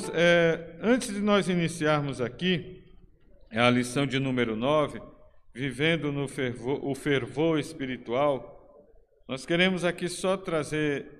Irmãos, 0.00 0.10
é, 0.14 0.76
antes 0.80 1.12
de 1.12 1.20
nós 1.20 1.48
iniciarmos 1.48 2.20
aqui, 2.20 2.82
é 3.50 3.60
a 3.60 3.68
lição 3.68 4.06
de 4.06 4.18
número 4.18 4.56
9, 4.56 5.00
vivendo 5.54 6.10
no 6.10 6.26
fervor, 6.26 6.80
o 6.82 6.94
fervor 6.94 7.58
espiritual, 7.58 8.56
nós 9.28 9.44
queremos 9.44 9.84
aqui 9.84 10.08
só 10.08 10.36
trazer. 10.36 11.18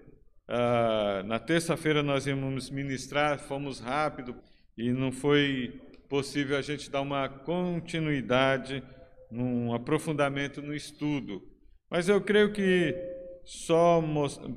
Uh, 0.49 1.23
na 1.29 1.39
terça-feira 1.39 2.03
nós 2.03 2.27
íamos 2.27 2.71
ministrar, 2.71 3.39
fomos 3.39 3.79
rápido 3.79 4.35
e 4.77 4.91
não 4.91 5.13
foi 5.13 5.81
possível 6.09 6.59
a 6.59 6.63
gente 6.63 6.91
dar 6.91 7.03
uma 7.03 7.29
continuidade, 7.29 8.83
um 9.31 9.73
aprofundamento 9.73 10.61
no 10.61 10.75
estudo. 10.75 11.41
Mas 11.89 12.09
eu 12.09 12.21
creio 12.21 12.53
que 12.53 12.97
só 13.45 14.03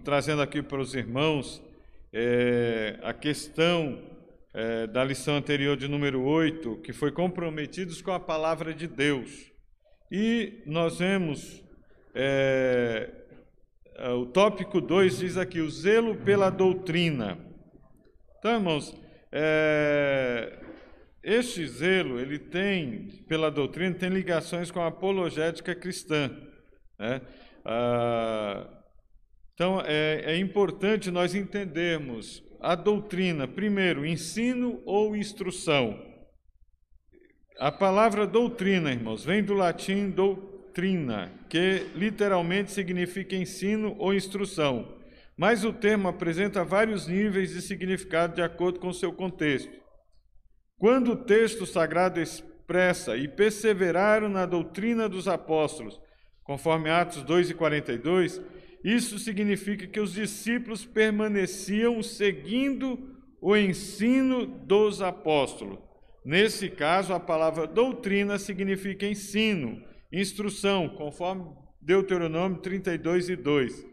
trazendo 0.03 0.41
aqui 0.41 0.63
para 0.63 0.81
os 0.81 0.95
irmãos 0.95 1.61
é, 2.11 2.99
a 3.03 3.13
questão 3.13 4.12
é, 4.53 4.87
da 4.87 5.03
lição 5.03 5.35
anterior 5.35 5.75
de 5.75 5.87
número 5.87 6.21
8, 6.23 6.77
que 6.77 6.93
foi 6.93 7.11
comprometidos 7.11 8.01
com 8.01 8.11
a 8.11 8.19
palavra 8.19 8.73
de 8.73 8.87
Deus. 8.87 9.51
E 10.11 10.61
nós 10.65 10.99
vemos, 10.99 11.63
é, 12.13 13.09
o 14.15 14.25
tópico 14.27 14.79
2 14.79 15.17
diz 15.17 15.37
aqui, 15.37 15.59
o 15.59 15.69
zelo 15.69 16.15
pela 16.17 16.49
doutrina. 16.49 17.37
Então, 18.37 18.53
irmãos, 18.53 18.95
é, 19.31 20.59
este 21.23 21.65
zelo, 21.65 22.19
ele 22.19 22.37
tem, 22.37 23.23
pela 23.27 23.49
doutrina, 23.49 23.95
tem 23.95 24.09
ligações 24.09 24.69
com 24.69 24.81
a 24.81 24.87
apologética 24.87 25.73
cristã. 25.73 26.29
Né? 26.99 27.21
Ah, 27.63 28.67
então, 29.53 29.81
é, 29.85 30.33
é 30.33 30.37
importante 30.37 31.09
nós 31.09 31.33
entendermos 31.33 32.43
a 32.63 32.75
doutrina, 32.75 33.45
primeiro, 33.45 34.05
ensino 34.05 34.81
ou 34.85 35.17
instrução. 35.17 36.01
A 37.59 37.69
palavra 37.69 38.25
doutrina, 38.25 38.89
irmãos, 38.89 39.25
vem 39.25 39.43
do 39.43 39.53
latim 39.53 40.09
doutrina, 40.09 41.29
que 41.49 41.85
literalmente 41.93 42.71
significa 42.71 43.35
ensino 43.35 43.95
ou 43.99 44.13
instrução. 44.13 44.97
Mas 45.35 45.65
o 45.65 45.73
termo 45.73 46.07
apresenta 46.07 46.63
vários 46.63 47.05
níveis 47.05 47.51
de 47.51 47.61
significado 47.61 48.35
de 48.35 48.41
acordo 48.41 48.79
com 48.79 48.93
seu 48.93 49.11
contexto. 49.11 49.71
Quando 50.77 51.11
o 51.11 51.17
texto 51.17 51.65
sagrado 51.65 52.21
expressa 52.21 53.17
e 53.17 53.27
perseveraram 53.27 54.29
na 54.29 54.45
doutrina 54.45 55.09
dos 55.09 55.27
apóstolos, 55.27 55.99
conforme 56.45 56.89
Atos 56.89 57.23
2 57.23 57.49
e 57.49 57.53
42, 57.53 58.41
isso 58.83 59.17
significa 59.17 59.87
que 59.87 59.99
os 59.99 60.13
discípulos 60.13 60.85
permaneciam 60.85 62.03
seguindo 62.03 62.99
o 63.41 63.55
ensino 63.55 64.45
dos 64.45 65.01
apóstolos. 65.01 65.79
Nesse 66.25 66.69
caso, 66.69 67.13
a 67.13 67.19
palavra 67.19 67.67
doutrina 67.67 68.37
significa 68.37 69.05
ensino, 69.05 69.81
instrução, 70.11 70.89
conforme 70.89 71.45
Deuteronômio 71.81 72.59
32 72.59 73.29
e 73.29 73.35
2. 73.35 73.85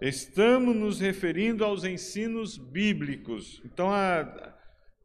Estamos 0.00 0.76
nos 0.76 1.00
referindo 1.00 1.64
aos 1.64 1.82
ensinos 1.82 2.56
bíblicos. 2.56 3.60
Então, 3.64 3.90
a, 3.90 4.54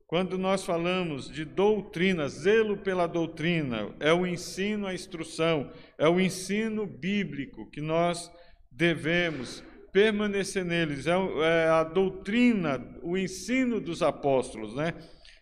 quando 0.05 0.37
nós 0.37 0.65
falamos 0.65 1.31
de 1.31 1.45
doutrina, 1.45 2.27
zelo 2.27 2.77
pela 2.77 3.07
doutrina, 3.07 3.95
é 3.99 4.13
o 4.13 4.27
ensino, 4.27 4.85
a 4.85 4.93
instrução, 4.93 5.71
é 5.97 6.07
o 6.07 6.19
ensino 6.19 6.85
bíblico 6.85 7.69
que 7.71 7.81
nós 7.81 8.29
devemos 8.71 9.63
permanecer 9.91 10.63
neles. 10.63 11.05
É, 11.07 11.11
é 11.11 11.67
a 11.67 11.83
doutrina, 11.83 12.83
o 13.03 13.17
ensino 13.17 13.79
dos 13.79 14.01
apóstolos, 14.01 14.75
né? 14.75 14.93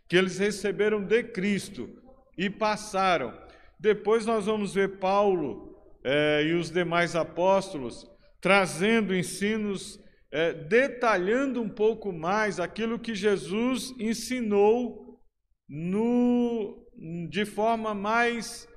Que 0.07 0.17
eles 0.17 0.39
receberam 0.39 1.03
de 1.03 1.23
Cristo 1.23 1.89
e 2.37 2.49
passaram. 2.49 3.33
Depois 3.79 4.25
nós 4.25 4.45
vamos 4.45 4.73
ver 4.73 4.97
Paulo 4.97 5.77
é, 6.03 6.43
e 6.45 6.53
os 6.53 6.71
demais 6.71 7.15
apóstolos 7.15 8.09
trazendo 8.41 9.15
ensinos 9.15 9.99
é, 10.31 10.53
detalhando 10.53 11.61
um 11.61 11.69
pouco 11.69 12.11
mais 12.11 12.59
aquilo 12.59 12.99
que 12.99 13.15
Jesus 13.15 13.93
ensinou 13.99 15.19
no, 15.67 16.85
de 17.29 17.45
forma 17.45 17.93
mais 17.93 18.67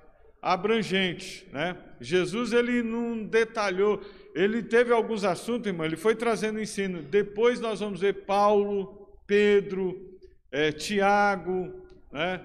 abrangente. 0.41 1.47
Né? 1.53 1.77
Jesus 2.01 2.53
ele 2.53 2.83
não 2.83 3.25
detalhou, 3.25 4.01
ele 4.35 4.63
teve 4.63 4.93
alguns 4.93 5.25
assuntos, 5.25 5.67
irmão, 5.67 5.85
ele 5.85 5.97
foi 5.97 6.15
trazendo 6.15 6.61
ensino. 6.61 7.03
Depois 7.03 7.61
nós 7.61 7.81
vamos 7.81 8.01
ver 8.01 8.25
Paulo, 8.25 9.09
Pedro, 9.27 10.19
é, 10.51 10.73
Tiago, 10.73 11.73
né? 12.11 12.41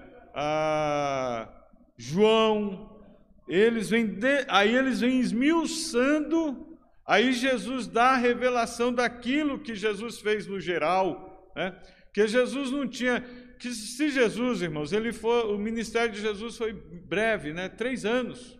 João, 1.96 3.00
eles 3.48 3.90
vêm 3.90 4.06
de, 4.06 4.44
aí 4.48 4.74
eles 4.74 5.00
vêm 5.00 5.18
esmiuçando 5.18 6.68
Aí 7.08 7.32
Jesus 7.32 7.86
dá 7.86 8.10
a 8.10 8.16
revelação 8.18 8.92
daquilo 8.92 9.58
que 9.58 9.74
Jesus 9.74 10.20
fez 10.20 10.46
no 10.46 10.60
geral, 10.60 11.50
né? 11.56 11.74
Que 12.12 12.28
Jesus 12.28 12.70
não 12.70 12.86
tinha, 12.86 13.22
que 13.58 13.70
se 13.70 14.10
Jesus, 14.10 14.60
irmãos, 14.60 14.92
ele 14.92 15.10
foi, 15.10 15.44
o 15.44 15.56
ministério 15.56 16.12
de 16.12 16.20
Jesus 16.20 16.58
foi 16.58 16.74
breve, 16.74 17.54
né? 17.54 17.66
Três 17.66 18.04
anos. 18.04 18.58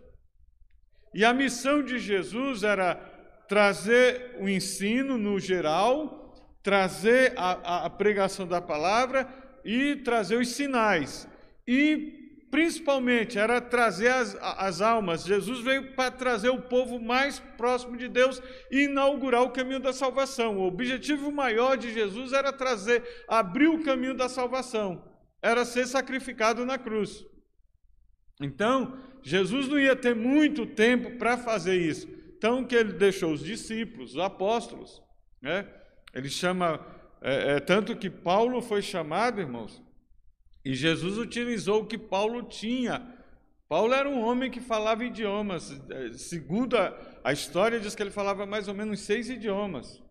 E 1.13 1.23
a 1.23 1.31
missão 1.31 1.83
de 1.83 1.99
Jesus 1.99 2.63
era 2.63 2.99
trazer 3.49 4.35
o 4.39 4.47
ensino 4.47 5.17
no 5.17 5.39
geral, 5.39 6.35
trazer 6.61 7.33
a, 7.35 7.85
a 7.85 7.89
pregação 7.89 8.47
da 8.47 8.61
palavra 8.61 9.27
e 9.65 9.95
trazer 9.97 10.37
os 10.37 10.49
sinais. 10.49 11.27
E 11.67 12.45
principalmente 12.51 13.39
era 13.39 13.59
trazer 13.59 14.09
as, 14.09 14.37
as 14.39 14.81
almas. 14.81 15.25
Jesus 15.25 15.61
veio 15.61 15.95
para 15.95 16.11
trazer 16.11 16.49
o 16.49 16.61
povo 16.61 16.99
mais 16.99 17.39
próximo 17.57 17.97
de 17.97 18.07
Deus 18.07 18.39
e 18.69 18.83
inaugurar 18.83 19.41
o 19.41 19.51
caminho 19.51 19.79
da 19.79 19.93
salvação. 19.93 20.59
O 20.59 20.67
objetivo 20.67 21.31
maior 21.31 21.75
de 21.75 21.91
Jesus 21.91 22.33
era 22.33 22.53
trazer, 22.53 23.03
abrir 23.27 23.67
o 23.67 23.83
caminho 23.83 24.13
da 24.13 24.29
salvação, 24.29 25.03
era 25.41 25.65
ser 25.65 25.87
sacrificado 25.87 26.63
na 26.65 26.77
cruz. 26.77 27.25
Então, 28.39 28.95
Jesus 29.23 29.67
não 29.67 29.79
ia 29.79 29.95
ter 29.95 30.15
muito 30.15 30.67
tempo 30.67 31.17
para 31.17 31.35
fazer 31.35 31.75
isso. 31.75 32.18
Então, 32.39 32.63
que 32.63 32.73
ele 32.73 32.93
deixou 32.93 33.33
os 33.33 33.43
discípulos, 33.43 34.11
os 34.11 34.17
apóstolos, 34.17 35.03
né? 35.41 35.67
Ele 36.13 36.29
chama, 36.29 36.79
é, 37.21 37.55
é, 37.55 37.59
tanto 37.59 37.97
que 37.97 38.09
Paulo 38.09 38.61
foi 38.61 38.81
chamado, 38.81 39.41
irmãos, 39.41 39.83
e 40.63 40.73
Jesus 40.73 41.17
utilizou 41.17 41.81
o 41.81 41.85
que 41.85 41.97
Paulo 41.97 42.43
tinha. 42.43 43.13
Paulo 43.67 43.93
era 43.93 44.07
um 44.07 44.21
homem 44.21 44.49
que 44.49 44.61
falava 44.61 45.03
idiomas. 45.03 45.77
É, 45.91 46.13
segundo 46.13 46.77
a, 46.77 46.97
a 47.25 47.33
história, 47.33 47.77
diz 47.77 47.93
que 47.93 48.01
ele 48.01 48.09
falava 48.09 48.45
mais 48.45 48.69
ou 48.69 48.73
menos 48.73 49.01
seis 49.01 49.29
idiomas. 49.29 50.01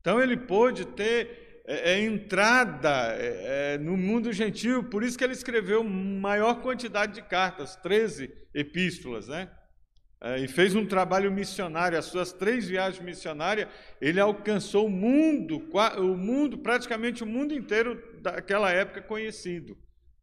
Então 0.00 0.22
ele 0.22 0.38
pôde 0.38 0.86
ter 0.86 1.62
é, 1.66 1.92
é, 1.92 2.00
entrada 2.02 3.14
é, 3.18 3.74
é 3.74 3.78
no 3.78 3.94
mundo 3.94 4.32
gentil, 4.32 4.84
por 4.84 5.02
isso 5.04 5.18
que 5.18 5.24
ele 5.24 5.34
escreveu 5.34 5.84
maior 5.84 6.62
quantidade 6.62 7.12
de 7.12 7.20
cartas, 7.20 7.76
13 7.76 8.32
epístolas, 8.54 9.28
né? 9.28 9.50
É, 10.20 10.40
e 10.40 10.48
fez 10.48 10.74
um 10.74 10.84
trabalho 10.84 11.30
missionário, 11.30 11.96
as 11.96 12.06
suas 12.06 12.32
três 12.32 12.66
viagens 12.68 13.02
missionárias, 13.02 13.68
ele 14.00 14.18
alcançou 14.18 14.86
o 14.86 14.90
mundo, 14.90 15.62
o 15.98 16.16
mundo, 16.16 16.58
praticamente 16.58 17.22
o 17.22 17.26
mundo 17.26 17.54
inteiro 17.54 18.02
daquela 18.20 18.70
época 18.70 19.00
conhecido. 19.00 19.76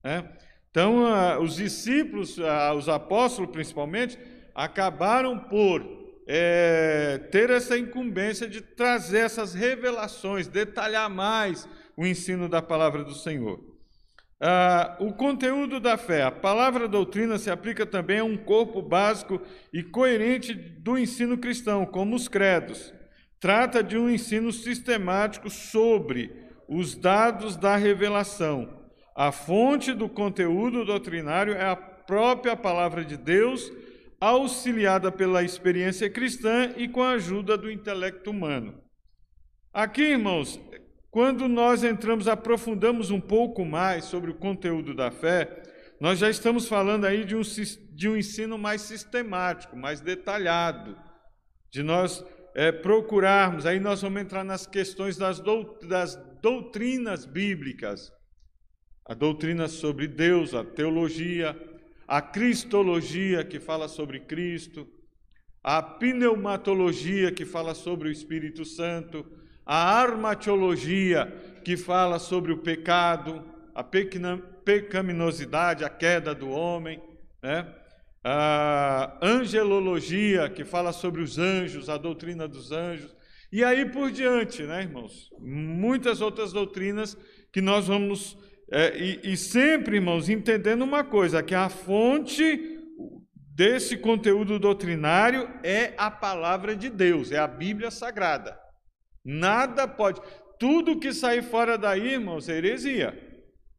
Né? 0.04 0.30
Então, 0.70 1.06
os 1.42 1.56
discípulos, 1.56 2.38
os 2.78 2.90
apóstolos 2.90 3.52
principalmente, 3.52 4.20
acabaram 4.54 5.40
por 5.40 5.82
é, 6.28 7.18
ter 7.32 7.50
essa 7.50 7.78
incumbência 7.78 8.48
de 8.48 8.60
trazer 8.60 9.20
essas 9.20 9.54
revelações, 9.54 10.48
detalhar 10.48 11.10
mais 11.10 11.68
o 11.96 12.06
ensino 12.06 12.50
da 12.50 12.62
palavra 12.62 13.04
do 13.04 13.14
Senhor. 13.14 13.75
Ah, 14.42 14.98
o 15.00 15.14
conteúdo 15.14 15.80
da 15.80 15.98
fé, 15.98 16.24
a 16.24 16.32
palavra 16.32 16.88
doutrina 16.88 17.38
se 17.38 17.50
aplica 17.50 17.86
também 17.86 18.20
a 18.20 18.24
um 18.24 18.36
corpo 18.36 18.82
básico 18.82 19.42
e 19.72 19.82
coerente 19.82 20.54
do 20.54 20.98
ensino 20.98 21.38
cristão, 21.38 21.86
como 21.86 22.16
os 22.16 22.28
credos. 22.28 22.94
Trata 23.40 23.84
de 23.84 23.98
um 23.98 24.10
ensino 24.10 24.52
sistemático 24.52 25.50
sobre 25.50 26.32
os 26.68 26.96
dados 26.96 27.56
da 27.56 27.76
revelação, 27.76 28.86
a 29.16 29.32
fonte 29.32 29.94
do 29.94 30.10
conteúdo 30.10 30.84
doutrinário 30.84 31.54
é 31.54 31.64
a 31.64 31.76
própria 31.78 32.54
palavra 32.54 33.06
de 33.06 33.16
Deus, 33.16 33.72
auxiliada 34.20 35.10
pela 35.10 35.42
experiência 35.42 36.10
cristã 36.10 36.74
e 36.76 36.90
com 36.90 37.02
a 37.02 37.12
ajuda 37.12 37.58
do 37.58 37.72
intelecto 37.72 38.30
humano. 38.30 38.78
Aqui, 39.74 40.02
irmãos, 40.02 40.60
quando 41.16 41.48
nós 41.48 41.82
entramos, 41.82 42.28
aprofundamos 42.28 43.10
um 43.10 43.22
pouco 43.22 43.64
mais 43.64 44.04
sobre 44.04 44.32
o 44.32 44.36
conteúdo 44.36 44.94
da 44.94 45.10
fé, 45.10 45.64
nós 45.98 46.20
já 46.20 46.30
estamos 46.30 46.68
falando 46.68 47.06
aí 47.06 47.24
de 47.24 47.38
um, 47.38 47.42
de 47.94 48.10
um 48.10 48.18
ensino 48.18 48.58
mais 48.58 48.82
sistemático, 48.82 49.78
mais 49.78 50.02
detalhado, 50.02 50.94
de 51.72 51.82
nós 51.82 52.22
é, 52.54 52.70
procurarmos, 52.70 53.66
aí 53.66 53.80
nós 53.80 54.02
vamos 54.02 54.22
entrar 54.22 54.44
nas 54.44 54.68
questões 54.68 55.16
das, 55.16 55.42
das 55.88 56.18
doutrinas 56.42 57.26
bíblicas. 57.26 58.12
A 59.08 59.14
doutrina 59.14 59.70
sobre 59.70 60.10
Deus, 60.10 60.54
a 60.54 60.66
teologia, 60.66 61.58
a 62.06 62.22
cristologia, 62.22 63.46
que 63.46 63.62
fala 63.62 63.88
sobre 63.88 64.20
Cristo, 64.20 64.86
a 65.64 65.82
pneumatologia, 65.82 67.32
que 67.32 67.46
fala 67.46 67.74
sobre 67.74 68.10
o 68.10 68.12
Espírito 68.12 68.66
Santo, 68.66 69.26
a 69.66 70.00
armatiologia, 70.00 71.34
que 71.64 71.76
fala 71.76 72.20
sobre 72.20 72.52
o 72.52 72.60
pecado, 72.60 73.44
a 73.74 73.84
pecaminosidade, 73.84 75.84
a 75.84 75.90
queda 75.90 76.36
do 76.36 76.50
homem, 76.50 77.02
né? 77.42 77.68
a 78.24 79.18
angelologia, 79.22 80.50
que 80.50 80.64
fala 80.64 80.92
sobre 80.92 81.22
os 81.22 81.38
anjos, 81.38 81.90
a 81.90 81.98
doutrina 81.98 82.48
dos 82.48 82.72
anjos, 82.72 83.16
e 83.52 83.64
aí 83.64 83.86
por 83.86 84.12
diante, 84.12 84.64
né, 84.64 84.82
irmãos? 84.82 85.30
Muitas 85.40 86.22
outras 86.22 86.52
doutrinas 86.52 87.16
que 87.54 87.62
nós 87.62 87.88
vamos, 87.88 88.38
é, 88.72 88.98
e, 88.98 89.34
e 89.34 89.38
sempre, 89.38 89.98
irmãos, 89.98 90.28
entendendo 90.28 90.84
uma 90.84 91.04
coisa, 91.04 91.44
que 91.44 91.54
a 91.54 91.70
fonte 91.70 92.80
desse 93.54 93.96
conteúdo 93.96 94.60
doutrinário 94.60 95.48
é 95.64 95.94
a 95.98 96.12
palavra 96.12 96.76
de 96.76 96.90
Deus, 96.90 97.32
é 97.32 97.38
a 97.38 97.48
Bíblia 97.48 97.92
Sagrada. 97.92 98.65
Nada 99.26 99.88
pode, 99.88 100.22
tudo 100.60 101.00
que 101.00 101.12
sair 101.12 101.42
fora 101.42 101.78
daí, 101.78 102.14
irmãos, 102.14 102.48
é 102.48 102.58
heresia, 102.58 103.18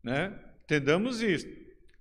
né? 0.03 0.37
Entendamos 0.65 1.23
isso. 1.23 1.47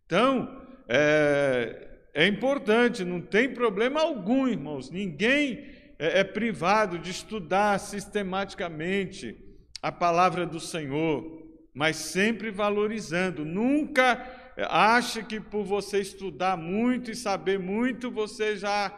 Então, 0.06 0.66
é, 0.90 2.00
é 2.14 2.26
importante, 2.26 3.06
não 3.06 3.22
tem 3.22 3.54
problema 3.54 4.02
algum, 4.02 4.48
irmãos, 4.48 4.90
ninguém 4.90 5.64
é, 6.00 6.22
é 6.22 6.24
privado 6.24 6.98
de 6.98 7.12
estudar 7.12 7.80
sistematicamente 7.80 9.38
a 9.82 9.92
palavra 9.92 10.46
do 10.46 10.60
Senhor, 10.60 11.44
mas 11.74 11.98
sempre 11.98 12.50
valorizando, 12.50 13.46
nunca 13.46 14.44
acha 14.58 15.22
que 15.22 15.40
por 15.40 15.64
você 15.64 16.00
estudar 16.00 16.58
muito 16.58 17.12
e 17.12 17.16
saber 17.16 17.60
muito, 17.60 18.10
você 18.10 18.56
já 18.56 18.92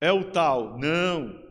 é 0.00 0.12
o 0.12 0.24
tal. 0.24 0.78
Não. 0.78 1.49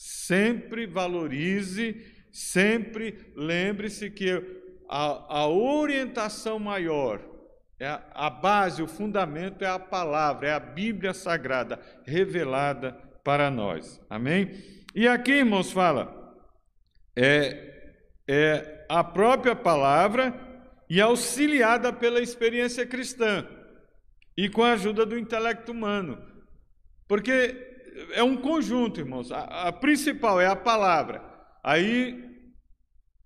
Sempre 0.00 0.86
valorize, 0.86 2.06
sempre 2.30 3.32
lembre-se 3.34 4.08
que 4.08 4.30
a, 4.88 5.40
a, 5.40 5.48
orientação 5.48 6.56
maior, 6.56 7.20
é 7.80 7.88
a, 7.88 8.06
a 8.14 8.30
base, 8.30 8.80
o 8.80 8.86
fundamento 8.86 9.64
é 9.64 9.66
a 9.66 9.76
palavra, 9.76 10.46
é 10.46 10.52
a 10.52 10.60
Bíblia 10.60 11.12
Sagrada 11.12 11.80
revelada 12.06 12.92
para 13.24 13.50
nós. 13.50 14.00
Amém? 14.08 14.52
E 14.94 15.08
aqui, 15.08 15.32
irmãos, 15.32 15.72
fala, 15.72 16.32
é, 17.16 17.96
é 18.28 18.86
a 18.88 19.02
própria 19.02 19.56
palavra 19.56 20.32
e 20.88 21.00
auxiliada 21.00 21.92
pela 21.92 22.20
experiência 22.20 22.86
cristã 22.86 23.44
e 24.36 24.48
com 24.48 24.62
a 24.62 24.74
ajuda 24.74 25.04
do 25.04 25.18
intelecto 25.18 25.72
humano. 25.72 26.22
Porque 27.08 27.67
é 28.12 28.22
um 28.22 28.36
conjunto, 28.36 29.00
irmãos. 29.00 29.30
A, 29.32 29.68
a 29.68 29.72
principal 29.72 30.40
é 30.40 30.46
a 30.46 30.56
palavra. 30.56 31.22
Aí 31.62 32.24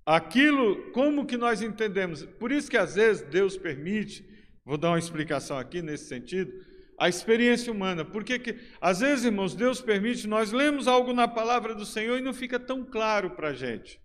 aquilo, 0.05 0.91
como 0.93 1.27
que 1.27 1.37
nós 1.37 1.63
entendemos? 1.63 2.25
Por 2.25 2.51
isso 2.51 2.71
que 2.71 2.77
às 2.77 2.95
vezes 2.95 3.23
Deus 3.23 3.57
permite, 3.57 4.25
vou 4.65 4.77
dar 4.77 4.91
uma 4.91 4.99
explicação 4.99 5.59
aqui 5.59 5.81
nesse 5.81 6.07
sentido, 6.07 6.53
a 6.99 7.09
experiência 7.09 7.73
humana. 7.73 8.05
Porque 8.05 8.39
que, 8.39 8.59
às 8.81 9.01
vezes, 9.01 9.25
irmãos, 9.25 9.55
Deus 9.55 9.81
permite, 9.81 10.27
nós 10.27 10.53
lemos 10.53 10.87
algo 10.87 11.13
na 11.13 11.27
palavra 11.29 11.75
do 11.75 11.85
Senhor 11.85 12.19
e 12.19 12.23
não 12.23 12.35
fica 12.35 12.59
tão 12.59 12.85
claro 12.85 13.31
para 13.31 13.49
a 13.49 13.55
gente. 13.55 14.01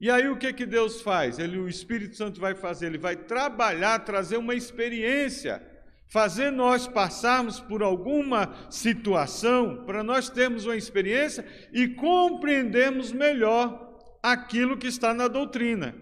E 0.00 0.10
aí 0.10 0.28
o 0.28 0.36
que 0.36 0.52
que 0.52 0.64
Deus 0.64 1.02
faz? 1.02 1.38
Ele, 1.38 1.58
o 1.58 1.68
Espírito 1.68 2.16
Santo 2.16 2.40
vai 2.40 2.54
fazer, 2.54 2.86
ele 2.86 2.98
vai 2.98 3.16
trabalhar, 3.16 3.98
trazer 4.00 4.36
uma 4.36 4.54
experiência, 4.54 5.60
fazer 6.08 6.50
nós 6.50 6.86
passarmos 6.86 7.60
por 7.60 7.82
alguma 7.82 8.54
situação, 8.70 9.84
para 9.84 10.02
nós 10.02 10.28
termos 10.28 10.64
uma 10.64 10.76
experiência 10.76 11.46
e 11.72 11.88
compreendermos 11.88 13.12
melhor 13.12 13.98
aquilo 14.22 14.76
que 14.76 14.86
está 14.86 15.12
na 15.12 15.28
doutrina. 15.28 15.94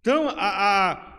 Então, 0.00 0.28
a, 0.28 0.90
a 0.90 1.14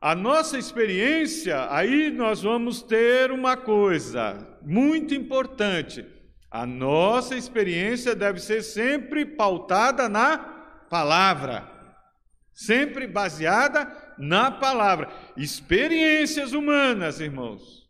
a 0.00 0.14
nossa 0.14 0.56
experiência, 0.56 1.66
aí 1.70 2.10
nós 2.10 2.42
vamos 2.42 2.82
ter 2.82 3.32
uma 3.32 3.56
coisa 3.56 4.46
muito 4.62 5.12
importante. 5.12 6.06
A 6.48 6.64
nossa 6.64 7.34
experiência 7.34 8.14
deve 8.14 8.38
ser 8.38 8.62
sempre 8.62 9.26
pautada 9.26 10.08
na 10.08 10.38
palavra, 10.88 11.68
sempre 12.54 13.08
baseada 13.08 13.86
na 14.18 14.50
palavra. 14.50 15.08
Experiências 15.36 16.52
humanas, 16.52 17.20
irmãos. 17.20 17.88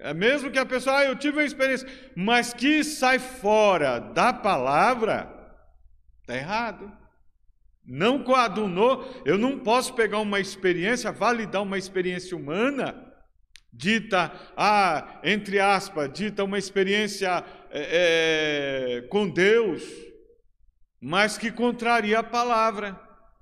É 0.00 0.14
mesmo 0.14 0.50
que 0.50 0.58
a 0.58 0.66
pessoa, 0.66 0.98
ah, 0.98 1.04
eu 1.04 1.16
tive 1.16 1.38
uma 1.38 1.44
experiência, 1.44 1.88
mas 2.14 2.52
que 2.52 2.84
sai 2.84 3.18
fora 3.18 3.98
da 3.98 4.32
palavra, 4.32 5.28
está 6.20 6.36
errado. 6.36 6.90
Não 7.84 8.22
coadunou, 8.22 9.22
eu 9.24 9.36
não 9.38 9.58
posso 9.58 9.94
pegar 9.94 10.18
uma 10.18 10.38
experiência, 10.38 11.10
validar 11.10 11.62
uma 11.62 11.78
experiência 11.78 12.36
humana, 12.36 12.94
dita, 13.72 14.32
ah, 14.56 15.20
entre 15.24 15.58
aspas, 15.58 16.12
dita 16.12 16.44
uma 16.44 16.58
experiência 16.58 17.44
é, 17.70 19.06
com 19.10 19.28
Deus, 19.28 19.82
mas 21.00 21.38
que 21.38 21.50
contraria 21.50 22.20
a 22.20 22.22
palavra. 22.22 22.98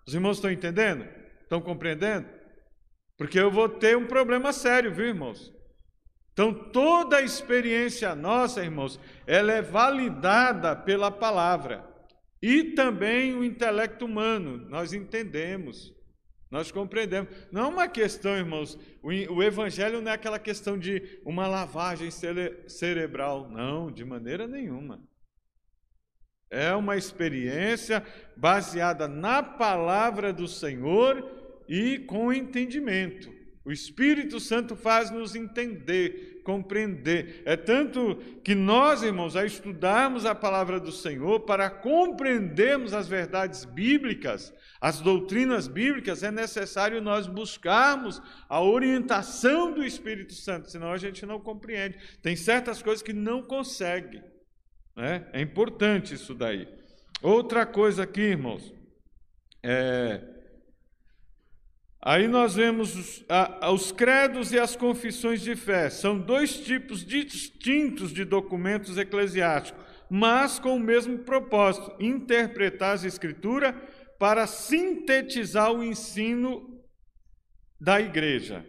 Os 0.06 0.14
irmãos 0.14 0.36
estão 0.36 0.50
entendendo? 0.50 1.15
Estão 1.46 1.60
compreendendo? 1.60 2.26
Porque 3.16 3.38
eu 3.38 3.52
vou 3.52 3.68
ter 3.68 3.96
um 3.96 4.06
problema 4.06 4.52
sério, 4.52 4.92
viu, 4.92 5.06
irmãos? 5.06 5.54
Então, 6.32 6.52
toda 6.52 7.18
a 7.18 7.22
experiência 7.22 8.14
nossa, 8.16 8.64
irmãos, 8.64 8.98
ela 9.26 9.52
é 9.52 9.62
validada 9.62 10.74
pela 10.74 11.08
palavra. 11.08 11.88
E 12.42 12.74
também 12.74 13.32
o 13.32 13.44
intelecto 13.44 14.04
humano, 14.04 14.58
nós 14.68 14.92
entendemos, 14.92 15.94
nós 16.50 16.72
compreendemos. 16.72 17.30
Não 17.52 17.62
é 17.62 17.68
uma 17.68 17.88
questão, 17.88 18.36
irmãos, 18.36 18.76
o, 19.00 19.40
evangelho 19.40 20.02
não 20.02 20.10
é 20.10 20.14
aquela 20.14 20.38
questão 20.38 20.76
de 20.76 21.20
uma 21.24 21.46
lavagem 21.46 22.10
cere 22.10 22.68
cerebral, 22.68 23.48
não, 23.48 23.90
de 23.90 24.04
maneira 24.04 24.48
nenhuma. 24.48 25.00
É 26.50 26.72
uma 26.74 26.96
experiência 26.96 28.04
baseada 28.36 29.08
na 29.08 29.42
palavra 29.42 30.32
do 30.32 30.46
Senhor 30.46 31.28
e 31.68 31.98
com 32.00 32.32
entendimento. 32.32 33.34
O 33.66 33.72
Espírito 33.72 34.38
Santo 34.38 34.76
faz 34.76 35.10
nos 35.10 35.34
entender, 35.34 36.40
compreender. 36.44 37.42
É 37.44 37.56
tanto 37.56 38.14
que 38.44 38.54
nós, 38.54 39.02
irmãos, 39.02 39.34
a 39.34 39.44
estudarmos 39.44 40.24
a 40.24 40.36
palavra 40.36 40.78
do 40.78 40.92
Senhor, 40.92 41.40
para 41.40 41.68
compreendermos 41.68 42.94
as 42.94 43.08
verdades 43.08 43.64
bíblicas, 43.64 44.54
as 44.80 45.00
doutrinas 45.00 45.66
bíblicas, 45.66 46.22
é 46.22 46.30
necessário 46.30 47.02
nós 47.02 47.26
buscarmos 47.26 48.22
a 48.48 48.62
orientação 48.62 49.72
do 49.72 49.84
Espírito 49.84 50.34
Santo, 50.34 50.70
senão 50.70 50.92
a 50.92 50.96
gente 50.96 51.26
não 51.26 51.40
compreende. 51.40 51.98
Tem 52.22 52.36
certas 52.36 52.80
coisas 52.80 53.02
que 53.02 53.12
não 53.12 53.42
consegue. 53.42 54.22
Né? 54.96 55.26
É 55.32 55.40
importante 55.42 56.14
isso 56.14 56.34
daí. 56.34 56.66
Outra 57.22 57.66
coisa 57.66 58.04
aqui, 58.04 58.22
irmãos, 58.22 58.72
é, 59.62 60.22
aí 62.00 62.26
nós 62.26 62.54
vemos 62.54 62.96
os, 62.96 63.24
a, 63.28 63.70
os 63.70 63.92
credos 63.92 64.52
e 64.52 64.58
as 64.58 64.74
confissões 64.74 65.42
de 65.42 65.54
fé. 65.54 65.90
São 65.90 66.18
dois 66.18 66.60
tipos 66.60 67.04
distintos 67.04 68.12
de 68.12 68.24
documentos 68.24 68.96
eclesiásticos, 68.96 69.84
mas 70.08 70.58
com 70.58 70.76
o 70.76 70.80
mesmo 70.80 71.18
propósito: 71.18 71.94
interpretar 72.00 72.94
as 72.94 73.04
Escrituras 73.04 73.74
para 74.18 74.46
sintetizar 74.46 75.72
o 75.72 75.84
ensino 75.84 76.82
da 77.78 78.00
igreja. 78.00 78.64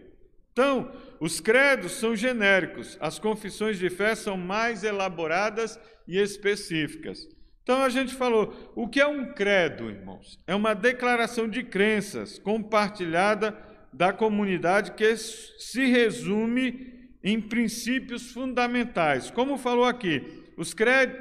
Então, 0.58 0.92
os 1.20 1.40
credos 1.40 1.92
são 1.92 2.16
genéricos, 2.16 2.98
as 3.00 3.20
confissões 3.20 3.78
de 3.78 3.92
fé 3.92 4.16
são 4.16 4.36
mais 4.36 4.84
elaboradas 4.84 5.80
e 6.08 6.18
específicas. 6.18 7.28
Então 7.62 7.84
a 7.84 7.90
gente 7.90 8.16
falou, 8.16 8.74
o 8.76 8.88
que 8.88 9.00
é 9.00 9.06
um 9.06 9.34
credo, 9.34 9.88
irmãos? 9.88 10.40
É 10.48 10.56
uma 10.56 10.74
declaração 10.74 11.48
de 11.48 11.62
crenças 11.62 12.40
compartilhada 12.40 13.56
da 13.94 14.12
comunidade 14.12 14.94
que 14.94 15.16
se 15.16 15.86
resume 15.86 16.92
em 17.24 17.40
princípios 17.40 18.32
fundamentais. 18.32 19.30
Como 19.30 19.60
falou 19.60 19.86
aqui, 19.86 20.24
os 20.58 20.74
credos, 20.74 21.20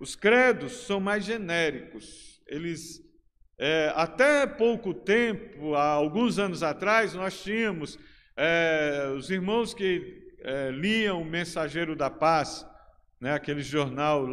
os 0.00 0.16
credos 0.16 0.86
são 0.86 0.98
mais 0.98 1.26
genéricos. 1.26 2.40
Eles, 2.46 3.02
é, 3.58 3.92
até 3.94 4.46
pouco 4.46 4.94
tempo, 4.94 5.74
há 5.74 5.90
alguns 5.90 6.38
anos 6.38 6.62
atrás, 6.62 7.12
nós 7.12 7.42
tínhamos 7.42 7.98
é, 8.38 9.12
os 9.16 9.28
irmãos 9.30 9.74
que 9.74 10.32
é, 10.40 10.70
liam 10.70 11.20
o 11.20 11.24
Mensageiro 11.24 11.96
da 11.96 12.08
Paz, 12.08 12.64
né, 13.20 13.34
aquele 13.34 13.62
jornal 13.62 14.26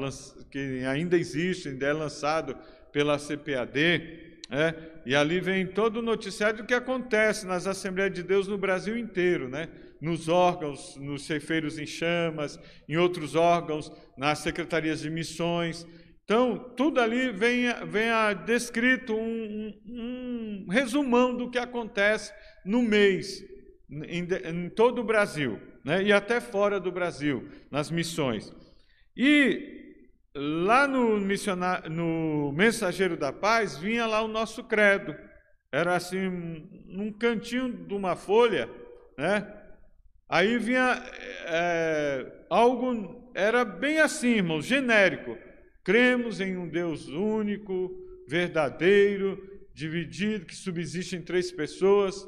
que 0.51 0.85
ainda 0.85 1.17
existe, 1.17 1.69
ainda 1.69 1.88
é 1.88 1.93
lançado 1.93 2.55
pela 2.93 3.17
CPAD, 3.17 4.24
É, 4.47 4.75
e 5.07 5.15
ali 5.15 5.39
vem 5.39 5.65
todo 5.65 5.97
o 5.97 6.01
noticiário 6.03 6.59
do 6.59 6.65
que 6.67 6.74
acontece 6.75 7.47
nas 7.47 7.65
Assembleias 7.65 8.13
de 8.13 8.21
Deus 8.21 8.47
no 8.47 8.59
Brasil 8.59 8.95
inteiro, 8.95 9.50
né? 9.50 9.69
nos 10.00 10.29
órgãos, 10.29 10.95
nos 10.97 11.25
ceifeiros 11.25 11.79
em 11.79 11.88
chamas, 11.88 12.59
em 12.88 12.95
outros 12.95 13.33
órgãos, 13.33 13.91
nas 14.15 14.39
secretarias 14.39 15.00
de 15.00 15.09
missões. 15.09 15.88
Então, 16.24 16.57
tudo 16.77 17.00
ali 17.00 17.31
vem, 17.31 17.65
vem 17.88 18.09
descrito 18.45 19.15
um, 19.15 19.74
um, 19.88 20.65
um 20.67 20.69
resumão 20.69 21.35
do 21.35 21.50
que 21.50 21.57
acontece 21.57 22.31
no 22.63 22.83
mês, 22.83 23.43
em, 23.89 24.27
em 24.49 24.69
todo 24.69 25.01
o 25.01 25.03
Brasil, 25.03 25.59
né? 25.83 26.03
e 26.03 26.11
até 26.11 26.39
fora 26.39 26.79
do 26.79 26.91
Brasil, 26.91 27.47
nas 27.71 27.89
missões. 27.91 28.53
E 29.15 29.75
lá 30.35 30.87
no, 30.87 31.19
no 31.89 32.51
Mensageiro 32.51 33.15
da 33.15 33.31
Paz 33.31 33.77
vinha 33.77 34.05
lá 34.05 34.21
o 34.21 34.27
nosso 34.27 34.63
credo. 34.63 35.15
Era 35.71 35.95
assim, 35.95 36.29
num 36.85 37.11
cantinho 37.11 37.71
de 37.71 37.93
uma 37.93 38.15
folha, 38.15 38.69
né? 39.17 39.45
Aí 40.27 40.57
vinha 40.57 41.03
é, 41.47 42.45
algo, 42.49 43.31
era 43.35 43.63
bem 43.63 43.99
assim, 43.99 44.35
irmãos, 44.35 44.65
genérico. 44.65 45.37
Cremos 45.83 46.41
em 46.41 46.57
um 46.57 46.67
Deus 46.67 47.07
único, 47.07 47.91
verdadeiro, 48.27 49.37
dividido, 49.73 50.45
que 50.45 50.55
subsiste 50.55 51.15
em 51.15 51.21
três 51.21 51.51
pessoas, 51.51 52.25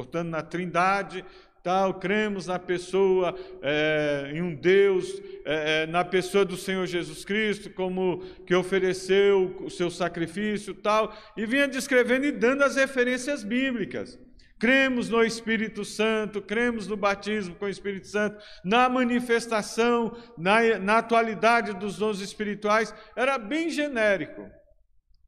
portanto, 0.00 0.28
na 0.28 0.42
Trindade, 0.42 1.22
tal, 1.62 1.94
cremos 1.94 2.46
na 2.46 2.58
pessoa, 2.58 3.34
é, 3.60 4.32
em 4.34 4.40
um 4.40 4.54
Deus, 4.54 5.20
é, 5.44 5.86
na 5.86 6.02
pessoa 6.02 6.42
do 6.42 6.56
Senhor 6.56 6.86
Jesus 6.86 7.22
Cristo, 7.22 7.68
como 7.68 8.24
que 8.46 8.54
ofereceu 8.54 9.54
o 9.60 9.68
seu 9.68 9.90
sacrifício, 9.90 10.74
tal, 10.74 11.14
e 11.36 11.44
vinha 11.44 11.68
descrevendo 11.68 12.24
e 12.24 12.32
dando 12.32 12.62
as 12.62 12.76
referências 12.76 13.44
bíblicas. 13.44 14.18
Cremos 14.58 15.10
no 15.10 15.22
Espírito 15.22 15.84
Santo, 15.84 16.40
cremos 16.40 16.86
no 16.86 16.96
batismo 16.96 17.54
com 17.54 17.66
o 17.66 17.68
Espírito 17.68 18.06
Santo, 18.06 18.42
na 18.64 18.88
manifestação, 18.88 20.16
na, 20.36 20.78
na 20.78 20.98
atualidade 20.98 21.74
dos 21.74 21.98
dons 21.98 22.20
espirituais, 22.20 22.94
era 23.14 23.36
bem 23.36 23.68
genérico. 23.68 24.48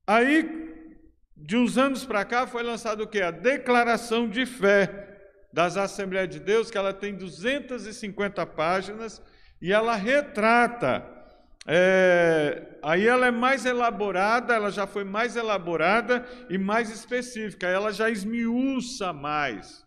Aí, 0.07 0.72
de 1.45 1.57
uns 1.57 1.77
anos 1.77 2.05
para 2.05 2.25
cá, 2.25 2.47
foi 2.47 2.63
lançado 2.63 3.03
o 3.03 3.07
que? 3.07 3.21
A 3.21 3.31
Declaração 3.31 4.29
de 4.29 4.47
Fé 4.47 5.09
das 5.53 5.77
Assembleias 5.77 6.29
de 6.29 6.41
Deus, 6.41 6.71
que 6.71 6.79
ela 6.79 6.93
tem 6.93 7.15
250 7.15 8.47
páginas 8.47 9.21
e 9.61 9.73
ela 9.73 9.97
retrata. 9.97 11.05
É, 11.67 12.79
aí 12.83 13.07
ela 13.07 13.27
é 13.27 13.31
mais 13.31 13.65
elaborada, 13.65 14.55
ela 14.55 14.71
já 14.71 14.87
foi 14.87 15.05
mais 15.05 15.37
elaborada 15.37 16.27
e 16.49 16.59
mais 16.59 16.91
específica, 16.91 17.67
ela 17.69 17.93
já 17.93 18.09
esmiuça 18.09 19.13
mais. 19.13 19.85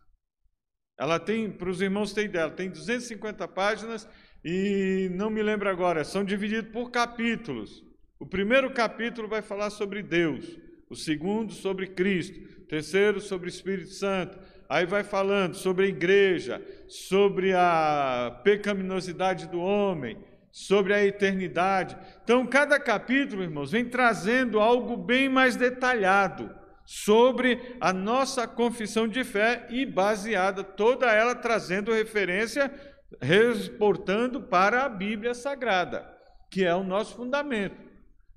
Ela 0.98 1.20
tem, 1.20 1.52
para 1.52 1.70
os 1.70 1.82
irmãos 1.82 2.14
terem 2.14 2.30
ideia, 2.30 2.50
tem 2.50 2.70
250 2.70 3.48
páginas 3.50 4.08
e 4.44 5.10
não 5.14 5.30
me 5.30 5.42
lembro 5.42 5.70
agora, 5.70 6.04
são 6.04 6.24
divididos 6.24 6.72
por 6.72 6.92
capítulos. 6.92 7.84
O 8.20 8.26
primeiro 8.26 8.72
capítulo 8.74 9.28
vai 9.28 9.42
falar 9.42 9.70
sobre 9.70 10.02
Deus, 10.02 10.58
o 10.96 10.98
segundo 10.98 11.52
sobre 11.52 11.88
Cristo, 11.88 12.40
o 12.60 12.68
terceiro 12.68 13.20
sobre 13.20 13.48
o 13.48 13.50
Espírito 13.50 13.90
Santo, 13.90 14.40
aí 14.68 14.86
vai 14.86 15.04
falando 15.04 15.54
sobre 15.56 15.86
a 15.86 15.90
igreja, 15.90 16.62
sobre 16.88 17.54
a 17.54 18.40
pecaminosidade 18.44 19.46
do 19.48 19.60
homem, 19.60 20.18
sobre 20.52 20.94
a 20.94 21.06
eternidade. 21.06 21.98
Então, 22.24 22.48
cada 22.48 22.80
capítulo, 22.80 23.44
irmãos, 23.44 23.74
vem 23.74 23.84
trazendo 23.84 24.60
algo 24.60 24.96
bem 24.96 25.28
mais 25.28 25.58
detalhado 25.58 26.50
sobre 26.86 27.76
a 27.82 27.92
nossa 27.92 28.48
confissão 28.48 29.06
de 29.06 29.24
fé 29.26 29.68
e 29.70 29.86
baseada 29.86 30.64
toda 30.64 31.12
ela 31.12 31.36
trazendo 31.36 31.92
referência, 31.92 32.74
reportando 33.22 34.42
para 34.42 34.86
a 34.86 34.90
Bíblia 34.90 35.34
Sagrada, 35.34 36.10
que 36.50 36.64
é 36.64 36.74
o 36.74 36.86
nosso 36.86 37.18
fundamento. 37.18 37.85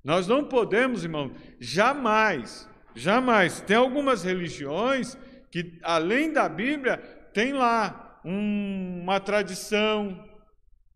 Nós 0.03 0.27
não 0.27 0.43
podemos, 0.43 1.03
irmão, 1.03 1.33
jamais, 1.59 2.67
jamais. 2.95 3.61
Tem 3.61 3.75
algumas 3.75 4.23
religiões 4.23 5.17
que 5.51 5.79
além 5.83 6.31
da 6.31 6.47
Bíblia 6.47 6.97
tem 7.33 7.53
lá 7.53 8.21
um, 8.23 9.01
uma 9.01 9.19
tradição, 9.19 10.25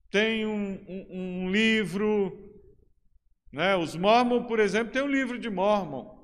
tem 0.09 0.45
um, 0.45 0.79
um, 0.87 1.07
um 1.45 1.51
livro. 1.51 2.51
Né? 3.51 3.75
Os 3.75 3.95
Mormon, 3.95 4.43
por 4.43 4.59
exemplo, 4.59 4.93
tem 4.93 5.01
um 5.01 5.07
livro 5.07 5.37
de 5.39 5.49
Mormon, 5.49 6.15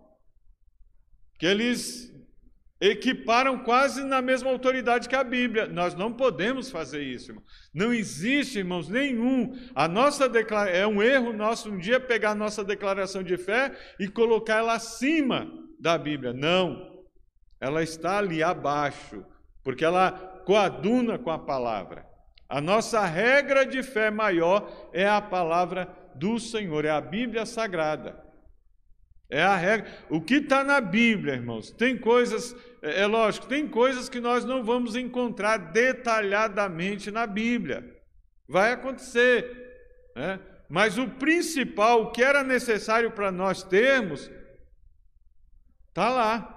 que 1.37 1.45
eles 1.45 2.13
equiparam 2.81 3.59
quase 3.59 4.03
na 4.03 4.21
mesma 4.21 4.49
autoridade 4.49 5.09
que 5.09 5.15
a 5.15 5.23
Bíblia. 5.23 5.67
Nós 5.67 5.95
não 5.95 6.13
podemos 6.13 6.71
fazer 6.71 7.03
isso, 7.03 7.31
irmão. 7.31 7.43
Não 7.73 7.93
existe, 7.93 8.59
irmãos, 8.59 8.87
nenhum. 8.87 9.57
A 9.75 9.87
nossa 9.87 10.29
declara... 10.29 10.69
é 10.69 10.87
um 10.87 11.01
erro 11.03 11.33
nosso 11.33 11.69
um 11.69 11.77
dia 11.77 11.99
pegar 11.99 12.31
a 12.31 12.35
nossa 12.35 12.63
declaração 12.63 13.23
de 13.23 13.37
fé 13.37 13.75
e 13.99 14.07
colocar 14.07 14.57
ela 14.57 14.73
acima 14.73 15.51
da 15.79 15.97
Bíblia. 15.97 16.33
Não 16.33 16.89
ela 17.59 17.83
está 17.83 18.17
ali 18.17 18.41
abaixo, 18.41 19.25
porque 19.63 19.83
ela 19.83 20.11
coaduna 20.45 21.19
com 21.19 21.29
a 21.29 21.37
palavra. 21.37 22.05
A 22.47 22.61
nossa 22.61 23.05
regra 23.05 23.65
de 23.65 23.83
fé 23.83 24.09
maior 24.09 24.89
é 24.93 25.07
a 25.07 25.21
palavra 25.21 25.87
do 26.15 26.39
Senhor, 26.39 26.85
é 26.85 26.89
a 26.89 27.01
Bíblia 27.01 27.45
Sagrada. 27.45 28.23
É 29.29 29.43
a 29.43 29.55
regra. 29.55 29.91
O 30.09 30.19
que 30.19 30.35
está 30.35 30.63
na 30.63 30.81
Bíblia, 30.81 31.35
irmãos? 31.35 31.69
Tem 31.69 31.95
coisas, 31.95 32.55
é, 32.81 33.01
é 33.01 33.05
lógico, 33.05 33.47
tem 33.47 33.67
coisas 33.67 34.09
que 34.09 34.19
nós 34.19 34.45
não 34.45 34.63
vamos 34.63 34.95
encontrar 34.95 35.57
detalhadamente 35.57 37.11
na 37.11 37.25
Bíblia. 37.27 37.97
Vai 38.47 38.73
acontecer. 38.73 40.11
Né? 40.15 40.39
Mas 40.67 40.97
o 40.97 41.07
principal, 41.07 42.03
o 42.03 42.11
que 42.11 42.23
era 42.23 42.43
necessário 42.43 43.11
para 43.11 43.31
nós 43.31 43.63
termos, 43.63 44.29
está 45.89 46.09
lá. 46.09 46.55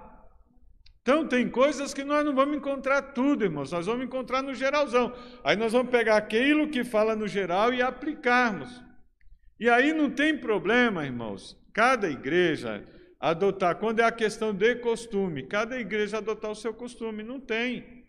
Então, 1.01 1.27
tem 1.27 1.49
coisas 1.49 1.93
que 1.93 2.03
nós 2.03 2.23
não 2.23 2.33
vamos 2.33 2.55
encontrar 2.55 3.01
tudo, 3.01 3.43
irmãos, 3.43 3.71
nós 3.71 3.85
vamos 3.85 4.05
encontrar 4.05 4.41
no 4.41 4.53
geralzão. 4.53 5.13
Aí 5.43 5.55
nós 5.57 5.73
vamos 5.73 5.91
pegar 5.91 6.15
aquilo 6.15 6.69
que 6.69 6.83
fala 6.85 7.13
no 7.13 7.27
geral 7.27 7.73
e 7.73 7.81
aplicarmos. 7.81 8.81
E 9.59 9.69
aí 9.69 9.91
não 9.91 10.09
tem 10.09 10.37
problema, 10.37 11.05
irmãos, 11.05 11.57
cada 11.73 12.09
igreja 12.09 12.85
adotar, 13.23 13.77
quando 13.77 14.01
é 14.01 14.03
a 14.03 14.11
questão 14.11 14.53
de 14.53 14.75
costume, 14.75 15.47
cada 15.47 15.79
igreja 15.79 16.17
adotar 16.17 16.51
o 16.51 16.55
seu 16.55 16.73
costume, 16.73 17.23
não 17.23 17.39
tem. 17.39 18.03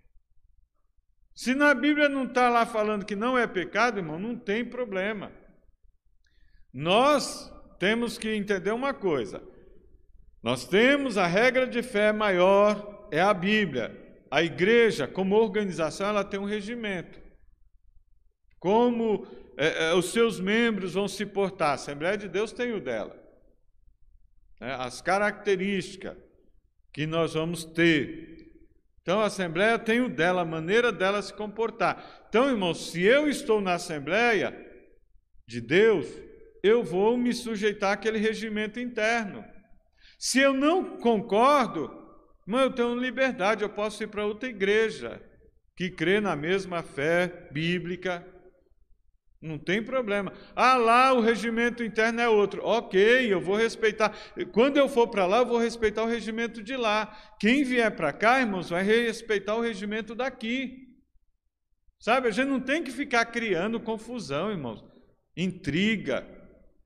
Se 1.33 1.55
na 1.55 1.73
Bíblia 1.73 2.09
não 2.09 2.25
está 2.25 2.49
lá 2.49 2.67
falando 2.67 3.07
que 3.07 3.15
não 3.15 3.39
é 3.39 3.47
pecado, 3.47 4.01
irmão, 4.01 4.19
não 4.19 4.37
tem 4.37 4.65
problema. 4.65 5.31
Nós 6.73 7.53
temos 7.79 8.19
que 8.19 8.35
entender 8.35 8.73
uma 8.73 8.93
coisa: 8.93 9.41
nós 10.43 10.67
temos 10.67 11.17
a 11.17 11.29
regra 11.29 11.65
de 11.65 11.81
fé 11.81 12.13
maior, 12.13 13.09
é 13.13 13.21
a 13.21 13.33
Bíblia. 13.33 14.03
A 14.29 14.43
igreja, 14.43 15.07
como 15.07 15.37
organização, 15.37 16.09
ela 16.09 16.25
tem 16.25 16.41
um 16.41 16.45
regimento. 16.45 17.21
Como 18.59 19.29
é, 19.57 19.91
é, 19.91 19.95
os 19.95 20.07
seus 20.07 20.41
membros 20.41 20.95
vão 20.95 21.07
se 21.07 21.25
portar. 21.25 21.71
A 21.71 21.75
Assembleia 21.75 22.17
de 22.17 22.29
Deus 22.29 22.53
tem 22.53 22.73
o 22.73 22.81
dela. 22.81 23.24
É, 24.65 24.73
as 24.73 25.03
características 25.03 26.17
que 26.91 27.07
nós 27.07 27.35
vamos 27.35 27.67
ter. 27.67 28.51
Então 29.03 29.21
a 29.21 29.27
Assembleia 29.27 29.79
tem 29.79 30.01
o 30.01 30.09
dela, 30.09 30.41
a 30.41 30.47
maneira 30.47 30.91
dela 30.91 31.21
se 31.21 31.35
comportar. 31.35 32.25
Então, 32.31 32.49
irmãos, 32.49 32.91
se 32.91 33.03
eu 33.03 33.29
estou 33.29 33.61
na 33.61 33.75
Assembleia 33.75 34.57
de 35.47 35.61
Deus, 35.61 36.09
eu 36.63 36.83
vou 36.83 37.19
me 37.19 37.35
sujeitar 37.35 37.93
àquele 37.93 38.17
regimento 38.17 38.81
interno. 38.81 39.45
Se 40.19 40.41
eu 40.41 40.55
não 40.55 40.97
concordo, 40.97 41.91
irmão, 42.47 42.63
eu 42.63 42.73
tenho 42.73 42.99
liberdade, 42.99 43.63
eu 43.63 43.69
posso 43.69 44.03
ir 44.03 44.07
para 44.07 44.25
outra 44.25 44.49
igreja 44.49 45.21
que 45.77 45.91
crê 45.91 46.21
na 46.21 46.35
mesma 46.35 46.83
fé 46.83 47.51
bíblica. 47.53 48.27
Não 49.45 49.59
tem 49.59 49.83
problema. 49.83 50.33
Ah, 50.57 50.79
lá 50.79 51.13
o 51.13 51.21
regimento 51.21 51.85
interno 51.85 52.19
é 52.19 52.27
outro. 52.27 52.63
Ok, 52.65 52.99
eu 53.31 53.43
vou 53.43 53.55
respeitar. 53.55 54.17
Quando 54.53 54.79
eu 54.79 54.89
for 54.89 55.07
para 55.07 55.27
lá, 55.27 55.41
eu 55.41 55.47
vou 55.47 55.59
respeitar 55.59 56.03
o 56.03 56.09
regimento 56.09 56.63
de 56.63 56.75
lá. 56.79 57.15
Quem 57.39 57.63
vier 57.63 57.95
para 57.95 58.11
cá, 58.11 58.41
irmãos, 58.41 58.71
vai 58.71 58.83
respeitar 58.83 59.55
o 59.55 59.61
regimento 59.61 60.15
daqui. 60.15 60.89
Sabe, 62.01 62.29
a 62.29 62.31
gente 62.31 62.49
não 62.49 62.59
tem 62.59 62.83
que 62.83 62.91
ficar 62.91 63.27
criando 63.27 63.79
confusão, 63.79 64.51
irmãos. 64.51 64.83
Intriga. 65.37 66.27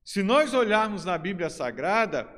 Se 0.05 0.25
nós 0.25 0.53
olharmos 0.53 1.05
na 1.05 1.17
Bíblia 1.17 1.51
Sagrada, 1.51 2.29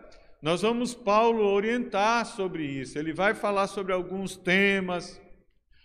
nós 0.42 0.60
vamos 0.60 0.94
Paulo 0.94 1.46
orientar 1.46 2.26
sobre 2.26 2.62
isso. 2.66 2.98
Ele 2.98 3.14
vai 3.14 3.32
falar 3.32 3.68
sobre 3.68 3.94
alguns 3.94 4.36
temas, 4.36 5.18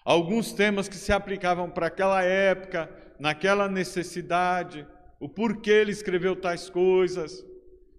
alguns 0.04 0.52
temas 0.52 0.90
que 0.90 0.96
se 0.96 1.14
aplicavam 1.14 1.70
para 1.70 1.88
aquela 1.88 2.22
época, 2.22 3.05
naquela 3.20 3.68
necessidade, 3.68 4.88
o 5.20 5.30
porquê 5.30 5.72
ele 5.72 5.92
escreveu 5.92 6.36
tais 6.36 6.70
coisas. 6.70 7.46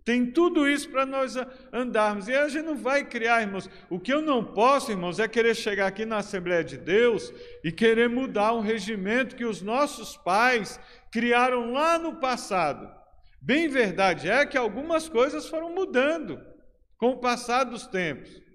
Tem 0.04 0.24
tudo 0.24 0.68
isso 0.68 0.88
para 0.88 1.04
nós 1.04 1.34
andarmos. 1.72 2.28
E 2.28 2.32
a 2.32 2.48
gente 2.48 2.64
não 2.64 2.76
vai 2.76 3.04
criar, 3.04 3.42
irmãos. 3.42 3.68
O 3.90 3.98
que 3.98 4.14
eu 4.14 4.22
não 4.22 4.44
posso, 4.44 4.92
irmãos, 4.92 5.18
é 5.18 5.26
querer 5.26 5.56
chegar 5.56 5.88
aqui 5.88 6.06
na 6.06 6.18
Assembleia 6.18 6.62
de 6.62 6.76
Deus 6.76 7.34
e 7.64 7.72
querer 7.72 8.08
mudar 8.08 8.52
um 8.52 8.60
regimento 8.60 9.34
que 9.34 9.44
os 9.44 9.60
nossos 9.60 10.16
pais 10.16 10.78
criaram 11.10 11.72
lá 11.72 11.98
no 11.98 12.20
passado. 12.20 12.88
Bem 13.42 13.68
verdade 13.68 14.28
é 14.28 14.46
que 14.46 14.56
algumas 14.56 15.08
coisas 15.08 15.48
foram 15.48 15.74
mudando 15.74 16.40
com 16.96 17.10
o 17.10 17.18
passar 17.18 17.64
dos 17.64 17.88
tempos. 17.88 18.45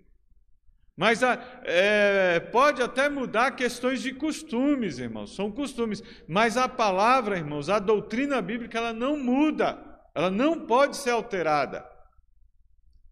Mas 1.02 1.20
é, 1.64 2.40
pode 2.52 2.80
até 2.80 3.10
mudar 3.10 3.56
questões 3.56 4.04
de 4.04 4.14
costumes, 4.14 5.00
irmãos, 5.00 5.36
são 5.36 5.50
costumes. 5.50 6.04
Mas 6.28 6.58
a 6.58 6.70
palavra, 6.70 7.38
irmãos, 7.38 7.70
a 7.70 7.80
doutrina 7.80 8.40
bíblica, 8.40 8.78
ela 8.78 8.94
não 8.94 9.18
muda. 9.18 9.80
Ela 10.14 10.30
não 10.30 10.60
pode 10.60 10.96
ser 10.96 11.10
alterada. 11.10 11.84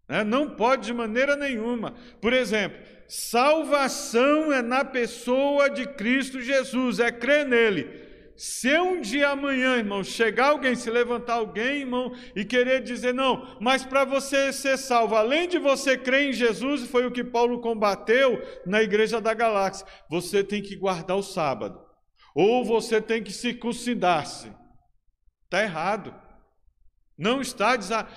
Né? 0.08 0.22
Não 0.22 0.50
pode 0.50 0.86
de 0.86 0.94
maneira 0.94 1.34
nenhuma. 1.34 1.92
Por 2.20 2.32
exemplo, 2.32 2.78
salvação 3.08 4.52
é 4.52 4.62
na 4.62 4.84
pessoa 4.84 5.68
de 5.68 5.84
Cristo 5.84 6.40
Jesus, 6.40 7.00
é 7.00 7.10
crer 7.10 7.44
nele. 7.44 8.08
Se 8.42 8.74
um 8.80 9.02
dia 9.02 9.28
amanhã, 9.28 9.76
irmão, 9.76 10.02
chegar 10.02 10.46
alguém, 10.48 10.74
se 10.74 10.88
levantar 10.88 11.34
alguém, 11.34 11.80
irmão, 11.80 12.10
e 12.34 12.42
querer 12.42 12.82
dizer, 12.82 13.12
não, 13.12 13.46
mas 13.60 13.84
para 13.84 14.02
você 14.02 14.50
ser 14.50 14.78
salvo, 14.78 15.14
além 15.14 15.46
de 15.46 15.58
você 15.58 15.94
crer 15.94 16.30
em 16.30 16.32
Jesus, 16.32 16.88
foi 16.88 17.04
o 17.04 17.10
que 17.10 17.22
Paulo 17.22 17.60
combateu 17.60 18.42
na 18.64 18.82
igreja 18.82 19.20
da 19.20 19.34
galáxia, 19.34 19.86
você 20.08 20.42
tem 20.42 20.62
que 20.62 20.74
guardar 20.74 21.18
o 21.18 21.22
sábado, 21.22 21.78
ou 22.34 22.64
você 22.64 22.98
tem 22.98 23.22
que 23.22 23.30
circuncidar-se. 23.30 24.50
Está 25.44 25.62
errado. 25.62 26.14
Não 27.20 27.42
está, 27.42 27.76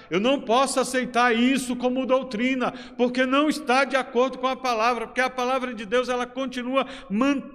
eu 0.10 0.18
não 0.18 0.40
posso 0.40 0.80
aceitar 0.80 1.36
isso 1.36 1.76
como 1.76 2.06
doutrina, 2.06 2.72
porque 2.96 3.26
não 3.26 3.50
está 3.50 3.84
de 3.84 3.98
acordo 3.98 4.38
com 4.38 4.48
a 4.48 4.56
palavra, 4.56 5.08
porque 5.08 5.20
a 5.20 5.30
palavra 5.30 5.74
de 5.74 5.86
Deus 5.86 6.08
ela 6.08 6.26
continua, 6.26 6.88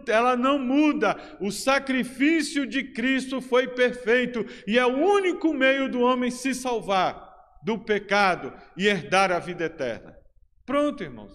ela 0.07 0.37
não 0.37 0.59
muda. 0.59 1.17
O 1.41 1.51
sacrifício 1.51 2.67
de 2.67 2.93
Cristo 2.93 3.41
foi 3.41 3.67
perfeito 3.67 4.45
e 4.67 4.79
é 4.79 4.85
o 4.85 4.99
único 4.99 5.55
meio 5.55 5.89
do 5.89 6.03
homem 6.03 6.31
se 6.31 6.55
salvar 6.55 7.27
do 7.63 7.79
pecado 7.79 8.53
e 8.77 8.87
herdar 8.87 9.33
a 9.33 9.39
vida 9.39 9.65
eterna. 9.65 10.19
Pronto, 10.67 11.03
irmãos. 11.03 11.33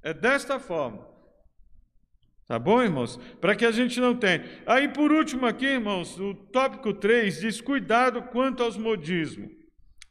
É 0.00 0.14
desta 0.14 0.60
forma. 0.60 1.07
Tá 2.48 2.58
bom, 2.58 2.82
irmãos? 2.82 3.20
Para 3.42 3.54
que 3.54 3.66
a 3.66 3.70
gente 3.70 4.00
não 4.00 4.16
tenha. 4.16 4.42
Aí, 4.66 4.88
por 4.88 5.12
último, 5.12 5.44
aqui, 5.44 5.66
irmãos, 5.66 6.18
o 6.18 6.32
tópico 6.32 6.94
3 6.94 7.40
diz: 7.40 7.60
cuidado 7.60 8.22
quanto 8.22 8.62
aos 8.62 8.78
modismo. 8.78 9.50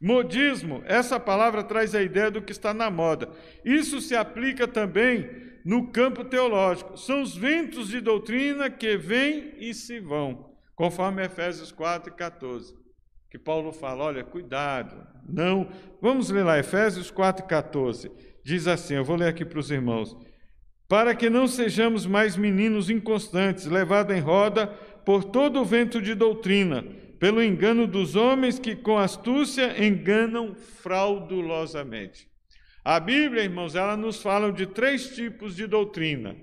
Modismo, 0.00 0.80
essa 0.86 1.18
palavra 1.18 1.64
traz 1.64 1.96
a 1.96 2.00
ideia 2.00 2.30
do 2.30 2.40
que 2.40 2.52
está 2.52 2.72
na 2.72 2.88
moda. 2.88 3.28
Isso 3.64 4.00
se 4.00 4.14
aplica 4.14 4.68
também 4.68 5.28
no 5.64 5.88
campo 5.88 6.24
teológico. 6.24 6.96
São 6.96 7.22
os 7.22 7.36
ventos 7.36 7.88
de 7.88 8.00
doutrina 8.00 8.70
que 8.70 8.96
vêm 8.96 9.54
e 9.58 9.74
se 9.74 9.98
vão, 9.98 10.54
conforme 10.76 11.24
Efésios 11.24 11.72
4 11.72 12.12
e 12.12 12.16
14. 12.16 12.72
Que 13.28 13.36
Paulo 13.36 13.72
fala: 13.72 14.04
olha, 14.04 14.22
cuidado, 14.22 15.04
não. 15.28 15.68
Vamos 16.00 16.30
ler 16.30 16.44
lá, 16.44 16.56
Efésios 16.56 17.10
4 17.10 17.44
e 17.44 17.48
14. 17.48 18.12
Diz 18.44 18.68
assim: 18.68 18.94
eu 18.94 19.04
vou 19.04 19.16
ler 19.16 19.26
aqui 19.26 19.44
para 19.44 19.58
os 19.58 19.72
irmãos 19.72 20.16
para 20.88 21.14
que 21.14 21.28
não 21.28 21.46
sejamos 21.46 22.06
mais 22.06 22.34
meninos 22.34 22.88
inconstantes, 22.88 23.66
levados 23.66 24.16
em 24.16 24.20
roda 24.20 24.66
por 25.04 25.22
todo 25.22 25.60
o 25.60 25.64
vento 25.64 26.00
de 26.00 26.14
doutrina, 26.14 26.82
pelo 27.20 27.42
engano 27.42 27.86
dos 27.86 28.16
homens 28.16 28.58
que 28.58 28.74
com 28.74 28.96
astúcia 28.96 29.84
enganam 29.84 30.54
fraudulosamente. 30.54 32.26
A 32.82 32.98
Bíblia, 32.98 33.42
irmãos, 33.42 33.74
ela 33.74 33.98
nos 33.98 34.22
fala 34.22 34.50
de 34.50 34.66
três 34.66 35.14
tipos 35.14 35.54
de 35.54 35.66
doutrina: 35.66 36.34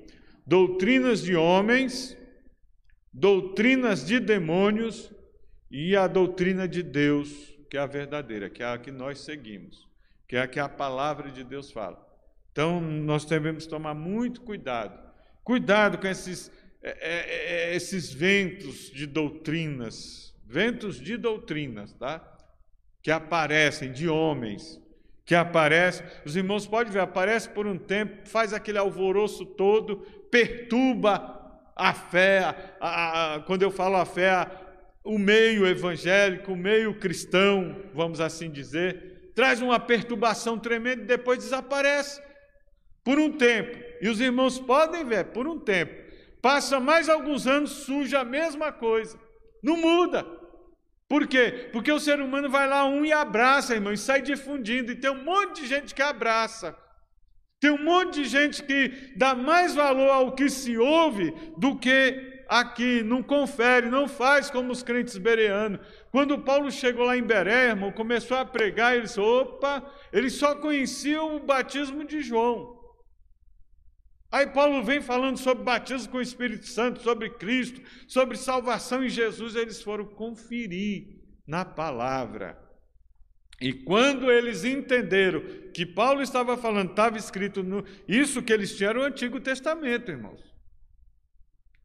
doutrinas 0.45 1.23
de 1.23 1.35
homens, 1.35 2.15
doutrinas 3.11 4.05
de 4.05 4.19
demônios 4.19 5.11
e 5.71 5.95
a 5.95 6.05
doutrina 6.05 6.67
de 6.67 6.83
Deus, 6.83 7.31
que 7.67 7.77
é 7.77 7.79
a 7.79 7.87
verdadeira, 7.87 8.47
que 8.47 8.61
é 8.61 8.67
a 8.67 8.77
que 8.77 8.91
nós 8.91 9.21
seguimos, 9.21 9.89
que 10.27 10.35
é 10.35 10.41
a 10.41 10.47
que 10.47 10.59
a 10.59 10.69
palavra 10.69 11.31
de 11.31 11.43
Deus 11.43 11.71
fala. 11.71 12.04
Então, 12.55 12.79
nós 12.79 13.25
devemos 13.25 13.67
tomar 13.67 13.93
muito 13.93 14.39
cuidado. 14.39 14.97
Cuidado 15.43 15.97
com 15.97 16.07
esses, 16.07 16.49
é, 16.81 16.89
é, 16.89 17.71
é, 17.71 17.75
esses 17.75 18.13
ventos 18.13 18.89
de 18.91 19.05
doutrinas, 19.05 20.33
ventos 20.45 20.97
de 20.97 21.17
doutrinas, 21.17 21.91
tá? 21.95 22.25
Que 23.03 23.11
aparecem 23.11 23.91
de 23.91 24.07
homens, 24.07 24.81
que 25.25 25.35
aparecem. 25.35 26.07
Os 26.23 26.37
irmãos 26.37 26.65
podem 26.65 26.93
ver, 26.93 26.99
aparece 26.99 27.49
por 27.49 27.67
um 27.67 27.77
tempo, 27.77 28.25
faz 28.29 28.53
aquele 28.53 28.77
alvoroço 28.77 29.45
todo, 29.45 29.97
perturba 30.31 31.59
a 31.75 31.93
fé. 31.93 32.55
A, 32.79 33.33
a, 33.33 33.39
quando 33.41 33.63
eu 33.63 33.69
falo 33.69 33.97
a 33.97 34.05
fé, 34.05 34.29
a, 34.29 34.49
o 35.03 35.17
meio 35.19 35.67
evangélico, 35.67 36.53
o 36.53 36.55
meio 36.55 36.97
cristão, 37.01 37.83
vamos 37.93 38.21
assim 38.21 38.49
dizer, 38.49 39.31
traz 39.35 39.61
uma 39.61 39.77
perturbação 39.77 40.57
tremenda 40.57 41.03
e 41.03 41.05
depois 41.05 41.39
desaparece 41.39 42.23
por 43.05 43.19
um 43.19 43.31
tempo. 43.31 43.77
E 44.01 44.09
os 44.09 44.19
irmãos 44.19 44.59
podem 44.59 45.05
ver, 45.05 45.25
por 45.25 45.47
um 45.47 45.57
tempo. 45.57 45.93
Passa 46.41 46.79
mais 46.79 47.07
alguns 47.07 47.47
anos, 47.47 47.71
surge 47.71 48.15
a 48.15 48.25
mesma 48.25 48.71
coisa. 48.71 49.17
Não 49.63 49.77
muda. 49.77 50.25
Por 51.07 51.27
quê? 51.27 51.69
Porque 51.71 51.91
o 51.91 51.99
ser 51.99 52.19
humano 52.19 52.49
vai 52.49 52.67
lá 52.67 52.85
um 52.85 53.05
e 53.05 53.13
abraça, 53.13 53.75
irmão, 53.75 53.93
e 53.93 53.97
sai 53.97 54.21
difundindo. 54.21 54.91
E 54.91 54.95
tem 54.95 55.11
um 55.11 55.23
monte 55.23 55.61
de 55.61 55.67
gente 55.67 55.93
que 55.93 56.01
abraça. 56.01 56.75
Tem 57.59 57.71
um 57.71 57.83
monte 57.83 58.21
de 58.21 58.25
gente 58.25 58.63
que 58.63 59.13
dá 59.15 59.33
mais 59.33 59.75
valor 59.75 60.09
ao 60.09 60.31
que 60.33 60.49
se 60.49 60.77
ouve 60.77 61.33
do 61.57 61.77
que 61.77 62.43
aqui, 62.47 63.01
não 63.03 63.23
confere, 63.23 63.89
não 63.89 64.07
faz 64.07 64.49
como 64.49 64.71
os 64.71 64.83
crentes 64.83 65.17
bereanos. 65.17 65.79
Quando 66.11 66.39
Paulo 66.39 66.71
chegou 66.71 67.05
lá 67.05 67.17
em 67.17 67.23
Beré, 67.23 67.69
irmão, 67.69 67.91
começou 67.91 68.37
a 68.37 68.45
pregar, 68.45 68.93
ele 68.93 69.03
disse: 69.03 69.19
opa, 69.19 69.83
ele 70.11 70.29
só 70.29 70.55
conhecia 70.55 71.21
o 71.23 71.39
batismo 71.39 72.03
de 72.03 72.21
João. 72.21 72.74
Aí 74.31 74.47
Paulo 74.47 74.83
vem 74.83 75.01
falando 75.01 75.37
sobre 75.37 75.63
batismo 75.63 76.11
com 76.11 76.17
o 76.17 76.21
Espírito 76.21 76.67
Santo, 76.67 77.01
sobre 77.01 77.29
Cristo, 77.29 77.81
sobre 78.07 78.37
salvação 78.37 79.03
em 79.03 79.09
Jesus, 79.09 79.55
eles 79.55 79.81
foram 79.81 80.05
conferir 80.05 81.19
na 81.47 81.63
palavra. 81.63 82.59
E 83.61 83.71
quando 83.71 84.29
eles 84.29 84.65
entenderam 84.65 85.41
que 85.73 85.85
Paulo 85.85 86.21
estava 86.21 86.57
falando, 86.57 86.89
estava 86.89 87.17
escrito 87.17 87.63
no, 87.63 87.85
isso 88.07 88.41
que 88.41 88.51
eles 88.51 88.75
tinham 88.75 88.89
era 88.89 88.99
o 88.99 89.03
Antigo 89.03 89.39
Testamento, 89.39 90.11
irmãos. 90.11 90.54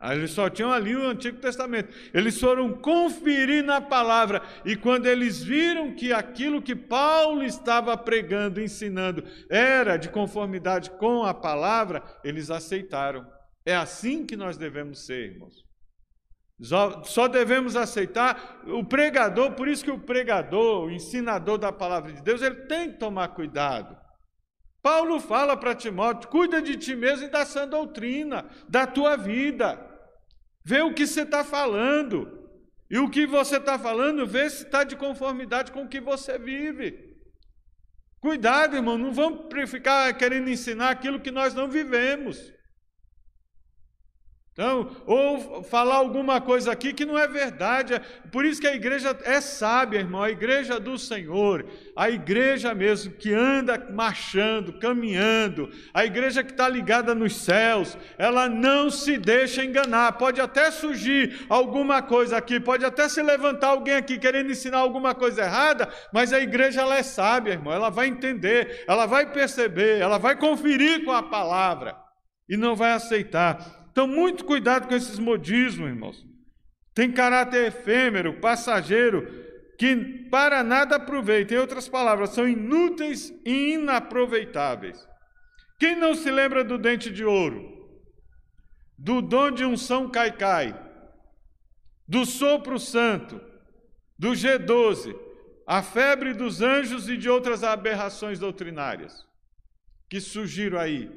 Eles 0.02 0.30
só 0.30 0.48
tinham 0.48 0.72
ali 0.72 0.96
o 0.96 1.06
Antigo 1.06 1.38
Testamento. 1.38 1.94
Eles 2.14 2.40
foram 2.40 2.72
conferir 2.72 3.62
na 3.62 3.82
palavra. 3.82 4.40
E 4.64 4.74
quando 4.74 5.06
eles 5.06 5.42
viram 5.42 5.94
que 5.94 6.10
aquilo 6.10 6.62
que 6.62 6.74
Paulo 6.74 7.42
estava 7.42 7.94
pregando, 7.98 8.62
ensinando, 8.62 9.22
era 9.50 9.98
de 9.98 10.08
conformidade 10.08 10.90
com 10.92 11.24
a 11.24 11.34
palavra, 11.34 12.02
eles 12.24 12.50
aceitaram. 12.50 13.26
É 13.66 13.76
assim 13.76 14.24
que 14.24 14.36
nós 14.36 14.56
devemos 14.56 15.04
ser, 15.04 15.32
irmãos. 15.32 15.68
Só 17.04 17.28
devemos 17.28 17.76
aceitar 17.76 18.62
o 18.66 18.84
pregador, 18.84 19.52
por 19.52 19.68
isso 19.68 19.84
que 19.84 19.90
o 19.90 19.98
pregador, 19.98 20.84
o 20.84 20.90
ensinador 20.90 21.58
da 21.58 21.72
palavra 21.72 22.12
de 22.12 22.22
Deus, 22.22 22.40
ele 22.40 22.66
tem 22.66 22.92
que 22.92 22.98
tomar 22.98 23.28
cuidado. 23.28 23.98
Paulo 24.82 25.20
fala 25.20 25.56
para 25.56 25.74
Timóteo: 25.74 26.30
cuida 26.30 26.60
de 26.62 26.76
ti 26.76 26.96
mesmo 26.96 27.26
e 27.26 27.30
da 27.30 27.44
sã 27.44 27.68
doutrina, 27.68 28.46
da 28.68 28.86
tua 28.86 29.16
vida. 29.16 29.89
Vê 30.64 30.82
o 30.82 30.94
que 30.94 31.06
você 31.06 31.22
está 31.22 31.44
falando. 31.44 32.38
E 32.90 32.98
o 32.98 33.08
que 33.08 33.26
você 33.26 33.56
está 33.56 33.78
falando, 33.78 34.26
vê 34.26 34.50
se 34.50 34.64
está 34.64 34.82
de 34.82 34.96
conformidade 34.96 35.70
com 35.70 35.84
o 35.84 35.88
que 35.88 36.00
você 36.00 36.38
vive. 36.38 37.16
Cuidado, 38.20 38.76
irmão, 38.76 38.98
não 38.98 39.12
vamos 39.12 39.46
ficar 39.70 40.12
querendo 40.14 40.50
ensinar 40.50 40.90
aquilo 40.90 41.20
que 41.20 41.30
nós 41.30 41.54
não 41.54 41.68
vivemos. 41.68 42.52
Então, 44.60 44.90
ou 45.06 45.64
falar 45.64 45.94
alguma 45.94 46.38
coisa 46.38 46.70
aqui 46.70 46.92
que 46.92 47.06
não 47.06 47.18
é 47.18 47.26
verdade. 47.26 47.98
Por 48.30 48.44
isso 48.44 48.60
que 48.60 48.66
a 48.66 48.74
igreja 48.74 49.18
é 49.24 49.40
sábia, 49.40 50.00
irmão. 50.00 50.22
A 50.22 50.30
igreja 50.30 50.78
do 50.78 50.98
Senhor, 50.98 51.64
a 51.96 52.10
igreja 52.10 52.74
mesmo 52.74 53.14
que 53.14 53.32
anda 53.32 53.88
marchando, 53.90 54.78
caminhando, 54.78 55.70
a 55.94 56.04
igreja 56.04 56.44
que 56.44 56.50
está 56.50 56.68
ligada 56.68 57.14
nos 57.14 57.36
céus, 57.36 57.96
ela 58.18 58.50
não 58.50 58.90
se 58.90 59.16
deixa 59.16 59.64
enganar. 59.64 60.18
Pode 60.18 60.42
até 60.42 60.70
surgir 60.70 61.46
alguma 61.48 62.02
coisa 62.02 62.36
aqui, 62.36 62.60
pode 62.60 62.84
até 62.84 63.08
se 63.08 63.22
levantar 63.22 63.68
alguém 63.68 63.94
aqui 63.94 64.18
querendo 64.18 64.50
ensinar 64.50 64.76
alguma 64.76 65.14
coisa 65.14 65.40
errada, 65.40 65.88
mas 66.12 66.34
a 66.34 66.38
igreja 66.38 66.82
ela 66.82 66.98
é 66.98 67.02
sábia, 67.02 67.52
irmão. 67.52 67.72
Ela 67.72 67.88
vai 67.88 68.08
entender, 68.08 68.84
ela 68.86 69.06
vai 69.06 69.24
perceber, 69.32 70.02
ela 70.02 70.18
vai 70.18 70.36
conferir 70.36 71.02
com 71.02 71.12
a 71.12 71.22
palavra 71.22 71.96
e 72.46 72.58
não 72.58 72.76
vai 72.76 72.92
aceitar. 72.92 73.79
Então, 73.90 74.06
muito 74.06 74.44
cuidado 74.44 74.88
com 74.88 74.94
esses 74.94 75.18
modismos, 75.18 75.88
irmãos. 75.88 76.26
Tem 76.94 77.10
caráter 77.10 77.68
efêmero, 77.68 78.40
passageiro, 78.40 79.26
que 79.78 79.96
para 80.30 80.62
nada 80.62 80.96
aproveitam. 80.96 81.56
Em 81.56 81.60
outras 81.60 81.88
palavras, 81.88 82.30
são 82.30 82.48
inúteis 82.48 83.32
e 83.44 83.74
inaproveitáveis. 83.74 85.08
Quem 85.78 85.96
não 85.96 86.14
se 86.14 86.30
lembra 86.30 86.62
do 86.62 86.76
dente 86.76 87.10
de 87.10 87.24
ouro? 87.24 87.78
Do 88.98 89.22
dom 89.22 89.50
de 89.50 89.64
unção 89.64 90.10
caicai? 90.10 90.78
Do 92.06 92.26
sopro 92.26 92.78
santo? 92.78 93.40
Do 94.18 94.32
G12? 94.32 95.16
A 95.66 95.82
febre 95.82 96.34
dos 96.34 96.60
anjos 96.60 97.08
e 97.08 97.16
de 97.16 97.30
outras 97.30 97.64
aberrações 97.64 98.38
doutrinárias 98.38 99.24
que 100.10 100.20
surgiram 100.20 100.78
aí. 100.78 101.08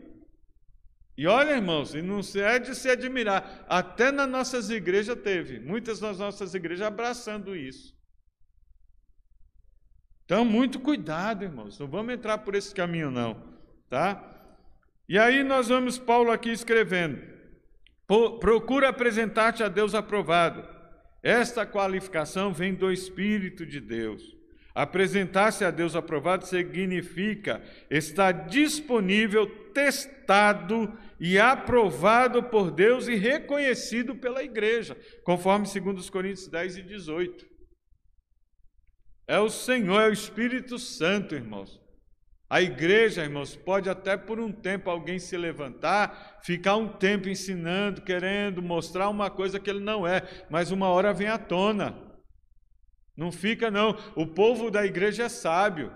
E 1.17 1.27
olha, 1.27 1.51
irmãos, 1.51 1.93
e 1.93 2.01
não 2.01 2.21
é 2.35 2.57
de 2.57 2.73
se 2.75 2.89
admirar, 2.89 3.65
até 3.69 4.11
nas 4.11 4.27
nossas 4.27 4.69
igrejas 4.69 5.19
teve, 5.21 5.59
muitas 5.59 5.99
das 5.99 6.17
nossas 6.17 6.55
igrejas 6.55 6.87
abraçando 6.87 7.55
isso. 7.55 7.95
Então, 10.25 10.43
muito 10.43 10.79
cuidado, 10.79 11.43
irmãos, 11.43 11.77
não 11.77 11.87
vamos 11.87 12.13
entrar 12.13 12.39
por 12.39 12.55
esse 12.55 12.73
caminho, 12.73 13.11
não, 13.11 13.59
tá? 13.89 14.33
E 15.07 15.19
aí 15.19 15.43
nós 15.43 15.67
vamos, 15.67 15.99
Paulo 15.99 16.31
aqui 16.31 16.49
escrevendo: 16.49 17.21
procura 18.39 18.89
apresentar-te 18.89 19.63
a 19.63 19.67
Deus 19.67 19.93
aprovado. 19.93 20.67
Esta 21.21 21.65
qualificação 21.65 22.53
vem 22.53 22.73
do 22.73 22.91
Espírito 22.91 23.65
de 23.65 23.79
Deus. 23.79 24.32
Apresentar-se 24.75 25.63
a 25.63 25.69
Deus 25.69 25.95
aprovado 25.95 26.47
significa 26.47 27.61
estar 27.91 28.31
disponível, 28.47 29.47
testado 29.71 30.91
e 31.19 31.37
aprovado 31.37 32.41
por 32.43 32.71
Deus 32.71 33.07
e 33.07 33.15
reconhecido 33.15 34.15
pela 34.15 34.43
igreja, 34.43 34.97
conforme 35.23 35.67
2 35.67 36.09
Coríntios 36.09 36.47
10 36.47 36.77
e 36.77 36.81
18. 36.81 37.45
É 39.27 39.39
o 39.39 39.49
Senhor, 39.49 40.01
é 40.01 40.09
o 40.09 40.13
Espírito 40.13 40.79
Santo, 40.79 41.35
irmãos. 41.35 41.79
A 42.49 42.61
igreja, 42.61 43.23
irmãos, 43.23 43.55
pode 43.55 43.89
até 43.89 44.17
por 44.17 44.39
um 44.39 44.51
tempo 44.51 44.89
alguém 44.89 45.17
se 45.17 45.37
levantar, 45.37 46.39
ficar 46.43 46.75
um 46.75 46.87
tempo 46.87 47.29
ensinando, 47.29 48.01
querendo 48.01 48.61
mostrar 48.61 49.09
uma 49.09 49.29
coisa 49.29 49.59
que 49.59 49.69
ele 49.69 49.79
não 49.79 50.05
é, 50.05 50.21
mas 50.49 50.71
uma 50.71 50.87
hora 50.87 51.13
vem 51.13 51.27
à 51.27 51.37
tona. 51.37 52.12
Não 53.15 53.31
fica, 53.31 53.69
não. 53.69 53.97
O 54.15 54.25
povo 54.25 54.71
da 54.71 54.85
igreja 54.85 55.23
é 55.23 55.29
sábio. 55.29 55.91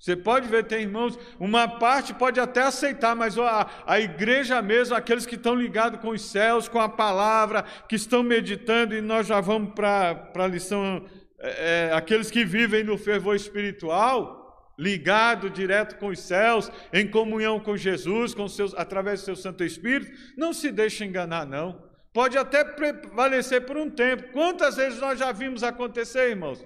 Você 0.00 0.16
pode 0.16 0.48
ver, 0.48 0.64
tem 0.64 0.80
irmãos, 0.80 1.18
uma 1.38 1.68
parte 1.68 2.14
pode 2.14 2.40
até 2.40 2.62
aceitar, 2.62 3.14
mas 3.14 3.36
a, 3.38 3.68
a 3.86 4.00
igreja 4.00 4.62
mesmo, 4.62 4.96
aqueles 4.96 5.26
que 5.26 5.34
estão 5.34 5.54
ligados 5.54 6.00
com 6.00 6.08
os 6.08 6.22
céus, 6.22 6.68
com 6.68 6.80
a 6.80 6.88
palavra, 6.88 7.64
que 7.86 7.96
estão 7.96 8.22
meditando, 8.22 8.94
e 8.94 9.02
nós 9.02 9.26
já 9.26 9.42
vamos 9.42 9.74
para 9.74 10.32
a 10.34 10.46
lição, 10.46 11.04
é, 11.38 11.90
é, 11.90 11.92
aqueles 11.92 12.30
que 12.30 12.46
vivem 12.46 12.82
no 12.82 12.96
fervor 12.96 13.36
espiritual, 13.36 14.40
ligado 14.78 15.50
direto 15.50 15.98
com 15.98 16.06
os 16.06 16.20
céus, 16.20 16.72
em 16.94 17.06
comunhão 17.06 17.60
com 17.60 17.76
Jesus, 17.76 18.32
com 18.32 18.48
seus, 18.48 18.72
através 18.74 19.20
do 19.20 19.26
seu 19.26 19.36
Santo 19.36 19.62
Espírito, 19.62 20.10
não 20.34 20.54
se 20.54 20.72
deixe 20.72 21.04
enganar, 21.04 21.44
não. 21.44 21.89
Pode 22.12 22.36
até 22.36 22.64
prevalecer 22.64 23.64
por 23.64 23.76
um 23.76 23.88
tempo. 23.88 24.32
Quantas 24.32 24.76
vezes 24.76 24.98
nós 24.98 25.18
já 25.18 25.30
vimos 25.30 25.62
acontecer, 25.62 26.30
irmãos? 26.30 26.64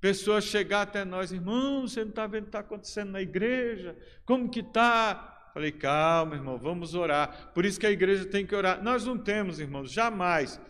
Pessoas 0.00 0.44
chegar 0.44 0.82
até 0.82 1.04
nós, 1.04 1.30
irmãos, 1.30 1.92
você 1.92 2.00
não 2.00 2.08
está 2.08 2.26
vendo 2.26 2.42
o 2.42 2.44
que 2.44 2.48
está 2.48 2.60
acontecendo 2.60 3.10
na 3.10 3.20
igreja? 3.20 3.96
Como 4.24 4.48
que 4.48 4.60
está? 4.60 5.50
Falei, 5.52 5.72
calma, 5.72 6.36
irmão, 6.36 6.56
vamos 6.56 6.94
orar. 6.94 7.50
Por 7.54 7.64
isso 7.64 7.78
que 7.78 7.86
a 7.86 7.90
igreja 7.90 8.24
tem 8.24 8.46
que 8.46 8.54
orar. 8.54 8.82
Nós 8.82 9.04
não 9.04 9.18
temos, 9.18 9.60
irmãos, 9.60 9.92
jamais. 9.92 10.60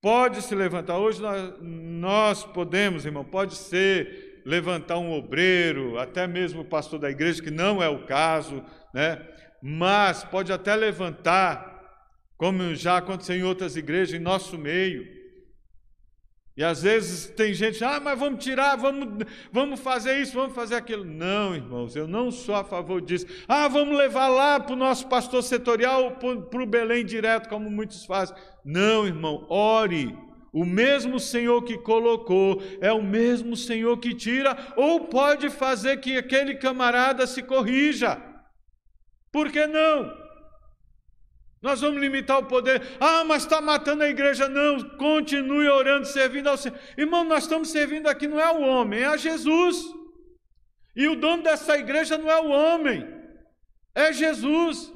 Pode 0.00 0.40
se 0.42 0.54
levantar. 0.54 0.98
Hoje 0.98 1.20
nós, 1.20 1.54
nós 1.60 2.44
podemos, 2.44 3.04
irmão, 3.04 3.24
pode 3.24 3.54
ser 3.54 4.42
levantar 4.46 4.98
um 4.98 5.12
obreiro, 5.12 5.98
até 5.98 6.26
mesmo 6.26 6.62
o 6.62 6.64
pastor 6.64 6.98
da 6.98 7.10
igreja, 7.10 7.42
que 7.42 7.50
não 7.50 7.82
é 7.82 7.88
o 7.88 8.06
caso, 8.06 8.64
né? 8.94 9.20
Mas 9.62 10.24
pode 10.24 10.52
até 10.52 10.74
levantar 10.74 11.77
como 12.38 12.74
já 12.74 12.96
aconteceu 12.96 13.36
em 13.36 13.42
outras 13.42 13.76
igrejas, 13.76 14.14
em 14.14 14.22
nosso 14.22 14.56
meio. 14.56 15.18
E 16.56 16.64
às 16.64 16.82
vezes 16.82 17.28
tem 17.30 17.52
gente, 17.52 17.84
ah, 17.84 18.00
mas 18.00 18.18
vamos 18.18 18.42
tirar, 18.42 18.76
vamos, 18.76 19.24
vamos 19.52 19.78
fazer 19.78 20.20
isso, 20.20 20.34
vamos 20.34 20.54
fazer 20.54 20.76
aquilo. 20.76 21.04
Não, 21.04 21.54
irmãos, 21.54 21.94
eu 21.94 22.08
não 22.08 22.30
sou 22.30 22.54
a 22.54 22.64
favor 22.64 23.00
disso. 23.00 23.26
Ah, 23.46 23.68
vamos 23.68 23.96
levar 23.96 24.28
lá 24.28 24.58
para 24.58 24.72
o 24.72 24.76
nosso 24.76 25.06
pastor 25.08 25.42
setorial, 25.42 26.16
para 26.16 26.62
o 26.62 26.66
Belém 26.66 27.04
direto, 27.04 27.48
como 27.48 27.70
muitos 27.70 28.04
fazem. 28.04 28.36
Não, 28.64 29.06
irmão, 29.06 29.46
ore. 29.48 30.16
O 30.52 30.64
mesmo 30.64 31.20
Senhor 31.20 31.62
que 31.62 31.78
colocou 31.78 32.60
é 32.80 32.92
o 32.92 33.02
mesmo 33.02 33.54
Senhor 33.54 33.96
que 33.98 34.14
tira, 34.14 34.56
ou 34.76 35.06
pode 35.06 35.50
fazer 35.50 35.98
que 35.98 36.16
aquele 36.16 36.54
camarada 36.56 37.26
se 37.26 37.42
corrija. 37.42 38.20
Por 39.30 39.52
que 39.52 39.66
não? 39.66 40.27
Nós 41.60 41.80
vamos 41.80 42.00
limitar 42.00 42.38
o 42.38 42.46
poder. 42.46 42.80
Ah, 43.00 43.24
mas 43.24 43.42
está 43.42 43.60
matando 43.60 44.04
a 44.04 44.08
igreja. 44.08 44.48
Não, 44.48 44.80
continue 44.96 45.68
orando, 45.68 46.06
servindo 46.06 46.48
ao 46.48 46.56
Senhor. 46.56 46.78
Irmão, 46.96 47.24
nós 47.24 47.44
estamos 47.44 47.70
servindo 47.70 48.06
aqui, 48.06 48.28
não 48.28 48.40
é 48.40 48.50
o 48.52 48.60
homem, 48.60 49.00
é 49.00 49.06
a 49.06 49.16
Jesus. 49.16 49.76
E 50.94 51.08
o 51.08 51.16
dono 51.16 51.42
dessa 51.42 51.76
igreja 51.76 52.16
não 52.16 52.30
é 52.30 52.40
o 52.40 52.48
homem, 52.48 53.06
é 53.94 54.12
Jesus. 54.12 54.92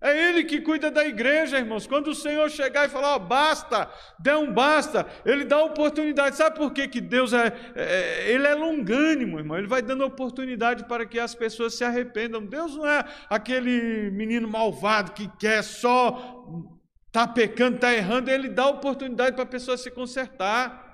É 0.00 0.28
Ele 0.28 0.44
que 0.44 0.62
cuida 0.62 0.90
da 0.90 1.04
igreja, 1.04 1.58
irmãos. 1.58 1.86
Quando 1.86 2.08
o 2.08 2.14
Senhor 2.14 2.50
chegar 2.50 2.86
e 2.86 2.88
falar, 2.88 3.16
ó, 3.16 3.18
basta, 3.18 3.90
dê 4.18 4.32
um 4.34 4.50
basta, 4.50 5.06
Ele 5.26 5.44
dá 5.44 5.62
oportunidade. 5.62 6.36
Sabe 6.36 6.56
por 6.56 6.72
que, 6.72 6.88
que 6.88 7.00
Deus 7.02 7.34
é, 7.34 7.52
é, 7.74 8.30
Ele 8.30 8.46
é 8.46 8.54
longânimo, 8.54 9.38
irmão? 9.38 9.58
Ele 9.58 9.66
vai 9.66 9.82
dando 9.82 10.04
oportunidade 10.04 10.84
para 10.84 11.04
que 11.04 11.18
as 11.18 11.34
pessoas 11.34 11.74
se 11.74 11.84
arrependam. 11.84 12.46
Deus 12.46 12.76
não 12.76 12.88
é 12.88 13.04
aquele 13.28 14.10
menino 14.10 14.48
malvado 14.48 15.12
que 15.12 15.28
quer 15.38 15.62
só 15.62 16.70
tá 17.12 17.28
pecando, 17.28 17.78
tá 17.78 17.92
errando. 17.92 18.30
Ele 18.30 18.48
dá 18.48 18.66
oportunidade 18.68 19.34
para 19.34 19.44
a 19.44 19.46
pessoa 19.46 19.76
se 19.76 19.90
consertar. 19.90 20.89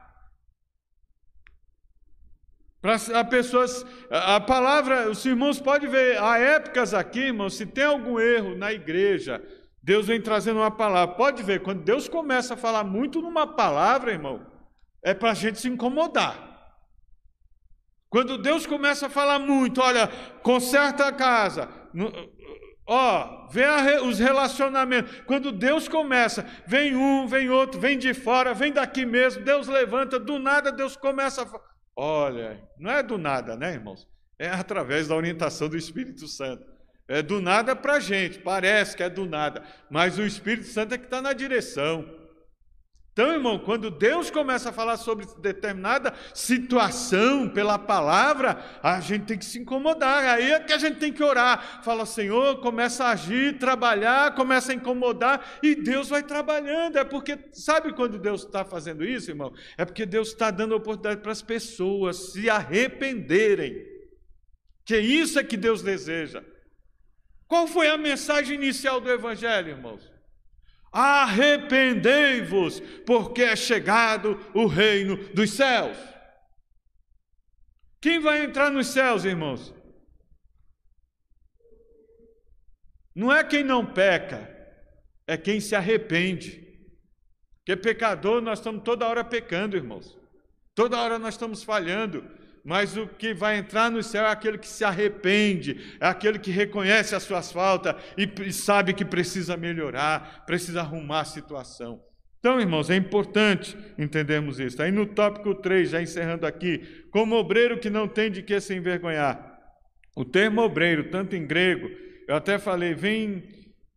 Para 2.80 3.24
pessoas, 3.24 3.84
a 4.10 4.38
palavra, 4.38 5.10
os 5.10 5.24
irmãos 5.24 5.60
podem 5.60 5.88
ver, 5.88 6.22
há 6.22 6.38
épocas 6.38 6.94
aqui, 6.94 7.20
irmãos, 7.20 7.56
se 7.56 7.66
tem 7.66 7.84
algum 7.84 8.20
erro 8.20 8.54
na 8.54 8.72
igreja, 8.72 9.42
Deus 9.82 10.06
vem 10.06 10.20
trazendo 10.20 10.60
uma 10.60 10.70
palavra. 10.70 11.14
Pode 11.14 11.42
ver, 11.42 11.62
quando 11.62 11.82
Deus 11.82 12.08
começa 12.08 12.54
a 12.54 12.56
falar 12.56 12.84
muito 12.84 13.20
numa 13.20 13.46
palavra, 13.46 14.12
irmão, 14.12 14.46
é 15.02 15.14
para 15.14 15.30
a 15.30 15.34
gente 15.34 15.60
se 15.60 15.68
incomodar. 15.68 16.46
Quando 18.08 18.38
Deus 18.38 18.66
começa 18.66 19.06
a 19.06 19.10
falar 19.10 19.38
muito, 19.38 19.80
olha, 19.80 20.08
conserta 20.42 21.06
a 21.06 21.12
casa, 21.12 21.68
ó, 22.86 23.48
vê 23.48 23.64
os 24.02 24.18
relacionamentos. 24.18 25.22
Quando 25.26 25.50
Deus 25.50 25.88
começa, 25.88 26.46
vem 26.66 26.94
um, 26.94 27.26
vem 27.26 27.50
outro, 27.50 27.80
vem 27.80 27.98
de 27.98 28.14
fora, 28.14 28.54
vem 28.54 28.72
daqui 28.72 29.04
mesmo, 29.04 29.44
Deus 29.44 29.66
levanta, 29.66 30.18
do 30.18 30.38
nada 30.38 30.70
Deus 30.70 30.96
começa 30.96 31.42
a. 31.42 31.75
Olha, 31.96 32.60
não 32.78 32.90
é 32.90 33.02
do 33.02 33.16
nada, 33.16 33.56
né, 33.56 33.72
irmãos? 33.72 34.06
É 34.38 34.48
através 34.50 35.08
da 35.08 35.16
orientação 35.16 35.66
do 35.66 35.78
Espírito 35.78 36.28
Santo. 36.28 36.66
É 37.08 37.22
do 37.22 37.40
nada 37.40 37.74
para 37.74 37.94
a 37.94 38.00
gente, 38.00 38.38
parece 38.40 38.96
que 38.96 39.02
é 39.02 39.08
do 39.08 39.24
nada, 39.24 39.62
mas 39.88 40.18
o 40.18 40.26
Espírito 40.26 40.66
Santo 40.66 40.92
é 40.92 40.98
que 40.98 41.04
está 41.04 41.22
na 41.22 41.32
direção. 41.32 42.04
Então, 43.16 43.32
irmão, 43.32 43.58
quando 43.58 43.90
Deus 43.90 44.30
começa 44.30 44.68
a 44.68 44.72
falar 44.74 44.98
sobre 44.98 45.24
determinada 45.38 46.12
situação 46.34 47.48
pela 47.48 47.78
palavra, 47.78 48.62
a 48.82 49.00
gente 49.00 49.24
tem 49.24 49.38
que 49.38 49.44
se 49.46 49.58
incomodar. 49.58 50.22
Aí 50.22 50.52
é 50.52 50.60
que 50.60 50.74
a 50.74 50.76
gente 50.76 50.98
tem 50.98 51.10
que 51.10 51.22
orar. 51.22 51.82
Fala, 51.82 52.04
Senhor, 52.04 52.60
começa 52.60 53.06
a 53.06 53.12
agir, 53.12 53.56
trabalhar, 53.56 54.34
começa 54.34 54.70
a 54.70 54.74
incomodar 54.74 55.58
e 55.62 55.74
Deus 55.74 56.10
vai 56.10 56.22
trabalhando. 56.22 56.98
É 56.98 57.04
porque, 57.04 57.38
sabe 57.54 57.94
quando 57.94 58.18
Deus 58.18 58.44
está 58.44 58.66
fazendo 58.66 59.02
isso, 59.02 59.30
irmão? 59.30 59.50
É 59.78 59.86
porque 59.86 60.04
Deus 60.04 60.28
está 60.28 60.50
dando 60.50 60.76
oportunidade 60.76 61.22
para 61.22 61.32
as 61.32 61.40
pessoas 61.40 62.32
se 62.32 62.50
arrependerem. 62.50 63.82
Que 64.84 64.98
isso 64.98 65.38
é 65.38 65.42
que 65.42 65.56
Deus 65.56 65.80
deseja. 65.80 66.44
Qual 67.48 67.66
foi 67.66 67.88
a 67.88 67.96
mensagem 67.96 68.56
inicial 68.56 69.00
do 69.00 69.10
Evangelho, 69.10 69.70
irmãos? 69.70 70.15
Arrependei-vos, 70.98 72.80
porque 73.04 73.42
é 73.42 73.54
chegado 73.54 74.40
o 74.54 74.66
reino 74.66 75.18
dos 75.34 75.50
céus. 75.50 75.98
Quem 78.00 78.18
vai 78.18 78.44
entrar 78.44 78.70
nos 78.70 78.86
céus, 78.86 79.26
irmãos? 79.26 79.74
Não 83.14 83.30
é 83.30 83.44
quem 83.44 83.62
não 83.62 83.84
peca, 83.84 84.48
é 85.26 85.36
quem 85.36 85.60
se 85.60 85.76
arrepende. 85.76 86.64
Porque 87.58 87.76
pecador, 87.76 88.40
nós 88.40 88.58
estamos 88.58 88.82
toda 88.82 89.06
hora 89.06 89.22
pecando, 89.22 89.76
irmãos. 89.76 90.18
Toda 90.74 90.98
hora 90.98 91.18
nós 91.18 91.34
estamos 91.34 91.62
falhando 91.62 92.24
mas 92.66 92.96
o 92.96 93.06
que 93.06 93.32
vai 93.32 93.56
entrar 93.58 93.88
no 93.92 94.02
céu 94.02 94.24
é 94.24 94.30
aquele 94.30 94.58
que 94.58 94.66
se 94.66 94.84
arrepende, 94.84 95.96
é 96.00 96.06
aquele 96.06 96.36
que 96.36 96.50
reconhece 96.50 97.14
as 97.14 97.22
suas 97.22 97.52
faltas 97.52 97.94
e 98.18 98.52
sabe 98.52 98.92
que 98.92 99.04
precisa 99.04 99.56
melhorar, 99.56 100.44
precisa 100.44 100.80
arrumar 100.80 101.20
a 101.20 101.24
situação. 101.24 102.02
Então, 102.40 102.60
irmãos, 102.60 102.90
é 102.90 102.96
importante 102.96 103.76
entendermos 103.96 104.58
isso. 104.58 104.82
Aí 104.82 104.90
no 104.90 105.06
tópico 105.06 105.54
3, 105.54 105.90
já 105.90 106.02
encerrando 106.02 106.44
aqui, 106.44 106.78
como 107.12 107.36
obreiro 107.36 107.78
que 107.78 107.88
não 107.88 108.08
tem 108.08 108.32
de 108.32 108.42
que 108.42 108.60
se 108.60 108.74
envergonhar. 108.74 109.58
O 110.16 110.24
termo 110.24 110.60
obreiro, 110.60 111.08
tanto 111.08 111.36
em 111.36 111.46
grego, 111.46 111.88
eu 112.26 112.34
até 112.34 112.58
falei, 112.58 112.94
vem, 112.94 113.44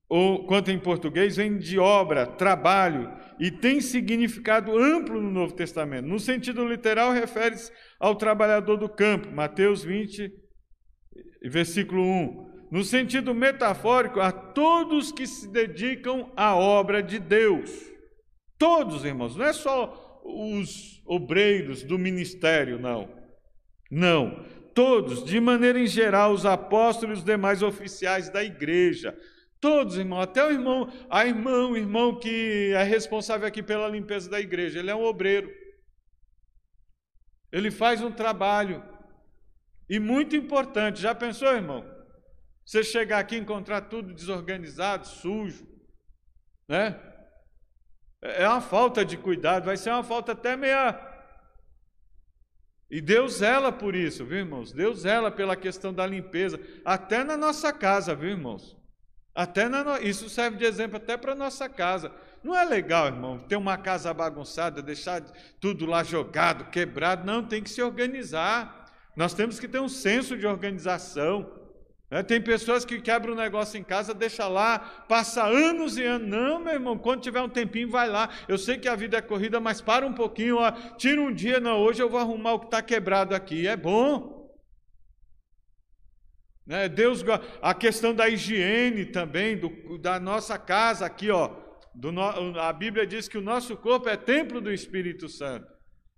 ou 0.09 0.45
quanto 0.47 0.71
em 0.71 0.79
português, 0.79 1.37
vem 1.37 1.57
de 1.57 1.77
obra, 1.77 2.25
trabalho, 2.25 3.13
e 3.39 3.51
tem 3.51 3.79
significado 3.79 4.75
amplo 4.75 5.21
no 5.21 5.29
Novo 5.29 5.53
Testamento. 5.53 6.07
No 6.07 6.19
sentido 6.19 6.67
literal, 6.67 7.11
refere-se 7.11 7.71
ao 7.99 8.15
trabalhador 8.15 8.75
do 8.75 8.89
campo, 8.89 9.31
Mateus 9.31 9.83
20, 9.83 10.31
versículo 11.43 12.01
1. 12.01 12.49
No 12.71 12.83
sentido 12.83 13.33
metafórico, 13.33 14.19
a 14.19 14.31
todos 14.31 15.11
que 15.11 15.27
se 15.27 15.47
dedicam 15.47 16.31
à 16.35 16.55
obra 16.55 17.01
de 17.01 17.19
Deus. 17.19 17.71
Todos, 18.57 19.05
irmãos, 19.05 19.35
não 19.35 19.45
é 19.45 19.53
só 19.53 20.21
os 20.23 21.01
obreiros 21.05 21.83
do 21.83 21.97
ministério, 21.97 22.79
não. 22.79 23.09
Não. 23.89 24.43
Todos, 24.75 25.23
de 25.23 25.39
maneira 25.39 25.79
em 25.79 25.87
geral, 25.87 26.31
os 26.31 26.45
apóstolos 26.45 27.17
e 27.17 27.19
os 27.19 27.25
demais 27.25 27.63
oficiais 27.63 28.29
da 28.29 28.43
igreja. 28.43 29.15
Todos, 29.59 29.97
irmão, 29.97 30.21
até 30.21 30.45
o 30.45 30.51
irmão, 30.51 30.89
a 31.09 31.25
irmã, 31.25 31.67
o 31.67 31.75
irmão 31.75 32.17
que 32.17 32.71
é 32.73 32.83
responsável 32.83 33.45
aqui 33.45 33.61
pela 33.61 33.89
limpeza 33.89 34.29
da 34.29 34.39
igreja, 34.39 34.79
ele 34.79 34.89
é 34.89 34.95
um 34.95 35.03
obreiro. 35.03 35.51
Ele 37.51 37.69
faz 37.69 38.01
um 38.01 38.11
trabalho. 38.11 38.81
E 39.89 39.99
muito 39.99 40.35
importante, 40.35 41.01
já 41.01 41.13
pensou, 41.13 41.49
irmão? 41.49 41.83
Você 42.65 42.83
chegar 42.83 43.19
aqui 43.19 43.35
e 43.35 43.39
encontrar 43.39 43.81
tudo 43.81 44.13
desorganizado, 44.13 45.07
sujo, 45.07 45.67
né? 46.67 46.97
É 48.21 48.47
uma 48.47 48.61
falta 48.61 49.03
de 49.03 49.17
cuidado, 49.17 49.65
vai 49.65 49.75
ser 49.75 49.89
uma 49.89 50.03
falta 50.03 50.33
até 50.33 50.55
meia. 50.55 51.07
E 52.89 53.01
Deus 53.01 53.37
zela 53.37 53.71
por 53.71 53.93
isso, 53.93 54.25
viu, 54.25 54.39
irmãos? 54.39 54.71
Deus 54.71 54.99
zela 54.99 55.31
pela 55.31 55.55
questão 55.55 55.93
da 55.93 56.05
limpeza, 56.05 56.59
até 56.85 57.23
na 57.23 57.35
nossa 57.35 57.73
casa, 57.73 58.15
viu, 58.15 58.29
irmãos? 58.29 58.78
Até 59.33 59.69
na. 59.69 59.99
Isso 60.01 60.29
serve 60.29 60.57
de 60.57 60.65
exemplo 60.65 60.97
até 60.97 61.15
para 61.15 61.33
a 61.33 61.35
nossa 61.35 61.69
casa. 61.69 62.11
Não 62.43 62.55
é 62.55 62.63
legal, 62.63 63.07
irmão, 63.07 63.37
ter 63.37 63.57
uma 63.57 63.77
casa 63.77 64.13
bagunçada, 64.13 64.81
deixar 64.81 65.21
tudo 65.59 65.85
lá 65.85 66.03
jogado, 66.03 66.69
quebrado. 66.71 67.25
Não, 67.25 67.43
tem 67.43 67.61
que 67.61 67.69
se 67.69 67.81
organizar. 67.81 68.85
Nós 69.15 69.33
temos 69.33 69.59
que 69.59 69.67
ter 69.67 69.79
um 69.79 69.89
senso 69.89 70.37
de 70.37 70.47
organização. 70.47 71.59
É, 72.11 72.23
tem 72.23 72.41
pessoas 72.41 72.83
que 72.83 72.99
quebram 72.99 73.33
um 73.33 73.37
negócio 73.37 73.77
em 73.77 73.83
casa, 73.83 74.15
deixa 74.15 74.47
lá, 74.47 74.79
passa 74.79 75.43
anos 75.43 75.97
e 75.97 76.03
anos. 76.03 76.27
Não, 76.27 76.59
meu 76.59 76.73
irmão, 76.73 76.97
quando 76.97 77.21
tiver 77.21 77.41
um 77.41 77.49
tempinho, 77.49 77.89
vai 77.89 78.09
lá. 78.09 78.29
Eu 78.47 78.57
sei 78.57 78.77
que 78.77 78.87
a 78.87 78.95
vida 78.95 79.17
é 79.17 79.21
corrida, 79.21 79.59
mas 79.59 79.79
para 79.79 80.07
um 80.07 80.13
pouquinho, 80.13 80.57
ó, 80.57 80.71
tira 80.97 81.21
um 81.21 81.31
dia, 81.31 81.59
não, 81.59 81.77
hoje 81.77 82.01
eu 82.01 82.09
vou 82.09 82.19
arrumar 82.19 82.53
o 82.53 82.59
que 82.59 82.65
está 82.65 82.81
quebrado 82.81 83.35
aqui. 83.35 83.67
É 83.67 83.77
bom. 83.77 84.38
Né, 86.69 86.87
Deus, 86.87 87.25
a 87.61 87.73
questão 87.73 88.13
da 88.13 88.29
higiene 88.29 89.05
também, 89.05 89.57
do, 89.57 89.97
da 89.97 90.19
nossa 90.19 90.57
casa 90.57 91.05
aqui, 91.05 91.29
ó. 91.29 91.49
Do, 91.93 92.11
a 92.61 92.71
Bíblia 92.71 93.05
diz 93.05 93.27
que 93.27 93.37
o 93.37 93.41
nosso 93.41 93.75
corpo 93.75 94.07
é 94.07 94.15
templo 94.15 94.61
do 94.61 94.71
Espírito 94.71 95.27
Santo. 95.27 95.67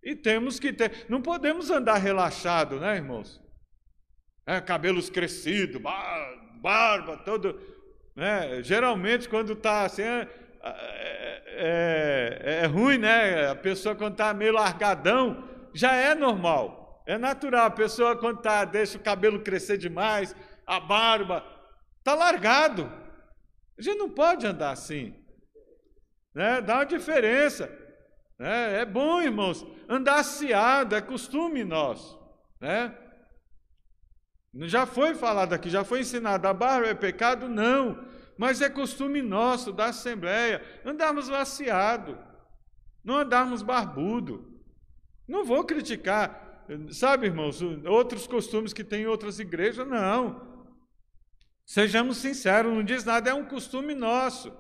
E 0.04 0.16
temos 0.16 0.60
que 0.60 0.72
ter, 0.74 1.06
não 1.10 1.22
podemos 1.22 1.72
andar 1.72 1.96
relaxado, 1.96 2.80
né, 2.80 2.98
irmãos? 2.98 3.42
é, 4.46 4.60
cabelos 4.60 5.10
crescidos, 5.10 5.82
barba, 6.62 7.18
todo. 7.18 7.60
Né? 8.16 8.62
Geralmente, 8.64 9.30
quando 9.30 9.54
está 9.54 9.84
assim, 9.84 10.02
é, 10.02 10.28
é, 10.64 11.44
é, 11.54 12.60
é, 12.64 12.66
ruim, 12.66 12.98
né? 12.98 13.50
A 13.50 13.56
pessoa, 13.56 13.96
quando 13.96 14.14
está 14.14 14.34
meio 14.34 14.54
largadão, 14.54 15.48
já 15.74 15.94
é 15.94 16.14
normal, 16.14 16.81
é 17.12 17.18
natural. 17.18 17.66
A 17.66 17.72
pessoa, 17.72 18.16
quando 18.16 18.42
tá, 18.42 18.64
deixa 18.64 18.98
o 18.98 19.02
cabelo 19.02 19.42
crescer 19.42 19.78
demais, 19.78 20.36
a 20.66 20.80
barba, 20.80 21.46
está 22.00 22.14
largado. 22.14 22.92
A 23.78 23.82
gente 23.82 23.98
não 23.98 24.10
pode 24.10 24.48
andar 24.48 24.72
assim. 24.72 25.14
Né? 26.34 26.62
Dá 26.62 26.76
uma 26.76 26.86
diferença. 26.86 27.70
Né? 28.40 28.80
É 28.80 28.86
bom, 28.86 29.22
irmãos, 29.22 29.66
andar 29.90 30.20
aciado, 30.20 30.96
é 30.96 31.02
costume 31.02 31.66
nosso. 31.66 32.18
Né? 32.62 32.98
Já 34.62 34.86
foi 34.86 35.14
falado 35.14 35.54
aqui, 35.54 35.70
já 35.70 35.84
foi 35.84 36.02
ensinado, 36.02 36.48
a 36.48 36.54
barba 36.54 36.88
é 36.88 36.94
pecado? 36.94 37.48
Não, 37.48 38.06
mas 38.38 38.62
é 38.62 38.70
costume 38.70 39.22
nosso 39.22 39.72
da 39.72 39.86
Assembleia 39.86 40.62
andarmos 40.86 41.30
laceado, 41.30 42.18
não 43.04 43.16
andarmos 43.16 43.62
barbudo. 43.62 44.50
Não 45.28 45.46
vou 45.46 45.64
criticar, 45.64 46.51
sabe, 46.92 47.28
irmãos, 47.28 47.62
outros 47.86 48.28
costumes 48.28 48.74
que 48.74 48.84
tem 48.84 49.04
em 49.04 49.08
outras 49.08 49.40
igrejas, 49.40 49.88
não. 49.88 50.50
Sejamos 51.66 52.18
sinceros, 52.18 52.74
não 52.74 52.84
diz 52.84 53.04
nada, 53.04 53.30
é 53.30 53.34
um 53.34 53.46
costume 53.46 53.94
nosso. 53.94 54.52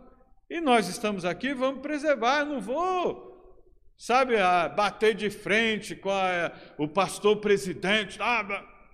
E 0.49 0.59
nós 0.59 0.87
estamos 0.87 1.25
aqui, 1.25 1.53
vamos 1.53 1.81
preservar, 1.81 2.45
não 2.45 2.59
vou, 2.59 3.63
sabe, 3.97 4.35
bater 4.75 5.15
de 5.15 5.29
frente 5.29 5.95
com 5.95 6.09
a, 6.09 6.51
o 6.77 6.87
pastor 6.87 7.37
presidente. 7.37 8.17
Ah, 8.21 8.43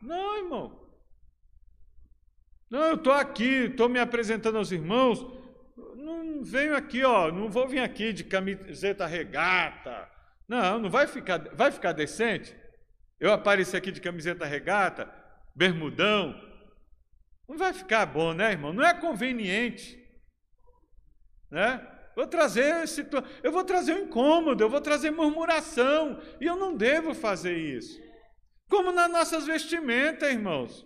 não, 0.02 0.38
irmão. 0.38 0.88
Não, 2.70 2.84
eu 2.84 2.96
estou 2.96 3.14
aqui, 3.14 3.66
estou 3.66 3.88
me 3.88 4.00
apresentando 4.00 4.58
aos 4.58 4.72
irmãos. 4.72 5.26
Não 5.96 6.44
venho 6.44 6.76
aqui, 6.76 7.04
ó, 7.04 7.32
não 7.32 7.50
vou 7.50 7.68
vir 7.68 7.80
aqui 7.80 8.14
de 8.14 8.24
camiseta 8.24 9.06
regata. 9.06 10.10
Não, 10.48 10.80
não 10.80 10.90
vai 10.90 11.08
ficar, 11.08 11.40
vai 11.56 11.72
ficar 11.72 11.92
decente? 11.92 12.56
Eu 13.20 13.32
aparecer 13.32 13.78
aqui 13.78 13.92
de 13.92 14.02
camiseta 14.02 14.46
regata, 14.46 15.12
bermudão. 15.56 16.36
Não 17.48 17.58
vai 17.58 17.74
ficar 17.74 18.06
bom, 18.06 18.34
né, 18.34 18.52
irmão? 18.52 18.74
Não 18.74 18.84
é 18.84 18.94
conveniente. 18.94 19.98
Né? 21.50 21.86
Vou 22.16 22.28
trazer 22.28 22.86
eu 23.44 23.52
vou 23.52 23.64
trazer 23.64 23.94
um 23.94 24.06
incômodo, 24.06 24.64
eu 24.64 24.70
vou 24.70 24.82
trazer 24.82 25.12
murmuração, 25.12 26.22
e 26.42 26.46
eu 26.46 26.56
não 26.56 26.76
devo 26.76 27.14
fazer 27.14 27.58
isso. 27.58 28.00
Como 28.70 28.92
nas 28.92 29.10
nossas 29.10 29.46
vestimentas, 29.46 30.30
irmãos. 30.30 30.86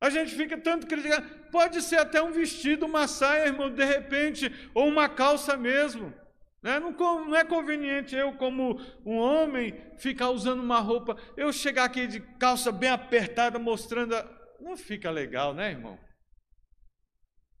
A 0.00 0.10
gente 0.10 0.34
fica 0.34 0.58
tanto 0.58 0.86
criticando. 0.86 1.28
Pode 1.50 1.80
ser 1.80 1.96
até 1.96 2.20
um 2.20 2.32
vestido, 2.32 2.86
uma 2.86 3.06
saia, 3.06 3.46
irmão, 3.46 3.70
de 3.70 3.84
repente, 3.84 4.52
ou 4.74 4.88
uma 4.88 5.08
calça 5.08 5.56
mesmo. 5.56 6.12
Né? 6.62 6.78
Não, 6.78 7.34
é 7.34 7.44
conveniente 7.44 8.14
eu, 8.14 8.32
como 8.34 8.80
um 9.04 9.16
homem, 9.16 9.74
ficar 9.98 10.30
usando 10.30 10.60
uma 10.60 10.78
roupa. 10.78 11.16
Eu 11.36 11.52
chegar 11.52 11.84
aqui 11.84 12.06
de 12.06 12.20
calça 12.20 12.70
bem 12.70 12.90
apertada, 12.90 13.58
mostrando. 13.58 14.14
A... 14.14 14.24
Não 14.60 14.76
fica 14.76 15.10
legal, 15.10 15.52
né, 15.52 15.70
irmão? 15.70 15.98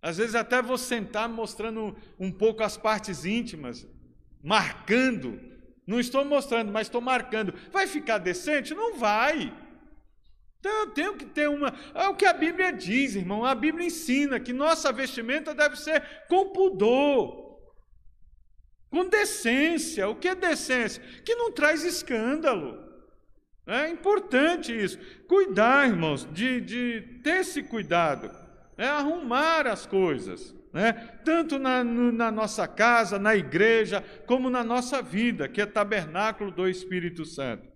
Às 0.00 0.18
vezes 0.18 0.34
até 0.34 0.62
vou 0.62 0.78
sentar 0.78 1.28
mostrando 1.28 1.96
um 2.18 2.30
pouco 2.30 2.62
as 2.62 2.76
partes 2.76 3.24
íntimas, 3.24 3.86
marcando. 4.42 5.40
Não 5.86 5.98
estou 5.98 6.24
mostrando, 6.24 6.72
mas 6.72 6.86
estou 6.86 7.00
marcando. 7.00 7.54
Vai 7.72 7.88
ficar 7.88 8.18
decente? 8.18 8.74
Não 8.74 8.96
vai. 8.96 9.52
Então 10.60 10.72
eu 10.72 10.90
tenho 10.90 11.16
que 11.16 11.26
ter 11.26 11.48
uma. 11.48 11.74
É 11.92 12.06
o 12.06 12.14
que 12.14 12.24
a 12.24 12.32
Bíblia 12.32 12.72
diz, 12.72 13.16
irmão. 13.16 13.44
A 13.44 13.52
Bíblia 13.52 13.84
ensina 13.84 14.38
que 14.38 14.52
nossa 14.52 14.92
vestimenta 14.92 15.52
deve 15.52 15.74
ser 15.74 16.00
com 16.28 16.50
pudor, 16.50 17.41
com 18.92 19.08
decência. 19.08 20.08
O 20.08 20.14
que 20.14 20.28
é 20.28 20.34
decência? 20.36 21.02
Que 21.24 21.34
não 21.34 21.50
traz 21.50 21.82
escândalo. 21.82 22.78
É 23.66 23.88
importante 23.88 24.72
isso. 24.72 24.96
Cuidar, 25.26 25.88
irmãos, 25.88 26.28
de, 26.32 26.60
de 26.60 27.00
ter 27.24 27.40
esse 27.40 27.64
cuidado. 27.64 28.30
É 28.78 28.86
arrumar 28.86 29.66
as 29.66 29.84
coisas. 29.84 30.54
Né? 30.72 30.92
Tanto 31.24 31.58
na, 31.58 31.82
na 31.82 32.30
nossa 32.30 32.68
casa, 32.68 33.18
na 33.18 33.34
igreja, 33.34 34.04
como 34.26 34.48
na 34.48 34.62
nossa 34.62 35.02
vida, 35.02 35.48
que 35.48 35.60
é 35.60 35.66
tabernáculo 35.66 36.52
do 36.52 36.68
Espírito 36.68 37.24
Santo 37.24 37.72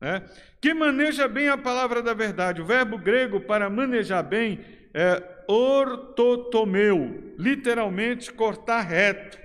né? 0.00 0.22
que 0.60 0.72
maneja 0.72 1.26
bem 1.26 1.48
a 1.48 1.58
palavra 1.58 2.02
da 2.02 2.14
verdade. 2.14 2.60
O 2.60 2.66
verbo 2.66 2.98
grego 2.98 3.40
para 3.40 3.68
manejar 3.68 4.22
bem 4.22 4.60
é 4.94 5.22
ortotomeu, 5.46 7.34
literalmente 7.38 8.32
cortar 8.32 8.80
reto, 8.82 9.38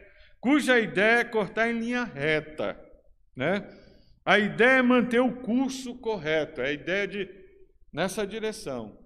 cuja 0.43 0.77
ideia 0.77 1.21
é 1.21 1.23
cortar 1.23 1.69
em 1.69 1.79
linha 1.79 2.03
reta. 2.03 2.77
Né? 3.34 3.65
A 4.25 4.38
ideia 4.38 4.79
é 4.79 4.82
manter 4.82 5.21
o 5.21 5.38
curso 5.38 5.95
correto, 5.95 6.60
é 6.60 6.67
a 6.67 6.73
ideia 6.73 7.08
de 7.08 7.29
nessa 7.93 8.27
direção. 8.27 9.01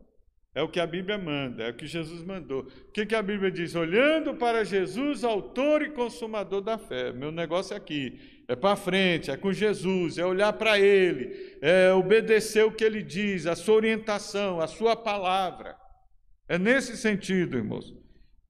É 0.56 0.64
o 0.64 0.68
que 0.68 0.80
a 0.80 0.88
Bíblia 0.88 1.20
manda, 1.20 1.64
é 1.64 1.70
o 1.70 1.76
que 1.76 1.86
Jesus 1.86 2.24
mandou. 2.24 2.62
O 2.64 2.92
que, 2.92 3.06
que 3.06 3.14
a 3.14 3.22
Bíblia 3.22 3.52
diz? 3.52 3.76
Olhando 3.76 4.34
para 4.34 4.66
Jesus, 4.66 5.24
autor 5.24 5.84
e 5.84 5.92
consumador 5.92 6.62
da 6.62 6.80
fé. 6.80 7.14
Meu 7.14 7.32
negócio 7.32 7.76
é 7.76 7.78
aqui 7.78 8.20
é 8.48 8.56
para 8.56 8.76
frente, 8.76 9.30
é 9.30 9.38
com 9.38 9.54
Jesus, 9.54 10.18
é 10.18 10.26
olhar 10.26 10.54
para 10.54 10.80
Ele, 10.80 11.58
é 11.62 11.92
obedecer 11.94 12.66
o 12.66 12.72
que 12.72 12.84
Ele 12.84 13.04
diz, 13.04 13.46
a 13.46 13.56
sua 13.56 13.76
orientação, 13.76 14.60
a 14.60 14.66
sua 14.66 14.96
palavra. 14.96 15.76
É 16.50 16.58
nesse 16.58 16.98
sentido, 16.98 17.58
irmãos, 17.58 17.94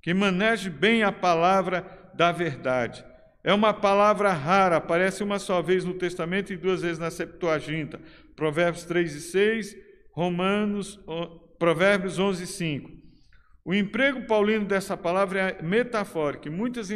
que 0.01 0.13
maneje 0.13 0.69
bem 0.69 1.03
a 1.03 1.11
palavra 1.11 1.81
da 2.17 2.31
verdade. 2.31 3.05
É 3.43 3.53
uma 3.53 3.73
palavra 3.73 4.33
rara, 4.33 4.77
aparece 4.77 5.23
uma 5.23 5.39
só 5.39 5.61
vez 5.61 5.85
no 5.85 5.93
Testamento 5.93 6.51
e 6.51 6.57
duas 6.57 6.81
vezes 6.81 6.99
na 6.99 7.09
Septuaginta. 7.09 8.01
Provérbios 8.35 8.83
3 8.83 9.15
e 9.15 9.21
6, 9.21 9.77
Romanos, 10.11 10.99
Provérbios 11.57 12.19
11 12.19 12.43
e 12.43 12.47
5. 12.47 12.91
O 13.63 13.73
emprego 13.73 14.25
paulino 14.25 14.65
dessa 14.65 14.97
palavra 14.97 15.39
é 15.39 15.61
metafórico 15.61 16.47
e 16.47 16.51
muitas 16.51 16.89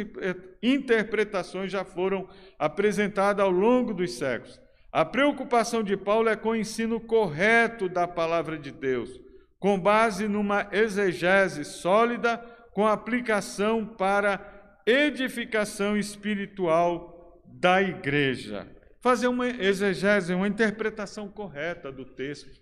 interpretações 0.62 1.70
já 1.70 1.84
foram 1.84 2.28
apresentadas 2.58 3.44
ao 3.44 3.50
longo 3.50 3.94
dos 3.94 4.12
séculos. 4.14 4.60
A 4.90 5.04
preocupação 5.04 5.82
de 5.82 5.96
Paulo 5.96 6.28
é 6.28 6.36
com 6.36 6.50
o 6.50 6.56
ensino 6.56 7.00
correto 7.00 7.88
da 7.88 8.06
palavra 8.06 8.58
de 8.58 8.70
Deus, 8.70 9.20
com 9.58 9.78
base 9.78 10.28
numa 10.28 10.68
exegese 10.72 11.64
sólida, 11.64 12.38
com 12.72 12.86
aplicação 12.86 13.86
para 13.86 14.51
edificação 14.86 15.96
espiritual 15.96 17.42
da 17.46 17.82
igreja. 17.82 18.66
Fazer 19.00 19.28
uma 19.28 19.48
exegese, 19.48 20.34
uma 20.34 20.48
interpretação 20.48 21.28
correta 21.28 21.90
do 21.90 22.04
texto. 22.04 22.60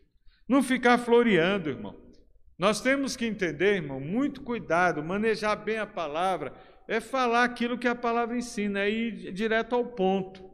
Não 0.48 0.62
ficar 0.62 0.98
floreando, 0.98 1.70
irmão. 1.70 1.94
Nós 2.58 2.80
temos 2.80 3.16
que 3.16 3.24
entender, 3.24 3.76
irmão, 3.76 4.00
muito 4.00 4.42
cuidado, 4.42 5.02
manejar 5.02 5.56
bem 5.56 5.78
a 5.78 5.86
palavra, 5.86 6.52
é 6.86 7.00
falar 7.00 7.44
aquilo 7.44 7.78
que 7.78 7.88
a 7.88 7.94
palavra 7.94 8.36
ensina, 8.36 8.80
é 8.80 8.90
ir 8.90 9.32
direto 9.32 9.74
ao 9.74 9.84
ponto, 9.84 10.50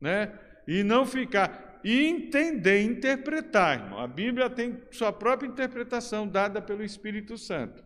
né? 0.00 0.38
E 0.66 0.82
não 0.82 1.06
ficar 1.06 1.80
e 1.82 2.06
entender, 2.06 2.82
interpretar, 2.82 3.80
irmão. 3.80 4.00
A 4.00 4.06
Bíblia 4.06 4.50
tem 4.50 4.82
sua 4.90 5.12
própria 5.12 5.48
interpretação 5.48 6.28
dada 6.28 6.60
pelo 6.60 6.84
Espírito 6.84 7.38
Santo. 7.38 7.82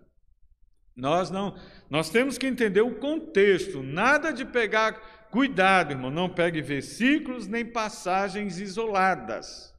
Nós 0.96 1.30
não, 1.30 1.56
nós 1.90 2.10
temos 2.10 2.38
que 2.38 2.46
entender 2.46 2.80
o 2.80 2.94
contexto, 2.94 3.82
nada 3.82 4.32
de 4.32 4.44
pegar, 4.44 5.28
cuidado, 5.30 5.92
irmão, 5.92 6.10
não 6.10 6.28
pegue 6.28 6.62
versículos 6.62 7.48
nem 7.48 7.64
passagens 7.64 8.60
isoladas. 8.60 9.74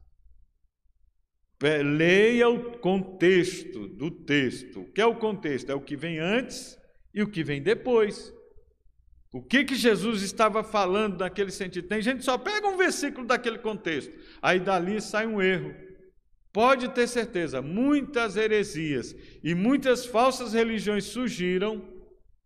Leia 1.62 2.50
o 2.50 2.78
contexto 2.80 3.88
do 3.88 4.12
texto. 4.12 4.82
O 4.82 4.92
que 4.92 5.02
é 5.02 5.06
o 5.06 5.16
contexto? 5.16 5.72
É 5.72 5.76
o 5.76 5.82
que 5.82 5.96
vem 5.96 6.20
antes 6.20 6.78
e 7.14 7.24
o 7.24 7.30
que 7.30 7.44
vem 7.44 7.62
depois. 7.62 8.34
O 9.32 9.42
que, 9.42 9.64
que 9.64 9.76
Jesus 9.76 10.22
estava 10.22 10.64
falando 10.64 11.20
naquele 11.20 11.52
sentido? 11.52 11.88
Tem 11.88 12.02
gente 12.02 12.20
que 12.20 12.26
só 12.26 12.38
pega 12.38 12.68
um 12.68 12.78
versículo 12.78 13.26
daquele 13.26 13.58
contexto, 13.58 14.14
aí 14.42 14.60
dali 14.60 15.02
sai 15.02 15.26
um 15.26 15.42
erro. 15.42 15.74
Pode 16.56 16.88
ter 16.94 17.06
certeza, 17.06 17.62
muitas 17.62 18.38
heresias 18.38 19.14
e 19.44 19.54
muitas 19.54 20.06
falsas 20.06 20.54
religiões 20.54 21.04
surgiram, 21.04 21.86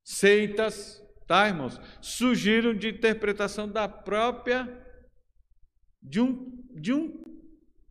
seitas, 0.03 0.99
tá, 1.27 1.47
irmãos? 1.47 1.79
Surgiram 2.01 2.73
de 2.73 2.89
interpretação 2.89 3.69
da 3.69 3.87
própria 3.87 4.67
de 6.01 6.19
um, 6.19 6.65
de 6.73 6.91
um 6.91 7.23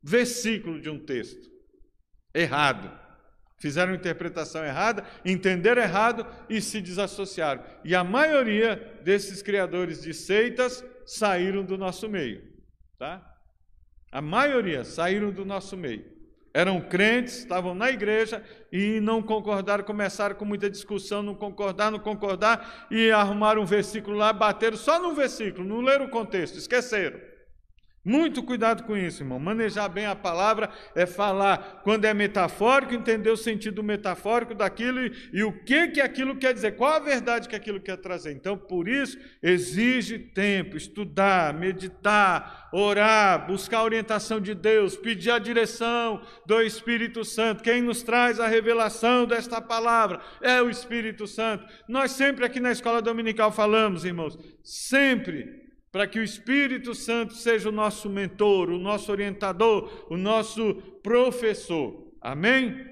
versículo 0.03 0.81
de 0.81 0.91
um 0.91 0.99
texto 0.99 1.49
errado. 2.35 2.91
Fizeram 3.61 3.95
interpretação 3.95 4.65
errada, 4.65 5.07
entenderam 5.25 5.81
errado 5.81 6.27
e 6.51 6.61
se 6.61 6.81
desassociaram. 6.81 7.65
E 7.85 7.95
a 7.95 8.03
maioria 8.03 9.01
desses 9.05 9.41
criadores 9.41 10.03
de 10.03 10.13
seitas 10.13 10.85
saíram 11.07 11.65
do 11.65 11.79
nosso 11.79 12.09
meio, 12.09 12.43
tá? 12.99 13.38
A 14.11 14.21
maioria 14.21 14.85
saíram 14.85 15.31
do 15.31 15.44
nosso 15.44 15.77
meio. 15.77 16.05
Eram 16.55 16.81
crentes, 16.81 17.38
estavam 17.38 17.75
na 17.75 17.90
igreja 17.90 18.42
e 18.73 19.01
não 19.01 19.23
concordaram, 19.23 19.85
começaram 19.85 20.35
com 20.35 20.44
muita 20.44 20.71
discussão, 20.71 21.23
não 21.23 21.35
concordar, 21.35 21.90
não 21.90 21.99
concordar, 21.99 22.87
e 22.90 23.11
arrumaram 23.11 23.62
um 23.62 23.66
versículo 23.66 24.16
lá, 24.16 24.33
bateram 24.33 24.77
só 24.77 25.01
no 25.01 25.14
versículo, 25.14 25.68
não 25.68 25.81
leram 25.81 26.07
o 26.07 26.11
contexto, 26.11 26.57
esqueceram. 26.57 27.21
Muito 28.05 28.43
cuidado 28.43 28.85
com 28.85 28.97
isso, 28.97 29.23
irmão. 29.23 29.39
Manejar 29.39 29.89
bem 29.89 30.07
a 30.07 30.15
palavra 30.15 30.71
é 30.95 31.05
falar 31.05 31.83
quando 31.83 32.05
é 32.05 32.15
metafórico, 32.15 32.95
entender 32.95 33.31
o 33.31 33.37
sentido 33.37 33.83
metafórico 33.83 34.55
daquilo 34.55 35.01
e, 35.01 35.13
e, 35.33 35.43
o 35.43 35.53
que 35.53 35.89
que 35.89 36.01
aquilo 36.01 36.37
quer 36.37 36.55
dizer, 36.55 36.77
qual 36.77 36.93
a 36.93 36.99
verdade 36.99 37.49
que 37.49 37.57
aquilo 37.57 37.81
quer 37.81 37.97
trazer. 37.97 38.33
Então, 38.33 38.57
por 38.57 38.89
isso, 38.89 39.19
exige 39.43 40.19
tempo, 40.19 40.77
estudar, 40.77 41.53
meditar, 41.53 42.69
orar, 42.73 43.47
buscar 43.47 43.79
a 43.79 43.85
orientação 43.85 44.41
de 44.41 44.55
Deus, 44.55 44.97
pedir 44.97 45.31
a 45.31 45.39
direção 45.39 46.23
do 46.47 46.63
Espírito 46.63 47.25
Santo. 47.25 47.63
Quem 47.63 47.83
nos 47.83 48.03
traz 48.03 48.41
a 48.41 48.47
revelação 48.47 49.27
desta 49.27 49.61
palavra 49.61 50.21
é 50.41 50.63
o 50.63 50.71
Espírito 50.71 51.27
Santo. 51.27 51.67
Nós 51.89 52.13
sempre 52.13 52.45
aqui 52.47 52.61
na 52.61 52.73
escola 52.73 53.03
dominical 53.03 53.53
falamos, 53.53 54.05
irmãos, 54.05 54.39
sempre 54.63 55.68
para 55.99 56.07
que 56.07 56.21
o 56.21 56.23
Espírito 56.23 56.95
Santo 56.95 57.35
seja 57.35 57.71
o 57.71 57.73
nosso 57.73 58.09
mentor, 58.09 58.71
o 58.71 58.79
nosso 58.79 59.11
orientador, 59.11 60.07
o 60.09 60.17
nosso 60.17 60.77
professor. 61.03 62.15
Amém? 62.21 62.87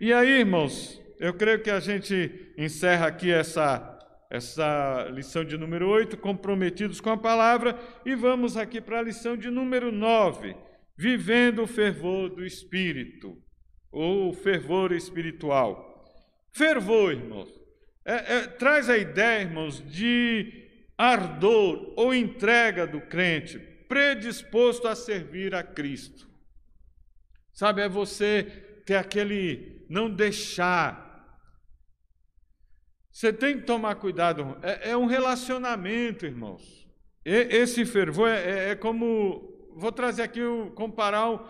E 0.00 0.12
aí, 0.12 0.40
irmãos, 0.40 1.00
eu 1.20 1.32
creio 1.34 1.62
que 1.62 1.70
a 1.70 1.78
gente 1.78 2.52
encerra 2.58 3.06
aqui 3.06 3.30
essa 3.30 3.96
essa 4.28 5.08
lição 5.12 5.44
de 5.44 5.56
número 5.56 5.88
8, 5.88 6.16
comprometidos 6.16 7.00
com 7.00 7.10
a 7.10 7.16
palavra, 7.16 7.78
e 8.04 8.16
vamos 8.16 8.56
aqui 8.56 8.80
para 8.80 8.98
a 8.98 9.02
lição 9.02 9.36
de 9.36 9.50
número 9.50 9.92
9, 9.92 10.56
vivendo 10.96 11.62
o 11.62 11.66
fervor 11.68 12.28
do 12.28 12.44
espírito, 12.44 13.38
ou 13.92 14.32
fervor 14.32 14.90
espiritual. 14.90 16.04
Fervor, 16.50 17.12
irmãos, 17.12 17.48
é, 18.04 18.34
é, 18.34 18.46
traz 18.48 18.90
a 18.90 18.98
ideia, 18.98 19.42
irmãos, 19.42 19.80
de 19.88 20.67
ardor 20.98 21.94
ou 21.96 22.12
entrega 22.12 22.84
do 22.84 23.00
crente 23.00 23.58
predisposto 23.88 24.86
a 24.86 24.94
servir 24.94 25.54
a 25.54 25.62
Cristo. 25.62 26.28
Sabe, 27.52 27.80
é 27.80 27.88
você 27.88 28.44
ter 28.84 28.96
aquele 28.96 29.86
não 29.88 30.10
deixar. 30.10 31.06
Você 33.10 33.32
tem 33.32 33.58
que 33.58 33.64
tomar 33.64 33.94
cuidado, 33.96 34.58
é, 34.62 34.90
é 34.90 34.96
um 34.96 35.06
relacionamento, 35.06 36.26
irmãos. 36.26 36.86
E, 37.24 37.56
esse 37.56 37.84
fervor 37.84 38.28
é, 38.28 38.42
é, 38.42 38.70
é, 38.70 38.74
como. 38.76 39.56
Vou 39.74 39.92
trazer 39.92 40.22
aqui, 40.22 40.42
o, 40.42 40.70
comparar 40.72 41.30
o, 41.30 41.48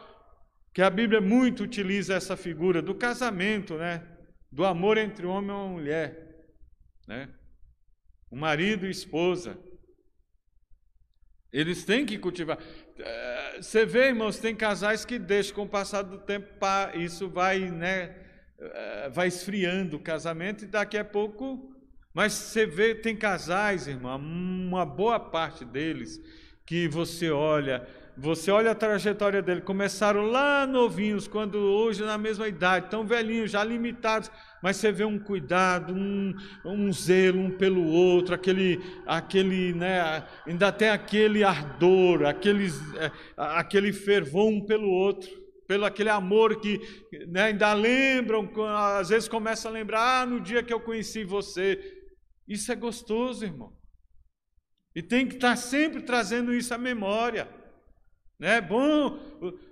que 0.73 0.83
a 0.83 0.91
Bíblia 0.91 1.21
muito 1.21 1.63
utiliza 1.63 2.15
essa 2.15 2.37
figura 2.37 2.81
do 2.81 2.95
casamento, 2.95 3.75
né? 3.75 4.07
Do 4.51 4.65
amor 4.65 4.97
entre 4.97 5.27
homem 5.27 5.51
e 5.51 5.69
mulher, 5.69 6.49
né? 7.07 7.29
O 8.31 8.37
marido 8.37 8.87
e 8.87 8.91
esposa. 8.91 9.59
Eles 11.53 11.85
têm 11.85 12.05
que 12.05 12.19
cultivar. 12.19 12.59
Eh, 12.99 13.59
você 13.61 13.87
vê, 13.87 14.09
irmãos, 14.09 14.39
tem 14.39 14.55
casais 14.55 15.05
que 15.05 15.19
deixam 15.19 15.55
com 15.55 15.63
o 15.63 15.69
passar 15.69 16.03
do 16.03 16.19
tempo, 16.19 16.49
isso 16.95 17.29
vai, 17.29 17.71
né, 17.71 18.15
eh, 18.59 19.09
vai 19.11 19.29
esfriando 19.29 19.97
o 19.97 20.01
casamento 20.01 20.65
e 20.65 20.69
daqui 20.69 20.99
a 20.99 21.05
pouco. 21.05 21.75
Mas 22.13 22.33
você 22.33 22.67
vê, 22.67 22.95
tem 22.95 23.17
casais, 23.17 23.87
irmão, 23.87 24.19
uma 24.19 24.85
boa 24.85 25.19
parte 25.19 25.65
deles 25.65 26.21
que 26.67 26.87
você 26.87 27.31
olha, 27.31 27.89
você 28.15 28.51
olha 28.51 28.73
a 28.73 28.75
trajetória 28.75 29.41
dele, 29.41 29.63
começaram 29.63 30.27
lá 30.27 30.67
novinhos, 30.67 31.27
quando 31.27 31.57
hoje 31.57 32.05
na 32.05 32.19
mesma 32.19 32.47
idade, 32.49 32.91
tão 32.91 33.07
velhinhos, 33.07 33.53
já 33.53 33.65
limitados, 33.65 34.31
mas 34.63 34.77
você 34.77 34.91
vê 34.91 35.05
um 35.05 35.19
cuidado, 35.19 35.95
um, 35.95 36.35
um 36.65 36.93
zelo 36.93 37.41
um 37.41 37.51
pelo 37.51 37.85
outro, 37.85 38.35
aquele, 38.35 38.81
aquele, 39.07 39.73
né, 39.73 40.25
ainda 40.47 40.73
tem 40.73 40.89
aquele 40.89 41.45
ardor, 41.45 42.25
aquele, 42.25 42.69
é, 42.97 43.11
aquele 43.37 43.93
fervor 43.93 44.49
um 44.49 44.65
pelo 44.65 44.89
outro, 44.89 45.31
pelo 45.67 45.85
aquele 45.85 46.09
amor 46.09 46.61
que 46.61 46.81
né, 47.29 47.45
ainda 47.45 47.73
lembram, 47.75 48.51
às 48.99 49.11
vezes 49.11 49.29
começa 49.29 49.69
a 49.69 49.73
lembrar, 49.73 50.23
ah, 50.23 50.27
no 50.27 50.41
dia 50.41 50.63
que 50.63 50.73
eu 50.73 50.81
conheci 50.81 51.25
você. 51.25 51.79
Isso 52.49 52.73
é 52.73 52.75
gostoso, 52.75 53.45
irmão. 53.45 53.77
E 54.95 55.03
tem 55.03 55.29
que 55.29 55.35
estar 55.35 55.55
sempre 55.57 56.03
trazendo 56.03 56.55
isso 56.55 56.73
à 56.73 56.79
memória. 56.79 57.47
Né? 58.39 58.61
Bom, 58.61 59.19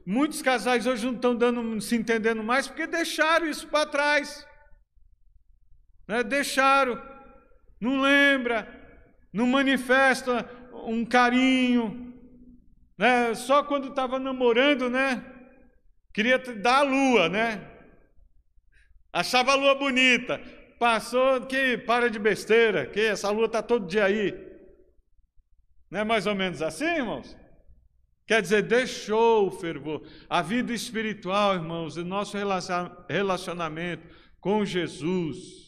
muitos 0.05 0.43
casais 0.43 0.87
hoje 0.87 1.07
não 1.07 1.15
estão 1.15 1.35
dando, 1.35 1.81
se 1.81 1.97
entendendo 1.97 2.43
mais 2.43 2.67
porque 2.67 2.87
deixaram 2.87 3.47
isso 3.47 3.67
para 3.69 3.87
trás. 3.87 4.47
Né? 6.07 6.23
Deixaram, 6.23 7.01
não 7.81 8.01
lembra, 8.01 8.69
não 9.33 9.47
manifesta 9.47 10.49
um 10.73 11.05
carinho. 11.05 12.15
Né? 12.97 13.35
Só 13.35 13.63
quando 13.63 13.89
estava 13.89 14.19
namorando, 14.19 14.89
né? 14.89 15.25
Queria 16.13 16.39
dar 16.39 16.79
a 16.79 16.83
lua, 16.83 17.29
né? 17.29 17.71
Achava 19.13 19.53
a 19.53 19.55
lua 19.55 19.75
bonita. 19.75 20.41
Passou, 20.79 21.43
que 21.43 21.79
para 21.79 22.09
de 22.09 22.19
besteira, 22.19 22.87
que 22.87 23.01
essa 23.01 23.31
lua 23.31 23.47
está 23.47 23.63
todo 23.63 23.87
dia 23.87 24.05
aí. 24.05 24.35
Não 25.91 26.01
é 26.01 26.05
mais 26.05 26.27
ou 26.27 26.35
menos 26.35 26.63
assim, 26.63 26.85
irmãos? 26.85 27.37
Quer 28.27 28.43
dizer, 28.43 28.63
deixou 28.63 29.47
o 29.47 29.51
fervor. 29.51 30.03
A 30.29 30.43
vida 30.43 30.73
espiritual, 30.73 31.55
irmãos, 31.55 31.97
o 31.97 32.05
nosso 32.05 32.37
relacionamento 33.09 34.07
com 34.41 34.65
Jesus 34.65 35.66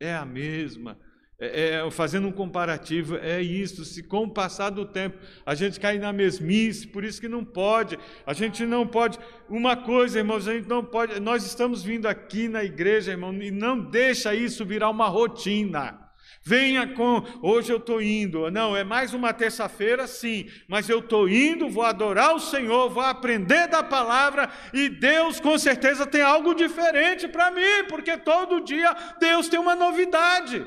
é 0.00 0.14
a 0.14 0.24
mesma. 0.24 0.98
é, 1.38 1.86
é, 1.86 1.90
fazendo 1.90 2.28
um 2.28 2.32
comparativo, 2.32 3.16
é 3.16 3.40
isso. 3.40 3.84
Se 3.84 4.02
com 4.02 4.24
o 4.24 4.30
passar 4.30 4.70
do 4.70 4.84
tempo 4.84 5.18
a 5.46 5.54
gente 5.54 5.80
cair 5.80 5.98
na 5.98 6.12
mesmice, 6.12 6.86
por 6.86 7.04
isso 7.04 7.20
que 7.20 7.28
não 7.28 7.44
pode. 7.44 7.98
A 8.26 8.32
gente 8.32 8.66
não 8.66 8.86
pode. 8.86 9.18
Uma 9.48 9.76
coisa, 9.76 10.18
irmãos, 10.18 10.48
a 10.48 10.54
gente 10.54 10.68
não 10.68 10.84
pode. 10.84 11.18
Nós 11.20 11.44
estamos 11.44 11.82
vindo 11.82 12.06
aqui 12.06 12.48
na 12.48 12.64
igreja, 12.64 13.12
irmão, 13.12 13.32
e 13.34 13.50
não 13.50 13.78
deixa 13.78 14.34
isso 14.34 14.66
virar 14.66 14.90
uma 14.90 15.08
rotina. 15.08 16.09
Venha 16.42 16.86
com, 16.94 17.22
hoje 17.42 17.70
eu 17.70 17.76
estou 17.76 18.00
indo. 18.00 18.50
Não, 18.50 18.74
é 18.74 18.82
mais 18.82 19.12
uma 19.12 19.32
terça-feira, 19.32 20.06
sim, 20.06 20.48
mas 20.66 20.88
eu 20.88 21.00
estou 21.00 21.28
indo, 21.28 21.68
vou 21.68 21.84
adorar 21.84 22.34
o 22.34 22.40
Senhor, 22.40 22.88
vou 22.88 23.02
aprender 23.02 23.68
da 23.68 23.82
palavra 23.82 24.50
e 24.72 24.88
Deus 24.88 25.38
com 25.38 25.58
certeza 25.58 26.06
tem 26.06 26.22
algo 26.22 26.54
diferente 26.54 27.28
para 27.28 27.50
mim, 27.50 27.84
porque 27.88 28.16
todo 28.16 28.64
dia 28.64 28.90
Deus 29.20 29.48
tem 29.48 29.60
uma 29.60 29.76
novidade. 29.76 30.66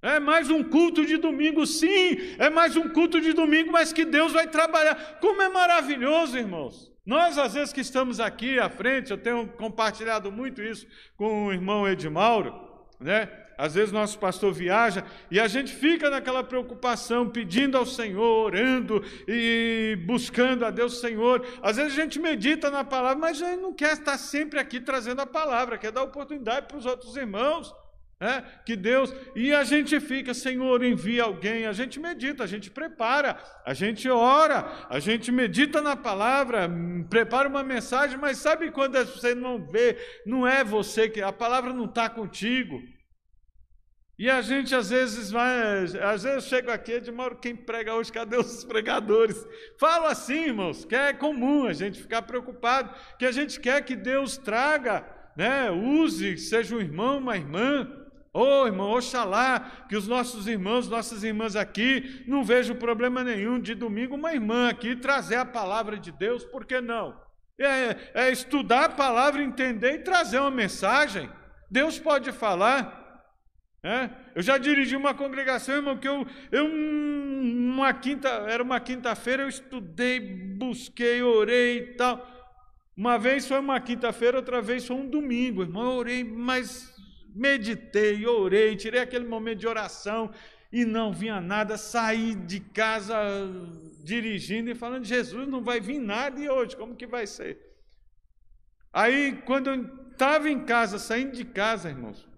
É 0.00 0.20
mais 0.20 0.50
um 0.50 0.62
culto 0.62 1.04
de 1.04 1.16
domingo, 1.16 1.66
sim, 1.66 2.36
é 2.38 2.48
mais 2.48 2.76
um 2.76 2.90
culto 2.90 3.20
de 3.20 3.32
domingo, 3.32 3.72
mas 3.72 3.92
que 3.92 4.04
Deus 4.04 4.32
vai 4.32 4.46
trabalhar. 4.46 5.18
Como 5.18 5.42
é 5.42 5.48
maravilhoso, 5.48 6.38
irmãos. 6.38 6.93
Nós, 7.04 7.36
às 7.36 7.52
vezes 7.52 7.72
que 7.72 7.80
estamos 7.80 8.18
aqui 8.18 8.58
à 8.58 8.70
frente, 8.70 9.10
eu 9.10 9.18
tenho 9.18 9.46
compartilhado 9.46 10.32
muito 10.32 10.62
isso 10.62 10.86
com 11.16 11.46
o 11.46 11.52
irmão 11.52 11.86
Edmauro, 11.86 12.54
né? 12.98 13.28
Às 13.56 13.74
vezes 13.74 13.92
nosso 13.92 14.18
pastor 14.18 14.52
viaja 14.52 15.04
e 15.30 15.38
a 15.38 15.46
gente 15.46 15.72
fica 15.72 16.10
naquela 16.10 16.42
preocupação, 16.42 17.28
pedindo 17.28 17.78
ao 17.78 17.86
Senhor, 17.86 18.46
orando 18.46 19.04
e 19.28 19.96
buscando 20.06 20.64
a 20.64 20.70
Deus 20.70 20.98
Senhor. 21.00 21.46
Às 21.62 21.76
vezes 21.76 21.92
a 21.92 22.02
gente 22.02 22.18
medita 22.18 22.70
na 22.70 22.82
palavra, 22.82 23.18
mas 23.18 23.40
a 23.40 23.50
gente 23.50 23.60
não 23.60 23.72
quer 23.72 23.92
estar 23.92 24.18
sempre 24.18 24.58
aqui 24.58 24.80
trazendo 24.80 25.20
a 25.20 25.26
palavra, 25.26 25.78
quer 25.78 25.92
dar 25.92 26.02
oportunidade 26.02 26.66
para 26.66 26.78
os 26.78 26.86
outros 26.86 27.16
irmãos. 27.16 27.72
É, 28.20 28.40
que 28.64 28.76
Deus, 28.76 29.12
e 29.34 29.52
a 29.52 29.64
gente 29.64 29.98
fica, 29.98 30.32
Senhor, 30.32 30.82
envia 30.84 31.24
alguém, 31.24 31.66
a 31.66 31.72
gente 31.72 31.98
medita, 31.98 32.44
a 32.44 32.46
gente 32.46 32.70
prepara, 32.70 33.36
a 33.66 33.74
gente 33.74 34.08
ora, 34.08 34.86
a 34.88 35.00
gente 35.00 35.32
medita 35.32 35.82
na 35.82 35.96
palavra, 35.96 36.70
prepara 37.10 37.48
uma 37.48 37.64
mensagem, 37.64 38.16
mas 38.16 38.38
sabe 38.38 38.70
quando 38.70 38.96
você 39.04 39.34
não 39.34 39.66
vê, 39.66 39.98
não 40.24 40.46
é 40.46 40.62
você 40.62 41.08
que, 41.08 41.20
a 41.20 41.32
palavra 41.32 41.72
não 41.72 41.86
está 41.86 42.08
contigo. 42.08 42.80
E 44.16 44.30
a 44.30 44.40
gente 44.40 44.72
às 44.72 44.90
vezes 44.90 45.32
vai, 45.32 45.82
às 45.82 46.22
vezes 46.22 46.24
eu 46.24 46.40
chego 46.40 46.70
aqui 46.70 47.00
de 47.00 47.10
moro 47.10 47.36
quem 47.36 47.56
prega 47.56 47.94
hoje, 47.94 48.12
cadê 48.12 48.36
os 48.36 48.64
pregadores? 48.64 49.44
Falo 49.78 50.06
assim, 50.06 50.44
irmãos, 50.44 50.84
que 50.84 50.94
é 50.94 51.12
comum 51.12 51.66
a 51.66 51.72
gente 51.72 52.00
ficar 52.00 52.22
preocupado, 52.22 52.94
que 53.18 53.26
a 53.26 53.32
gente 53.32 53.58
quer 53.58 53.84
que 53.84 53.96
Deus 53.96 54.36
traga, 54.36 55.04
né, 55.36 55.68
use, 55.68 56.38
seja 56.38 56.76
um 56.76 56.80
irmão, 56.80 57.18
uma 57.18 57.36
irmã, 57.36 58.03
Oh, 58.36 58.66
irmão, 58.66 58.90
oxalá 58.90 59.86
que 59.88 59.96
os 59.96 60.08
nossos 60.08 60.48
irmãos, 60.48 60.88
nossas 60.88 61.22
irmãs 61.22 61.54
aqui, 61.54 62.24
não 62.26 62.42
vejam 62.42 62.74
problema 62.74 63.22
nenhum 63.22 63.60
de 63.60 63.76
domingo 63.76 64.16
uma 64.16 64.34
irmã 64.34 64.68
aqui 64.68 64.96
trazer 64.96 65.36
a 65.36 65.44
palavra 65.44 65.96
de 65.96 66.10
Deus, 66.10 66.44
por 66.44 66.64
que 66.64 66.80
não? 66.80 67.16
É, 67.56 67.96
é 68.12 68.32
estudar 68.32 68.86
a 68.86 68.88
palavra, 68.88 69.40
entender 69.40 69.94
e 69.94 69.98
trazer 69.98 70.40
uma 70.40 70.50
mensagem. 70.50 71.30
Deus 71.70 71.96
pode 72.00 72.32
falar. 72.32 73.02
É? 73.84 74.10
Eu 74.34 74.42
já 74.42 74.58
dirigi 74.58 74.96
uma 74.96 75.14
congregação, 75.14 75.76
irmão, 75.76 75.96
que 75.96 76.08
eu, 76.08 76.26
eu 76.50 76.66
uma 76.66 77.92
quinta, 77.92 78.28
era 78.28 78.62
uma 78.62 78.80
quinta-feira, 78.80 79.44
eu 79.44 79.48
estudei, 79.48 80.18
busquei, 80.18 81.22
orei 81.22 81.78
e 81.78 81.82
tal. 81.94 82.26
Uma 82.96 83.18
vez 83.18 83.46
foi 83.46 83.58
uma 83.58 83.78
quinta-feira, 83.80 84.38
outra 84.38 84.62
vez 84.62 84.86
foi 84.86 84.96
um 84.96 85.08
domingo, 85.08 85.62
irmão. 85.62 85.84
Eu 85.84 85.98
orei, 85.98 86.24
mas 86.24 86.93
meditei, 87.34 88.26
orei, 88.26 88.76
tirei 88.76 89.00
aquele 89.00 89.26
momento 89.26 89.58
de 89.58 89.66
oração 89.66 90.30
e 90.72 90.84
não 90.84 91.12
vinha 91.12 91.40
nada, 91.40 91.76
saí 91.76 92.34
de 92.34 92.60
casa 92.60 93.16
dirigindo 94.02 94.70
e 94.70 94.74
falando: 94.74 95.04
Jesus, 95.04 95.48
não 95.48 95.62
vai 95.62 95.80
vir 95.80 95.98
nada 95.98 96.40
e 96.40 96.48
hoje, 96.48 96.76
como 96.76 96.96
que 96.96 97.06
vai 97.06 97.26
ser? 97.26 97.58
Aí, 98.92 99.42
quando 99.44 99.70
eu 99.70 100.10
estava 100.12 100.48
em 100.48 100.64
casa, 100.64 100.98
saindo 100.98 101.32
de 101.32 101.44
casa, 101.44 101.88
irmãos, 101.88 102.28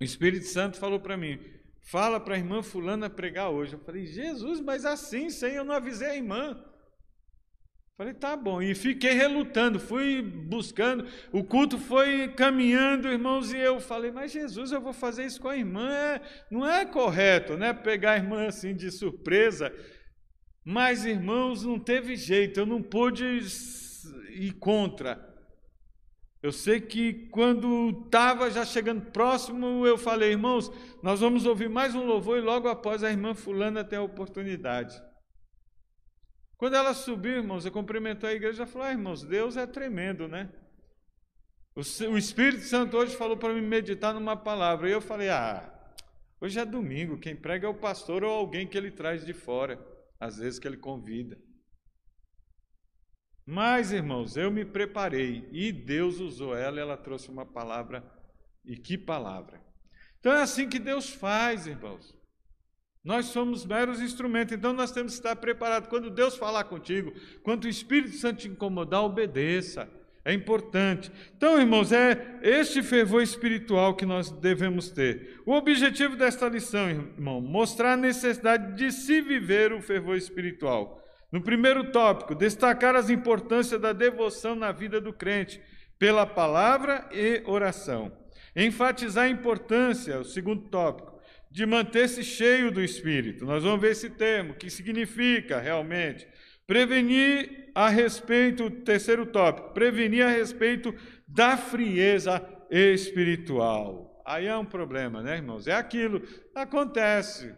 o 0.00 0.04
Espírito 0.04 0.46
Santo 0.46 0.78
falou 0.78 1.00
para 1.00 1.16
mim: 1.16 1.38
fala 1.80 2.18
para 2.18 2.34
a 2.34 2.38
irmã 2.38 2.62
Fulana 2.62 3.08
pregar 3.08 3.50
hoje. 3.50 3.74
Eu 3.74 3.80
falei: 3.80 4.06
Jesus, 4.06 4.60
mas 4.60 4.84
assim, 4.84 5.30
sem 5.30 5.54
eu 5.54 5.64
não 5.64 5.74
avisei 5.74 6.08
a 6.08 6.16
irmã. 6.16 6.62
Falei, 7.96 8.12
tá 8.12 8.36
bom. 8.36 8.60
E 8.60 8.74
fiquei 8.74 9.12
relutando, 9.12 9.80
fui 9.80 10.20
buscando. 10.20 11.06
O 11.32 11.42
culto 11.42 11.78
foi 11.78 12.28
caminhando, 12.28 13.08
irmãos, 13.08 13.54
e 13.54 13.56
eu 13.56 13.80
falei, 13.80 14.10
mas 14.10 14.32
Jesus, 14.32 14.70
eu 14.70 14.82
vou 14.82 14.92
fazer 14.92 15.24
isso 15.24 15.40
com 15.40 15.48
a 15.48 15.56
irmã. 15.56 15.90
É, 15.90 16.20
não 16.50 16.68
é 16.68 16.84
correto, 16.84 17.56
né? 17.56 17.72
Pegar 17.72 18.12
a 18.12 18.16
irmã 18.16 18.46
assim 18.46 18.76
de 18.76 18.90
surpresa. 18.90 19.72
Mas, 20.62 21.06
irmãos, 21.06 21.64
não 21.64 21.78
teve 21.78 22.16
jeito, 22.16 22.60
eu 22.60 22.66
não 22.66 22.82
pude 22.82 23.24
ir 24.30 24.52
contra. 24.58 25.34
Eu 26.42 26.52
sei 26.52 26.80
que 26.80 27.28
quando 27.30 28.02
estava 28.04 28.50
já 28.50 28.64
chegando 28.64 29.10
próximo, 29.10 29.86
eu 29.86 29.96
falei, 29.96 30.32
irmãos, 30.32 30.70
nós 31.02 31.20
vamos 31.20 31.46
ouvir 31.46 31.70
mais 31.70 31.94
um 31.94 32.04
louvor 32.04 32.36
e 32.36 32.42
logo 32.42 32.68
após 32.68 33.02
a 33.02 33.10
irmã 33.10 33.34
Fulana 33.34 33.82
tem 33.82 33.98
a 33.98 34.02
oportunidade. 34.02 35.00
Quando 36.56 36.74
ela 36.74 36.94
subiu, 36.94 37.36
irmãos, 37.36 37.66
eu 37.66 37.72
cumprimentou 37.72 38.28
a 38.28 38.32
igreja 38.32 38.64
e 38.64 38.66
falou: 38.66 38.88
ah, 38.88 38.92
irmãos, 38.92 39.22
Deus 39.22 39.56
é 39.56 39.66
tremendo, 39.66 40.26
né? 40.26 40.50
O 41.74 42.16
Espírito 42.16 42.62
Santo 42.62 42.96
hoje 42.96 43.14
falou 43.14 43.36
para 43.36 43.52
mim 43.52 43.60
meditar 43.60 44.14
numa 44.14 44.36
palavra. 44.36 44.88
E 44.88 44.92
eu 44.92 45.00
falei: 45.00 45.28
ah, 45.28 45.70
hoje 46.40 46.58
é 46.58 46.64
domingo, 46.64 47.18
quem 47.18 47.36
prega 47.36 47.66
é 47.66 47.70
o 47.70 47.74
pastor 47.74 48.24
ou 48.24 48.30
alguém 48.30 48.66
que 48.66 48.78
ele 48.78 48.90
traz 48.90 49.24
de 49.24 49.34
fora, 49.34 49.78
às 50.18 50.38
vezes 50.38 50.58
que 50.58 50.66
ele 50.66 50.78
convida. 50.78 51.38
Mas, 53.44 53.92
irmãos, 53.92 54.36
eu 54.36 54.50
me 54.50 54.64
preparei 54.64 55.48
e 55.52 55.70
Deus 55.70 56.18
usou 56.18 56.56
ela 56.56 56.80
ela 56.80 56.96
trouxe 56.96 57.28
uma 57.30 57.46
palavra. 57.46 58.02
E 58.64 58.76
que 58.76 58.98
palavra! 58.98 59.62
Então 60.18 60.32
é 60.32 60.42
assim 60.42 60.68
que 60.68 60.80
Deus 60.80 61.08
faz, 61.10 61.68
irmãos. 61.68 62.16
Nós 63.06 63.26
somos 63.26 63.64
meros 63.64 64.00
instrumentos, 64.00 64.52
então 64.52 64.72
nós 64.72 64.90
temos 64.90 65.12
que 65.12 65.18
estar 65.20 65.36
preparados. 65.36 65.88
Quando 65.88 66.10
Deus 66.10 66.36
falar 66.36 66.64
contigo, 66.64 67.12
quando 67.40 67.66
o 67.66 67.68
Espírito 67.68 68.16
Santo 68.16 68.40
te 68.40 68.48
incomodar, 68.48 69.04
obedeça. 69.04 69.88
É 70.24 70.32
importante. 70.32 71.12
Então, 71.36 71.56
irmãos, 71.56 71.92
é 71.92 72.40
este 72.42 72.82
fervor 72.82 73.22
espiritual 73.22 73.94
que 73.94 74.04
nós 74.04 74.28
devemos 74.32 74.90
ter. 74.90 75.40
O 75.46 75.52
objetivo 75.52 76.16
desta 76.16 76.48
lição, 76.48 76.90
irmão, 76.90 77.40
mostrar 77.40 77.92
a 77.92 77.96
necessidade 77.96 78.74
de 78.74 78.90
se 78.90 79.20
viver 79.20 79.72
o 79.72 79.80
fervor 79.80 80.16
espiritual. 80.16 81.00
No 81.30 81.40
primeiro 81.40 81.92
tópico, 81.92 82.34
destacar 82.34 82.96
as 82.96 83.08
importâncias 83.08 83.80
da 83.80 83.92
devoção 83.92 84.56
na 84.56 84.72
vida 84.72 85.00
do 85.00 85.12
crente, 85.12 85.62
pela 85.96 86.26
palavra 86.26 87.08
e 87.12 87.40
oração. 87.46 88.10
Enfatizar 88.56 89.26
a 89.26 89.28
importância, 89.28 90.18
o 90.18 90.24
segundo 90.24 90.62
tópico, 90.62 91.15
de 91.56 91.64
manter-se 91.64 92.22
cheio 92.22 92.70
do 92.70 92.82
Espírito. 92.82 93.46
Nós 93.46 93.62
vamos 93.62 93.80
ver 93.80 93.92
esse 93.92 94.10
termo, 94.10 94.52
que 94.52 94.68
significa 94.68 95.58
realmente. 95.58 96.28
Prevenir 96.66 97.70
a 97.74 97.88
respeito, 97.88 98.70
terceiro 98.70 99.24
tópico, 99.24 99.72
prevenir 99.72 100.22
a 100.22 100.28
respeito 100.28 100.94
da 101.26 101.56
frieza 101.56 102.46
espiritual. 102.70 104.22
Aí 104.26 104.44
é 104.44 104.54
um 104.54 104.66
problema, 104.66 105.22
né, 105.22 105.36
irmãos? 105.36 105.66
É 105.66 105.72
aquilo, 105.72 106.22
acontece 106.54 107.54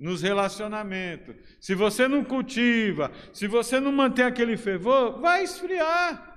nos 0.00 0.22
relacionamentos. 0.22 1.36
Se 1.60 1.74
você 1.74 2.08
não 2.08 2.24
cultiva, 2.24 3.12
se 3.30 3.46
você 3.46 3.78
não 3.78 3.92
mantém 3.92 4.24
aquele 4.24 4.56
fervor, 4.56 5.20
vai 5.20 5.44
esfriar. 5.44 6.34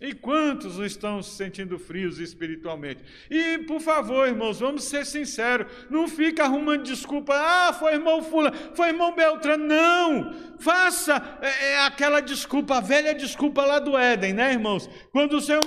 E 0.00 0.14
quantos 0.14 0.78
estão 0.78 1.22
se 1.22 1.36
sentindo 1.36 1.78
frios 1.78 2.18
espiritualmente? 2.18 3.04
E, 3.30 3.58
por 3.58 3.82
favor, 3.82 4.26
irmãos, 4.26 4.58
vamos 4.58 4.84
ser 4.84 5.04
sinceros. 5.04 5.70
Não 5.90 6.08
fica 6.08 6.44
arrumando 6.44 6.84
desculpa. 6.84 7.34
Ah, 7.34 7.74
foi 7.74 7.92
irmão 7.92 8.22
Fula, 8.22 8.50
foi 8.74 8.88
irmão 8.88 9.14
Beltrano. 9.14 9.66
Não! 9.66 10.32
Faça 10.58 11.38
é, 11.42 11.72
é, 11.72 11.80
aquela 11.80 12.20
desculpa, 12.20 12.78
a 12.78 12.80
velha 12.80 13.14
desculpa 13.14 13.62
lá 13.66 13.78
do 13.78 13.96
Éden, 13.96 14.32
né, 14.32 14.52
irmãos? 14.52 14.88
Quando 15.12 15.34
o 15.34 15.40
Senhor, 15.40 15.60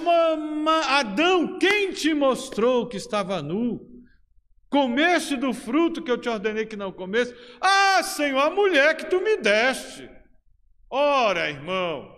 Adão, 0.90 1.60
quem 1.60 1.92
te 1.92 2.12
mostrou 2.16 2.88
que 2.88 2.98
estava 2.98 3.40
nu? 3.40 3.88
Comeste 4.68 5.36
do 5.36 5.54
fruto 5.54 6.02
que 6.02 6.10
eu 6.10 6.18
te 6.18 6.28
ordenei 6.28 6.66
que 6.66 6.76
não 6.76 6.92
comesse? 6.92 7.36
Ah, 7.62 8.02
Senhor, 8.02 8.40
a 8.40 8.50
mulher 8.50 8.98
que 8.98 9.06
tu 9.06 9.22
me 9.22 9.38
deste. 9.38 10.10
Ora, 10.90 11.52
irmão, 11.52 12.13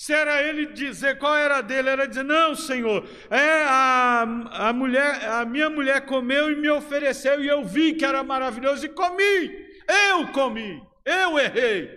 se 0.00 0.14
era 0.14 0.42
ele 0.42 0.64
dizer 0.72 1.18
qual 1.18 1.36
era 1.36 1.60
dele, 1.60 1.90
era 1.90 2.08
dizer: 2.08 2.22
Não, 2.22 2.54
Senhor, 2.54 3.06
é 3.28 3.64
a, 3.64 4.22
a 4.50 4.72
mulher, 4.72 5.28
a 5.28 5.44
minha 5.44 5.68
mulher 5.68 6.06
comeu 6.06 6.50
e 6.50 6.56
me 6.56 6.70
ofereceu, 6.70 7.44
e 7.44 7.46
eu 7.46 7.62
vi 7.66 7.92
que 7.92 8.02
era 8.02 8.24
maravilhoso 8.24 8.86
e 8.86 8.88
comi. 8.88 9.68
Eu 10.08 10.28
comi, 10.28 10.82
eu 11.04 11.38
errei. 11.38 11.90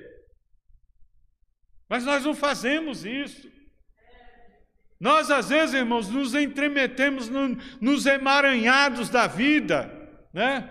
Mas 1.88 2.04
nós 2.04 2.26
não 2.26 2.36
fazemos 2.36 3.06
isso. 3.06 3.50
Nós, 5.00 5.32
às 5.32 5.48
vezes, 5.48 5.74
irmãos, 5.74 6.10
nos 6.10 6.36
entremetemos 6.36 7.30
no, 7.30 7.58
nos 7.80 8.06
emaranhados 8.06 9.10
da 9.10 9.28
vida, 9.28 9.90
né? 10.34 10.70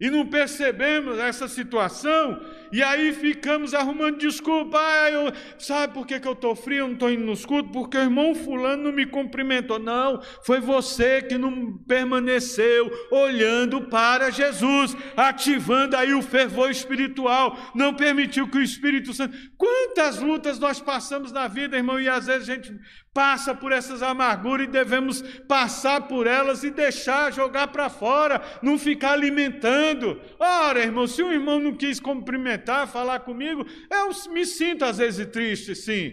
E 0.00 0.10
não 0.10 0.26
percebemos 0.26 1.18
essa 1.18 1.46
situação, 1.46 2.40
e 2.74 2.82
aí 2.82 3.12
ficamos 3.12 3.72
arrumando 3.72 4.18
desculpa. 4.18 4.76
Ah, 4.80 5.08
eu, 5.08 5.32
sabe 5.60 5.94
por 5.94 6.04
que, 6.04 6.18
que 6.18 6.26
eu 6.26 6.32
estou 6.32 6.56
frio, 6.56 6.78
eu 6.78 6.86
não 6.88 6.94
estou 6.94 7.08
indo 7.08 7.24
nos 7.24 7.46
cultos? 7.46 7.70
Porque 7.70 7.96
o 7.96 8.00
irmão 8.00 8.34
fulano 8.34 8.82
não 8.82 8.92
me 8.92 9.06
cumprimentou. 9.06 9.78
Não, 9.78 10.20
foi 10.44 10.58
você 10.58 11.22
que 11.22 11.38
não 11.38 11.78
permaneceu 11.86 12.90
olhando 13.12 13.82
para 13.82 14.28
Jesus, 14.28 14.96
ativando 15.16 15.96
aí 15.96 16.14
o 16.14 16.20
fervor 16.20 16.68
espiritual, 16.68 17.56
não 17.76 17.94
permitiu 17.94 18.48
que 18.48 18.58
o 18.58 18.62
Espírito 18.62 19.14
Santo. 19.14 19.38
Quantas 19.56 20.18
lutas 20.18 20.58
nós 20.58 20.80
passamos 20.80 21.30
na 21.30 21.46
vida, 21.46 21.76
irmão, 21.76 22.00
e 22.00 22.08
às 22.08 22.26
vezes 22.26 22.48
a 22.48 22.54
gente 22.54 22.74
passa 23.14 23.54
por 23.54 23.70
essas 23.70 24.02
amarguras 24.02 24.66
e 24.66 24.70
devemos 24.70 25.22
passar 25.46 26.00
por 26.02 26.26
elas 26.26 26.64
e 26.64 26.70
deixar 26.70 27.32
jogar 27.32 27.68
para 27.68 27.88
fora, 27.88 28.42
não 28.60 28.76
ficar 28.76 29.12
alimentando. 29.12 30.20
Ora, 30.40 30.80
irmão, 30.80 31.06
se 31.06 31.22
o 31.22 31.32
irmão 31.32 31.60
não 31.60 31.72
quis 31.72 32.00
cumprimentar, 32.00 32.63
falar 32.86 33.20
comigo, 33.20 33.66
eu 33.90 34.32
me 34.32 34.44
sinto 34.44 34.84
às 34.84 34.98
vezes 34.98 35.26
triste, 35.26 35.74
sim. 35.74 36.12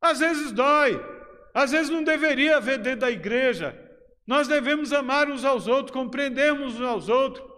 Às 0.00 0.20
vezes 0.20 0.52
dói. 0.52 1.00
Às 1.54 1.72
vezes 1.72 1.90
não 1.90 2.04
deveria 2.04 2.56
haver 2.56 2.78
dentro 2.78 3.00
da 3.00 3.10
igreja. 3.10 3.76
Nós 4.26 4.46
devemos 4.46 4.92
amar 4.92 5.30
uns 5.30 5.44
aos 5.44 5.66
outros, 5.66 5.90
compreendermos 5.90 6.74
uns 6.74 6.86
aos 6.86 7.08
outros. 7.08 7.48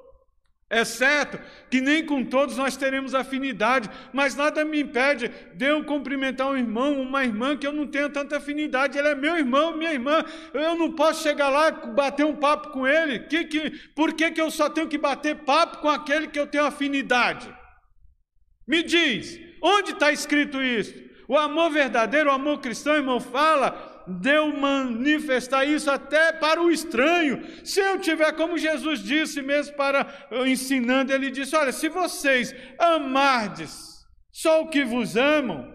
É 0.72 0.84
certo 0.84 1.36
que 1.68 1.80
nem 1.80 2.06
com 2.06 2.24
todos 2.24 2.56
nós 2.56 2.76
teremos 2.76 3.12
afinidade, 3.12 3.90
mas 4.12 4.36
nada 4.36 4.64
me 4.64 4.80
impede 4.80 5.28
de 5.52 5.64
eu 5.64 5.82
cumprimentar 5.84 6.46
um 6.46 6.56
irmão, 6.56 7.02
uma 7.02 7.24
irmã 7.24 7.56
que 7.56 7.66
eu 7.66 7.72
não 7.72 7.88
tenho 7.88 8.08
tanta 8.08 8.36
afinidade. 8.36 8.96
Ele 8.96 9.08
é 9.08 9.14
meu 9.16 9.36
irmão, 9.36 9.76
minha 9.76 9.92
irmã. 9.92 10.24
Eu 10.54 10.76
não 10.76 10.92
posso 10.92 11.24
chegar 11.24 11.48
lá 11.48 11.72
bater 11.72 12.24
um 12.24 12.36
papo 12.36 12.70
com 12.70 12.86
ele. 12.86 13.18
Que, 13.18 13.44
que, 13.46 13.70
por 13.96 14.12
que, 14.12 14.30
que 14.30 14.40
eu 14.40 14.48
só 14.48 14.70
tenho 14.70 14.86
que 14.86 14.96
bater 14.96 15.38
papo 15.38 15.78
com 15.78 15.88
aquele 15.88 16.28
que 16.28 16.38
eu 16.38 16.46
tenho 16.46 16.64
afinidade? 16.64 17.52
Me 18.70 18.84
diz, 18.84 19.36
onde 19.60 19.90
está 19.90 20.12
escrito 20.12 20.62
isso? 20.62 20.94
O 21.26 21.36
amor 21.36 21.70
verdadeiro, 21.70 22.30
o 22.30 22.32
amor 22.32 22.60
cristão, 22.60 22.94
irmão, 22.94 23.18
fala 23.18 23.88
deu 24.06 24.52
manifestar 24.56 25.64
isso 25.64 25.90
até 25.90 26.32
para 26.32 26.62
o 26.62 26.70
estranho. 26.70 27.44
Se 27.64 27.80
eu 27.80 27.98
tiver, 28.00 28.32
como 28.32 28.56
Jesus 28.56 29.00
disse 29.00 29.42
mesmo 29.42 29.74
para 29.74 30.06
ensinando, 30.46 31.12
ele 31.12 31.32
disse: 31.32 31.56
Olha, 31.56 31.72
se 31.72 31.88
vocês 31.88 32.54
amardes 32.78 34.06
só 34.32 34.62
o 34.62 34.68
que 34.68 34.84
vos 34.84 35.16
amam, 35.16 35.68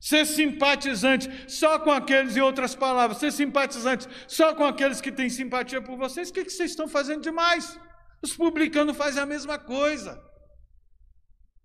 ser 0.00 0.24
simpatizante 0.24 1.28
só 1.48 1.80
com 1.80 1.90
aqueles, 1.90 2.36
em 2.36 2.40
outras 2.40 2.76
palavras, 2.76 3.18
ser 3.18 3.32
simpatizante 3.32 4.06
só 4.28 4.54
com 4.54 4.64
aqueles 4.64 5.00
que 5.00 5.10
têm 5.10 5.28
simpatia 5.28 5.82
por 5.82 5.96
vocês, 5.96 6.30
o 6.30 6.32
que, 6.32 6.44
que 6.44 6.52
vocês 6.52 6.70
estão 6.70 6.86
fazendo 6.86 7.22
demais? 7.22 7.76
Os 8.22 8.36
publicanos 8.36 8.96
fazem 8.96 9.20
a 9.20 9.26
mesma 9.26 9.58
coisa. 9.58 10.25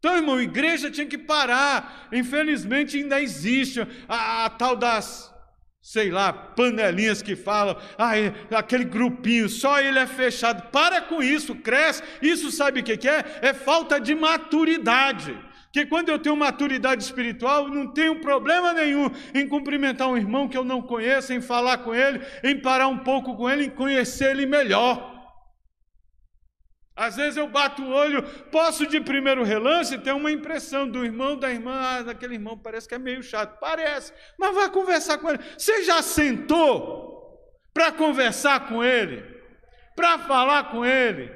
Então, 0.02 0.16
irmão, 0.16 0.42
igreja 0.42 0.90
tinha 0.90 1.06
que 1.06 1.18
parar. 1.18 2.10
Infelizmente, 2.12 2.98
ainda 2.98 3.22
existe 3.22 3.88
a, 4.10 4.46
a 4.46 4.50
tal 4.50 4.76
das 4.76 5.32
sei 5.80 6.12
lá, 6.12 6.32
panelinhas 6.32 7.24
que 7.24 7.36
falam, 7.36 7.76
ah, 7.98 8.18
é, 8.18 8.34
aquele 8.52 8.84
grupinho, 8.84 9.50
só 9.50 9.80
ele 9.80 9.98
é 9.98 10.08
fechado. 10.08 10.72
Para 10.72 11.02
com 11.02 11.22
isso, 11.22 11.56
cresce. 11.56 12.04
Isso 12.22 12.52
sabe 12.52 12.80
o 12.80 12.84
que 12.84 13.08
é? 13.08 13.40
É 13.42 13.54
falta 13.54 14.00
de 14.00 14.14
maturidade. 14.16 15.38
Que 15.72 15.86
quando 15.86 16.10
eu 16.10 16.20
tenho 16.20 16.36
maturidade 16.36 17.04
espiritual, 17.04 17.68
não 17.70 17.88
tenho 17.88 18.20
problema 18.22 18.74
nenhum 18.74 19.10
em 19.34 19.48
cumprimentar 19.48 20.08
um 20.08 20.18
irmão 20.18 20.48
que 20.48 20.58
eu 20.58 20.66
não 20.66 20.82
conheço, 20.82 21.32
em 21.32 21.42
falar 21.42 21.78
com 21.80 21.96
ele, 21.96 22.22
em 22.44 22.60
parar 22.60 22.88
um 22.88 22.98
pouco 22.98 23.36
com 23.36 23.50
ele, 23.50 23.66
em 23.66 23.70
conhecer 23.70 24.32
ele 24.32 24.46
melhor. 24.46 25.11
Às 26.96 27.16
vezes 27.16 27.38
eu 27.38 27.48
bato 27.48 27.82
o 27.82 27.90
olho, 27.90 28.22
posso 28.52 28.86
de 28.86 29.00
primeiro 29.00 29.44
relance 29.44 29.98
ter 29.98 30.14
uma 30.14 30.32
impressão 30.32 30.88
do 30.88 31.04
irmão, 31.06 31.38
da 31.38 31.50
irmã, 31.50 31.74
ah, 31.74 32.02
daquele 32.04 32.36
irmão 32.36 32.58
parece 32.58 32.88
que 32.88 32.96
é 32.96 33.00
meio 33.00 33.24
chato. 33.24 33.60
Parece, 33.60 34.14
mas 34.38 34.54
vai 34.54 34.70
conversar 34.70 35.18
com 35.18 35.30
ele. 35.30 35.40
Você 35.58 35.84
já 35.84 36.02
sentou 36.02 37.12
para 37.74 37.92
conversar 37.92 38.68
com 38.68 38.84
ele? 38.84 39.24
Para 39.96 40.20
falar 40.20 40.66
com 40.72 40.86
ele? 40.86 41.32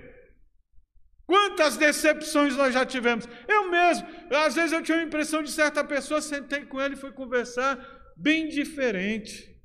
Quantas 1.26 1.78
decepções 1.78 2.56
nós 2.56 2.74
já 2.74 2.86
tivemos? 2.86 3.28
Eu 3.48 3.70
mesmo, 3.70 4.08
às 4.30 4.56
vezes 4.56 4.72
eu 4.72 4.84
tinha 4.84 4.98
uma 4.98 5.04
impressão 5.06 5.42
de 5.42 5.52
certa 5.52 5.84
pessoa, 5.84 6.22
sentei 6.22 6.66
com 6.66 6.80
ele 6.80 6.94
e 6.94 7.00
fui 7.00 7.12
conversar 7.12 7.80
bem 8.16 8.48
diferente 8.48 9.56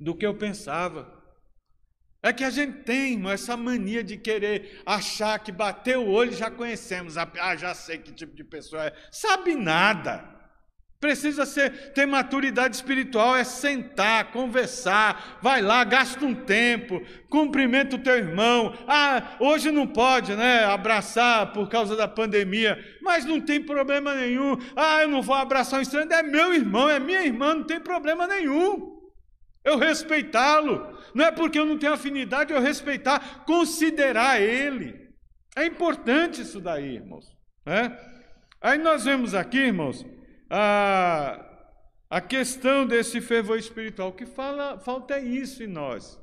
do 0.00 0.16
que 0.16 0.26
eu 0.26 0.36
pensava. 0.36 1.17
É 2.20 2.32
que 2.32 2.42
a 2.42 2.50
gente 2.50 2.78
tem 2.82 3.20
essa 3.30 3.56
mania 3.56 4.02
de 4.02 4.16
querer 4.16 4.82
achar 4.84 5.38
que 5.38 5.52
bater 5.52 5.96
o 5.96 6.08
olho 6.08 6.32
já 6.32 6.50
conhecemos. 6.50 7.16
Ah, 7.16 7.54
já 7.56 7.74
sei 7.74 7.98
que 7.98 8.12
tipo 8.12 8.34
de 8.34 8.42
pessoa 8.42 8.86
é. 8.86 8.92
Sabe 9.12 9.54
nada. 9.54 10.36
Precisa 11.00 11.46
ser, 11.46 11.92
ter 11.92 12.06
maturidade 12.06 12.74
espiritual, 12.74 13.36
é 13.36 13.44
sentar, 13.44 14.32
conversar, 14.32 15.38
vai 15.40 15.62
lá, 15.62 15.84
gasta 15.84 16.26
um 16.26 16.34
tempo, 16.34 17.00
cumprimenta 17.30 17.94
o 17.94 18.00
teu 18.00 18.16
irmão. 18.16 18.76
Ah, 18.88 19.36
hoje 19.38 19.70
não 19.70 19.86
pode, 19.86 20.34
né, 20.34 20.64
abraçar 20.64 21.52
por 21.52 21.68
causa 21.68 21.94
da 21.94 22.08
pandemia, 22.08 22.84
mas 23.00 23.24
não 23.24 23.40
tem 23.40 23.62
problema 23.62 24.12
nenhum. 24.12 24.56
Ah, 24.74 25.02
eu 25.02 25.08
não 25.08 25.22
vou 25.22 25.36
abraçar 25.36 25.78
um 25.78 25.82
estranho, 25.82 26.12
é 26.12 26.22
meu 26.24 26.52
irmão, 26.52 26.90
é 26.90 26.98
minha 26.98 27.22
irmã, 27.24 27.54
não 27.54 27.64
tem 27.64 27.78
problema 27.78 28.26
nenhum 28.26 28.97
eu 29.68 29.76
respeitá-lo. 29.76 30.98
Não 31.14 31.24
é 31.24 31.30
porque 31.30 31.58
eu 31.58 31.66
não 31.66 31.78
tenho 31.78 31.92
afinidade, 31.92 32.52
eu 32.52 32.60
respeitar, 32.60 33.44
considerar 33.44 34.40
ele. 34.40 35.08
É 35.56 35.64
importante 35.64 36.42
isso 36.42 36.60
daí, 36.60 36.96
irmãos. 36.96 37.26
É? 37.66 37.92
Aí 38.60 38.78
nós 38.78 39.04
vemos 39.04 39.34
aqui, 39.34 39.58
irmãos, 39.58 40.04
a, 40.50 41.44
a 42.08 42.20
questão 42.20 42.86
desse 42.86 43.20
fervor 43.20 43.58
espiritual. 43.58 44.08
O 44.08 44.12
que 44.12 44.26
fala, 44.26 44.78
falta 44.78 45.14
é 45.14 45.20
isso 45.22 45.62
em 45.62 45.66
nós. 45.66 46.18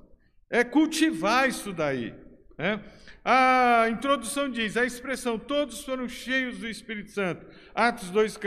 É 0.50 0.64
cultivar 0.64 1.48
isso 1.48 1.72
daí. 1.74 2.14
Né? 2.58 2.82
A 3.24 3.88
introdução 3.90 4.50
diz, 4.50 4.78
a 4.78 4.86
expressão 4.86 5.38
todos 5.38 5.84
foram 5.84 6.08
cheios 6.08 6.60
do 6.60 6.68
Espírito 6.68 7.12
Santo. 7.12 7.46
Atos 7.74 8.10
2, 8.12 8.40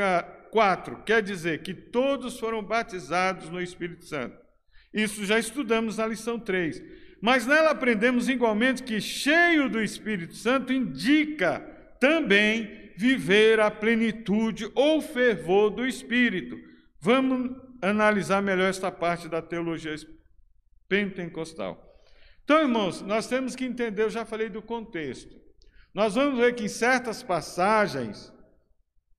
4, 0.50 1.02
quer 1.02 1.22
dizer 1.22 1.62
que 1.62 1.74
todos 1.74 2.38
foram 2.38 2.62
batizados 2.62 3.50
no 3.50 3.60
Espírito 3.60 4.04
Santo. 4.04 4.47
Isso 4.92 5.24
já 5.24 5.38
estudamos 5.38 5.96
na 5.98 6.06
lição 6.06 6.38
3. 6.38 6.82
Mas 7.20 7.46
nela 7.46 7.70
aprendemos 7.70 8.28
igualmente 8.28 8.82
que 8.82 9.00
cheio 9.00 9.68
do 9.68 9.82
Espírito 9.82 10.34
Santo 10.34 10.72
indica 10.72 11.60
também 12.00 12.92
viver 12.96 13.60
a 13.60 13.70
plenitude 13.70 14.70
ou 14.74 15.00
fervor 15.00 15.70
do 15.70 15.86
Espírito. 15.86 16.58
Vamos 17.00 17.56
analisar 17.80 18.42
melhor 18.42 18.68
esta 18.68 18.90
parte 18.90 19.28
da 19.28 19.40
teologia 19.40 19.94
pentecostal. 20.88 21.84
Então, 22.42 22.60
irmãos, 22.60 23.02
nós 23.02 23.26
temos 23.28 23.54
que 23.54 23.64
entender, 23.64 24.02
eu 24.02 24.10
já 24.10 24.24
falei 24.24 24.48
do 24.48 24.62
contexto. 24.62 25.36
Nós 25.92 26.14
vamos 26.14 26.38
ver 26.38 26.54
que 26.54 26.64
em 26.64 26.68
certas 26.68 27.22
passagens, 27.22 28.32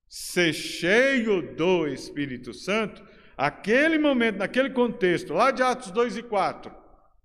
ser 0.07 0.53
cheio 0.53 1.55
do 1.55 1.87
Espírito 1.87 2.53
Santo 2.53 3.03
Aquele 3.39 3.97
momento, 3.97 4.39
naquele 4.39 4.69
contexto, 4.69 5.31
lá 5.31 5.49
de 5.49 5.63
Atos 5.63 5.91
2 5.91 6.17
e 6.17 6.23
4, 6.23 6.75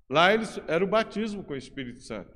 lá 0.09 0.33
eles, 0.33 0.61
era 0.69 0.85
o 0.85 0.87
batismo 0.87 1.43
com 1.43 1.55
o 1.55 1.57
Espírito 1.57 2.05
Santo. 2.05 2.31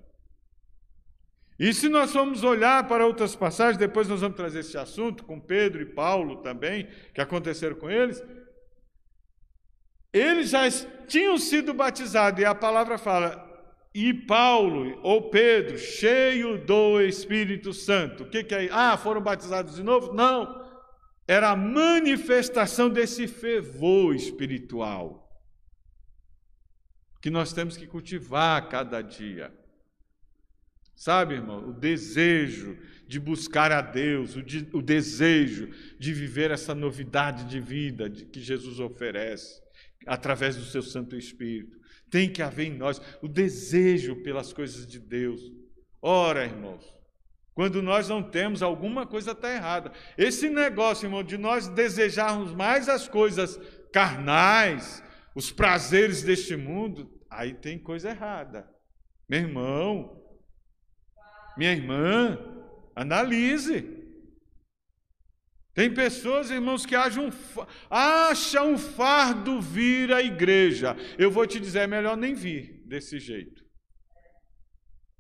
E 1.57 1.73
se 1.73 1.89
nós 1.89 2.13
formos 2.13 2.43
olhar 2.43 2.89
para 2.89 3.07
outras 3.07 3.37
passagens, 3.37 3.77
depois 3.77 4.09
nós 4.09 4.21
vamos 4.21 4.37
trazer 4.37 4.61
esse 4.61 4.77
assunto 4.77 5.25
com 5.25 5.39
Pedro 5.39 5.81
e 5.81 5.87
Paulo 5.87 6.43
também, 6.43 6.89
que 7.15 7.21
aconteceram 7.21 7.77
com 7.77 7.89
eles. 7.89 8.21
Eles 10.13 10.51
já 10.51 10.69
tinham 11.07 11.39
sido 11.39 11.73
batizados, 11.73 12.41
e 12.41 12.45
a 12.45 12.57
palavra 12.57 12.99
fala, 12.99 13.47
e 13.95 14.13
Paulo 14.13 14.99
ou 15.05 15.31
Pedro, 15.31 15.79
cheio 15.79 16.67
do 16.67 17.01
Espírito 17.01 17.73
Santo. 17.73 18.25
O 18.25 18.29
que, 18.29 18.43
que 18.43 18.57
é? 18.57 18.69
Ah, 18.73 18.97
foram 18.97 19.21
batizados 19.21 19.77
de 19.77 19.85
novo? 19.85 20.13
Não 20.13 20.67
era 21.29 21.51
a 21.51 21.57
manifestação 21.57 22.89
desse 22.89 23.29
fervor 23.29 24.17
espiritual 24.17 25.29
que 27.21 27.29
nós 27.29 27.53
temos 27.53 27.77
que 27.77 27.87
cultivar 27.87 28.57
a 28.57 28.67
cada 28.67 29.03
dia. 29.03 29.53
Sabe, 30.97 31.35
irmão, 31.35 31.69
o 31.69 31.73
desejo 31.73 32.79
de 33.07 33.21
buscar 33.21 33.71
a 33.71 33.83
Deus, 33.83 34.37
o, 34.37 34.43
de, 34.43 34.67
o 34.73 34.81
desejo 34.81 35.69
de 35.99 36.13
viver 36.15 36.51
essa 36.51 36.75
novidade 36.75 37.45
de 37.45 37.61
vida 37.61 38.09
de, 38.09 38.25
que 38.25 38.41
Jesus 38.41 38.81
oferece 38.81 39.61
através 40.07 40.57
do 40.57 40.65
seu 40.65 40.83
Santo 40.83 41.15
Espírito. 41.15 41.79
Tem 42.11 42.33
que 42.33 42.43
haver 42.43 42.69
em 42.69 42.77
nós 42.77 43.03
o 43.21 43.29
desejo 43.29 44.17
pelas 44.23 44.53
coisas 44.53 44.87
de 44.87 44.99
Deus. 44.99 45.41
Ora, 46.01 46.45
irmãos, 46.45 46.98
quando 47.59 47.83
nós 47.83 48.09
não 48.09 48.23
temos, 48.23 48.63
alguma 48.63 49.05
coisa 49.05 49.33
está 49.33 49.53
errada. 49.53 49.91
Esse 50.17 50.49
negócio, 50.49 51.07
irmão, 51.07 51.25
de 51.25 51.37
nós 51.37 51.67
desejarmos 51.67 52.55
mais 52.55 52.89
as 52.89 53.09
coisas 53.09 53.59
carnais, 53.93 55.03
os 55.35 55.51
prazeres 55.51 56.23
deste 56.23 56.55
mundo, 56.55 57.11
aí 57.29 57.53
tem 57.53 57.77
coisa 57.77 58.11
errada. 58.11 58.73
Meu 59.29 59.41
irmão, 59.41 60.23
minha 61.57 61.73
irmã, 61.73 62.39
analise. 62.95 64.07
Tem 65.75 65.93
pessoas, 65.93 66.53
irmãos, 66.53 66.87
que 66.87 66.95
acham 66.95 67.29
acham 67.91 68.75
um 68.75 68.79
fardo 68.79 69.61
vir 69.61 70.13
à 70.13 70.23
igreja. 70.23 70.97
Eu 71.19 71.29
vou 71.29 71.45
te 71.45 71.59
dizer, 71.59 71.81
é 71.81 71.87
melhor 71.89 72.17
nem 72.17 72.35
vir 72.35 72.85
desse 72.87 73.19
jeito. 73.19 73.68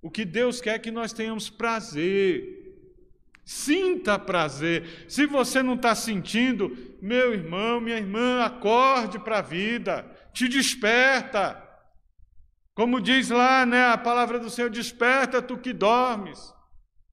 O 0.00 0.10
que 0.10 0.24
Deus 0.24 0.60
quer 0.60 0.76
é 0.76 0.78
que 0.78 0.90
nós 0.90 1.12
tenhamos 1.12 1.50
prazer. 1.50 2.58
Sinta 3.44 4.18
prazer. 4.18 5.06
Se 5.08 5.26
você 5.26 5.62
não 5.62 5.74
está 5.74 5.94
sentindo, 5.94 6.76
meu 7.00 7.32
irmão, 7.32 7.80
minha 7.80 7.96
irmã, 7.96 8.44
acorde 8.44 9.18
para 9.18 9.38
a 9.38 9.42
vida, 9.42 10.04
te 10.32 10.48
desperta. 10.48 11.62
Como 12.74 13.00
diz 13.00 13.30
lá, 13.30 13.66
né, 13.66 13.86
a 13.86 13.98
palavra 13.98 14.38
do 14.38 14.50
Senhor: 14.50 14.70
desperta 14.70 15.42
tu 15.42 15.56
que 15.56 15.72
dormes. 15.72 16.54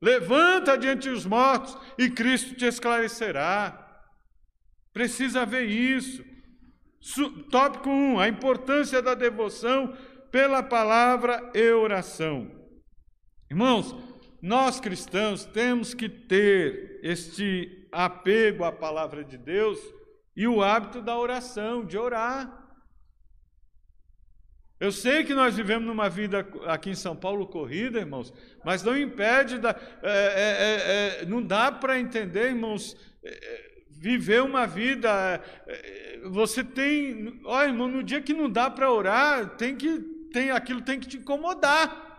Levanta 0.02 0.78
diante 0.78 1.10
dos 1.10 1.26
mortos 1.26 1.78
e 1.98 2.10
Cristo 2.10 2.54
te 2.54 2.66
esclarecerá. 2.66 3.82
Precisa 4.94 5.46
ver 5.46 5.66
isso. 5.66 6.24
Tópico 7.50 7.90
1: 7.90 7.94
um, 7.94 8.20
a 8.20 8.28
importância 8.28 9.02
da 9.02 9.14
devoção 9.14 9.96
pela 10.32 10.62
palavra 10.62 11.50
e 11.54 11.72
oração. 11.72 12.55
Irmãos, 13.50 13.96
nós 14.42 14.80
cristãos 14.80 15.46
temos 15.46 15.94
que 15.94 16.10
ter 16.10 17.00
este 17.04 17.88
apego 17.92 18.64
à 18.64 18.72
palavra 18.72 19.24
de 19.24 19.38
Deus 19.38 19.80
e 20.36 20.48
o 20.48 20.62
hábito 20.62 21.02
da 21.02 21.18
oração, 21.18 21.86
de 21.86 21.98
orar. 21.98 22.64
Eu 24.80 24.92
sei 24.92 25.24
que 25.24 25.34
nós 25.34 25.56
vivemos 25.56 25.88
numa 25.88 26.10
vida 26.10 26.46
aqui 26.66 26.90
em 26.90 26.96
São 26.96 27.16
Paulo 27.16 27.48
corrida, 27.48 28.00
irmãos, 28.00 28.34
mas 28.64 28.84
não 28.84 28.98
impede, 28.98 29.58
da, 29.58 29.70
é, 30.04 31.22
é, 31.22 31.22
é, 31.22 31.26
não 31.26 31.42
dá 31.42 31.72
para 31.72 32.00
entender, 32.00 32.50
irmãos, 32.50 32.98
é, 33.24 33.30
é, 33.30 33.76
viver 33.90 34.42
uma 34.42 34.68
vida. 34.68 35.42
É, 35.66 36.20
você 36.26 36.64
tem, 36.64 37.40
olha, 37.46 37.70
irmão, 37.70 37.88
no 37.88 38.04
dia 38.04 38.22
que 38.22 38.34
não 38.34 38.50
dá 38.50 38.70
para 38.70 38.92
orar, 38.92 39.56
tem 39.56 39.76
que, 39.76 40.00
tem 40.34 40.52
aquilo 40.52 40.82
tem 40.82 41.00
que 41.00 41.08
te 41.08 41.18
incomodar. 41.18 42.15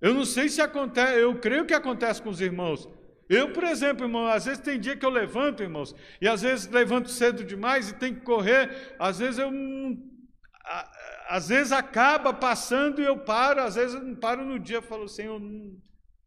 Eu 0.00 0.14
não 0.14 0.24
sei 0.24 0.48
se 0.48 0.60
acontece, 0.60 1.20
eu 1.20 1.38
creio 1.38 1.66
que 1.66 1.74
acontece 1.74 2.22
com 2.22 2.30
os 2.30 2.40
irmãos. 2.40 2.88
Eu, 3.28 3.52
por 3.52 3.64
exemplo, 3.64 4.06
irmão, 4.06 4.26
às 4.26 4.46
vezes 4.46 4.60
tem 4.60 4.80
dia 4.80 4.96
que 4.96 5.06
eu 5.06 5.10
levanto, 5.10 5.62
irmãos, 5.62 5.94
e 6.20 6.26
às 6.26 6.42
vezes 6.42 6.66
levanto 6.66 7.10
cedo 7.10 7.44
demais 7.44 7.90
e 7.90 7.94
tem 7.94 8.14
que 8.14 8.22
correr, 8.22 8.96
às 8.98 9.18
vezes 9.18 9.38
eu 9.38 9.52
às 11.28 11.48
vezes 11.48 11.72
acaba 11.72 12.32
passando 12.32 13.00
e 13.00 13.04
eu 13.04 13.16
paro, 13.18 13.60
às 13.60 13.76
vezes 13.76 13.94
eu 13.94 14.02
não 14.02 14.16
paro 14.16 14.44
no 14.44 14.58
dia, 14.58 14.78
eu 14.78 14.82
falo, 14.82 15.08
Senhor, 15.08 15.40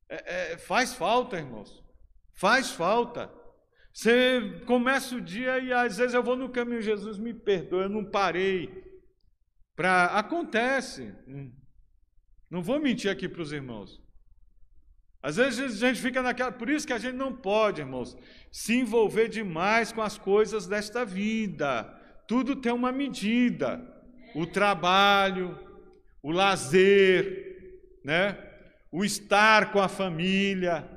é, 0.07 0.53
é, 0.53 0.57
faz 0.57 0.93
falta, 0.93 1.37
irmãos, 1.37 1.83
faz 2.33 2.71
falta. 2.71 3.29
Você 3.93 4.61
começa 4.65 5.15
o 5.15 5.21
dia 5.21 5.59
e 5.59 5.71
às 5.73 5.97
vezes 5.97 6.13
eu 6.13 6.23
vou 6.23 6.35
no 6.35 6.49
caminho, 6.49 6.81
Jesus 6.81 7.17
me 7.17 7.33
perdoa, 7.33 7.83
eu 7.83 7.89
não 7.89 8.03
parei. 8.03 8.83
Pra... 9.75 10.05
Acontece, 10.05 11.13
não 12.53 12.61
vou 12.61 12.79
mentir 12.79 13.09
aqui 13.09 13.27
para 13.27 13.41
os 13.41 13.51
irmãos. 13.51 13.99
Às 15.23 15.37
vezes 15.37 15.81
a 15.81 15.87
gente 15.87 15.99
fica 15.99 16.21
naquela. 16.21 16.51
Por 16.51 16.69
isso 16.69 16.85
que 16.85 16.93
a 16.93 16.99
gente 16.99 17.15
não 17.15 17.35
pode, 17.35 17.81
irmãos, 17.81 18.15
se 18.51 18.75
envolver 18.75 19.27
demais 19.27 19.91
com 19.91 20.03
as 20.03 20.19
coisas 20.19 20.67
desta 20.67 21.03
vida. 21.03 21.83
Tudo 22.27 22.55
tem 22.55 22.71
uma 22.71 22.91
medida 22.91 23.91
o 24.35 24.45
trabalho, 24.45 25.57
o 26.21 26.29
lazer, 26.29 27.25
né? 28.05 28.37
o 28.91 29.03
estar 29.03 29.71
com 29.71 29.81
a 29.81 29.87
família, 29.87 30.87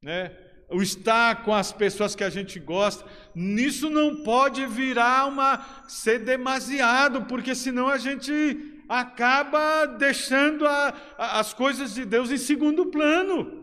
né? 0.00 0.36
o 0.68 0.80
estar 0.80 1.42
com 1.42 1.52
as 1.52 1.72
pessoas 1.72 2.14
que 2.14 2.22
a 2.22 2.30
gente 2.30 2.60
gosta, 2.60 3.04
nisso 3.34 3.90
não 3.90 4.22
pode 4.22 4.64
virar 4.66 5.26
uma 5.26 5.84
ser 5.88 6.20
demasiado, 6.20 7.24
porque 7.26 7.56
senão 7.56 7.88
a 7.88 7.98
gente 7.98 8.79
acaba 8.90 9.86
deixando 9.86 10.66
a, 10.66 10.92
a, 11.16 11.38
as 11.38 11.54
coisas 11.54 11.94
de 11.94 12.04
Deus 12.04 12.30
em 12.32 12.36
segundo 12.36 12.86
plano. 12.86 13.60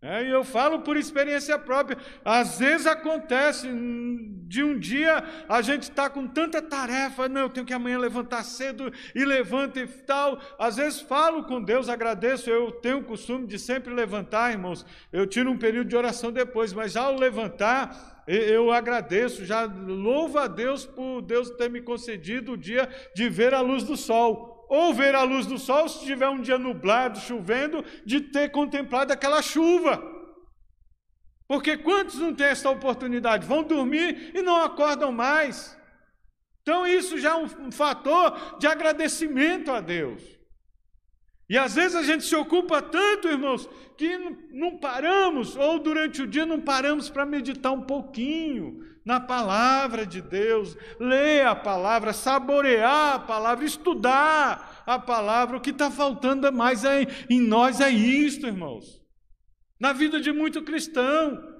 É, 0.00 0.24
e 0.24 0.30
eu 0.30 0.42
falo 0.42 0.80
por 0.80 0.96
experiência 0.96 1.58
própria. 1.58 1.96
Às 2.24 2.58
vezes 2.58 2.86
acontece 2.88 3.68
de 4.48 4.62
um 4.62 4.76
dia 4.78 5.24
a 5.48 5.62
gente 5.62 5.84
está 5.84 6.10
com 6.10 6.26
tanta 6.26 6.60
tarefa, 6.60 7.28
não, 7.28 7.42
eu 7.42 7.48
tenho 7.48 7.64
que 7.64 7.72
amanhã 7.72 7.98
levantar 7.98 8.42
cedo 8.42 8.92
e 9.14 9.24
levanta 9.24 9.78
e 9.78 9.86
tal. 9.86 10.40
Às 10.58 10.76
vezes 10.76 11.00
falo 11.00 11.44
com 11.44 11.62
Deus, 11.62 11.88
agradeço, 11.88 12.50
eu 12.50 12.72
tenho 12.72 12.98
o 12.98 13.04
costume 13.04 13.46
de 13.46 13.58
sempre 13.58 13.94
levantar, 13.94 14.50
irmãos. 14.50 14.84
Eu 15.12 15.26
tiro 15.26 15.50
um 15.50 15.56
período 15.56 15.88
de 15.88 15.96
oração 15.96 16.32
depois, 16.32 16.72
mas 16.72 16.96
ao 16.96 17.16
levantar, 17.16 18.11
eu 18.26 18.70
agradeço, 18.70 19.44
já 19.44 19.64
louvo 19.64 20.38
a 20.38 20.46
Deus 20.46 20.86
por 20.86 21.22
Deus 21.22 21.50
ter 21.50 21.68
me 21.68 21.80
concedido 21.80 22.52
o 22.52 22.56
dia 22.56 22.88
de 23.14 23.28
ver 23.28 23.52
a 23.54 23.60
luz 23.60 23.82
do 23.82 23.96
sol 23.96 24.66
ou 24.68 24.94
ver 24.94 25.14
a 25.14 25.22
luz 25.22 25.44
do 25.44 25.58
sol, 25.58 25.86
se 25.86 26.02
tiver 26.06 26.28
um 26.30 26.40
dia 26.40 26.56
nublado, 26.56 27.20
chovendo, 27.20 27.84
de 28.06 28.22
ter 28.22 28.50
contemplado 28.50 29.12
aquela 29.12 29.42
chuva. 29.42 30.02
Porque 31.46 31.76
quantos 31.76 32.18
não 32.18 32.34
têm 32.34 32.46
essa 32.46 32.70
oportunidade? 32.70 33.46
Vão 33.46 33.62
dormir 33.62 34.30
e 34.34 34.40
não 34.40 34.62
acordam 34.62 35.12
mais. 35.12 35.78
Então, 36.62 36.86
isso 36.86 37.18
já 37.18 37.32
é 37.32 37.34
um 37.34 37.70
fator 37.70 38.56
de 38.58 38.66
agradecimento 38.66 39.70
a 39.70 39.78
Deus. 39.78 40.22
E 41.52 41.58
às 41.58 41.74
vezes 41.74 41.94
a 41.94 42.02
gente 42.02 42.24
se 42.24 42.34
ocupa 42.34 42.80
tanto, 42.80 43.28
irmãos, 43.28 43.68
que 43.94 44.16
não 44.50 44.78
paramos, 44.78 45.54
ou 45.54 45.78
durante 45.78 46.22
o 46.22 46.26
dia 46.26 46.46
não 46.46 46.58
paramos 46.58 47.10
para 47.10 47.26
meditar 47.26 47.72
um 47.72 47.82
pouquinho 47.82 48.80
na 49.04 49.20
palavra 49.20 50.06
de 50.06 50.22
Deus, 50.22 50.74
ler 50.98 51.46
a 51.46 51.54
palavra, 51.54 52.14
saborear 52.14 53.16
a 53.16 53.18
palavra, 53.18 53.66
estudar 53.66 54.82
a 54.86 54.98
palavra. 54.98 55.58
O 55.58 55.60
que 55.60 55.68
está 55.68 55.90
faltando 55.90 56.50
mais 56.50 56.86
é, 56.86 57.06
em 57.28 57.42
nós 57.42 57.82
é 57.82 57.90
isto, 57.90 58.46
irmãos. 58.46 59.02
Na 59.78 59.92
vida 59.92 60.22
de 60.22 60.32
muito 60.32 60.62
cristão. 60.62 61.52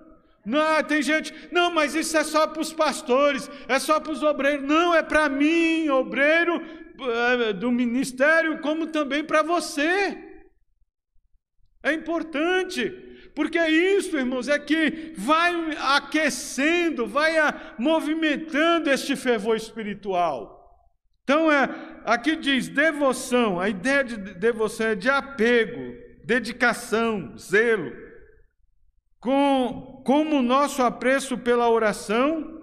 Não, 0.42 0.82
tem 0.84 1.02
gente, 1.02 1.34
não, 1.52 1.70
mas 1.70 1.94
isso 1.94 2.16
é 2.16 2.24
só 2.24 2.46
para 2.46 2.62
os 2.62 2.72
pastores, 2.72 3.48
é 3.68 3.78
só 3.78 4.00
para 4.00 4.12
os 4.12 4.22
obreiros. 4.22 4.66
Não, 4.66 4.94
é 4.94 5.02
para 5.02 5.28
mim, 5.28 5.90
obreiro 5.90 6.81
do 7.58 7.70
ministério, 7.70 8.60
como 8.60 8.86
também 8.86 9.24
para 9.24 9.42
você. 9.42 10.18
É 11.82 11.92
importante. 11.92 12.90
Porque 13.34 13.58
é 13.58 13.70
isso, 13.70 14.16
irmãos, 14.16 14.46
é 14.48 14.58
que 14.58 15.14
vai 15.16 15.76
aquecendo, 15.78 17.06
vai 17.06 17.32
movimentando 17.78 18.90
este 18.90 19.16
fervor 19.16 19.56
espiritual. 19.56 20.60
Então, 21.24 21.50
é, 21.50 21.68
aqui 22.04 22.36
diz 22.36 22.68
devoção, 22.68 23.58
a 23.58 23.68
ideia 23.68 24.04
de 24.04 24.16
devoção 24.16 24.88
é 24.88 24.94
de 24.94 25.08
apego, 25.08 25.94
dedicação, 26.24 27.36
zelo. 27.38 27.92
Com, 29.18 30.02
como 30.04 30.42
nosso 30.42 30.82
apreço 30.82 31.38
pela 31.38 31.70
oração, 31.70 32.61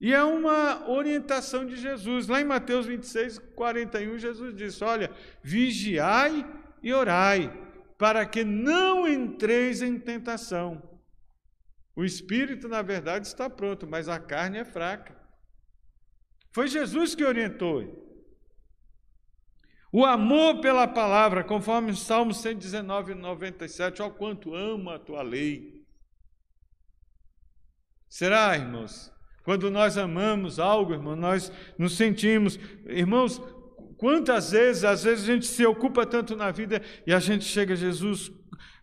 e 0.00 0.12
é 0.12 0.22
uma 0.22 0.88
orientação 0.90 1.64
de 1.64 1.76
Jesus. 1.76 2.28
Lá 2.28 2.40
em 2.40 2.44
Mateus 2.44 2.86
26, 2.86 3.38
41, 3.54 4.18
Jesus 4.18 4.54
disse: 4.54 4.84
Olha, 4.84 5.10
vigiai 5.42 6.44
e 6.82 6.92
orai 6.92 7.50
para 7.96 8.26
que 8.26 8.44
não 8.44 9.08
entreis 9.08 9.80
em 9.80 9.98
tentação. 9.98 10.82
O 11.94 12.04
espírito, 12.04 12.68
na 12.68 12.82
verdade, 12.82 13.26
está 13.26 13.48
pronto, 13.48 13.86
mas 13.86 14.06
a 14.06 14.20
carne 14.20 14.58
é 14.58 14.64
fraca. 14.64 15.16
Foi 16.52 16.68
Jesus 16.68 17.14
que 17.14 17.24
orientou. 17.24 18.04
O 19.90 20.04
amor 20.04 20.60
pela 20.60 20.86
palavra, 20.86 21.42
conforme 21.42 21.92
o 21.92 21.96
Salmo 21.96 22.34
119, 22.34 23.14
97, 23.14 24.02
ó 24.02 24.10
quanto 24.10 24.54
amo 24.54 24.90
a 24.90 24.98
tua 24.98 25.22
lei. 25.22 25.86
Será, 28.06 28.54
irmãos? 28.56 29.15
Quando 29.46 29.70
nós 29.70 29.96
amamos 29.96 30.58
algo, 30.58 30.92
irmão, 30.92 31.16
nós 31.16 31.50
nos 31.78 31.96
sentimos, 31.96 32.60
irmãos, 32.84 33.40
Quantas 33.96 34.50
vezes, 34.50 34.84
às 34.84 35.04
vezes 35.04 35.24
a 35.24 35.32
gente 35.32 35.46
se 35.46 35.64
ocupa 35.64 36.04
tanto 36.04 36.36
na 36.36 36.50
vida 36.50 36.82
e 37.06 37.12
a 37.12 37.18
gente 37.18 37.44
chega 37.44 37.72
a 37.72 37.76
Jesus. 37.76 38.30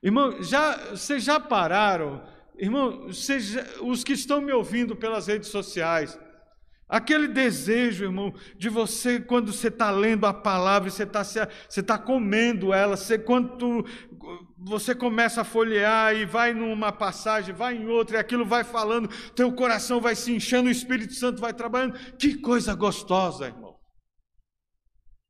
Irmão, 0.01 0.41
já, 0.41 0.75
vocês 0.87 1.23
já 1.23 1.39
pararam? 1.39 2.23
Irmão, 2.57 3.07
já, 3.09 3.63
os 3.81 4.03
que 4.03 4.13
estão 4.13 4.41
me 4.41 4.51
ouvindo 4.51 4.95
pelas 4.95 5.27
redes 5.27 5.49
sociais, 5.49 6.17
Aquele 6.93 7.27
desejo, 7.27 8.03
irmão, 8.03 8.31
de 8.55 8.69
você, 8.69 9.19
quando 9.19 9.51
você 9.51 9.69
está 9.69 9.89
lendo 9.89 10.27
a 10.27 10.33
palavra, 10.33 10.91
você 10.91 11.01
está 11.01 11.23
você 11.23 11.81
tá 11.81 11.97
comendo 11.97 12.71
ela, 12.71 12.95
você, 12.95 13.17
quando 13.17 13.83
você 14.55 14.93
começa 14.93 15.41
a 15.41 15.43
folhear 15.43 16.15
e 16.15 16.23
vai 16.23 16.53
numa 16.53 16.91
passagem, 16.91 17.51
vai 17.51 17.75
em 17.75 17.87
outra, 17.87 18.17
e 18.17 18.19
aquilo 18.19 18.45
vai 18.45 18.63
falando, 18.63 19.07
teu 19.31 19.51
coração 19.53 19.99
vai 19.99 20.15
se 20.15 20.31
enchendo, 20.31 20.69
o 20.69 20.71
Espírito 20.71 21.15
Santo 21.15 21.41
vai 21.41 21.51
trabalhando. 21.51 21.97
Que 22.15 22.35
coisa 22.35 22.75
gostosa, 22.75 23.47
irmão. 23.47 23.75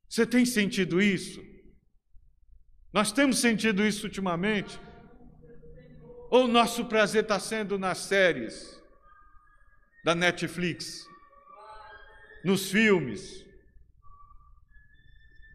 Você 0.10 0.26
tem 0.26 0.46
sentido 0.46 1.02
isso? 1.02 1.42
Nós 2.92 3.14
temos 3.14 3.40
sentido 3.40 3.88
isso 3.88 4.06
ultimamente? 4.06 4.78
Ou 6.30 6.44
o 6.44 6.50
nosso 6.50 6.84
prazer 6.84 7.24
está 7.24 7.40
sendo 7.40 7.80
nas 7.80 8.00
séries 8.00 8.78
da 10.04 10.14
Netflix? 10.14 11.13
Nos 12.44 12.70
filmes, 12.70 13.46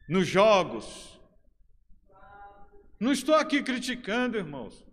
nos 0.08 0.26
jogos. 0.26 1.20
Não 2.98 3.12
estou 3.12 3.34
aqui 3.34 3.62
criticando, 3.62 4.38
irmãos. 4.38 4.87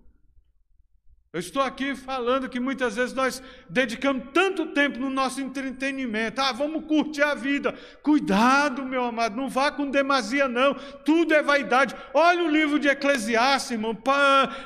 Eu 1.36 1.40
estou 1.40 1.62
aqui 1.62 1.98
falando 1.98 2.48
que 2.48 2.62
muitas 2.62 2.96
vezes 2.96 3.14
nós 3.14 3.44
dedicamos 3.68 4.28
tanto 4.34 4.68
tempo 4.68 4.98
no 4.98 5.10
nosso 5.10 5.42
entretenimento. 5.42 6.40
Ah, 6.40 6.54
vamos 6.54 6.86
curtir 6.86 7.24
a 7.24 7.36
vida. 7.36 7.76
Cuidado, 8.02 8.86
meu 8.86 9.04
amado, 9.04 9.36
não 9.36 9.50
vá 9.50 9.70
com 9.70 9.92
demasia, 9.92 10.48
não. 10.48 10.74
Tudo 11.04 11.34
é 11.34 11.44
vaidade. 11.44 11.94
Olha 12.14 12.42
o 12.42 12.50
livro 12.50 12.80
de 12.80 12.88
Eclesiastes, 12.88 13.72
irmão. 13.72 13.98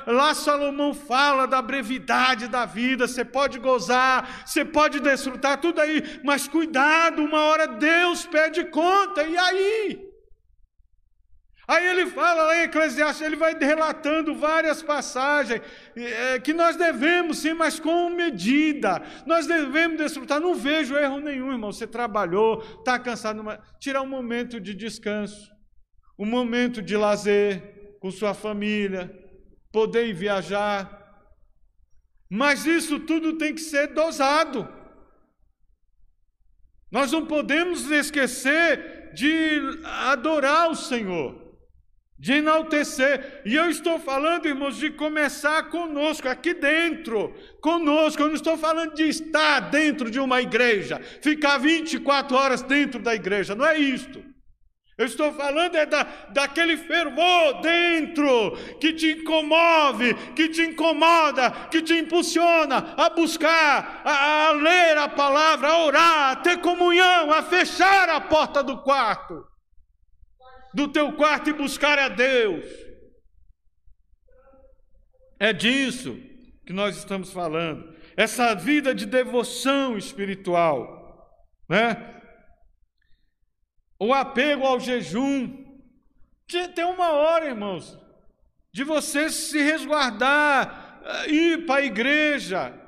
Lá 0.06 0.32
Salomão 0.32 0.94
fala 0.94 1.44
da 1.44 1.60
brevidade 1.60 2.46
da 2.46 2.64
vida. 2.64 3.08
Você 3.08 3.24
pode 3.24 3.58
gozar, 3.58 4.44
você 4.46 4.64
pode 4.64 5.00
desfrutar, 5.00 5.60
tudo 5.60 5.80
aí. 5.80 6.20
Mas 6.22 6.46
cuidado, 6.46 7.20
uma 7.20 7.40
hora 7.46 7.66
Deus 7.66 8.24
pede 8.26 8.62
conta. 8.66 9.24
E 9.24 9.36
aí? 9.36 10.09
Aí 11.70 11.86
ele 11.86 12.06
fala 12.06 12.42
lá 12.42 12.56
em 12.58 12.62
Eclesiastes, 12.62 13.24
ele 13.24 13.36
vai 13.36 13.56
relatando 13.56 14.34
várias 14.34 14.82
passagens 14.82 15.62
é, 15.94 16.40
que 16.40 16.52
nós 16.52 16.74
devemos 16.74 17.38
sim, 17.38 17.54
mas 17.54 17.78
com 17.78 18.10
medida. 18.10 19.00
Nós 19.24 19.46
devemos 19.46 19.96
desfrutar. 19.96 20.40
Não 20.40 20.52
vejo 20.52 20.96
erro 20.96 21.20
nenhum, 21.20 21.52
irmão. 21.52 21.70
Você 21.70 21.86
trabalhou, 21.86 22.60
está 22.80 22.98
cansado, 22.98 23.44
mas 23.44 23.60
tirar 23.78 24.02
um 24.02 24.08
momento 24.08 24.58
de 24.58 24.74
descanso, 24.74 25.48
um 26.18 26.26
momento 26.26 26.82
de 26.82 26.96
lazer 26.96 27.98
com 28.00 28.10
sua 28.10 28.34
família, 28.34 29.08
poder 29.70 30.08
ir 30.08 30.14
viajar. 30.14 31.22
Mas 32.28 32.66
isso 32.66 32.98
tudo 32.98 33.38
tem 33.38 33.54
que 33.54 33.60
ser 33.60 33.94
dosado. 33.94 34.68
Nós 36.90 37.12
não 37.12 37.24
podemos 37.24 37.88
esquecer 37.92 39.12
de 39.14 39.60
adorar 39.84 40.68
o 40.68 40.74
Senhor 40.74 41.49
de 42.20 42.34
enaltecer. 42.34 43.40
E 43.46 43.56
eu 43.56 43.70
estou 43.70 43.98
falando, 43.98 44.46
irmãos, 44.46 44.76
de 44.76 44.90
começar 44.90 45.70
conosco, 45.70 46.28
aqui 46.28 46.52
dentro, 46.52 47.34
conosco. 47.62 48.22
Eu 48.22 48.28
não 48.28 48.34
estou 48.34 48.58
falando 48.58 48.94
de 48.94 49.04
estar 49.04 49.60
dentro 49.70 50.10
de 50.10 50.20
uma 50.20 50.42
igreja, 50.42 51.00
ficar 51.22 51.56
24 51.56 52.36
horas 52.36 52.62
dentro 52.62 53.00
da 53.00 53.14
igreja, 53.14 53.54
não 53.54 53.66
é 53.66 53.78
isto. 53.78 54.22
Eu 54.98 55.06
estou 55.06 55.32
falando 55.32 55.76
é 55.76 55.86
da, 55.86 56.02
daquele 56.30 56.76
fervor 56.76 57.62
dentro 57.62 58.54
que 58.78 58.92
te 58.92 59.12
incomove, 59.12 60.12
que 60.36 60.50
te 60.50 60.60
incomoda, 60.60 61.50
que 61.70 61.80
te 61.80 61.94
impulsiona 61.94 62.92
a 62.98 63.08
buscar, 63.08 64.02
a, 64.04 64.48
a 64.48 64.52
ler 64.52 64.98
a 64.98 65.08
palavra, 65.08 65.68
a 65.68 65.84
orar, 65.86 66.32
a 66.32 66.36
ter 66.36 66.58
comunhão, 66.58 67.32
a 67.32 67.42
fechar 67.42 68.10
a 68.10 68.20
porta 68.20 68.62
do 68.62 68.76
quarto 68.82 69.49
do 70.72 70.88
teu 70.88 71.12
quarto 71.12 71.50
e 71.50 71.52
buscar 71.52 71.98
a 71.98 72.08
Deus. 72.08 72.64
É 75.38 75.52
disso 75.52 76.16
que 76.66 76.72
nós 76.72 76.96
estamos 76.96 77.32
falando. 77.32 77.94
Essa 78.16 78.54
vida 78.54 78.94
de 78.94 79.06
devoção 79.06 79.96
espiritual, 79.96 81.40
né? 81.68 82.22
O 83.98 84.12
apego 84.12 84.66
ao 84.66 84.78
jejum. 84.78 85.64
Tem 86.74 86.84
uma 86.84 87.12
hora, 87.12 87.46
irmãos, 87.46 87.98
de 88.72 88.82
você 88.84 89.30
se 89.30 89.58
resguardar, 89.62 91.00
eh, 91.04 91.30
ir 91.30 91.66
para 91.66 91.80
a 91.80 91.84
igreja, 91.84 92.79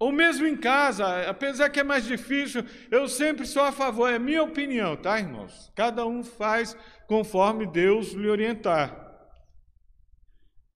ou 0.00 0.10
mesmo 0.10 0.46
em 0.46 0.56
casa, 0.56 1.28
apesar 1.28 1.68
que 1.68 1.78
é 1.78 1.84
mais 1.84 2.06
difícil, 2.06 2.64
eu 2.90 3.06
sempre 3.06 3.46
sou 3.46 3.62
a 3.62 3.70
favor, 3.70 4.10
é 4.10 4.18
minha 4.18 4.42
opinião, 4.42 4.96
tá, 4.96 5.18
irmãos? 5.18 5.70
Cada 5.76 6.06
um 6.06 6.24
faz 6.24 6.74
conforme 7.06 7.66
Deus 7.66 8.12
lhe 8.12 8.26
orientar. 8.26 9.08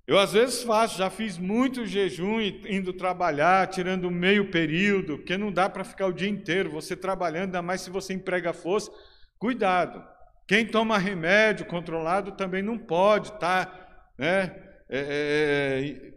Eu 0.07 0.19
às 0.19 0.35
vezes 0.35 0.63
faço, 0.63 0.99
já 0.99 1.09
fiz 1.09 1.39
muito 1.39 1.87
jejum 1.87 2.39
indo 2.69 2.93
trabalhar, 2.93 3.67
tirando 3.69 4.11
meio 4.11 4.51
período, 4.51 5.17
porque 5.17 5.39
não 5.39 5.51
dá 5.51 5.71
para 5.71 5.85
ficar 5.85 6.07
o 6.07 6.13
dia 6.13 6.29
inteiro 6.29 6.71
você 6.71 6.95
trabalhando, 6.95 7.47
ainda 7.47 7.63
mais 7.63 7.81
se 7.81 7.89
você 7.89 8.13
emprega 8.13 8.53
força. 8.53 8.93
Cuidado. 9.39 10.05
Quem 10.47 10.67
toma 10.67 10.99
remédio 10.99 11.65
controlado 11.65 12.33
também 12.33 12.63
não 12.63 12.77
pode, 12.77 13.33
tá? 13.39 13.73
Né? 14.19 14.55
É, 14.91 15.01
é, 15.01 16.14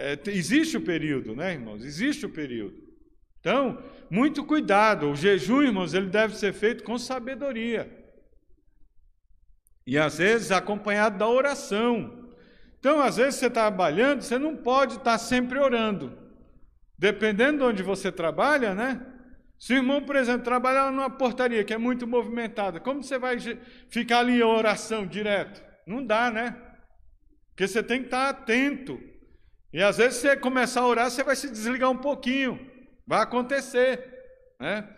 é 0.00 0.18
existe 0.30 0.78
o 0.78 0.80
período, 0.80 1.36
né, 1.36 1.52
irmãos? 1.52 1.84
Existe 1.84 2.24
o 2.24 2.30
período. 2.30 2.74
Então, 3.38 3.82
muito 4.10 4.44
cuidado. 4.44 5.10
O 5.10 5.14
jejum, 5.14 5.62
irmãos, 5.62 5.92
ele 5.92 6.08
deve 6.08 6.36
ser 6.36 6.52
feito 6.54 6.82
com 6.82 6.96
sabedoria. 6.98 7.90
E 9.86 9.98
às 9.98 10.18
vezes 10.18 10.50
acompanhado 10.50 11.18
da 11.18 11.28
oração. 11.28 12.30
Então, 12.78 13.00
às 13.00 13.16
vezes 13.16 13.34
você 13.34 13.46
está 13.46 13.62
trabalhando, 13.62 14.22
você 14.22 14.38
não 14.38 14.56
pode 14.56 14.96
estar 14.96 15.18
sempre 15.18 15.58
orando. 15.58 16.18
Dependendo 16.98 17.58
de 17.58 17.64
onde 17.64 17.82
você 17.82 18.10
trabalha, 18.10 18.74
né? 18.74 19.06
Se 19.58 19.74
o 19.74 19.76
irmão, 19.76 20.02
por 20.02 20.16
exemplo, 20.16 20.44
trabalhar 20.44 20.90
numa 20.90 21.10
portaria 21.10 21.62
que 21.62 21.74
é 21.74 21.78
muito 21.78 22.06
movimentada, 22.06 22.80
como 22.80 23.02
você 23.02 23.18
vai 23.18 23.36
ficar 23.90 24.20
ali 24.20 24.38
em 24.38 24.42
oração 24.42 25.06
direto? 25.06 25.62
Não 25.86 26.04
dá, 26.04 26.30
né? 26.30 26.56
Porque 27.50 27.68
você 27.68 27.82
tem 27.82 28.00
que 28.00 28.06
estar 28.06 28.30
atento 28.30 29.09
e 29.72 29.82
às 29.82 29.98
vezes 29.98 30.18
você 30.18 30.36
começar 30.36 30.80
a 30.80 30.86
orar, 30.86 31.10
você 31.10 31.22
vai 31.22 31.36
se 31.36 31.50
desligar 31.50 31.90
um 31.90 31.96
pouquinho. 31.96 32.58
Vai 33.06 33.22
acontecer. 33.22 34.04
Né? 34.58 34.88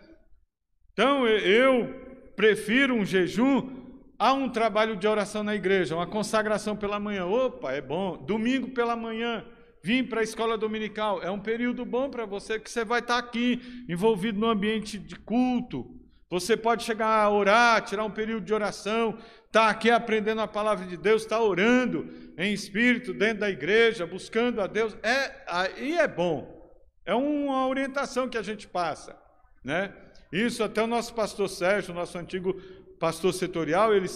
Então 0.91 1.27
eu 1.27 1.93
prefiro 2.35 2.95
um 2.95 3.05
jejum 3.05 3.83
a 4.17 4.33
um 4.33 4.49
trabalho 4.49 4.95
de 4.95 5.07
oração 5.07 5.43
na 5.43 5.55
igreja, 5.55 5.95
uma 5.95 6.07
consagração 6.07 6.75
pela 6.75 6.99
manhã. 6.99 7.25
Opa, 7.25 7.71
é 7.71 7.81
bom. 7.81 8.17
Domingo 8.17 8.69
pela 8.69 8.95
manhã, 8.95 9.45
vim 9.83 10.03
para 10.03 10.21
a 10.21 10.23
escola 10.23 10.57
dominical. 10.57 11.21
É 11.21 11.29
um 11.29 11.39
período 11.39 11.85
bom 11.85 12.09
para 12.09 12.25
você 12.25 12.59
que 12.59 12.69
você 12.69 12.83
vai 12.83 12.99
estar 12.99 13.17
aqui, 13.17 13.85
envolvido 13.87 14.39
no 14.39 14.47
ambiente 14.47 14.97
de 14.97 15.15
culto. 15.15 16.02
Você 16.33 16.57
pode 16.57 16.83
chegar 16.83 17.09
a 17.09 17.29
orar, 17.29 17.83
tirar 17.83 18.03
um 18.03 18.09
período 18.09 18.43
de 18.43 18.51
oração, 18.55 19.19
estar 19.45 19.69
aqui 19.69 19.91
aprendendo 19.91 20.41
a 20.41 20.47
palavra 20.47 20.83
de 20.83 20.97
Deus, 20.97 21.21
estar 21.21 21.39
orando 21.39 22.09
em 22.35 22.51
espírito 22.51 23.13
dentro 23.13 23.41
da 23.41 23.51
igreja, 23.51 24.07
buscando 24.07 24.59
a 24.59 24.65
Deus. 24.65 24.97
É, 25.03 25.43
aí 25.45 25.95
é 25.95 26.07
bom. 26.07 26.73
É 27.05 27.13
uma 27.13 27.67
orientação 27.67 28.27
que 28.27 28.35
a 28.35 28.41
gente 28.41 28.67
passa, 28.67 29.15
né? 29.63 29.93
Isso 30.31 30.63
até 30.63 30.81
o 30.81 30.87
nosso 30.87 31.13
pastor 31.13 31.47
Sérgio, 31.47 31.93
nosso 31.93 32.17
antigo 32.17 32.59
pastor 32.99 33.31
setorial, 33.31 33.93
ele 33.93 34.07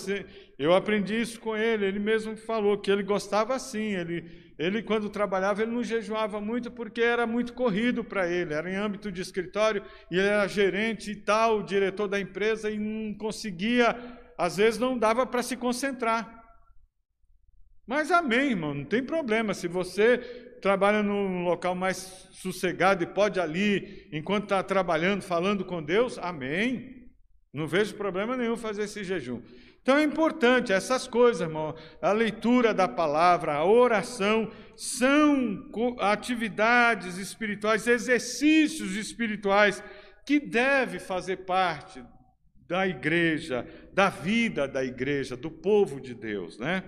eu 0.57 0.73
aprendi 0.73 1.21
isso 1.21 1.39
com 1.39 1.55
ele, 1.55 1.85
ele 1.85 1.99
mesmo 1.99 2.35
falou 2.35 2.79
que 2.79 2.89
ele 2.89 3.03
gostava 3.03 3.53
assim, 3.53 3.93
ele 3.93 4.46
ele, 4.57 4.81
quando 4.81 5.09
trabalhava, 5.09 5.61
ele 5.61 5.71
não 5.71 5.83
jejuava 5.83 6.41
muito 6.41 6.71
porque 6.71 7.01
era 7.01 7.27
muito 7.27 7.53
corrido 7.53 8.03
para 8.03 8.27
ele, 8.27 8.53
era 8.53 8.71
em 8.71 8.75
âmbito 8.75 9.11
de 9.11 9.21
escritório, 9.21 9.83
e 10.09 10.17
ele 10.17 10.27
era 10.27 10.47
gerente 10.47 11.11
e 11.11 11.15
tal, 11.15 11.61
diretor 11.61 12.07
da 12.07 12.19
empresa, 12.19 12.71
e 12.71 12.79
não 12.79 13.13
conseguia, 13.13 13.95
às 14.37 14.57
vezes 14.57 14.79
não 14.79 14.97
dava 14.97 15.25
para 15.25 15.43
se 15.43 15.55
concentrar. 15.55 16.43
Mas 17.85 18.11
amém, 18.11 18.49
irmão, 18.49 18.73
não 18.73 18.83
tem 18.83 19.03
problema. 19.03 19.53
Se 19.53 19.67
você 19.67 20.17
trabalha 20.61 21.01
num 21.03 21.43
local 21.43 21.75
mais 21.75 21.97
sossegado 22.31 23.03
e 23.03 23.07
pode 23.07 23.39
ali, 23.39 24.09
enquanto 24.11 24.43
está 24.43 24.61
trabalhando, 24.63 25.21
falando 25.21 25.63
com 25.63 25.81
Deus, 25.81 26.17
amém. 26.17 26.97
Não 27.53 27.65
vejo 27.65 27.95
problema 27.95 28.35
nenhum 28.35 28.57
fazer 28.57 28.83
esse 28.83 29.03
jejum. 29.03 29.41
Então 29.87 29.99
é 29.99 30.03
importante 30.03 30.73
essas 30.73 31.07
coisas, 31.07 31.39
irmão. 31.39 31.73
A 32.01 32.11
leitura 32.11 32.73
da 32.73 32.89
palavra, 32.89 33.53
a 33.53 33.63
oração, 33.63 34.51
são 34.75 35.63
atividades 35.99 37.15
espirituais, 37.15 37.87
exercícios 37.87 38.97
espirituais 38.97 39.81
que 40.25 40.41
deve 40.41 40.99
fazer 40.99 41.45
parte 41.45 42.03
da 42.67 42.85
igreja, 42.85 43.65
da 43.93 44.09
vida 44.09 44.67
da 44.67 44.83
igreja, 44.83 45.37
do 45.37 45.49
povo 45.49 46.01
de 46.01 46.13
Deus, 46.13 46.59
né? 46.59 46.83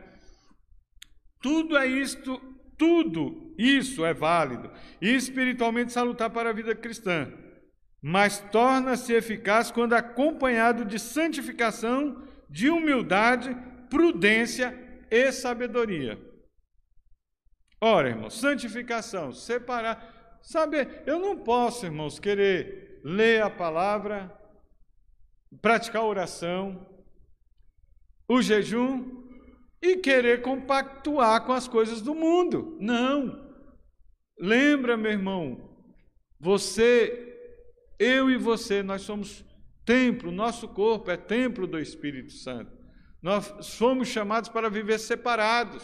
Tudo 1.42 1.78
é 1.78 1.88
isto, 1.88 2.38
tudo 2.78 3.56
isso 3.58 4.04
é 4.06 4.14
válido 4.14 4.70
e 5.02 5.16
espiritualmente 5.16 5.94
salutar 5.94 6.30
para 6.32 6.50
a 6.50 6.54
vida 6.54 6.76
cristã. 6.76 7.32
mas 8.02 8.40
torna-se 8.52 9.14
eficaz 9.14 9.72
quando 9.72 9.94
acompanhado 9.94 10.86
de 10.86 10.98
santificação, 10.98 12.28
de 12.50 12.70
humildade, 12.70 13.56
prudência 13.90 14.78
e 15.10 15.32
sabedoria. 15.32 16.20
Ora, 17.82 18.10
irmãos, 18.10 18.40
santificação, 18.40 19.32
separar. 19.32 20.40
Sabe, 20.42 20.88
eu 21.06 21.20
não 21.20 21.38
posso, 21.38 21.86
irmãos, 21.86 22.20
querer 22.20 23.02
ler 23.04 23.42
a 23.42 23.50
palavra, 23.50 24.32
praticar 25.62 26.04
oração, 26.04 26.86
o 28.28 28.42
jejum 28.42 29.24
e 29.82 29.98
querer 29.98 30.42
compactuar 30.42 31.46
com 31.46 31.54
as 31.54 31.68
coisas 31.68 32.02
do 32.02 32.14
mundo. 32.14 32.78
Não. 32.80 33.48
Lembra, 34.38 34.98
meu 34.98 35.12
irmão, 35.12 35.70
você 36.40 37.30
eu 38.00 38.30
e 38.32 38.38
você, 38.38 38.82
nós 38.82 39.02
somos 39.02 39.44
templo, 39.90 40.32
nosso 40.32 40.68
corpo 40.68 41.10
é 41.10 41.18
templo 41.18 41.66
do 41.66 41.80
Espírito 41.80 42.32
Santo. 42.32 42.72
Nós 43.24 43.52
somos 43.62 44.08
chamados 44.08 44.48
para 44.48 44.70
viver 44.70 45.00
separados 45.00 45.84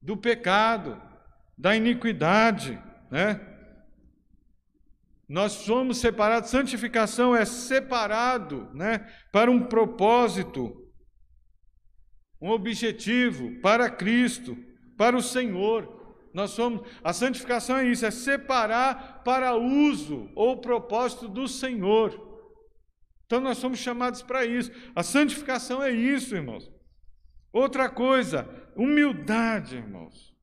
do 0.00 0.16
pecado, 0.16 1.02
da 1.58 1.74
iniquidade, 1.74 2.80
né? 3.10 3.40
Nós 5.28 5.50
somos 5.50 5.98
separados, 5.98 6.50
santificação 6.50 7.34
é 7.34 7.44
separado, 7.44 8.70
né, 8.72 8.98
para 9.32 9.50
um 9.50 9.64
propósito, 9.64 10.88
um 12.40 12.50
objetivo 12.50 13.60
para 13.60 13.90
Cristo, 13.90 14.56
para 14.96 15.16
o 15.16 15.22
Senhor. 15.22 16.28
Nós 16.32 16.52
somos, 16.52 16.86
a 17.02 17.12
santificação 17.12 17.78
é 17.78 17.88
isso, 17.88 18.06
é 18.06 18.12
separar 18.12 19.24
para 19.24 19.56
uso 19.56 20.30
ou 20.36 20.60
propósito 20.60 21.26
do 21.26 21.48
Senhor. 21.48 22.23
Então 23.26 23.40
nós 23.40 23.58
somos 23.58 23.78
chamados 23.78 24.22
para 24.22 24.44
isso. 24.44 24.70
A 24.94 25.02
santificação 25.02 25.82
é 25.82 25.90
isso, 25.90 26.34
irmãos. 26.34 26.70
Outra 27.52 27.88
coisa, 27.88 28.48
humildade, 28.76 29.76
irmãos. 29.76 30.34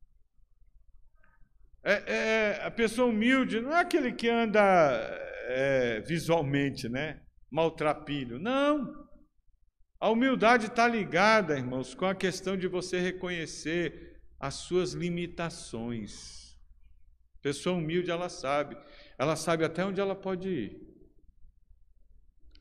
É, 1.84 1.94
é, 1.94 2.16
é 2.16 2.66
a 2.66 2.72
pessoa 2.72 3.10
humilde 3.10 3.60
não 3.60 3.76
é 3.76 3.82
aquele 3.82 4.12
que 4.12 4.30
anda 4.30 4.62
é, 5.48 6.00
visualmente, 6.02 6.88
né? 6.88 7.22
Maltrapilho. 7.50 8.40
Não. 8.40 9.02
A 10.00 10.10
humildade 10.10 10.68
está 10.68 10.88
ligada, 10.88 11.58
irmãos, 11.58 11.94
com 11.94 12.06
a 12.06 12.16
questão 12.16 12.58
de 12.58 12.68
você 12.68 13.00
reconhecer 13.00 14.20
as 14.40 14.56
suas 14.56 14.94
limitações. 14.94 16.58
Pessoa 17.42 17.78
humilde, 17.78 18.10
ela 18.10 18.30
sabe. 18.30 18.78
Ela 19.18 19.36
sabe 19.36 19.64
até 19.64 19.86
onde 19.86 20.00
ela 20.00 20.16
pode 20.16 20.50
ir. 20.50 20.91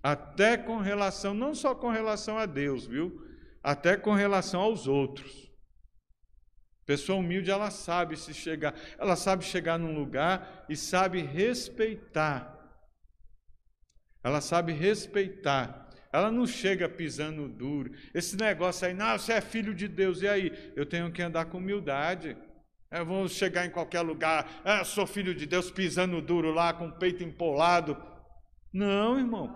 Até 0.03 0.57
com 0.57 0.78
relação, 0.78 1.34
não 1.34 1.55
só 1.55 1.74
com 1.74 1.90
relação 1.90 2.38
a 2.38 2.46
Deus, 2.46 2.86
viu? 2.86 3.20
Até 3.62 3.96
com 3.96 4.14
relação 4.14 4.61
aos 4.61 4.86
outros. 4.86 5.51
Pessoa 6.86 7.18
humilde, 7.18 7.51
ela 7.51 7.70
sabe 7.70 8.16
se 8.16 8.34
chegar, 8.34 8.74
ela 8.98 9.14
sabe 9.14 9.44
chegar 9.44 9.78
num 9.78 9.94
lugar 9.94 10.64
e 10.68 10.76
sabe 10.76 11.20
respeitar. 11.20 12.59
Ela 14.22 14.40
sabe 14.40 14.72
respeitar 14.72 15.90
ela 16.12 16.30
não 16.30 16.46
chega 16.46 16.88
pisando 16.88 17.48
duro. 17.48 17.92
Esse 18.12 18.36
negócio 18.36 18.86
aí, 18.86 18.94
não, 18.94 19.16
você 19.16 19.34
é 19.34 19.40
filho 19.40 19.74
de 19.74 19.86
Deus, 19.86 20.22
e 20.22 20.28
aí? 20.28 20.72
Eu 20.74 20.84
tenho 20.84 21.11
que 21.12 21.22
andar 21.22 21.46
com 21.46 21.59
humildade. 21.59 22.36
Eu 22.90 23.07
vou 23.07 23.28
chegar 23.28 23.64
em 23.64 23.70
qualquer 23.70 24.01
lugar, 24.01 24.61
ah, 24.64 24.82
sou 24.82 25.07
filho 25.07 25.32
de 25.32 25.46
Deus, 25.46 25.70
pisando 25.70 26.20
duro 26.20 26.53
lá, 26.53 26.72
com 26.72 26.88
o 26.88 26.98
peito 26.98 27.22
empolado. 27.22 27.96
Não, 28.72 29.16
irmão. 29.16 29.55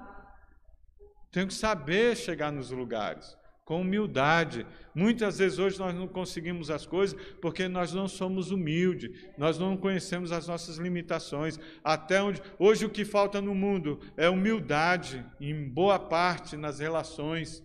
Tenho 1.35 1.49
que 1.49 1.55
saber 1.55 2.17
chegar 2.17 2.53
nos 2.53 2.71
lugares 2.71 3.37
com 3.65 3.81
humildade. 3.81 4.65
Muitas 4.95 5.39
vezes 5.39 5.59
hoje 5.59 5.81
nós 5.81 5.93
não 5.93 6.07
conseguimos 6.07 6.71
as 6.71 6.87
coisas 6.87 7.21
porque 7.43 7.67
nós 7.67 7.93
não 7.93 8.07
somos 8.07 8.53
humildes, 8.53 9.11
nós 9.37 9.59
não 9.59 9.77
conhecemos 9.77 10.31
as 10.31 10.47
nossas 10.47 10.77
limitações. 10.77 11.59
Até 11.83 12.23
onde 12.23 12.41
hoje 12.57 12.87
o 12.87 12.89
que 12.89 13.05
falta 13.05 13.41
no 13.41 13.53
mundo 13.53 13.99
é 14.17 14.29
humildade, 14.29 15.27
em 15.41 15.69
boa 15.69 15.99
parte 15.99 16.57
nas 16.57 16.79
relações. 16.79 17.65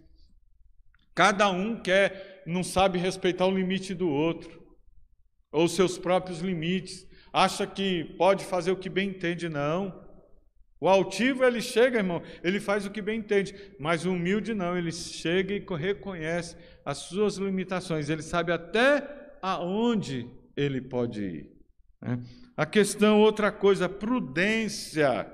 Cada 1.14 1.52
um 1.52 1.80
quer, 1.80 2.42
não 2.48 2.64
sabe 2.64 2.98
respeitar 2.98 3.46
o 3.46 3.56
limite 3.56 3.94
do 3.94 4.10
outro, 4.10 4.60
ou 5.52 5.68
seus 5.68 5.96
próprios 5.96 6.40
limites. 6.40 7.08
Acha 7.32 7.68
que 7.68 8.16
pode 8.18 8.46
fazer 8.46 8.72
o 8.72 8.78
que 8.78 8.90
bem 8.90 9.10
entende, 9.10 9.48
não. 9.48 10.09
O 10.82 10.88
altivo, 10.88 11.44
ele 11.44 11.62
chega, 11.62 11.98
irmão, 11.98 12.22
ele 12.42 12.60
faz 12.60 12.86
o 12.86 12.90
que 12.90 13.02
bem 13.02 13.20
entende, 13.20 13.54
mas 13.78 14.06
o 14.06 14.14
humilde 14.14 14.54
não, 14.54 14.78
ele 14.78 14.92
chega 14.92 15.54
e 15.54 15.66
reconhece 15.76 16.56
as 16.86 17.00
suas 17.00 17.36
limitações, 17.36 18.10
ele 18.10 18.22
sabe 18.22 18.52
até 18.52 19.38
aonde 19.42 20.30
ele 20.56 20.82
pode 20.82 21.22
ir. 21.22 21.52
Né? 22.02 22.24
A 22.56 22.66
questão, 22.66 23.20
outra 23.20 23.52
coisa, 23.52 23.90
prudência, 23.90 25.30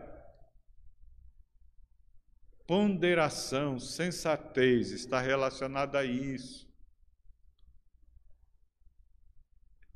ponderação, 2.68 3.80
sensatez, 3.80 4.91
está 4.91 5.20
relacionada 5.20 6.00
a 6.00 6.04
isso. 6.04 6.66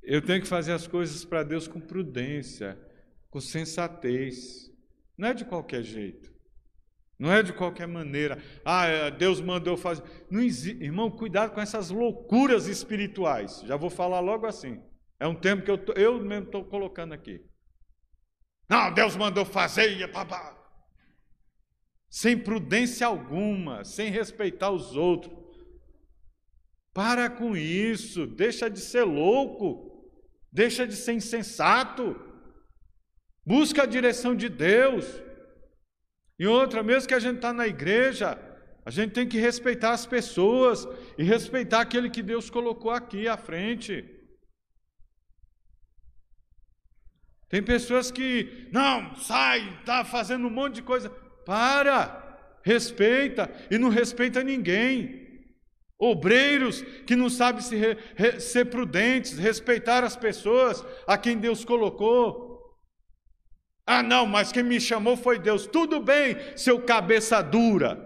Eu 0.04 0.22
tenho 0.22 0.42
que 0.42 0.48
fazer 0.48 0.74
as 0.74 0.88
coisas 0.88 1.26
para 1.26 1.44
Deus 1.44 1.68
com 1.68 1.80
prudência, 1.80 2.80
com 3.30 3.40
sensatez. 3.40 4.69
Não 5.20 5.28
é 5.28 5.34
de 5.34 5.44
qualquer 5.44 5.84
jeito. 5.84 6.34
Não 7.20 7.30
é 7.30 7.44
de 7.44 7.52
qualquer 7.52 7.86
maneira. 7.86 8.42
Ah, 8.64 8.86
é, 8.86 9.12
Deus 9.12 9.42
mandou 9.42 9.76
fazer. 9.76 10.02
Não. 10.32 10.42
Irmão, 10.42 11.12
cuidado 11.12 11.54
com 11.54 11.60
essas 11.60 11.90
loucuras 11.90 12.68
espirituais. 12.68 13.62
Já 13.66 13.76
vou 13.76 13.90
falar 13.90 14.22
logo 14.22 14.46
assim. 14.46 14.82
É 15.20 15.28
um 15.28 15.36
termo 15.36 15.62
que 15.62 15.70
eu, 15.70 15.78
tô, 15.78 15.92
eu 15.92 16.22
mesmo 16.22 16.46
estou 16.46 16.64
colocando 16.64 17.12
aqui. 17.12 17.46
Não, 18.70 18.94
Deus 18.94 19.18
mandou 19.18 19.44
fazer 19.44 19.92
e 19.92 20.08
papá. 20.08 20.58
Sem 22.10 22.38
prudência 22.38 23.06
alguma, 23.06 23.84
sem 23.84 24.10
respeitar 24.10 24.72
os 24.72 24.96
outros. 24.96 25.38
Para 26.94 27.30
com 27.30 27.58
isso, 27.58 28.26
deixa 28.26 28.70
de 28.70 28.80
ser 28.80 29.04
louco, 29.04 30.10
deixa 30.50 30.88
de 30.88 30.96
ser 30.96 31.12
insensato. 31.12 32.29
Busca 33.50 33.82
a 33.82 33.88
direção 33.88 34.36
de 34.36 34.48
Deus. 34.48 35.06
E 36.38 36.46
outra, 36.46 36.84
mesmo 36.84 37.08
que 37.08 37.16
a 37.16 37.20
gente 37.20 37.38
está 37.38 37.52
na 37.52 37.66
igreja, 37.66 38.38
a 38.86 38.92
gente 38.92 39.14
tem 39.14 39.28
que 39.28 39.40
respeitar 39.40 39.90
as 39.90 40.06
pessoas 40.06 40.88
e 41.18 41.24
respeitar 41.24 41.82
aquele 41.82 42.12
que 42.12 42.22
Deus 42.22 42.48
colocou 42.48 42.92
aqui 42.92 43.28
à 43.28 43.36
frente. 43.38 44.06
Tem 47.50 47.64
pessoas 47.64 48.12
que, 48.12 48.70
não, 48.72 49.16
sai, 49.16 49.80
está 49.80 50.06
fazendo 50.06 50.46
um 50.46 50.52
monte 50.52 50.76
de 50.76 50.84
coisa. 50.84 51.10
Para, 51.44 52.62
respeita 52.62 53.52
e 53.72 53.80
não 53.80 53.90
respeita 53.90 54.44
ninguém. 54.44 55.28
Obreiros 55.98 56.84
que 57.08 57.16
não 57.16 57.32
sabem 57.32 57.64
se 57.64 57.76
re, 57.76 57.98
re, 58.16 58.40
ser 58.40 58.66
prudentes, 58.66 59.40
respeitar 59.40 60.04
as 60.04 60.16
pessoas 60.16 60.86
a 61.08 61.18
quem 61.18 61.36
Deus 61.36 61.66
colocou. 61.66 62.49
Ah, 63.92 64.04
não, 64.04 64.28
mas 64.28 64.52
quem 64.52 64.62
me 64.62 64.80
chamou 64.80 65.18
foi 65.18 65.40
Deus. 65.40 65.66
Tudo 65.66 66.00
bem, 66.00 66.36
seu 66.56 66.80
cabeça 66.80 67.42
dura. 67.42 67.98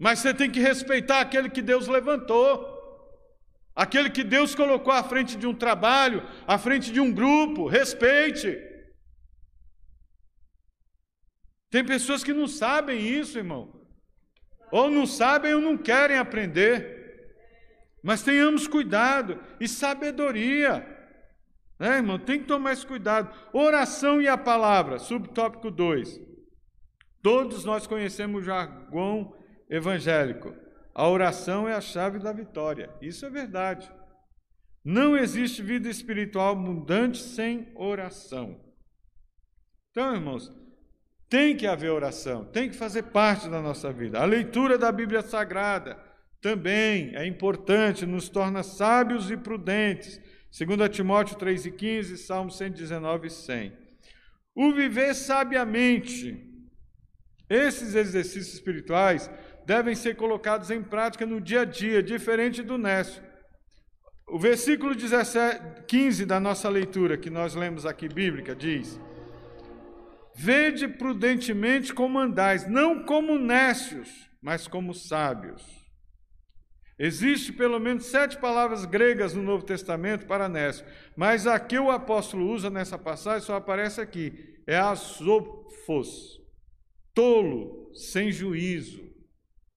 Mas 0.00 0.18
você 0.18 0.34
tem 0.34 0.50
que 0.50 0.58
respeitar 0.58 1.20
aquele 1.20 1.48
que 1.48 1.62
Deus 1.62 1.86
levantou. 1.86 2.66
Aquele 3.72 4.10
que 4.10 4.24
Deus 4.24 4.52
colocou 4.56 4.92
à 4.92 5.04
frente 5.04 5.36
de 5.36 5.46
um 5.46 5.54
trabalho, 5.54 6.26
à 6.44 6.58
frente 6.58 6.90
de 6.90 6.98
um 6.98 7.12
grupo. 7.12 7.68
Respeite. 7.68 8.58
Tem 11.70 11.84
pessoas 11.84 12.24
que 12.24 12.32
não 12.32 12.48
sabem 12.48 12.98
isso, 12.98 13.38
irmão. 13.38 13.80
Ou 14.72 14.90
não 14.90 15.06
sabem 15.06 15.54
ou 15.54 15.60
não 15.60 15.78
querem 15.78 16.18
aprender. 16.18 17.30
Mas 18.02 18.24
tenhamos 18.24 18.66
cuidado 18.66 19.40
e 19.60 19.68
sabedoria. 19.68 20.99
É, 21.80 21.96
irmão, 21.96 22.18
tem 22.18 22.38
que 22.38 22.46
tomar 22.46 22.74
esse 22.74 22.86
cuidado. 22.86 23.34
Oração 23.54 24.20
e 24.20 24.28
a 24.28 24.36
palavra, 24.36 24.98
subtópico 24.98 25.70
2. 25.70 26.20
Todos 27.22 27.64
nós 27.64 27.86
conhecemos 27.86 28.42
o 28.42 28.44
jargão 28.44 29.34
evangélico. 29.68 30.54
A 30.94 31.08
oração 31.08 31.66
é 31.66 31.74
a 31.74 31.80
chave 31.80 32.18
da 32.18 32.32
vitória. 32.32 32.90
Isso 33.00 33.24
é 33.24 33.30
verdade. 33.30 33.90
Não 34.84 35.16
existe 35.16 35.62
vida 35.62 35.88
espiritual 35.88 36.52
abundante 36.52 37.18
sem 37.18 37.72
oração. 37.74 38.60
Então, 39.90 40.14
irmãos, 40.14 40.52
tem 41.30 41.56
que 41.56 41.66
haver 41.66 41.90
oração, 41.90 42.44
tem 42.44 42.68
que 42.68 42.76
fazer 42.76 43.04
parte 43.04 43.48
da 43.48 43.62
nossa 43.62 43.90
vida. 43.90 44.20
A 44.20 44.24
leitura 44.24 44.76
da 44.76 44.92
Bíblia 44.92 45.22
Sagrada 45.22 45.98
também 46.40 47.14
é 47.14 47.26
importante, 47.26 48.04
nos 48.04 48.28
torna 48.28 48.62
sábios 48.62 49.30
e 49.30 49.36
prudentes 49.36 50.20
2 50.50 50.88
Timóteo 50.90 51.36
3,15, 51.36 52.16
Salmo 52.16 52.50
119, 52.50 53.30
100. 53.30 53.72
o 54.54 54.72
viver 54.72 55.14
sabiamente. 55.14 56.46
Esses 57.48 57.94
exercícios 57.94 58.54
espirituais 58.54 59.30
devem 59.64 59.94
ser 59.94 60.16
colocados 60.16 60.70
em 60.70 60.82
prática 60.82 61.24
no 61.24 61.40
dia 61.40 61.62
a 61.62 61.64
dia, 61.64 62.02
diferente 62.02 62.62
do 62.62 62.76
Nécio. 62.76 63.22
O 64.26 64.38
versículo 64.38 64.94
17, 64.94 65.84
15 65.86 66.26
da 66.26 66.38
nossa 66.38 66.68
leitura, 66.68 67.16
que 67.16 67.30
nós 67.30 67.54
lemos 67.54 67.86
aqui 67.86 68.08
bíblica, 68.08 68.54
diz: 68.54 69.00
Vede 70.36 70.86
prudentemente 70.86 71.92
como 71.92 72.18
andais, 72.18 72.68
não 72.68 73.04
como 73.04 73.38
nécios, 73.38 74.08
mas 74.40 74.68
como 74.68 74.94
sábios. 74.94 75.79
Existe 77.02 77.50
pelo 77.50 77.80
menos 77.80 78.04
sete 78.04 78.36
palavras 78.36 78.84
gregas 78.84 79.32
no 79.32 79.42
Novo 79.42 79.64
Testamento 79.64 80.26
para 80.26 80.50
nécio, 80.50 80.84
mas 81.16 81.46
a 81.46 81.58
que 81.58 81.78
o 81.78 81.90
apóstolo 81.90 82.46
usa 82.52 82.68
nessa 82.68 82.98
passagem 82.98 83.40
só 83.40 83.56
aparece 83.56 84.02
aqui, 84.02 84.60
é 84.66 84.76
azofos, 84.76 86.38
tolo, 87.14 87.90
sem 87.94 88.30
juízo. 88.30 89.02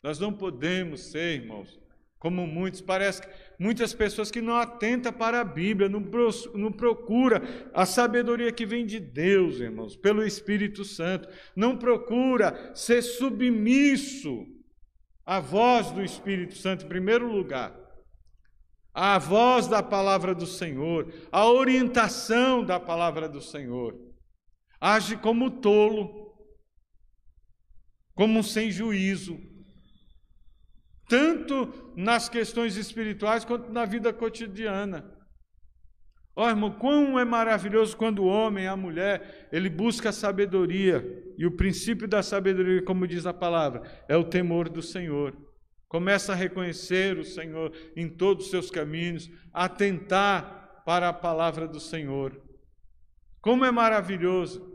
Nós 0.03 0.19
não 0.19 0.33
podemos 0.33 1.11
ser, 1.11 1.39
irmãos, 1.39 1.79
como 2.19 2.45
muitos, 2.45 2.81
parece 2.81 3.21
que 3.21 3.29
muitas 3.57 3.93
pessoas 3.93 4.29
que 4.29 4.41
não 4.41 4.57
atentam 4.57 5.13
para 5.13 5.39
a 5.39 5.45
Bíblia, 5.45 5.87
não, 5.87 6.03
não 6.53 6.73
procura 6.73 7.41
a 7.73 7.85
sabedoria 7.85 8.51
que 8.51 8.65
vem 8.65 8.85
de 8.85 8.99
Deus, 8.99 9.61
irmãos, 9.61 9.95
pelo 9.95 10.25
Espírito 10.25 10.83
Santo, 10.83 11.29
não 11.55 11.77
procura 11.77 12.73
ser 12.75 13.01
submisso 13.01 14.45
à 15.25 15.39
voz 15.39 15.91
do 15.91 16.03
Espírito 16.03 16.55
Santo 16.55 16.85
em 16.85 16.89
primeiro 16.89 17.31
lugar, 17.31 17.73
à 18.93 19.17
voz 19.17 19.67
da 19.67 19.81
palavra 19.81 20.35
do 20.35 20.45
Senhor, 20.45 21.11
à 21.31 21.45
orientação 21.45 22.63
da 22.63 22.79
palavra 22.79 23.27
do 23.27 23.41
Senhor. 23.41 23.97
Age 24.79 25.17
como 25.17 25.49
tolo, 25.49 26.35
como 28.13 28.43
sem 28.43 28.69
juízo, 28.69 29.39
tanto 31.07 31.93
nas 31.95 32.27
questões 32.29 32.75
espirituais 32.75 33.45
quanto 33.45 33.71
na 33.71 33.85
vida 33.85 34.13
cotidiana. 34.13 35.12
Ó 36.35 36.45
oh, 36.45 36.49
irmão, 36.49 36.71
quão 36.71 37.19
é 37.19 37.23
maravilhoso 37.23 37.95
quando 37.95 38.23
o 38.23 38.27
homem, 38.27 38.65
a 38.65 38.75
mulher, 38.75 39.47
ele 39.51 39.69
busca 39.69 40.09
a 40.09 40.13
sabedoria. 40.13 41.03
E 41.37 41.45
o 41.45 41.51
princípio 41.51 42.07
da 42.07 42.23
sabedoria, 42.23 42.81
como 42.81 43.07
diz 43.07 43.25
a 43.27 43.33
palavra, 43.33 43.83
é 44.07 44.17
o 44.17 44.23
temor 44.23 44.67
do 44.67 44.81
Senhor. 44.81 45.37
Começa 45.87 46.31
a 46.31 46.35
reconhecer 46.35 47.19
o 47.19 47.23
Senhor 47.23 47.71
em 47.95 48.09
todos 48.09 48.45
os 48.45 48.51
seus 48.51 48.71
caminhos, 48.71 49.29
atentar 49.53 50.81
para 50.83 51.09
a 51.09 51.13
palavra 51.13 51.67
do 51.67 51.79
Senhor. 51.79 52.41
Como 53.39 53.63
é 53.63 53.69
maravilhoso. 53.69 54.73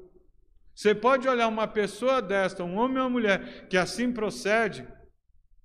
Você 0.73 0.95
pode 0.95 1.27
olhar 1.27 1.49
uma 1.49 1.67
pessoa 1.67 2.23
desta, 2.23 2.63
um 2.63 2.77
homem 2.77 2.99
ou 2.99 3.05
uma 3.05 3.11
mulher, 3.11 3.67
que 3.67 3.77
assim 3.77 4.13
procede, 4.13 4.87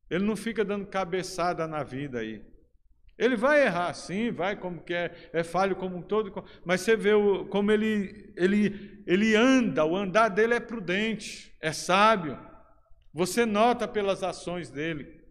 ele 0.09 0.25
não 0.25 0.35
fica 0.35 0.65
dando 0.65 0.87
cabeçada 0.87 1.67
na 1.67 1.83
vida 1.83 2.19
aí. 2.19 2.43
Ele 3.17 3.35
vai 3.35 3.65
errar, 3.65 3.93
sim, 3.93 4.31
vai 4.31 4.55
como 4.55 4.81
quer, 4.81 5.29
é, 5.31 5.41
é 5.41 5.43
falho 5.43 5.75
como 5.75 5.97
um 5.97 6.01
todo, 6.01 6.43
mas 6.65 6.81
você 6.81 6.95
vê 6.95 7.13
o, 7.13 7.45
como 7.45 7.71
ele, 7.71 8.33
ele, 8.35 9.03
ele 9.05 9.35
anda, 9.35 9.85
o 9.85 9.95
andar 9.95 10.29
dele 10.29 10.55
é 10.55 10.59
prudente, 10.59 11.55
é 11.61 11.71
sábio. 11.71 12.39
Você 13.13 13.45
nota 13.45 13.87
pelas 13.87 14.23
ações 14.23 14.71
dele. 14.71 15.21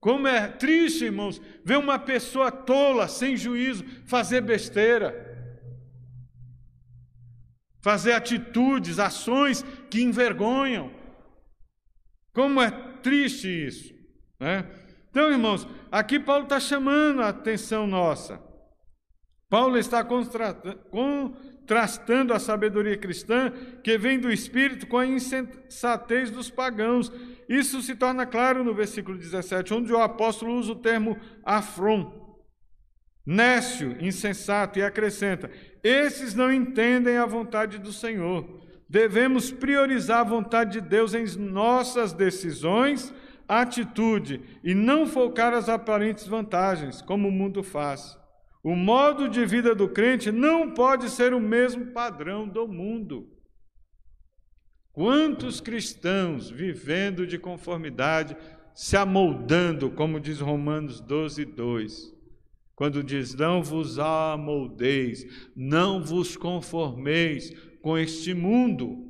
Como 0.00 0.26
é 0.26 0.48
triste, 0.48 1.04
irmãos, 1.04 1.40
ver 1.64 1.78
uma 1.78 1.98
pessoa 1.98 2.50
tola, 2.50 3.08
sem 3.08 3.36
juízo, 3.36 3.84
fazer 4.06 4.40
besteira, 4.40 5.14
fazer 7.82 8.12
atitudes, 8.12 8.98
ações 8.98 9.62
que 9.88 10.02
envergonham. 10.02 10.92
Como 12.32 12.60
é 12.60 12.70
triste 13.00 13.48
isso. 13.48 13.94
Né? 14.38 14.68
Então, 15.08 15.30
irmãos, 15.30 15.66
aqui 15.98 16.18
Paulo 16.20 16.44
está 16.44 16.60
chamando 16.60 17.22
a 17.22 17.28
atenção 17.28 17.86
nossa. 17.86 18.40
Paulo 19.48 19.78
está 19.78 20.04
contrastando 20.90 22.34
a 22.34 22.38
sabedoria 22.38 22.96
cristã 22.96 23.52
que 23.82 23.96
vem 23.96 24.18
do 24.18 24.30
Espírito 24.32 24.86
com 24.86 24.98
a 24.98 25.06
insensatez 25.06 26.30
dos 26.30 26.50
pagãos. 26.50 27.12
Isso 27.48 27.80
se 27.80 27.94
torna 27.94 28.26
claro 28.26 28.64
no 28.64 28.74
versículo 28.74 29.16
17, 29.16 29.72
onde 29.72 29.92
o 29.92 30.02
apóstolo 30.02 30.54
usa 30.54 30.72
o 30.72 30.76
termo 30.80 31.16
afron, 31.44 32.40
nécio, 33.24 33.96
insensato, 34.00 34.80
e 34.80 34.82
acrescenta: 34.82 35.48
esses 35.82 36.34
não 36.34 36.52
entendem 36.52 37.16
a 37.16 37.26
vontade 37.26 37.78
do 37.78 37.92
Senhor 37.92 38.66
devemos 38.88 39.50
priorizar 39.50 40.20
a 40.20 40.24
vontade 40.24 40.80
de 40.80 40.80
Deus 40.80 41.12
em 41.14 41.26
nossas 41.36 42.12
decisões, 42.12 43.12
atitude 43.48 44.40
e 44.62 44.74
não 44.74 45.06
focar 45.06 45.52
as 45.52 45.68
aparentes 45.68 46.26
vantagens, 46.26 47.00
como 47.02 47.28
o 47.28 47.32
mundo 47.32 47.62
faz. 47.62 48.18
O 48.62 48.74
modo 48.74 49.28
de 49.28 49.46
vida 49.46 49.74
do 49.74 49.88
crente 49.88 50.32
não 50.32 50.72
pode 50.72 51.08
ser 51.08 51.32
o 51.32 51.40
mesmo 51.40 51.92
padrão 51.92 52.48
do 52.48 52.66
mundo. 52.66 53.30
Quantos 54.92 55.60
cristãos 55.60 56.50
vivendo 56.50 57.26
de 57.26 57.38
conformidade, 57.38 58.36
se 58.74 58.96
amoldando, 58.96 59.90
como 59.90 60.18
diz 60.18 60.40
Romanos 60.40 61.00
12, 61.00 61.44
2, 61.44 62.16
quando 62.74 63.02
diz: 63.02 63.34
Não 63.34 63.62
vos 63.62 63.98
amoldeis, 63.98 65.48
não 65.54 66.02
vos 66.02 66.36
conformeis 66.36 67.50
com 67.80 67.96
este 67.96 68.34
mundo. 68.34 69.05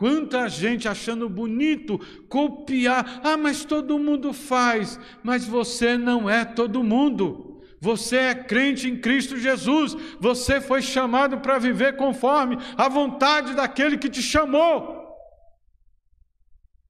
Quanta 0.00 0.48
gente 0.48 0.88
achando 0.88 1.28
bonito 1.28 2.00
copiar, 2.26 3.20
ah, 3.22 3.36
mas 3.36 3.66
todo 3.66 3.98
mundo 3.98 4.32
faz, 4.32 4.98
mas 5.22 5.44
você 5.44 5.98
não 5.98 6.28
é 6.28 6.42
todo 6.42 6.82
mundo. 6.82 7.60
Você 7.78 8.16
é 8.16 8.34
crente 8.34 8.88
em 8.88 8.98
Cristo 8.98 9.36
Jesus, 9.36 9.94
você 10.18 10.58
foi 10.58 10.80
chamado 10.80 11.40
para 11.40 11.58
viver 11.58 11.98
conforme 11.98 12.56
a 12.78 12.88
vontade 12.88 13.54
daquele 13.54 13.98
que 13.98 14.08
te 14.08 14.22
chamou. 14.22 15.04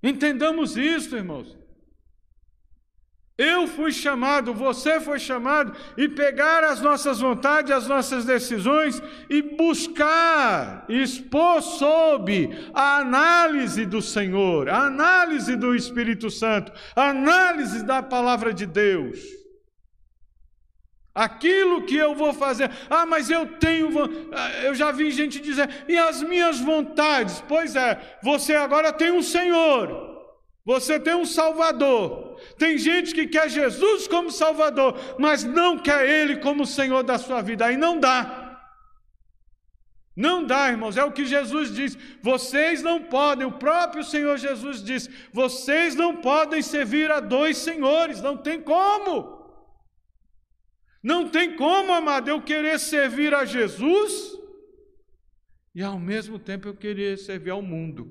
Entendamos 0.00 0.76
isso, 0.76 1.16
irmãos. 1.16 1.59
Eu 3.40 3.66
fui 3.66 3.90
chamado, 3.90 4.52
você 4.52 5.00
foi 5.00 5.18
chamado, 5.18 5.74
e 5.96 6.06
pegar 6.06 6.62
as 6.62 6.82
nossas 6.82 7.20
vontades, 7.20 7.72
as 7.72 7.86
nossas 7.86 8.26
decisões 8.26 9.02
e 9.30 9.40
buscar, 9.40 10.84
expor 10.90 11.62
sob 11.62 12.50
a 12.74 12.98
análise 12.98 13.86
do 13.86 14.02
Senhor, 14.02 14.68
a 14.68 14.80
análise 14.80 15.56
do 15.56 15.74
Espírito 15.74 16.30
Santo, 16.30 16.70
a 16.94 17.08
análise 17.08 17.82
da 17.82 18.02
palavra 18.02 18.52
de 18.52 18.66
Deus. 18.66 19.18
Aquilo 21.14 21.86
que 21.86 21.96
eu 21.96 22.14
vou 22.14 22.34
fazer, 22.34 22.70
ah, 22.90 23.06
mas 23.06 23.30
eu 23.30 23.46
tenho, 23.58 23.88
ah, 24.34 24.50
eu 24.64 24.74
já 24.74 24.92
vi 24.92 25.10
gente 25.10 25.40
dizer, 25.40 25.86
e 25.88 25.96
as 25.96 26.22
minhas 26.22 26.60
vontades? 26.60 27.42
Pois 27.48 27.74
é, 27.74 28.18
você 28.22 28.54
agora 28.54 28.92
tem 28.92 29.10
um 29.10 29.22
Senhor, 29.22 29.88
você 30.62 31.00
tem 31.00 31.14
um 31.14 31.24
Salvador. 31.24 32.29
Tem 32.58 32.78
gente 32.78 33.14
que 33.14 33.26
quer 33.26 33.48
Jesus 33.48 34.06
como 34.08 34.30
Salvador, 34.30 34.98
mas 35.18 35.44
não 35.44 35.78
quer 35.78 36.08
Ele 36.08 36.36
como 36.36 36.66
Senhor 36.66 37.02
da 37.02 37.18
sua 37.18 37.42
vida. 37.42 37.66
Aí 37.66 37.76
não 37.76 37.98
dá. 37.98 38.48
Não 40.16 40.44
dá, 40.44 40.68
irmãos, 40.68 40.96
é 40.96 41.04
o 41.04 41.12
que 41.12 41.24
Jesus 41.24 41.74
diz. 41.74 41.96
Vocês 42.22 42.82
não 42.82 43.02
podem, 43.04 43.46
o 43.46 43.52
próprio 43.52 44.04
Senhor 44.04 44.36
Jesus 44.36 44.82
diz: 44.82 45.08
vocês 45.32 45.94
não 45.94 46.16
podem 46.16 46.60
servir 46.60 47.10
a 47.10 47.20
dois 47.20 47.56
senhores, 47.56 48.20
não 48.20 48.36
tem 48.36 48.60
como. 48.60 49.40
Não 51.02 51.28
tem 51.28 51.56
como, 51.56 51.92
amado, 51.92 52.28
eu 52.28 52.42
querer 52.42 52.78
servir 52.78 53.34
a 53.34 53.44
Jesus 53.44 54.38
e 55.74 55.82
ao 55.82 55.98
mesmo 55.98 56.38
tempo 56.38 56.68
eu 56.68 56.76
querer 56.76 57.16
servir 57.18 57.50
ao 57.50 57.62
mundo. 57.62 58.10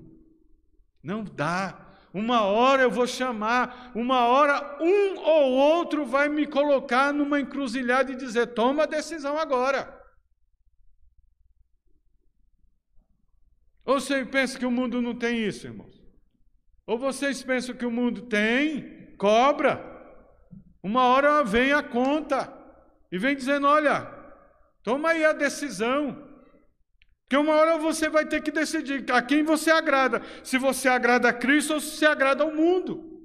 Não 1.03 1.23
dá 1.23 1.88
uma 2.13 2.41
hora 2.41 2.81
eu 2.81 2.91
vou 2.91 3.05
chamar, 3.05 3.91
uma 3.93 4.25
hora 4.25 4.77
um 4.81 5.17
ou 5.19 5.51
outro 5.51 6.05
vai 6.05 6.27
me 6.27 6.47
colocar 6.47 7.13
numa 7.13 7.39
encruzilhada 7.39 8.11
e 8.11 8.15
dizer: 8.15 8.47
toma 8.47 8.83
a 8.83 8.87
decisão 8.87 9.37
agora. 9.37 9.97
Ou 13.85 13.99
você 13.99 14.23
pensa 14.23 14.57
que 14.57 14.65
o 14.65 14.71
mundo 14.71 15.01
não 15.01 15.15
tem 15.15 15.43
isso, 15.43 15.67
irmãos? 15.67 15.99
Ou 16.85 16.97
vocês 16.97 17.43
pensam 17.43 17.75
que 17.75 17.85
o 17.85 17.91
mundo 17.91 18.23
tem, 18.23 19.15
cobra. 19.17 19.83
Uma 20.81 21.03
hora 21.03 21.43
vem 21.43 21.71
a 21.71 21.83
conta 21.83 22.51
e 23.11 23.17
vem 23.17 23.35
dizendo: 23.35 23.67
olha, 23.67 24.05
toma 24.83 25.09
aí 25.09 25.25
a 25.25 25.33
decisão. 25.33 26.28
Porque 27.29 27.37
uma 27.37 27.53
hora 27.53 27.77
você 27.77 28.09
vai 28.09 28.25
ter 28.25 28.41
que 28.41 28.49
decidir 28.49 29.05
a 29.11 29.21
quem 29.21 29.43
você 29.43 29.69
agrada, 29.69 30.19
se 30.43 30.57
você 30.57 30.89
agrada 30.89 31.29
a 31.29 31.33
Cristo 31.33 31.75
ou 31.75 31.79
se 31.79 31.97
você 31.97 32.07
agrada 32.07 32.43
ao 32.43 32.51
mundo. 32.51 33.21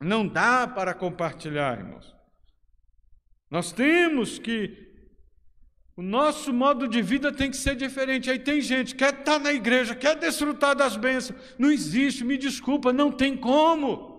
Não 0.00 0.24
dá 0.24 0.68
para 0.68 0.94
compartilhar, 0.94 1.76
irmãos. 1.76 2.14
Nós 3.50 3.72
temos 3.72 4.38
que 4.38 4.86
O 5.98 6.02
nosso 6.02 6.52
modo 6.52 6.86
de 6.86 7.00
vida 7.00 7.32
tem 7.32 7.50
que 7.50 7.56
ser 7.56 7.74
diferente. 7.74 8.30
Aí 8.30 8.38
tem 8.38 8.60
gente 8.60 8.94
que 8.94 8.98
quer 8.98 9.14
estar 9.18 9.38
na 9.38 9.50
igreja, 9.50 9.94
quer 9.94 10.14
desfrutar 10.14 10.76
das 10.76 10.94
bênçãos. 10.94 11.40
Não 11.58 11.70
existe, 11.70 12.22
me 12.22 12.36
desculpa, 12.36 12.92
não 12.92 13.10
tem 13.10 13.34
como. 13.34 14.15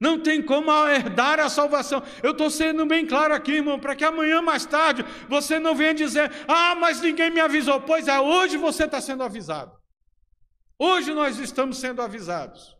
Não 0.00 0.20
tem 0.20 0.40
como 0.40 0.70
herdar 0.86 1.40
a 1.40 1.48
salvação. 1.48 2.02
Eu 2.22 2.30
estou 2.30 2.50
sendo 2.50 2.86
bem 2.86 3.04
claro 3.04 3.34
aqui, 3.34 3.52
irmão, 3.52 3.80
para 3.80 3.96
que 3.96 4.04
amanhã 4.04 4.40
mais 4.40 4.64
tarde 4.64 5.04
você 5.28 5.58
não 5.58 5.74
venha 5.74 5.92
dizer: 5.92 6.30
ah, 6.46 6.74
mas 6.76 7.00
ninguém 7.00 7.30
me 7.30 7.40
avisou. 7.40 7.80
Pois 7.80 8.06
é, 8.06 8.20
hoje 8.20 8.56
você 8.56 8.84
está 8.84 9.00
sendo 9.00 9.24
avisado. 9.24 9.76
Hoje 10.78 11.12
nós 11.12 11.38
estamos 11.38 11.78
sendo 11.78 12.00
avisados. 12.00 12.76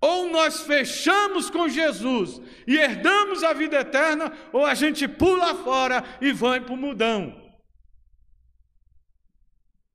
Ou 0.00 0.30
nós 0.30 0.62
fechamos 0.62 1.50
com 1.50 1.68
Jesus 1.68 2.40
e 2.66 2.76
herdamos 2.76 3.42
a 3.42 3.52
vida 3.52 3.80
eterna, 3.80 4.32
ou 4.52 4.64
a 4.64 4.74
gente 4.74 5.06
pula 5.06 5.54
fora 5.54 6.02
e 6.20 6.32
vai 6.32 6.60
para 6.60 6.74
o 6.74 6.78
mudão. 6.78 7.42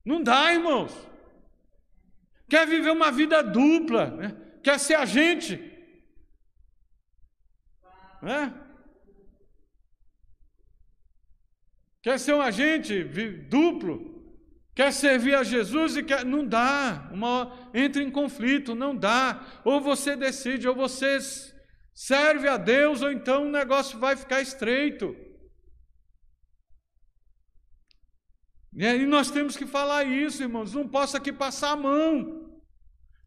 Não 0.06 0.22
dá, 0.22 0.54
irmãos. 0.54 0.92
Quer 2.48 2.66
viver 2.68 2.92
uma 2.92 3.12
vida 3.12 3.44
dupla, 3.44 4.08
né? 4.08 4.36
Quer 4.64 4.80
ser 4.80 4.96
agente. 4.96 5.58
Né? 8.22 8.54
Quer 12.02 12.20
ser 12.20 12.34
um 12.34 12.42
agente 12.42 13.04
duplo. 13.50 14.18
Quer 14.74 14.94
servir 14.94 15.36
a 15.36 15.44
Jesus 15.44 15.98
e 15.98 16.04
quer. 16.04 16.24
Não 16.24 16.46
dá. 16.46 17.10
Uma, 17.12 17.70
entra 17.74 18.02
em 18.02 18.10
conflito, 18.10 18.74
não 18.74 18.96
dá. 18.96 19.62
Ou 19.66 19.82
você 19.82 20.16
decide, 20.16 20.68
ou 20.68 20.76
você 20.76 21.20
serve 21.94 22.48
a 22.48 22.56
Deus, 22.56 23.02
ou 23.02 23.12
então 23.12 23.46
o 23.46 23.52
negócio 23.52 24.00
vai 24.00 24.16
ficar 24.16 24.42
estreito. 24.42 25.14
E 28.74 28.86
aí 28.86 29.06
nós 29.06 29.30
temos 29.30 29.58
que 29.58 29.66
falar 29.66 30.06
isso, 30.06 30.42
irmãos. 30.42 30.74
Não 30.74 30.88
posso 30.88 31.18
aqui 31.18 31.34
passar 31.34 31.72
a 31.72 31.76
mão. 31.76 32.39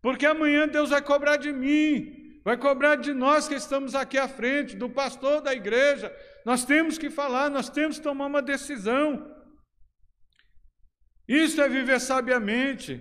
Porque 0.03 0.27
amanhã 0.27 0.67
Deus 0.67 0.91
vai 0.91 1.01
cobrar 1.01 1.37
de 1.37 1.53
mim, 1.53 2.41
vai 2.45 2.57
cobrar 2.57 2.97
de 2.97 3.15
nós 3.15 3.47
que 3.47 3.55
estamos 3.55 3.95
aqui 3.95 4.19
à 4.19 4.27
frente, 4.27 4.77
do 4.77 4.91
pastor 4.91 5.41
da 5.41 5.55
igreja. 5.55 6.13
Nós 6.45 6.65
temos 6.65 6.99
que 6.99 7.09
falar, 7.09 7.49
nós 7.49 7.71
temos 7.71 7.99
que 7.99 8.03
tomar 8.03 8.27
uma 8.27 8.43
decisão. 8.43 9.33
Isso 11.29 11.63
é 11.63 11.69
viver 11.69 12.01
sabiamente. 12.01 13.01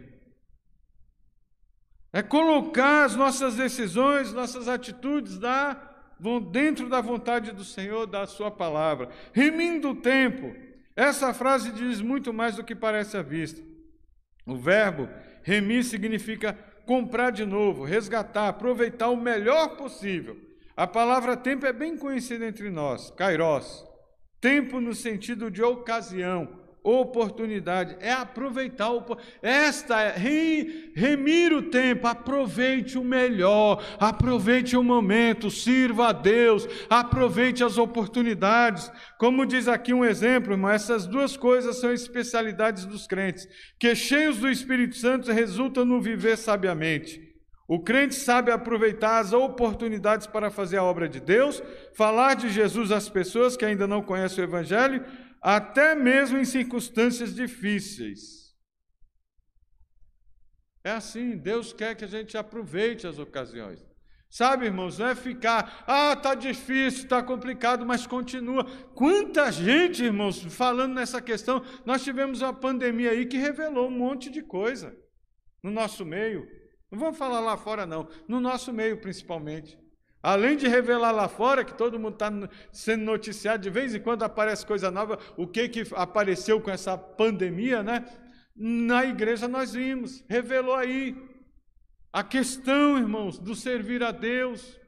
É 2.13 2.21
colocar 2.21 3.05
as 3.05 3.15
nossas 3.15 3.55
decisões, 3.55 4.31
nossas 4.31 4.67
atitudes 4.67 5.39
da, 5.39 5.73
dentro 6.51 6.87
da 6.87 7.01
vontade 7.01 7.51
do 7.51 7.63
Senhor, 7.63 8.05
da 8.05 8.27
Sua 8.27 8.51
palavra. 8.51 9.09
Remindo 9.33 9.89
o 9.89 9.95
tempo. 9.95 10.53
Essa 10.95 11.33
frase 11.33 11.71
diz 11.71 11.99
muito 11.99 12.31
mais 12.31 12.57
do 12.57 12.63
que 12.63 12.75
parece 12.75 13.17
à 13.17 13.23
vista. 13.23 13.59
O 14.45 14.55
verbo 14.55 15.09
remir 15.41 15.83
significa 15.83 16.57
comprar 16.85 17.31
de 17.31 17.45
novo, 17.45 17.83
resgatar, 17.83 18.47
aproveitar 18.47 19.09
o 19.09 19.17
melhor 19.17 19.75
possível. 19.77 20.37
A 20.75 20.87
palavra 20.87 21.37
tempo 21.37 21.65
é 21.65 21.73
bem 21.73 21.97
conhecida 21.97 22.45
entre 22.45 22.69
nós, 22.69 23.11
kairos. 23.11 23.85
Tempo 24.39 24.79
no 24.79 24.95
sentido 24.95 25.51
de 25.51 25.61
ocasião, 25.61 26.60
oportunidade, 26.83 27.95
é 27.99 28.11
aproveitar 28.11 28.89
esta 29.41 30.01
é 30.01 30.15
remir 30.95 31.53
o 31.53 31.63
tempo, 31.63 32.07
aproveite 32.07 32.97
o 32.97 33.03
melhor, 33.03 33.83
aproveite 33.99 34.75
o 34.75 34.83
momento, 34.83 35.51
sirva 35.51 36.09
a 36.09 36.11
Deus, 36.11 36.67
aproveite 36.89 37.63
as 37.63 37.77
oportunidades. 37.77 38.91
Como 39.19 39.45
diz 39.45 39.67
aqui 39.67 39.93
um 39.93 40.03
exemplo, 40.03 40.53
irmão, 40.53 40.71
essas 40.71 41.05
duas 41.05 41.37
coisas 41.37 41.79
são 41.79 41.93
especialidades 41.93 42.85
dos 42.85 43.05
crentes, 43.05 43.47
que 43.79 43.93
cheios 43.95 44.37
do 44.37 44.49
Espírito 44.49 44.95
Santo 44.95 45.31
resultam 45.31 45.85
no 45.85 46.01
viver 46.01 46.37
sabiamente. 46.37 47.31
O 47.71 47.79
crente 47.79 48.15
sabe 48.15 48.51
aproveitar 48.51 49.19
as 49.19 49.31
oportunidades 49.31 50.27
para 50.27 50.51
fazer 50.51 50.75
a 50.75 50.83
obra 50.83 51.07
de 51.07 51.21
Deus, 51.21 51.63
falar 51.93 52.33
de 52.33 52.49
Jesus 52.49 52.91
às 52.91 53.07
pessoas 53.07 53.55
que 53.55 53.63
ainda 53.63 53.87
não 53.87 54.01
conhecem 54.01 54.43
o 54.43 54.47
Evangelho, 54.47 55.05
até 55.41 55.95
mesmo 55.95 56.37
em 56.37 56.45
circunstâncias 56.45 57.33
difíceis. 57.33 58.55
É 60.83 60.91
assim, 60.91 61.37
Deus 61.37 61.73
quer 61.73 61.95
que 61.95 62.05
a 62.05 62.07
gente 62.07 62.37
aproveite 62.37 63.07
as 63.07 63.17
ocasiões. 63.17 63.83
Sabe, 64.29 64.65
irmãos, 64.65 64.97
não 64.97 65.07
é 65.07 65.15
ficar, 65.15 65.83
ah, 65.85 66.15
tá 66.15 66.33
difícil, 66.33 67.07
tá 67.07 67.21
complicado, 67.21 67.85
mas 67.85 68.07
continua. 68.07 68.63
Quanta 68.95 69.51
gente, 69.51 70.05
irmãos, 70.05 70.41
falando 70.55 70.93
nessa 70.93 71.21
questão, 71.21 71.61
nós 71.85 72.01
tivemos 72.01 72.41
uma 72.41 72.53
pandemia 72.53 73.11
aí 73.11 73.25
que 73.25 73.37
revelou 73.37 73.89
um 73.89 73.97
monte 73.97 74.29
de 74.29 74.41
coisa 74.41 74.95
no 75.61 75.69
nosso 75.69 76.05
meio. 76.05 76.47
Não 76.89 76.97
vamos 76.97 77.17
falar 77.17 77.41
lá 77.41 77.57
fora, 77.57 77.85
não, 77.85 78.07
no 78.25 78.39
nosso 78.39 78.71
meio 78.71 79.01
principalmente. 79.01 79.77
Além 80.23 80.55
de 80.55 80.67
revelar 80.67 81.11
lá 81.11 81.27
fora, 81.27 81.65
que 81.65 81.73
todo 81.73 81.99
mundo 81.99 82.13
está 82.13 82.31
sendo 82.71 83.03
noticiado, 83.03 83.63
de 83.63 83.69
vez 83.69 83.95
em 83.95 83.99
quando 83.99 84.23
aparece 84.23 84.65
coisa 84.65 84.91
nova, 84.91 85.17
o 85.35 85.47
que, 85.47 85.67
que 85.67 85.83
apareceu 85.95 86.61
com 86.61 86.69
essa 86.69 86.95
pandemia, 86.97 87.81
né? 87.81 88.05
Na 88.55 89.03
igreja 89.03 89.47
nós 89.47 89.73
vimos, 89.73 90.23
revelou 90.29 90.75
aí 90.75 91.15
a 92.13 92.23
questão, 92.23 92.97
irmãos, 92.97 93.39
do 93.39 93.55
servir 93.55 94.03
a 94.03 94.11
Deus. 94.11 94.79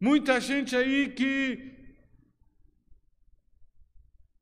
Muita 0.00 0.40
gente 0.40 0.74
aí 0.74 1.10
que. 1.10 1.70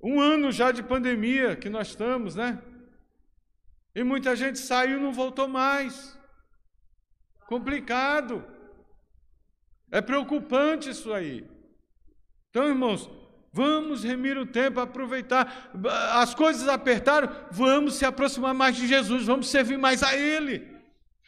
Um 0.03 0.19
ano 0.19 0.51
já 0.51 0.73
de 0.73 0.83
pandemia 0.83 1.57
que 1.57 1.69
nós 1.69 1.89
estamos, 1.89 2.35
né? 2.35 2.63
E 3.95 4.03
muita 4.03 4.35
gente 4.35 4.59
saiu 4.59 4.99
e 4.99 5.03
não 5.03 5.13
voltou 5.13 5.47
mais. 5.47 6.19
Complicado. 7.51 8.45
É 9.91 10.01
preocupante 10.01 10.89
isso 10.89 11.13
aí. 11.13 11.45
Então, 12.49 12.69
irmãos, 12.69 13.11
vamos 13.53 14.05
remir 14.05 14.39
o 14.39 14.47
tempo, 14.47 14.79
aproveitar. 14.79 15.73
As 16.13 16.33
coisas 16.33 16.69
apertaram, 16.69 17.29
vamos 17.51 17.95
se 17.95 18.05
aproximar 18.05 18.55
mais 18.55 18.77
de 18.77 18.87
Jesus, 18.87 19.27
vamos 19.27 19.51
servir 19.51 19.79
mais 19.79 20.05
a 20.05 20.17
Ele. 20.17 20.65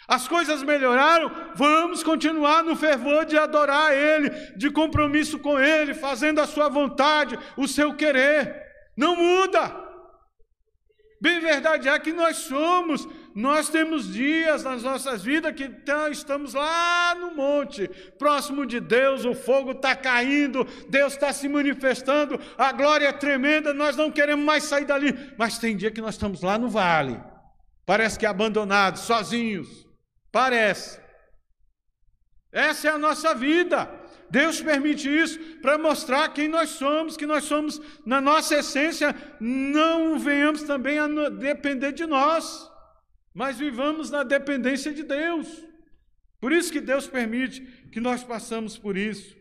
As 0.07 0.29
coisas 0.29 0.63
melhoraram, 0.63 1.29
vamos 1.57 2.05
continuar 2.05 2.63
no 2.63 2.77
fervor 2.77 3.25
de 3.25 3.37
adorar 3.37 3.91
a 3.91 3.95
Ele, 3.95 4.31
de 4.57 4.71
compromisso 4.71 5.41
com 5.41 5.59
Ele, 5.59 5.93
fazendo 5.93 6.41
a 6.41 6.47
Sua 6.47 6.69
vontade, 6.69 7.37
o 7.57 7.67
seu 7.67 7.97
querer. 7.97 8.63
Não 8.97 9.17
muda. 9.17 9.83
Bem 11.21 11.41
verdade 11.41 11.89
é 11.89 11.99
que 11.99 12.13
nós 12.13 12.37
somos 12.37 13.09
nós 13.35 13.69
temos 13.69 14.13
dias 14.13 14.63
nas 14.63 14.83
nossas 14.83 15.23
vidas 15.23 15.55
que 15.55 15.69
tá, 15.69 16.11
estamos 16.11 16.55
lá 16.55 17.15
no 17.15 17.35
monte, 17.35 17.89
próximo 18.19 18.67
de 18.67 18.79
Deus, 18.79 19.25
o 19.25 19.35
fogo 19.35 19.73
está 19.73 19.97
caindo, 19.97 20.67
Deus 20.89 21.15
está 21.15 21.33
se 21.33 21.49
manifestando, 21.49 22.39
a 22.59 22.73
glória 22.73 23.09
é 23.09 23.13
tremenda, 23.13 23.73
nós 23.73 23.97
não 23.97 24.11
queremos 24.11 24.45
mais 24.45 24.65
sair 24.65 24.85
dali. 24.85 25.33
Mas 25.39 25.59
tem 25.59 25.77
dia 25.77 25.91
que 25.91 26.01
nós 26.01 26.15
estamos 26.15 26.43
lá 26.43 26.59
no 26.59 26.69
vale, 26.69 27.21
parece 27.87 28.19
que 28.19 28.27
abandonados, 28.27 29.03
sozinhos, 29.03 29.87
parece. 30.31 31.01
Essa 32.53 32.89
é 32.89 32.91
a 32.91 32.99
nossa 32.99 33.35
vida. 33.35 33.91
Deus 34.31 34.61
permite 34.61 35.09
isso 35.09 35.39
para 35.61 35.79
mostrar 35.79 36.29
quem 36.31 36.49
nós 36.49 36.71
somos, 36.71 37.17
que 37.17 37.27
nós 37.27 37.45
somos, 37.45 37.81
na 38.05 38.21
nossa 38.21 38.57
essência, 38.57 39.15
não 39.41 40.19
venhamos 40.19 40.63
também 40.63 40.99
a 40.99 41.07
depender 41.31 41.93
de 41.93 42.07
nós 42.07 42.72
mas 43.35 43.59
vivamos 43.59 44.11
na 44.11 44.23
dependência 44.23 44.93
de 44.93 45.03
Deus. 45.03 45.65
Por 46.41 46.53
isso 46.53 46.73
que 46.73 46.81
Deus 46.81 47.07
permite 47.07 47.61
que 47.91 48.01
nós 48.01 48.25
passamos 48.25 48.77
por 48.77 48.97
isso. 48.97 49.37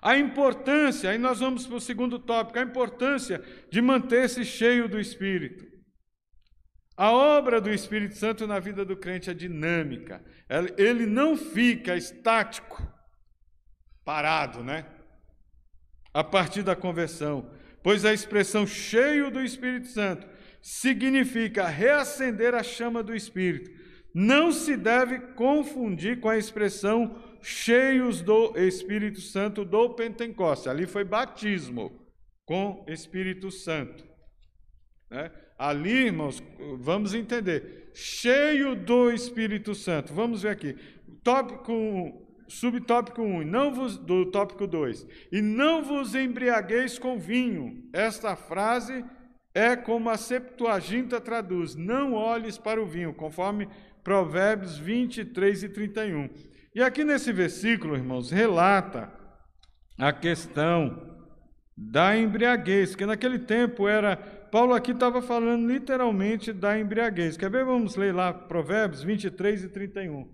A 0.00 0.16
importância, 0.16 1.10
aí 1.10 1.18
nós 1.18 1.40
vamos 1.40 1.66
para 1.66 1.76
o 1.76 1.80
segundo 1.80 2.18
tópico, 2.18 2.58
a 2.58 2.62
importância 2.62 3.42
de 3.70 3.80
manter-se 3.80 4.44
cheio 4.44 4.88
do 4.88 5.00
Espírito. 5.00 5.66
A 6.96 7.10
obra 7.10 7.60
do 7.60 7.70
Espírito 7.70 8.16
Santo 8.16 8.46
na 8.46 8.58
vida 8.58 8.84
do 8.84 8.96
crente 8.96 9.28
é 9.28 9.34
dinâmica. 9.34 10.24
Ele 10.78 11.06
não 11.06 11.36
fica 11.36 11.96
estático, 11.96 12.86
parado, 14.04 14.62
né? 14.62 14.86
A 16.14 16.22
partir 16.22 16.62
da 16.62 16.76
conversão. 16.76 17.50
Pois 17.82 18.04
a 18.04 18.12
expressão 18.12 18.66
cheio 18.66 19.30
do 19.30 19.42
Espírito 19.42 19.88
Santo 19.88 20.26
significa 20.66 21.68
reacender 21.68 22.52
a 22.52 22.60
chama 22.60 23.00
do 23.00 23.14
Espírito. 23.14 23.70
Não 24.12 24.50
se 24.50 24.76
deve 24.76 25.20
confundir 25.34 26.18
com 26.18 26.28
a 26.28 26.36
expressão 26.36 27.22
cheios 27.40 28.20
do 28.20 28.52
Espírito 28.58 29.20
Santo 29.20 29.64
do 29.64 29.90
Pentecostes. 29.90 30.66
Ali 30.66 30.84
foi 30.84 31.04
batismo 31.04 31.92
com 32.44 32.84
Espírito 32.88 33.48
Santo. 33.48 34.04
Né? 35.08 35.30
Ali, 35.56 36.06
irmãos, 36.06 36.42
vamos 36.80 37.14
entender. 37.14 37.92
Cheio 37.94 38.74
do 38.74 39.12
Espírito 39.12 39.72
Santo. 39.72 40.12
Vamos 40.12 40.42
ver 40.42 40.48
aqui. 40.48 40.74
Tópico 41.22 42.26
subtópico 42.48 43.22
1, 43.22 43.44
não 43.44 43.72
vos, 43.72 43.96
do 43.96 44.30
tópico 44.30 44.66
2, 44.66 45.06
e 45.32 45.42
não 45.42 45.82
vos 45.82 46.14
embriagueis 46.14 46.98
com 46.98 47.18
vinho. 47.18 47.88
Esta 47.92 48.36
frase 48.36 49.04
é 49.56 49.74
como 49.74 50.10
a 50.10 50.18
Septuaginta 50.18 51.18
traduz: 51.18 51.74
não 51.74 52.12
olhes 52.12 52.58
para 52.58 52.80
o 52.80 52.86
vinho, 52.86 53.14
conforme 53.14 53.66
Provérbios 54.04 54.76
23 54.76 55.62
e 55.62 55.68
31. 55.70 56.28
E 56.74 56.82
aqui 56.82 57.02
nesse 57.02 57.32
versículo, 57.32 57.96
irmãos, 57.96 58.30
relata 58.30 59.10
a 59.98 60.12
questão 60.12 61.16
da 61.74 62.14
embriaguez, 62.14 62.94
que 62.94 63.06
naquele 63.06 63.38
tempo 63.38 63.88
era. 63.88 64.16
Paulo 64.52 64.74
aqui 64.74 64.92
estava 64.92 65.22
falando 65.22 65.66
literalmente 65.66 66.52
da 66.52 66.78
embriaguez. 66.78 67.38
Quer 67.38 67.50
ver? 67.50 67.64
Vamos 67.64 67.96
ler 67.96 68.14
lá 68.14 68.32
Provérbios 68.32 69.02
23 69.02 69.64
e 69.64 69.68
31. 69.70 70.30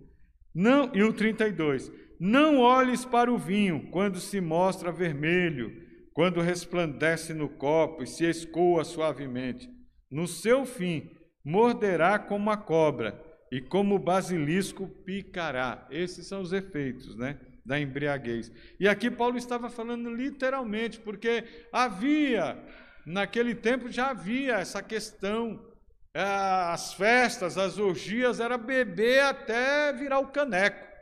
Não, 0.52 0.90
e 0.92 1.02
o 1.02 1.12
32. 1.12 1.90
Não 2.18 2.58
olhes 2.58 3.04
para 3.04 3.32
o 3.32 3.38
vinho 3.38 3.88
quando 3.90 4.18
se 4.18 4.40
mostra 4.40 4.92
vermelho, 4.92 5.81
quando 6.12 6.40
resplandece 6.40 7.32
no 7.32 7.48
copo 7.48 8.02
e 8.02 8.06
se 8.06 8.24
escoa 8.24 8.84
suavemente. 8.84 9.70
No 10.10 10.26
seu 10.26 10.66
fim, 10.66 11.10
morderá 11.44 12.18
como 12.18 12.50
a 12.50 12.56
cobra 12.56 13.20
e 13.50 13.60
como 13.60 13.94
o 13.94 13.98
basilisco 13.98 14.86
picará. 14.86 15.86
Esses 15.90 16.26
são 16.26 16.40
os 16.40 16.52
efeitos, 16.52 17.16
né? 17.16 17.38
Da 17.64 17.80
embriaguez. 17.80 18.52
E 18.78 18.88
aqui 18.88 19.10
Paulo 19.10 19.38
estava 19.38 19.70
falando 19.70 20.12
literalmente, 20.12 21.00
porque 21.00 21.44
havia, 21.72 22.62
naquele 23.06 23.54
tempo 23.54 23.90
já 23.90 24.10
havia 24.10 24.56
essa 24.56 24.82
questão. 24.82 25.70
Eh, 26.14 26.20
as 26.20 26.92
festas, 26.92 27.56
as 27.56 27.78
orgias, 27.78 28.38
era 28.38 28.58
beber 28.58 29.22
até 29.22 29.92
virar 29.92 30.18
o 30.18 30.28
caneco 30.28 30.92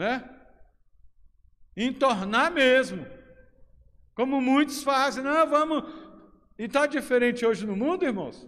né? 0.00 0.24
Entornar 1.76 2.50
mesmo. 2.50 3.06
Como 4.20 4.38
muitos 4.38 4.82
fazem, 4.82 5.24
não, 5.24 5.48
vamos. 5.48 5.82
E 6.58 6.64
está 6.64 6.84
diferente 6.84 7.46
hoje 7.46 7.66
no 7.66 7.74
mundo, 7.74 8.04
irmãos? 8.04 8.46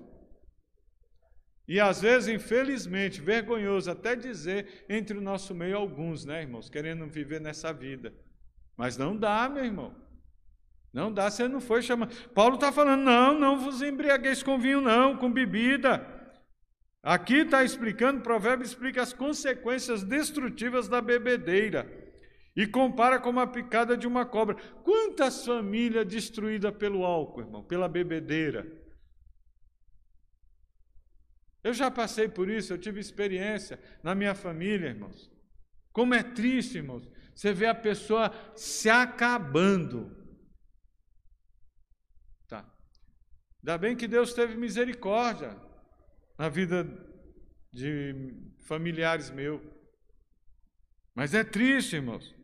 E 1.66 1.80
às 1.80 2.02
vezes, 2.02 2.28
infelizmente, 2.28 3.22
vergonhoso 3.22 3.90
até 3.90 4.14
dizer 4.14 4.84
entre 4.86 5.16
o 5.16 5.22
nosso 5.22 5.54
meio 5.54 5.78
alguns, 5.78 6.26
né, 6.26 6.42
irmãos, 6.42 6.68
querendo 6.68 7.06
viver 7.06 7.40
nessa 7.40 7.72
vida. 7.72 8.12
Mas 8.76 8.98
não 8.98 9.16
dá, 9.16 9.48
meu 9.48 9.64
irmão. 9.64 9.94
Não 10.92 11.10
dá, 11.10 11.30
você 11.30 11.48
não 11.48 11.58
foi 11.58 11.80
chamado. 11.80 12.14
Paulo 12.34 12.56
está 12.56 12.70
falando, 12.70 13.02
não, 13.02 13.40
não 13.40 13.58
vos 13.58 13.80
embriagueis 13.80 14.42
com 14.42 14.58
vinho, 14.58 14.82
não, 14.82 15.16
com 15.16 15.32
bebida. 15.32 16.06
Aqui 17.02 17.36
está 17.36 17.64
explicando, 17.64 18.20
o 18.20 18.22
provérbio 18.22 18.66
explica 18.66 19.00
as 19.00 19.14
consequências 19.14 20.04
destrutivas 20.04 20.86
da 20.86 21.00
bebedeira 21.00 22.01
e 22.54 22.66
compara 22.66 23.18
com 23.18 23.38
a 23.40 23.46
picada 23.46 23.96
de 23.96 24.06
uma 24.06 24.26
cobra. 24.26 24.56
Quantas 24.84 25.44
famílias 25.44 26.06
destruídas 26.06 26.74
pelo 26.76 27.04
álcool, 27.04 27.40
irmão, 27.40 27.64
pela 27.64 27.88
bebedeira? 27.88 28.80
Eu 31.64 31.72
já 31.72 31.90
passei 31.90 32.28
por 32.28 32.50
isso, 32.50 32.72
eu 32.72 32.78
tive 32.78 33.00
experiência 33.00 33.80
na 34.02 34.14
minha 34.14 34.34
família, 34.34 34.88
irmãos. 34.88 35.30
Como 35.92 36.14
é 36.14 36.22
triste, 36.22 36.78
irmãos, 36.78 37.08
você 37.34 37.52
vê 37.52 37.66
a 37.66 37.74
pessoa 37.74 38.32
se 38.56 38.90
acabando. 38.90 40.10
Tá. 42.48 42.70
Ainda 43.60 43.78
bem 43.78 43.96
que 43.96 44.08
Deus 44.08 44.34
teve 44.34 44.56
misericórdia 44.56 45.56
na 46.38 46.48
vida 46.48 46.84
de 47.72 48.34
familiares 48.66 49.30
meus. 49.30 49.62
Mas 51.14 51.32
é 51.34 51.44
triste, 51.44 51.96
irmãos. 51.96 52.34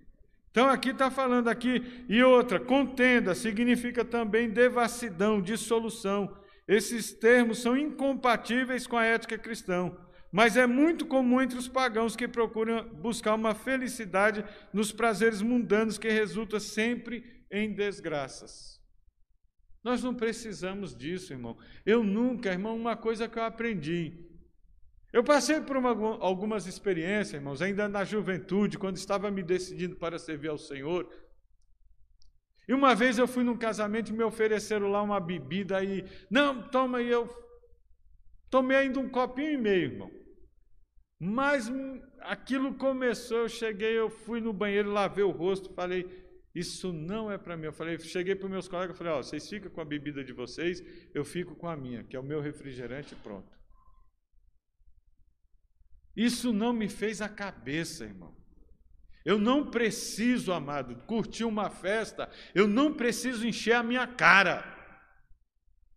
Então 0.50 0.68
aqui 0.68 0.90
está 0.90 1.10
falando 1.10 1.48
aqui, 1.48 2.04
e 2.08 2.22
outra, 2.22 2.58
contenda 2.58 3.34
significa 3.34 4.04
também 4.04 4.50
devassidão, 4.50 5.40
dissolução. 5.40 6.36
Esses 6.66 7.12
termos 7.12 7.58
são 7.58 7.76
incompatíveis 7.76 8.86
com 8.86 8.96
a 8.96 9.04
ética 9.04 9.38
cristã, 9.38 9.90
mas 10.30 10.56
é 10.56 10.66
muito 10.66 11.06
comum 11.06 11.40
entre 11.40 11.58
os 11.58 11.68
pagãos 11.68 12.14
que 12.14 12.28
procuram 12.28 12.88
buscar 12.96 13.34
uma 13.34 13.54
felicidade 13.54 14.44
nos 14.72 14.92
prazeres 14.92 15.40
mundanos 15.40 15.96
que 15.96 16.08
resulta 16.08 16.60
sempre 16.60 17.24
em 17.50 17.72
desgraças. 17.72 18.78
Nós 19.82 20.02
não 20.02 20.14
precisamos 20.14 20.94
disso, 20.94 21.32
irmão. 21.32 21.56
Eu 21.86 22.04
nunca, 22.04 22.50
irmão, 22.50 22.76
uma 22.76 22.96
coisa 22.96 23.28
que 23.28 23.38
eu 23.38 23.44
aprendi. 23.44 24.27
Eu 25.18 25.24
passei 25.24 25.60
por 25.60 25.76
uma, 25.76 25.90
algumas 26.20 26.68
experiências, 26.68 27.34
irmãos, 27.34 27.60
ainda 27.60 27.88
na 27.88 28.04
juventude, 28.04 28.78
quando 28.78 28.98
estava 28.98 29.32
me 29.32 29.42
decidindo 29.42 29.96
para 29.96 30.16
servir 30.16 30.46
ao 30.46 30.56
Senhor. 30.56 31.12
E 32.68 32.72
uma 32.72 32.94
vez 32.94 33.18
eu 33.18 33.26
fui 33.26 33.42
num 33.42 33.56
casamento 33.56 34.10
e 34.10 34.12
me 34.12 34.22
ofereceram 34.22 34.88
lá 34.88 35.02
uma 35.02 35.18
bebida 35.18 35.82
e, 35.82 36.04
não, 36.30 36.62
toma 36.68 36.98
aí, 36.98 37.08
eu 37.08 37.28
tomei 38.48 38.76
ainda 38.76 39.00
um 39.00 39.08
copinho 39.08 39.54
e 39.54 39.56
meio, 39.56 39.90
irmão. 39.90 40.10
Mas 41.18 41.68
aquilo 42.20 42.74
começou, 42.74 43.38
eu 43.38 43.48
cheguei, 43.48 43.98
eu 43.98 44.08
fui 44.08 44.40
no 44.40 44.52
banheiro, 44.52 44.88
lavei 44.88 45.24
o 45.24 45.32
rosto, 45.32 45.74
falei, 45.74 46.06
isso 46.54 46.92
não 46.92 47.28
é 47.28 47.36
para 47.36 47.56
mim. 47.56 47.64
Eu 47.64 47.72
falei, 47.72 47.98
cheguei 47.98 48.36
para 48.36 48.46
os 48.46 48.52
meus 48.52 48.68
colegas 48.68 48.94
e 48.94 48.98
falei, 48.98 49.12
ó, 49.14 49.16
vocês 49.20 49.48
ficam 49.48 49.68
com 49.68 49.80
a 49.80 49.84
bebida 49.84 50.22
de 50.22 50.32
vocês, 50.32 50.80
eu 51.12 51.24
fico 51.24 51.56
com 51.56 51.66
a 51.66 51.76
minha, 51.76 52.04
que 52.04 52.14
é 52.14 52.20
o 52.20 52.22
meu 52.22 52.40
refrigerante 52.40 53.16
pronto. 53.16 53.57
Isso 56.18 56.52
não 56.52 56.72
me 56.72 56.88
fez 56.88 57.22
a 57.22 57.28
cabeça, 57.28 58.02
irmão. 58.02 58.36
Eu 59.24 59.38
não 59.38 59.70
preciso, 59.70 60.52
amado, 60.52 60.96
curtir 61.06 61.44
uma 61.44 61.70
festa, 61.70 62.28
eu 62.52 62.66
não 62.66 62.92
preciso 62.92 63.46
encher 63.46 63.74
a 63.74 63.84
minha 63.84 64.04
cara 64.04 64.64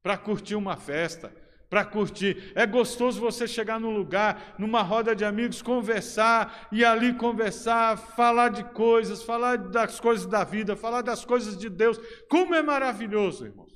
para 0.03 0.15
curtir 0.17 0.53
uma 0.53 0.77
festa 0.77 1.35
para 1.71 1.85
curtir. 1.85 2.51
É 2.53 2.67
gostoso 2.67 3.19
você 3.19 3.47
chegar 3.47 3.79
num 3.79 3.95
lugar, 3.95 4.55
numa 4.59 4.81
roda 4.81 5.15
de 5.15 5.25
amigos, 5.25 5.61
conversar 5.61 6.67
e 6.71 6.83
ali 6.83 7.13
conversar, 7.13 7.97
falar 7.97 8.49
de 8.49 8.63
coisas, 8.73 9.23
falar 9.23 9.57
das 9.57 9.99
coisas 9.99 10.27
da 10.27 10.43
vida, 10.43 10.75
falar 10.75 11.01
das 11.01 11.23
coisas 11.25 11.57
de 11.57 11.69
Deus. 11.69 11.97
Como 12.29 12.53
é 12.53 12.61
maravilhoso, 12.61 13.45
irmãos. 13.45 13.71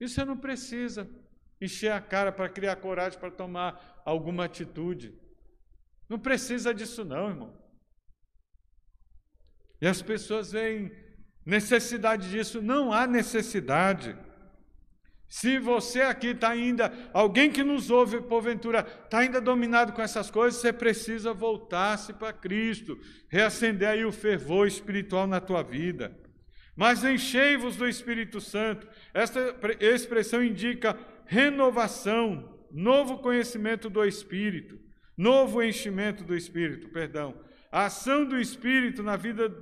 Isso 0.00 0.14
você 0.14 0.24
não 0.24 0.36
precisa 0.36 1.08
encher 1.60 1.92
a 1.92 2.00
cara 2.00 2.32
para 2.32 2.48
criar 2.48 2.74
coragem 2.76 3.20
para 3.20 3.30
tomar 3.30 3.91
alguma 4.04 4.44
atitude. 4.44 5.14
Não 6.08 6.18
precisa 6.18 6.74
disso, 6.74 7.04
não, 7.04 7.28
irmão. 7.28 7.62
E 9.80 9.86
as 9.86 10.00
pessoas 10.00 10.52
veem 10.52 10.92
necessidade 11.44 12.30
disso. 12.30 12.62
Não 12.62 12.92
há 12.92 13.06
necessidade. 13.06 14.16
Se 15.28 15.58
você 15.58 16.02
aqui 16.02 16.26
está 16.26 16.50
ainda, 16.50 16.92
alguém 17.12 17.50
que 17.50 17.64
nos 17.64 17.88
ouve, 17.88 18.20
porventura, 18.20 18.86
está 19.04 19.20
ainda 19.20 19.40
dominado 19.40 19.94
com 19.94 20.02
essas 20.02 20.30
coisas, 20.30 20.60
você 20.60 20.72
precisa 20.74 21.32
voltar-se 21.32 22.12
para 22.12 22.34
Cristo, 22.34 22.98
reacender 23.30 23.88
aí 23.88 24.04
o 24.04 24.12
fervor 24.12 24.68
espiritual 24.68 25.26
na 25.26 25.40
tua 25.40 25.62
vida. 25.62 26.14
Mas 26.76 27.02
enchei-vos 27.02 27.76
do 27.76 27.88
Espírito 27.88 28.42
Santo. 28.42 28.86
Esta 29.14 29.56
expressão 29.80 30.44
indica 30.44 30.98
renovação, 31.24 32.51
novo 32.72 33.18
conhecimento 33.18 33.90
do 33.90 34.04
Espírito, 34.04 34.78
novo 35.16 35.62
enchimento 35.62 36.24
do 36.24 36.34
Espírito, 36.34 36.88
perdão. 36.88 37.38
A 37.70 37.86
ação 37.86 38.24
do 38.24 38.40
Espírito 38.40 39.02
na 39.02 39.16
vida 39.16 39.54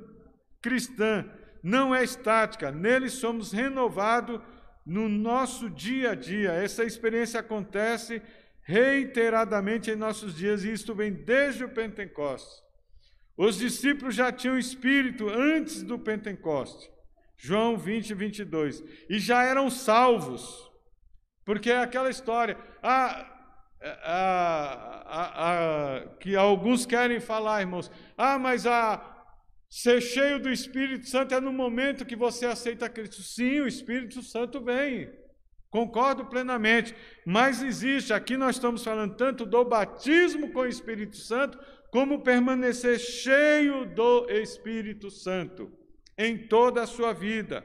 cristã 0.63 1.29
não 1.63 1.95
é 1.95 2.03
estática, 2.03 2.71
nele 2.71 3.09
somos 3.09 3.53
renovados 3.53 4.41
no 4.87 5.09
nosso 5.09 5.69
dia 5.69 6.13
a 6.13 6.15
dia. 6.15 6.53
Essa 6.53 6.85
experiência 6.85 7.41
acontece 7.41 8.23
reiteradamente 8.63 9.91
em 9.91 9.97
nossos 9.97 10.35
dias 10.35 10.65
e 10.65 10.73
isto 10.73 10.95
vem 10.95 11.13
desde 11.13 11.65
o 11.65 11.69
Pentecostes. 11.69 12.63
Os 13.37 13.57
discípulos 13.57 14.15
já 14.15 14.31
tinham 14.31 14.59
espírito 14.59 15.29
antes 15.29 15.83
do 15.83 15.99
Pentecostes. 15.99 16.91
João 17.37 17.77
20, 17.77 18.13
22. 18.13 18.85
E 19.09 19.19
já 19.19 19.43
eram 19.43 19.71
salvos. 19.71 20.71
Porque 21.45 21.71
é 21.71 21.81
aquela 21.81 22.11
história. 22.11 22.59
Ah, 22.83 23.27
ah, 23.83 25.05
ah, 25.07 26.07
que 26.19 26.37
alguns 26.37 26.85
querem 26.87 27.21
falar, 27.21 27.61
irmãos. 27.61 27.91
Ah, 28.17 28.39
mas 28.39 28.67
a, 28.67 29.11
Ser 29.71 30.01
cheio 30.01 30.41
do 30.41 30.51
Espírito 30.51 31.09
Santo 31.09 31.33
é 31.33 31.41
no 31.41 31.53
momento 31.53 32.05
que 32.05 32.17
você 32.17 32.45
aceita 32.45 32.89
Cristo. 32.89 33.23
Sim, 33.23 33.61
o 33.61 33.69
Espírito 33.69 34.21
Santo 34.21 34.61
vem. 34.61 35.09
Concordo 35.71 36.27
plenamente. 36.27 36.93
Mas 37.25 37.63
existe, 37.63 38.13
aqui 38.13 38.37
nós 38.37 38.57
estamos 38.57 38.83
falando 38.83 39.15
tanto 39.15 39.47
do 39.47 39.65
batismo 39.65 40.51
com 40.53 40.61
o 40.61 40.67
Espírito 40.67 41.17
Santo, 41.17 41.57
como 41.93 42.25
permanecer 42.25 42.99
cheio 42.99 43.87
do 43.95 44.29
Espírito 44.29 45.09
Santo 45.09 45.71
em 46.19 46.37
toda 46.49 46.83
a 46.83 46.87
sua 46.87 47.13
vida. 47.13 47.65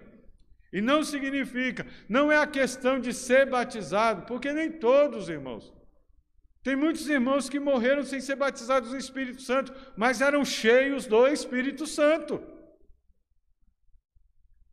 E 0.76 0.82
não 0.82 1.06
significa, 1.06 1.88
não 2.10 2.30
é 2.30 2.38
a 2.38 2.46
questão 2.46 3.00
de 3.00 3.14
ser 3.14 3.46
batizado, 3.50 4.24
porque 4.26 4.52
nem 4.52 4.70
todos, 4.70 5.30
irmãos, 5.30 5.74
Tem 6.62 6.76
muitos 6.76 7.08
irmãos 7.08 7.48
que 7.48 7.62
morreram 7.62 8.04
sem 8.04 8.20
ser 8.20 8.36
batizados 8.36 8.92
no 8.92 8.98
Espírito 8.98 9.42
Santo, 9.42 9.74
mas 9.96 10.20
eram 10.20 10.44
cheios 10.44 11.06
do 11.06 11.26
Espírito 11.28 11.88
Santo. 11.88 12.44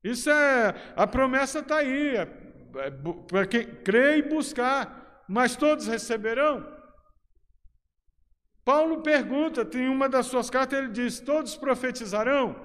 Isso 0.03 0.29
é, 0.29 0.75
a 0.97 1.07
promessa 1.07 1.61
está 1.61 1.77
aí, 1.77 2.17
é, 2.17 2.23
é, 2.23 2.91
para 3.29 3.47
quem 3.47 3.65
crê 3.85 4.17
e 4.17 4.23
buscar, 4.23 5.25
mas 5.29 5.55
todos 5.55 5.87
receberão? 5.87 6.67
Paulo 8.65 9.03
pergunta, 9.03 9.65
tem 9.65 9.89
uma 9.89 10.09
das 10.09 10.27
suas 10.27 10.51
cartas, 10.51 10.81
ele 10.81 10.89
diz: 10.89 11.21
Todos 11.21 11.55
profetizarão? 11.57 12.57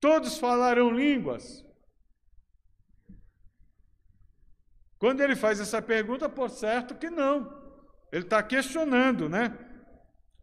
Todos 0.00 0.36
falarão 0.36 0.90
línguas? 0.90 1.69
Quando 5.00 5.22
ele 5.22 5.34
faz 5.34 5.58
essa 5.58 5.80
pergunta, 5.80 6.28
por 6.28 6.50
certo 6.50 6.94
que 6.94 7.08
não. 7.08 7.50
Ele 8.12 8.22
está 8.22 8.42
questionando, 8.42 9.30
né? 9.30 9.56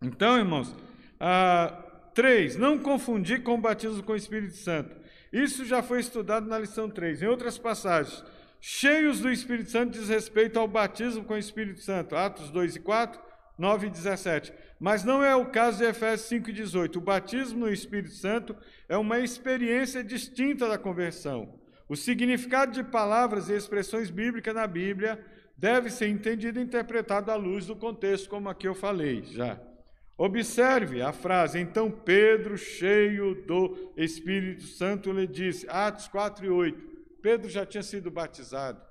Então, 0.02 0.36
irmãos, 0.36 0.76
ah, 1.20 1.84
três, 2.16 2.58
não 2.58 2.80
confundir 2.80 3.44
com 3.44 3.54
o 3.54 3.62
batismo 3.62 4.02
com 4.02 4.14
o 4.14 4.18
Espírito 4.18 4.56
Santo. 4.58 4.96
Isso 5.32 5.64
já 5.64 5.84
foi 5.84 6.00
estudado 6.00 6.48
na 6.48 6.58
lição 6.58 6.90
3. 6.90 7.22
Em 7.22 7.28
outras 7.28 7.60
passagens, 7.60 8.24
cheios 8.60 9.20
do 9.20 9.30
Espírito 9.30 9.70
Santo 9.70 9.92
diz 9.92 10.10
respeito 10.10 10.58
ao 10.58 10.68
batismo 10.68 11.24
com 11.24 11.36
o 11.36 11.38
Espírito 11.38 11.82
Santo. 11.82 12.16
Atos 12.16 12.50
2 12.50 12.78
e 12.78 12.80
4, 12.80 13.22
9 13.60 13.86
e 13.86 13.90
17. 13.92 14.52
Mas 14.80 15.04
não 15.04 15.24
é 15.24 15.36
o 15.36 15.52
caso 15.52 15.78
de 15.78 15.84
Efésios 15.84 16.30
5 16.30 16.50
e 16.50 16.54
18. 16.54 16.98
O 16.98 17.02
batismo 17.02 17.60
no 17.60 17.72
Espírito 17.72 18.16
Santo 18.16 18.56
é 18.90 18.98
uma 18.98 19.20
experiência 19.20 20.04
distinta 20.04 20.68
da 20.68 20.80
conversão. 20.80 21.57
O 21.89 21.95
significado 21.95 22.73
de 22.73 22.84
palavras 22.84 23.49
e 23.49 23.53
expressões 23.53 24.09
bíblicas 24.09 24.53
na 24.53 24.68
Bíblia 24.68 25.23
deve 25.55 25.89
ser 25.89 26.07
entendido 26.07 26.59
e 26.59 26.64
interpretado 26.64 27.31
à 27.31 27.35
luz 27.35 27.65
do 27.65 27.76
contexto, 27.76 28.30
como 28.30 28.49
aqui 28.49 28.68
eu 28.68 28.76
falei 28.76 29.23
já. 29.23 29.59
Observe 30.18 31.01
a 31.01 31.14
frase, 31.14 31.59
então 31.59 31.89
Pedro, 31.89 32.57
cheio 32.57 33.35
do 33.45 33.93
Espírito 33.95 34.64
Santo, 34.64 35.11
lhe 35.11 35.27
disse, 35.27 35.68
Atos 35.69 36.07
4 36.07 36.45
e 36.45 36.49
8. 36.49 36.97
Pedro 37.22 37.49
já 37.49 37.65
tinha 37.65 37.84
sido 37.84 38.09
batizado. 38.11 38.81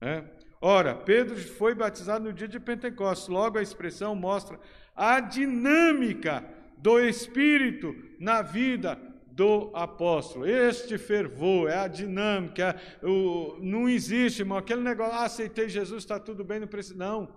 Né? 0.00 0.24
Ora, 0.60 0.94
Pedro 0.94 1.36
foi 1.36 1.74
batizado 1.74 2.24
no 2.24 2.32
dia 2.32 2.48
de 2.48 2.58
Pentecostes, 2.58 3.28
logo 3.28 3.58
a 3.58 3.62
expressão 3.62 4.14
mostra 4.16 4.58
a 4.94 5.20
dinâmica 5.20 6.44
do 6.78 6.98
Espírito 6.98 7.94
na 8.18 8.40
vida 8.40 8.98
do 9.36 9.70
apóstolo. 9.74 10.46
Este 10.46 10.96
fervor, 10.96 11.68
é 11.68 11.76
a 11.76 11.86
dinâmica, 11.86 12.74
é 13.02 13.06
o, 13.06 13.58
não 13.60 13.86
existe, 13.86 14.40
irmão, 14.40 14.56
aquele 14.56 14.80
negócio, 14.80 15.12
ah, 15.12 15.24
aceitei 15.24 15.68
Jesus, 15.68 16.02
está 16.02 16.18
tudo 16.18 16.42
bem, 16.42 16.58
não 16.58 16.66
precisa. 16.66 16.96
Não. 16.96 17.28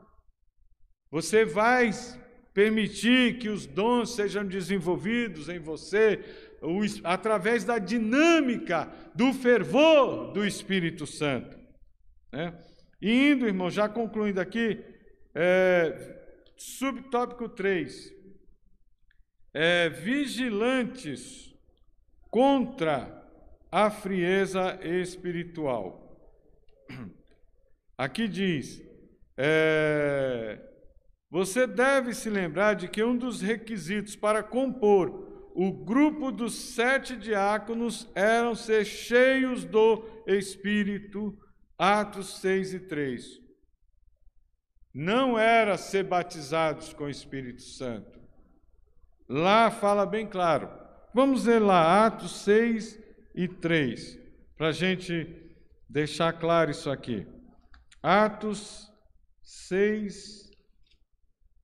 Você 1.11 1.43
vai 1.43 1.91
permitir 2.53 3.37
que 3.37 3.49
os 3.49 3.65
dons 3.65 4.15
sejam 4.15 4.45
desenvolvidos 4.45 5.49
em 5.49 5.59
você 5.59 6.23
o, 6.61 6.79
através 7.03 7.65
da 7.65 7.77
dinâmica 7.77 8.89
do 9.13 9.33
fervor 9.33 10.31
do 10.31 10.45
Espírito 10.45 11.05
Santo. 11.05 11.57
Né? 12.31 12.57
Indo, 13.01 13.45
irmão, 13.45 13.69
já 13.69 13.89
concluindo 13.89 14.39
aqui, 14.39 14.81
é, 15.35 16.17
subtópico 16.55 17.49
3. 17.49 18.17
É, 19.53 19.89
vigilantes 19.89 21.48
contra 22.29 23.25
a 23.71 23.89
frieza 23.89 24.79
espiritual. 24.83 26.17
Aqui 27.97 28.27
diz: 28.27 28.81
é, 29.37 30.59
você 31.29 31.67
deve 31.67 32.13
se 32.13 32.29
lembrar 32.29 32.73
de 32.73 32.87
que 32.87 33.03
um 33.03 33.15
dos 33.15 33.41
requisitos 33.41 34.15
para 34.15 34.41
compor 34.41 35.29
o 35.61 35.73
grupo 35.73 36.31
dos 36.31 36.53
sete 36.53 37.17
diáconos 37.17 38.09
eram 38.15 38.55
ser 38.55 38.85
cheios 38.85 39.65
do 39.65 40.05
Espírito, 40.25 41.37
Atos 41.77 42.39
6 42.39 42.75
e 42.75 42.79
3. 42.79 43.41
Não 44.93 45.37
era 45.37 45.77
ser 45.77 46.03
batizados 46.03 46.93
com 46.93 47.03
o 47.03 47.09
Espírito 47.09 47.61
Santo. 47.61 48.19
Lá 49.27 49.69
fala 49.69 50.05
bem 50.05 50.25
claro, 50.25 50.69
Vamos 51.13 51.45
ler 51.45 51.59
lá, 51.59 52.05
Atos 52.05 52.43
6 52.43 52.99
e 53.33 53.47
3, 53.47 54.19
para 54.55 54.67
a 54.67 54.71
gente 54.71 55.27
deixar 55.89 56.33
claro 56.33 56.69
isso 56.69 56.89
aqui. 56.89 57.25
Atos 58.01 58.91
6 59.41 60.51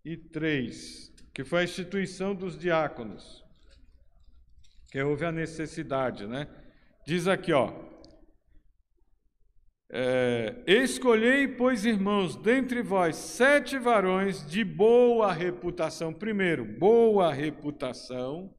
e 0.04 0.18
3, 0.18 1.14
que 1.32 1.44
foi 1.44 1.62
a 1.62 1.64
instituição 1.64 2.34
dos 2.34 2.58
diáconos, 2.58 3.44
que 4.92 5.02
houve 5.02 5.26
a 5.26 5.32
necessidade, 5.32 6.26
né? 6.26 6.48
Diz 7.06 7.28
aqui, 7.28 7.54
ó. 7.54 7.72
É, 9.92 10.64
Escolhei, 10.66 11.48
pois, 11.48 11.86
irmãos, 11.86 12.36
dentre 12.36 12.82
vós 12.82 13.16
sete 13.16 13.78
varões 13.78 14.44
de 14.50 14.64
boa 14.64 15.32
reputação. 15.32 16.12
Primeiro, 16.12 16.66
boa 16.66 17.32
reputação 17.32 18.52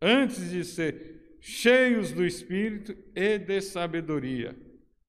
antes 0.00 0.50
de 0.50 0.64
ser 0.64 1.36
cheios 1.40 2.12
do 2.12 2.24
Espírito 2.24 2.96
e 3.14 3.38
de 3.38 3.60
sabedoria, 3.60 4.56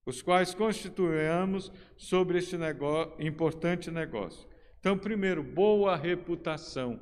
os 0.05 0.21
quais 0.21 0.53
constituíamos 0.53 1.71
sobre 1.95 2.39
este 2.39 2.57
negócio, 2.57 3.13
importante 3.19 3.91
negócio. 3.91 4.47
Então, 4.79 4.97
primeiro, 4.97 5.43
boa 5.43 5.95
reputação. 5.95 6.99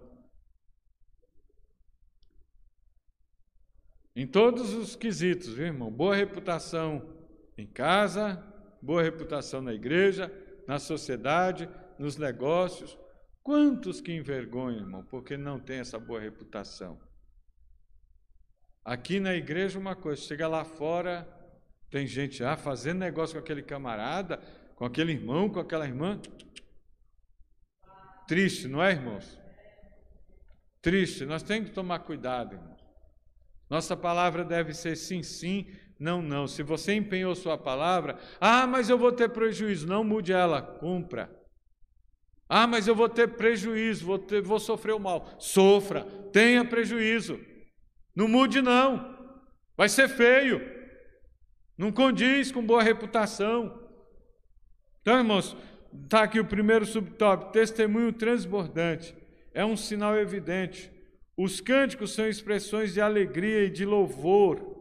Em 4.16 4.28
todos 4.28 4.74
os 4.74 4.96
quesitos, 4.96 5.54
viu, 5.54 5.68
irmão? 5.68 5.90
Boa 5.90 6.16
reputação 6.16 7.18
em 7.58 7.66
casa, 7.66 8.44
boa 8.82 9.02
reputação 9.02 9.62
na 9.62 9.74
igreja, 9.74 10.32
na 10.68 10.78
sociedade, 10.78 11.70
nos 11.98 12.18
negócios. 12.18 12.98
Quantos 13.42 14.02
que 14.02 14.12
envergonham, 14.12 14.82
irmão, 14.82 15.06
porque 15.06 15.38
não 15.38 15.58
tem 15.58 15.80
essa 15.80 15.98
boa 15.98 16.20
reputação? 16.20 17.00
Aqui 18.90 19.20
na 19.20 19.36
igreja, 19.36 19.78
uma 19.78 19.96
coisa, 19.96 20.20
chega 20.20 20.48
lá 20.48 20.66
fora, 20.66 21.30
tem 21.92 22.08
gente 22.08 22.44
ah, 22.44 22.58
fazendo 22.58 22.98
negócio 22.98 23.36
com 23.36 23.40
aquele 23.40 23.62
camarada, 23.62 24.38
com 24.76 24.84
aquele 24.84 25.12
irmão, 25.12 25.48
com 25.48 25.60
aquela 25.60 25.86
irmã. 25.86 26.20
Triste, 28.28 28.68
não 28.68 28.82
é, 28.84 28.94
irmãos? 28.94 29.40
Triste, 30.82 31.24
nós 31.24 31.44
temos 31.44 31.70
que 31.70 31.76
tomar 31.76 32.00
cuidado, 32.00 32.56
irmãos. 32.56 32.80
Nossa 33.70 33.96
palavra 33.96 34.44
deve 34.44 34.74
ser 34.74 34.96
sim, 34.96 35.22
sim, 35.22 35.68
não, 36.00 36.20
não. 36.20 36.48
Se 36.48 36.64
você 36.64 36.96
empenhou 36.96 37.36
sua 37.36 37.60
palavra, 37.60 38.18
ah, 38.42 38.66
mas 38.66 38.90
eu 38.90 38.98
vou 38.98 39.12
ter 39.12 39.30
prejuízo, 39.30 39.86
não 39.86 40.04
mude 40.04 40.34
ela, 40.34 40.64
cumpra. 40.64 41.30
Ah, 42.50 42.66
mas 42.66 42.88
eu 42.88 42.96
vou 42.96 43.08
ter 43.08 43.28
prejuízo, 43.36 44.04
vou, 44.04 44.18
ter, 44.18 44.42
vou 44.42 44.60
sofrer 44.60 44.94
o 44.94 45.00
mal. 45.00 45.30
Sofra, 45.38 46.06
tenha 46.34 46.66
prejuízo. 46.66 47.40
Não 48.20 48.28
mude, 48.28 48.62
não. 48.62 49.18
Vai 49.78 49.88
ser 49.88 50.10
feio. 50.10 50.62
Não 51.78 51.90
condiz 51.90 52.52
com 52.52 52.62
boa 52.62 52.84
reputação. 52.84 53.82
Então, 55.02 55.20
irmãos, 55.20 55.56
está 56.04 56.24
aqui 56.24 56.38
o 56.38 56.44
primeiro 56.44 56.86
subtópico: 56.86 57.54
testemunho 57.54 58.12
transbordante. 58.12 59.16
É 59.54 59.64
um 59.64 59.78
sinal 59.78 60.18
evidente. 60.18 60.92
Os 61.38 61.62
cânticos 61.62 62.12
são 62.12 62.28
expressões 62.28 62.94
de 62.94 63.00
alegria 63.00 63.64
e 63.64 63.70
de 63.70 63.86
louvor 63.86 64.76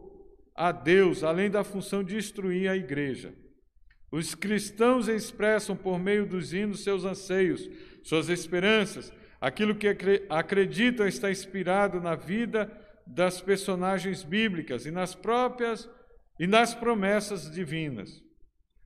a 0.53 0.73
Deus, 0.73 1.23
além 1.23 1.49
da 1.49 1.63
função 1.63 2.03
de 2.03 2.17
instruir 2.17 2.69
a 2.69 2.75
igreja. 2.75 3.33
Os 4.11 4.35
cristãos 4.35 5.07
expressam 5.07 5.77
por 5.77 5.97
meio 5.97 6.25
dos 6.25 6.51
hinos 6.51 6.83
seus 6.83 7.05
anseios, 7.05 7.69
suas 8.03 8.27
esperanças, 8.27 9.13
aquilo 9.39 9.75
que 9.75 9.87
acreditam 10.27 11.07
está 11.07 11.31
inspirado 11.31 12.01
na 12.01 12.15
vida 12.15 12.69
das 13.09 13.41
personagens 13.41 14.23
bíblicas 14.23 14.85
e 14.85 14.91
nas 14.91 15.15
próprias 15.15 15.89
e 16.39 16.45
nas 16.45 16.75
promessas 16.75 17.49
divinas. 17.49 18.23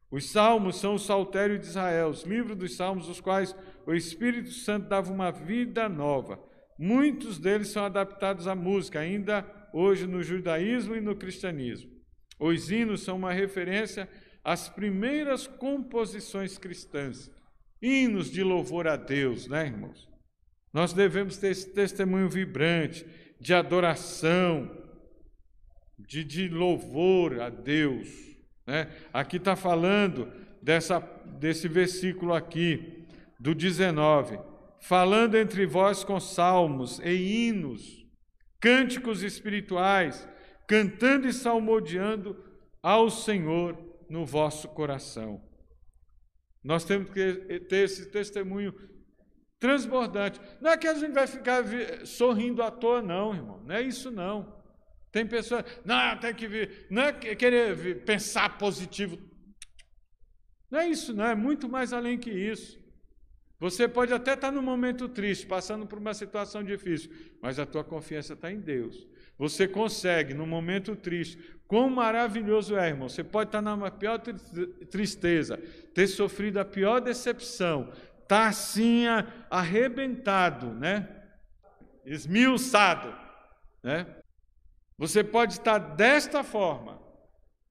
Os 0.10 0.30
salmos 0.30 0.80
são 0.80 0.95
o 0.95 1.00
saltério 1.00 1.60
de 1.60 1.66
Israel, 1.66 2.10
os 2.10 2.24
livros 2.24 2.56
dos 2.56 2.76
salmos, 2.76 3.10
os 3.10 3.20
quais 3.20 3.56
o 3.86 3.94
Espírito 3.94 4.52
Santo 4.52 4.88
dava 4.88 5.12
uma 5.12 5.32
vida 5.32 5.90
nova. 5.90 6.40
Muitos 6.80 7.38
deles 7.38 7.70
são 7.70 7.84
adaptados 7.84 8.48
à 8.48 8.56
música, 8.56 9.00
ainda 9.00 9.45
hoje 9.74 10.08
no 10.08 10.24
judaísmo 10.24 10.95
e 10.95 11.02
no 11.02 11.16
cristianismo. 11.16 11.91
Os 12.40 12.72
hinos 12.72 13.02
são 13.02 13.18
uma 13.18 13.34
referência 13.34 14.08
às 14.44 14.70
primeiras 14.70 15.48
composições 15.48 16.58
cristãs, 16.58 17.32
hinos 17.82 18.32
de 18.32 18.44
louvor 18.44 18.88
a 18.88 18.95
Deus, 18.95 19.48
né, 19.48 19.66
irmãos? 19.66 20.08
Nós 20.72 20.94
devemos 20.94 21.38
ter 21.38 21.52
esse 21.52 21.72
testemunho 21.72 22.30
vibrante 22.30 23.06
de 23.44 23.53
adoração, 23.53 24.72
de, 25.99 26.24
de 26.24 26.48
louvor 26.48 27.41
a 27.41 27.49
Deus. 27.49 28.07
Né? 28.65 28.90
Aqui 29.11 29.36
está 29.36 29.53
falando 29.53 30.32
dessa, 30.61 31.02
desse 31.26 31.68
versículo 31.68 32.34
aqui, 32.34 33.06
do 33.38 33.53
19, 33.53 34.40
falando 34.80 35.36
entre 35.36 35.65
vós 35.65 36.06
com 36.06 36.22
salmos 36.22 36.99
e 37.03 37.48
hinos, 37.48 38.06
cânticos 38.61 39.22
espirituais, 39.24 40.26
cantando 40.65 41.28
e 41.28 41.34
salmodiando 41.34 42.41
ao 42.82 43.10
Senhor 43.10 43.78
no 44.10 44.26
vosso 44.26 44.70
coração. 44.70 45.44
Nós 46.64 46.86
temos 46.86 47.10
que 47.10 47.60
ter 47.68 47.84
esse 47.84 48.10
testemunho 48.10 48.74
transbordante. 49.64 50.41
Não 50.60 50.72
é 50.72 50.77
que 50.77 50.85
a 50.85 50.94
gente 50.94 51.14
vai 51.14 51.26
ficar 51.26 51.64
sorrindo 52.06 52.61
à 52.61 52.69
toa, 52.69 53.02
não, 53.02 53.34
irmão. 53.34 53.64
Não 53.65 53.73
é 53.73 53.81
isso, 53.81 54.11
não. 54.11 54.61
Tem 55.10 55.26
pessoas, 55.26 55.64
não, 55.85 56.18
tem 56.18 56.35
que 56.35 56.45
vir, 56.49 56.85
não 56.90 57.03
é 57.03 57.14
querer 57.14 58.03
pensar 58.03 58.57
positivo. 58.57 59.18
Não 60.69 60.81
é 60.81 60.90
isso, 60.90 61.14
não, 61.14 61.27
é 61.27 61.34
muito 61.34 61.69
mais 61.69 61.94
além 61.94 62.18
que 62.18 62.30
isso. 62.30 62.77
Você 63.57 63.88
pode 63.88 64.14
até 64.14 64.34
estar 64.34 64.52
num 64.52 64.61
momento 64.61 65.07
triste, 65.07 65.45
passando 65.45 65.88
por 65.88 65.98
uma 65.98 66.14
situação 66.14 66.61
difícil, 66.61 67.10
mas 67.41 67.57
a 67.57 67.65
tua 67.65 67.85
confiança 67.85 68.34
está 68.34 68.52
em 68.52 68.60
Deus. 68.60 69.07
Você 69.38 69.65
consegue, 69.65 70.34
num 70.34 70.45
momento 70.45 70.94
triste, 70.94 71.38
quão 71.69 71.90
maravilhoso 71.90 72.76
é, 72.76 72.90
irmão. 72.90 73.07
Você 73.07 73.23
pode 73.23 73.48
estar 73.48 73.61
na 73.61 73.90
pior 73.90 74.19
tristeza, 74.91 75.57
ter 75.94 76.07
sofrido 76.07 76.60
a 76.60 76.65
pior 76.65 76.99
decepção, 76.99 77.90
está 78.34 78.48
assim 78.48 79.06
arrebentado, 79.50 80.74
né? 80.74 81.08
Esmiuçado, 82.04 83.16
né? 83.84 84.08
Você 84.98 85.24
pode 85.24 85.54
estar 85.54 85.78
desta 85.78 86.44
forma, 86.44 87.00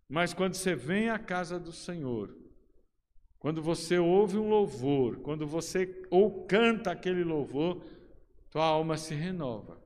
mas 0.08 0.32
quando 0.32 0.54
você 0.54 0.74
vem 0.74 1.10
à 1.10 1.18
casa 1.18 1.58
do 1.58 1.72
Senhor, 1.72 2.36
quando 3.40 3.60
você 3.60 3.98
ouve 3.98 4.38
um 4.38 4.48
louvor, 4.48 5.18
quando 5.18 5.46
você 5.46 6.00
ou 6.10 6.46
canta 6.46 6.92
aquele 6.92 7.24
louvor, 7.24 7.84
tua 8.48 8.64
alma 8.64 8.96
se 8.96 9.14
renova. 9.14 9.82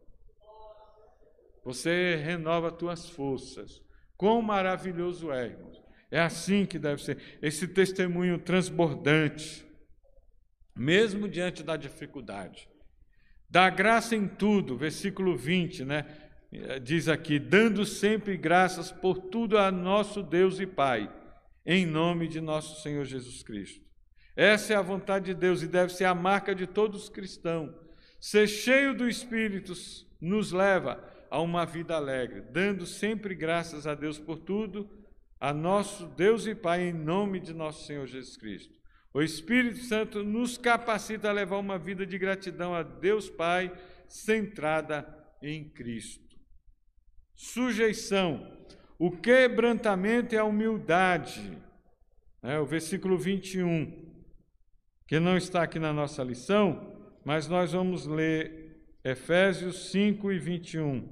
Você 1.64 2.16
renova 2.16 2.70
tuas 2.70 3.08
forças. 3.08 3.82
Quão 4.16 4.42
maravilhoso 4.42 5.32
é, 5.32 5.46
irmãos. 5.46 5.82
É 6.10 6.20
assim 6.20 6.64
que 6.66 6.78
deve 6.78 7.02
ser. 7.02 7.38
Esse 7.42 7.66
testemunho 7.66 8.38
transbordante 8.38 9.65
mesmo 10.76 11.26
diante 11.28 11.62
da 11.62 11.76
dificuldade. 11.76 12.68
Dá 13.48 13.70
graça 13.70 14.14
em 14.14 14.28
tudo, 14.28 14.76
versículo 14.76 15.36
20, 15.36 15.84
né? 15.84 16.04
Diz 16.82 17.08
aqui: 17.08 17.38
dando 17.38 17.84
sempre 17.84 18.36
graças 18.36 18.92
por 18.92 19.18
tudo 19.18 19.58
a 19.58 19.70
nosso 19.70 20.22
Deus 20.22 20.60
e 20.60 20.66
Pai, 20.66 21.10
em 21.64 21.86
nome 21.86 22.28
de 22.28 22.40
nosso 22.40 22.82
Senhor 22.82 23.04
Jesus 23.04 23.42
Cristo. 23.42 23.84
Essa 24.36 24.74
é 24.74 24.76
a 24.76 24.82
vontade 24.82 25.26
de 25.26 25.34
Deus 25.34 25.62
e 25.62 25.66
deve 25.66 25.92
ser 25.92 26.04
a 26.04 26.14
marca 26.14 26.54
de 26.54 26.66
todos 26.66 27.04
os 27.04 27.08
cristãos. 27.08 27.74
Ser 28.20 28.46
cheio 28.46 28.94
do 28.94 29.08
Espírito 29.08 29.72
nos 30.20 30.52
leva 30.52 31.02
a 31.30 31.40
uma 31.40 31.64
vida 31.64 31.94
alegre, 31.94 32.40
dando 32.40 32.86
sempre 32.86 33.34
graças 33.34 33.86
a 33.86 33.94
Deus 33.94 34.18
por 34.18 34.38
tudo, 34.38 34.88
a 35.40 35.52
nosso 35.52 36.06
Deus 36.06 36.46
e 36.46 36.54
Pai, 36.54 36.82
em 36.82 36.92
nome 36.92 37.40
de 37.40 37.54
nosso 37.54 37.86
Senhor 37.86 38.06
Jesus 38.06 38.36
Cristo. 38.36 38.74
O 39.16 39.22
Espírito 39.22 39.78
Santo 39.78 40.22
nos 40.22 40.58
capacita 40.58 41.30
a 41.30 41.32
levar 41.32 41.56
uma 41.56 41.78
vida 41.78 42.04
de 42.04 42.18
gratidão 42.18 42.74
a 42.74 42.82
Deus 42.82 43.30
Pai, 43.30 43.72
centrada 44.06 45.08
em 45.40 45.64
Cristo. 45.70 46.36
Sujeição. 47.34 48.46
O 48.98 49.10
quebrantamento 49.10 50.34
é 50.34 50.38
a 50.38 50.44
humildade. 50.44 51.56
É, 52.42 52.58
o 52.58 52.66
versículo 52.66 53.16
21, 53.16 54.12
que 55.06 55.18
não 55.18 55.38
está 55.38 55.62
aqui 55.62 55.78
na 55.78 55.94
nossa 55.94 56.22
lição, 56.22 56.94
mas 57.24 57.48
nós 57.48 57.72
vamos 57.72 58.06
ler 58.06 58.82
Efésios 59.02 59.92
5 59.92 60.30
e 60.30 60.38
21. 60.38 61.08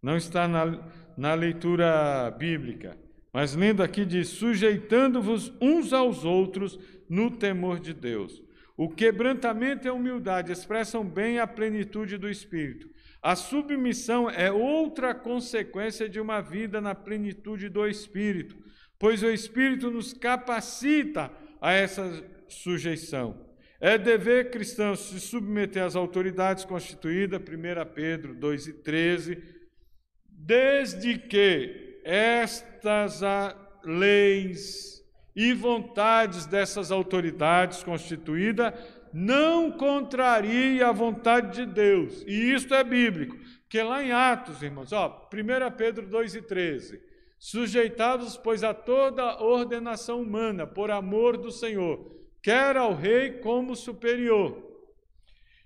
Não 0.00 0.16
está 0.16 0.48
na, 0.48 0.90
na 1.18 1.34
leitura 1.34 2.30
bíblica, 2.30 2.96
mas 3.30 3.54
lendo 3.54 3.82
aqui 3.82 4.06
diz: 4.06 4.28
sujeitando-vos 4.28 5.52
uns 5.60 5.92
aos 5.92 6.24
outros 6.24 6.78
no 7.10 7.30
temor 7.30 7.80
de 7.80 7.92
Deus. 7.92 8.40
O 8.76 8.88
quebrantamento 8.88 9.86
e 9.86 9.90
a 9.90 9.92
humildade 9.92 10.52
expressam 10.52 11.04
bem 11.04 11.38
a 11.38 11.46
plenitude 11.46 12.16
do 12.16 12.30
Espírito. 12.30 12.88
A 13.20 13.36
submissão 13.36 14.30
é 14.30 14.50
outra 14.50 15.14
consequência 15.14 16.08
de 16.08 16.18
uma 16.18 16.40
vida 16.40 16.80
na 16.80 16.94
plenitude 16.94 17.68
do 17.68 17.86
Espírito, 17.86 18.56
pois 18.98 19.22
o 19.22 19.28
Espírito 19.28 19.90
nos 19.90 20.14
capacita 20.14 21.30
a 21.60 21.72
essa 21.72 22.24
sujeição. 22.48 23.50
É 23.78 23.98
dever 23.98 24.50
cristão 24.50 24.94
se 24.94 25.18
submeter 25.20 25.82
às 25.82 25.96
autoridades 25.96 26.64
constituídas, 26.64 27.40
1 27.40 27.92
Pedro 27.94 28.34
2 28.34 28.66
e 28.68 28.72
13, 28.74 29.42
desde 30.30 31.18
que 31.18 32.00
estas 32.04 33.20
leis 33.84 34.99
e 35.34 35.52
vontades 35.52 36.46
dessas 36.46 36.90
autoridades 36.90 37.82
constituídas 37.82 38.74
não 39.12 39.70
contraria 39.72 40.86
a 40.86 40.92
vontade 40.92 41.64
de 41.64 41.72
Deus. 41.72 42.22
E 42.26 42.52
isto 42.52 42.74
é 42.74 42.84
bíblico. 42.84 43.36
Porque 43.62 43.82
lá 43.82 44.02
em 44.02 44.12
Atos, 44.12 44.62
irmãos, 44.62 44.92
ó, 44.92 45.28
1 45.32 45.76
Pedro 45.76 46.06
2 46.06 46.34
e 46.34 46.42
13. 46.42 47.00
Sujeitados, 47.38 48.36
pois, 48.36 48.62
a 48.62 48.74
toda 48.74 49.42
ordenação 49.42 50.20
humana, 50.20 50.66
por 50.66 50.90
amor 50.90 51.36
do 51.36 51.50
Senhor, 51.50 52.14
quer 52.42 52.76
ao 52.76 52.94
rei 52.94 53.38
como 53.38 53.74
superior. 53.74 54.70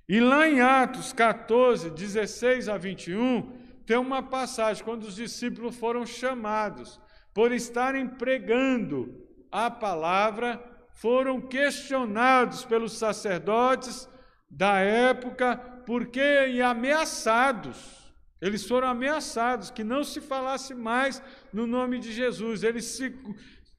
E 0.09 0.21
lá 0.21 0.49
em 0.49 0.61
Atos 0.61 1.13
14, 1.13 1.91
16 1.91 2.69
a 2.69 2.77
21, 2.77 3.51
tem 3.87 3.97
uma 3.97 4.23
passagem 4.23 4.85
quando 4.85 5.05
os 5.05 5.17
discípulos 5.17 5.77
foram 5.77 6.07
chamados 6.07 7.01
por 7.33 7.53
estarem 7.53 8.07
pregando 8.07 9.24
a 9.55 9.71
palavra, 9.71 10.61
foram 10.95 11.41
questionados 11.41 12.65
pelos 12.65 12.95
sacerdotes 12.95 14.09
da 14.51 14.81
época, 14.81 15.57
porque 15.87 16.49
e 16.49 16.61
ameaçados. 16.61 18.13
Eles 18.43 18.67
foram 18.67 18.89
ameaçados 18.89 19.71
que 19.71 19.85
não 19.85 20.03
se 20.03 20.21
falasse 20.21 20.75
mais 20.75 21.23
no 21.53 21.69
nome 21.69 22.01
de 22.01 22.13
Jesus. 22.13 22.65
Eles 22.65 22.85
se 22.85 23.17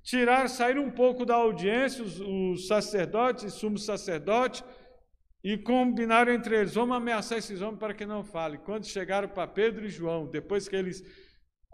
tiraram, 0.02 0.48
saíram 0.48 0.84
um 0.86 0.92
pouco 0.92 1.26
da 1.26 1.36
audiência, 1.36 2.02
os, 2.02 2.22
os 2.22 2.68
sacerdotes 2.68 3.54
sumo 3.54 3.78
sacerdote, 3.78 4.64
e 5.44 5.58
combinaram 5.58 6.32
entre 6.32 6.58
eles: 6.58 6.74
vamos 6.74 6.96
ameaçar 6.96 7.38
esses 7.38 7.62
homens 7.62 7.80
para 7.80 7.94
que 7.94 8.06
não 8.06 8.24
falem. 8.24 8.62
Quando 8.62 8.86
chegaram 8.86 9.28
para 9.28 9.46
Pedro 9.46 9.86
e 9.86 9.90
João, 9.90 10.26
depois 10.26 10.70
que 10.70 10.76
eles 10.78 11.04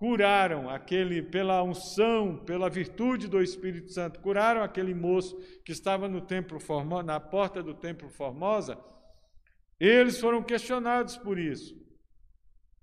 curaram 0.02 0.68
aquele, 0.68 1.22
pela 1.22 1.62
unção, 1.62 2.36
pela 2.36 2.68
virtude 2.72 3.28
do 3.28 3.40
Espírito 3.40 3.92
Santo, 3.92 4.20
curaram 4.20 4.64
aquele 4.64 4.96
moço 4.96 5.38
que 5.64 5.72
estava 5.72 6.10
no 6.10 6.22
templo 6.22 6.60
Formosa, 6.60 7.04
na 7.04 7.20
porta 7.20 7.62
do 7.62 7.76
templo 7.76 8.10
Formosa, 8.10 8.80
eles 9.80 10.20
foram 10.20 10.42
questionados 10.42 11.18
por 11.18 11.38
isso. 11.38 11.80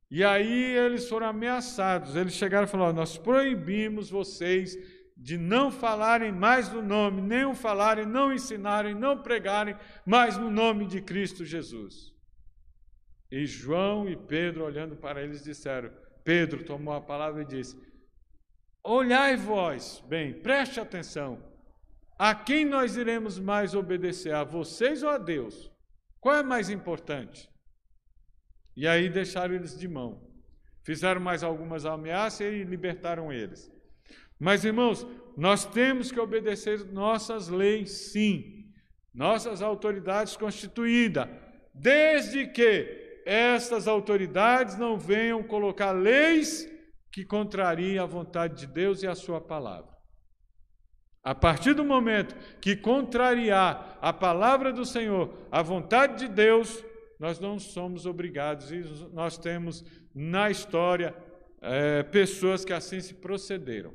E 0.09 0.23
aí 0.23 0.77
eles 0.77 1.09
foram 1.09 1.27
ameaçados. 1.27 2.15
Eles 2.15 2.35
chegaram 2.35 2.69
e 2.69 2.71
falaram: 2.71 2.93
Nós 2.93 3.19
proibimos 3.19 4.09
vocês 4.09 4.77
de 5.17 5.37
não 5.37 5.73
falarem 5.73 6.31
mais 6.31 6.73
no 6.73 6.81
nome, 6.81 7.21
nem 7.21 7.45
o 7.45 7.53
falarem, 7.53 8.07
não 8.07 8.33
ensinarem, 8.33 8.95
não 8.95 9.21
pregarem 9.21 9.75
mais 10.07 10.39
no 10.39 10.53
nome 10.53 10.87
de 10.87 11.01
Cristo 11.01 11.45
Jesus. 11.45 12.15
E 13.29 13.45
João 13.45 14.09
e 14.09 14.15
Pedro, 14.17 14.65
olhando 14.65 14.95
para 14.95 15.21
eles, 15.21 15.43
disseram: 15.43 15.91
Pedro 16.29 16.63
tomou 16.63 16.93
a 16.93 17.01
palavra 17.01 17.41
e 17.41 17.47
disse: 17.47 17.75
Olhai 18.85 19.35
vós, 19.35 20.05
bem, 20.07 20.35
preste 20.35 20.79
atenção. 20.79 21.43
A 22.19 22.35
quem 22.35 22.67
nós 22.67 22.99
iremos 22.99 23.39
mais 23.39 23.75
obedecer, 23.75 24.35
a 24.35 24.45
vocês 24.45 25.03
ou 25.03 25.09
a 25.09 25.17
Deus? 25.17 25.73
Qual 26.21 26.37
é 26.37 26.43
mais 26.43 26.69
importante? 26.69 27.49
E 28.77 28.87
aí 28.87 29.09
deixaram 29.09 29.55
eles 29.55 29.79
de 29.79 29.89
mão. 29.89 30.23
Fizeram 30.85 31.19
mais 31.19 31.43
algumas 31.43 31.87
ameaças 31.87 32.53
e 32.53 32.63
libertaram 32.63 33.33
eles. 33.33 33.73
Mas, 34.39 34.67
irmãos, 34.67 35.07
nós 35.35 35.65
temos 35.65 36.13
que 36.13 36.21
obedecer 36.21 36.85
nossas 36.93 37.49
leis, 37.49 38.13
sim, 38.13 38.71
nossas 39.15 39.63
autoridades 39.63 40.37
constituídas, 40.37 41.27
desde 41.73 42.47
que 42.49 42.98
estas 43.31 43.87
autoridades 43.87 44.79
não 44.79 44.99
venham 44.99 45.43
colocar 45.43 45.93
leis 45.93 46.67
que 47.13 47.27
contrariem 47.27 47.99
a 47.99 48.07
vontade 48.07 48.61
de 48.61 48.67
Deus 48.67 49.03
e 49.03 49.07
a 49.07 49.15
sua 49.15 49.39
palavra. 49.39 49.95
A 51.23 51.35
partir 51.35 51.75
do 51.75 51.85
momento 51.85 52.35
que 52.59 52.75
contrariar 52.75 53.99
a 54.01 54.15
palavra 54.15 54.73
do 54.73 54.87
Senhor, 54.87 55.47
a 55.53 55.61
vontade 55.61 56.21
de 56.21 56.29
Deus, 56.29 56.83
nós 57.21 57.39
não 57.39 57.59
somos 57.59 58.07
obrigados, 58.07 58.73
e 58.73 58.83
nós 59.13 59.37
temos 59.37 59.85
na 60.15 60.51
história 60.51 61.15
é, 61.61 62.03
pessoas 62.05 62.65
que 62.65 62.73
assim 62.73 62.99
se 62.99 63.13
procederam. 63.13 63.93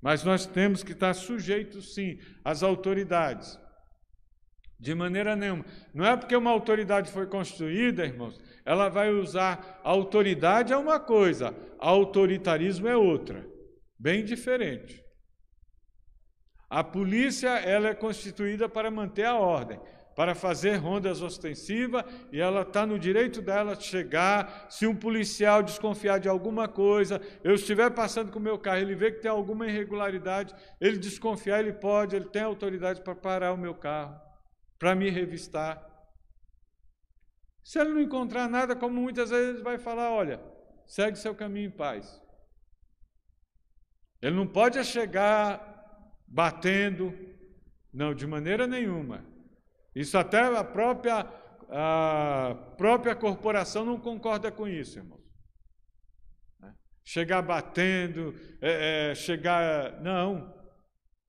Mas 0.00 0.24
nós 0.24 0.46
temos 0.46 0.82
que 0.82 0.92
estar 0.92 1.12
sujeitos, 1.12 1.92
sim, 1.94 2.18
às 2.42 2.62
autoridades. 2.62 3.60
De 4.80 4.94
maneira 4.94 5.36
nenhuma. 5.36 5.64
Não 5.92 6.06
é 6.06 6.16
porque 6.16 6.34
uma 6.34 6.50
autoridade 6.50 7.12
foi 7.12 7.26
constituída, 7.26 8.04
irmãos, 8.04 8.40
ela 8.64 8.88
vai 8.88 9.10
usar 9.10 9.80
a 9.84 9.90
autoridade 9.90 10.72
é 10.72 10.76
uma 10.76 10.98
coisa, 10.98 11.54
autoritarismo 11.78 12.88
é 12.88 12.96
outra, 12.96 13.46
bem 13.98 14.24
diferente. 14.24 15.04
A 16.68 16.82
polícia 16.82 17.50
ela 17.50 17.88
é 17.88 17.94
constituída 17.94 18.68
para 18.68 18.90
manter 18.90 19.26
a 19.26 19.34
ordem 19.34 19.78
para 20.20 20.34
fazer 20.34 20.76
rondas 20.76 21.22
ostensivas 21.22 22.04
e 22.30 22.40
ela 22.40 22.60
está 22.60 22.84
no 22.84 22.98
direito 22.98 23.40
dela 23.40 23.74
de 23.74 23.84
chegar. 23.84 24.66
Se 24.68 24.86
um 24.86 24.94
policial 24.94 25.62
desconfiar 25.62 26.18
de 26.20 26.28
alguma 26.28 26.68
coisa, 26.68 27.20
eu 27.42 27.54
estiver 27.54 27.90
passando 27.90 28.30
com 28.30 28.38
o 28.38 28.42
meu 28.42 28.58
carro, 28.58 28.80
ele 28.80 28.94
vê 28.94 29.10
que 29.10 29.22
tem 29.22 29.30
alguma 29.30 29.66
irregularidade, 29.66 30.54
ele 30.78 30.98
desconfiar, 30.98 31.60
ele 31.60 31.72
pode, 31.72 32.16
ele 32.16 32.26
tem 32.26 32.42
autoridade 32.42 33.00
para 33.00 33.14
parar 33.14 33.54
o 33.54 33.56
meu 33.56 33.74
carro, 33.74 34.14
para 34.80 34.94
me 34.94 35.10
revistar. 35.10 35.86
Se 37.62 37.78
ele 37.78 37.90
não 37.90 38.00
encontrar 38.00 38.48
nada, 38.48 38.74
como 38.74 38.98
muitas 38.98 39.28
vezes 39.28 39.62
vai 39.62 39.78
falar, 39.78 40.10
olha, 40.10 40.42
segue 40.86 41.18
seu 41.18 41.34
caminho 41.34 41.68
em 41.68 41.70
paz. 41.70 42.20
Ele 44.22 44.34
não 44.34 44.46
pode 44.46 44.82
chegar 44.82 45.68
batendo, 46.26 47.14
não, 47.92 48.14
de 48.14 48.26
maneira 48.26 48.66
nenhuma. 48.66 49.24
Isso 49.94 50.16
até 50.16 50.40
a 50.40 50.64
própria, 50.64 51.26
a 51.68 52.54
própria 52.78 53.14
corporação 53.14 53.84
não 53.84 54.00
concorda 54.00 54.50
com 54.50 54.66
isso, 54.66 54.98
irmãos. 54.98 55.20
Né? 56.58 56.74
Chegar 57.04 57.42
batendo, 57.42 58.34
é, 58.62 59.10
é, 59.10 59.14
chegar. 59.14 60.00
Não. 60.00 60.58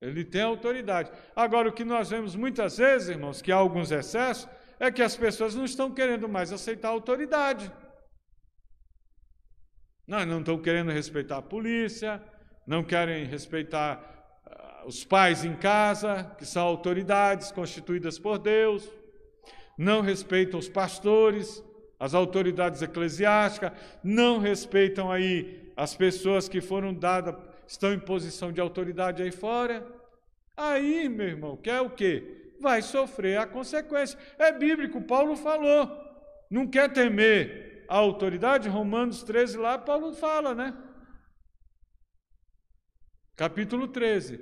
Ele 0.02 0.24
tem 0.24 0.42
autoridade. 0.42 1.12
Agora, 1.34 1.68
o 1.68 1.72
que 1.72 1.84
nós 1.84 2.10
vemos 2.10 2.34
muitas 2.34 2.76
vezes, 2.76 3.08
irmãos, 3.08 3.40
que 3.40 3.52
há 3.52 3.56
alguns 3.56 3.92
excessos, 3.92 4.48
é 4.80 4.90
que 4.90 5.00
as 5.00 5.16
pessoas 5.16 5.54
não 5.54 5.64
estão 5.64 5.92
querendo 5.92 6.28
mais 6.28 6.52
aceitar 6.52 6.88
a 6.88 6.90
autoridade. 6.90 7.72
Não, 10.04 10.26
não 10.26 10.40
estão 10.40 10.58
querendo 10.58 10.90
respeitar 10.90 11.36
a 11.36 11.42
polícia, 11.42 12.20
não 12.66 12.82
querem 12.82 13.24
respeitar 13.24 14.12
os 14.84 15.04
pais 15.04 15.44
em 15.44 15.54
casa, 15.54 16.34
que 16.36 16.44
são 16.44 16.66
autoridades 16.66 17.52
constituídas 17.52 18.18
por 18.18 18.38
Deus, 18.38 18.90
não 19.78 20.00
respeitam 20.00 20.58
os 20.58 20.68
pastores, 20.68 21.62
as 21.98 22.12
autoridades 22.12 22.82
eclesiásticas, 22.82 23.70
não 24.02 24.38
respeitam 24.38 25.12
aí 25.12 25.72
as 25.76 25.94
pessoas 25.94 26.48
que 26.48 26.60
foram 26.60 26.92
dadas, 26.92 27.36
estão 27.66 27.92
em 27.92 27.98
posição 27.98 28.52
de 28.52 28.60
autoridade 28.60 29.22
aí 29.22 29.30
fora. 29.30 29.86
Aí, 30.56 31.08
meu 31.08 31.28
irmão, 31.28 31.56
quer 31.56 31.80
o 31.80 31.90
quê? 31.90 32.54
Vai 32.60 32.82
sofrer 32.82 33.38
a 33.38 33.46
consequência. 33.46 34.18
É 34.38 34.52
bíblico, 34.52 35.00
Paulo 35.00 35.36
falou. 35.36 35.90
Não 36.50 36.66
quer 36.66 36.92
temer 36.92 37.84
a 37.88 37.96
autoridade? 37.96 38.68
Romanos 38.68 39.22
13 39.22 39.56
lá, 39.58 39.78
Paulo 39.78 40.12
fala, 40.12 40.54
né? 40.54 40.76
Capítulo 43.34 43.88
13. 43.88 44.40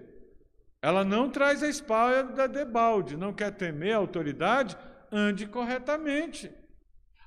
Ela 0.83 1.05
não 1.05 1.31
traz 1.31 1.63
a 1.63 1.69
espada 1.69 2.49
de 2.49 2.65
balde, 2.65 3.17
não 3.17 3.33
quer 3.33 3.53
temer 3.53 3.95
a 3.95 3.99
autoridade, 3.99 4.77
ande 5.13 5.47
corretamente. 5.47 6.51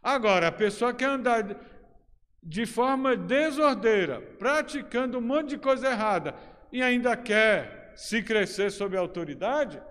Agora, 0.01 0.47
a 0.47 0.51
pessoa 0.51 0.93
quer 0.93 1.05
andar 1.05 1.43
de 2.45 2.65
forma 2.65 3.15
desordeira, 3.15 4.21
praticando 4.37 5.17
um 5.17 5.21
monte 5.21 5.49
de 5.49 5.57
coisa 5.57 5.87
errada 5.89 6.35
e 6.71 6.81
ainda 6.81 7.15
quer 7.15 7.93
se 7.95 8.21
crescer 8.21 8.71
sob 8.71 8.97
a 8.97 8.99
autoridade, 8.99 9.81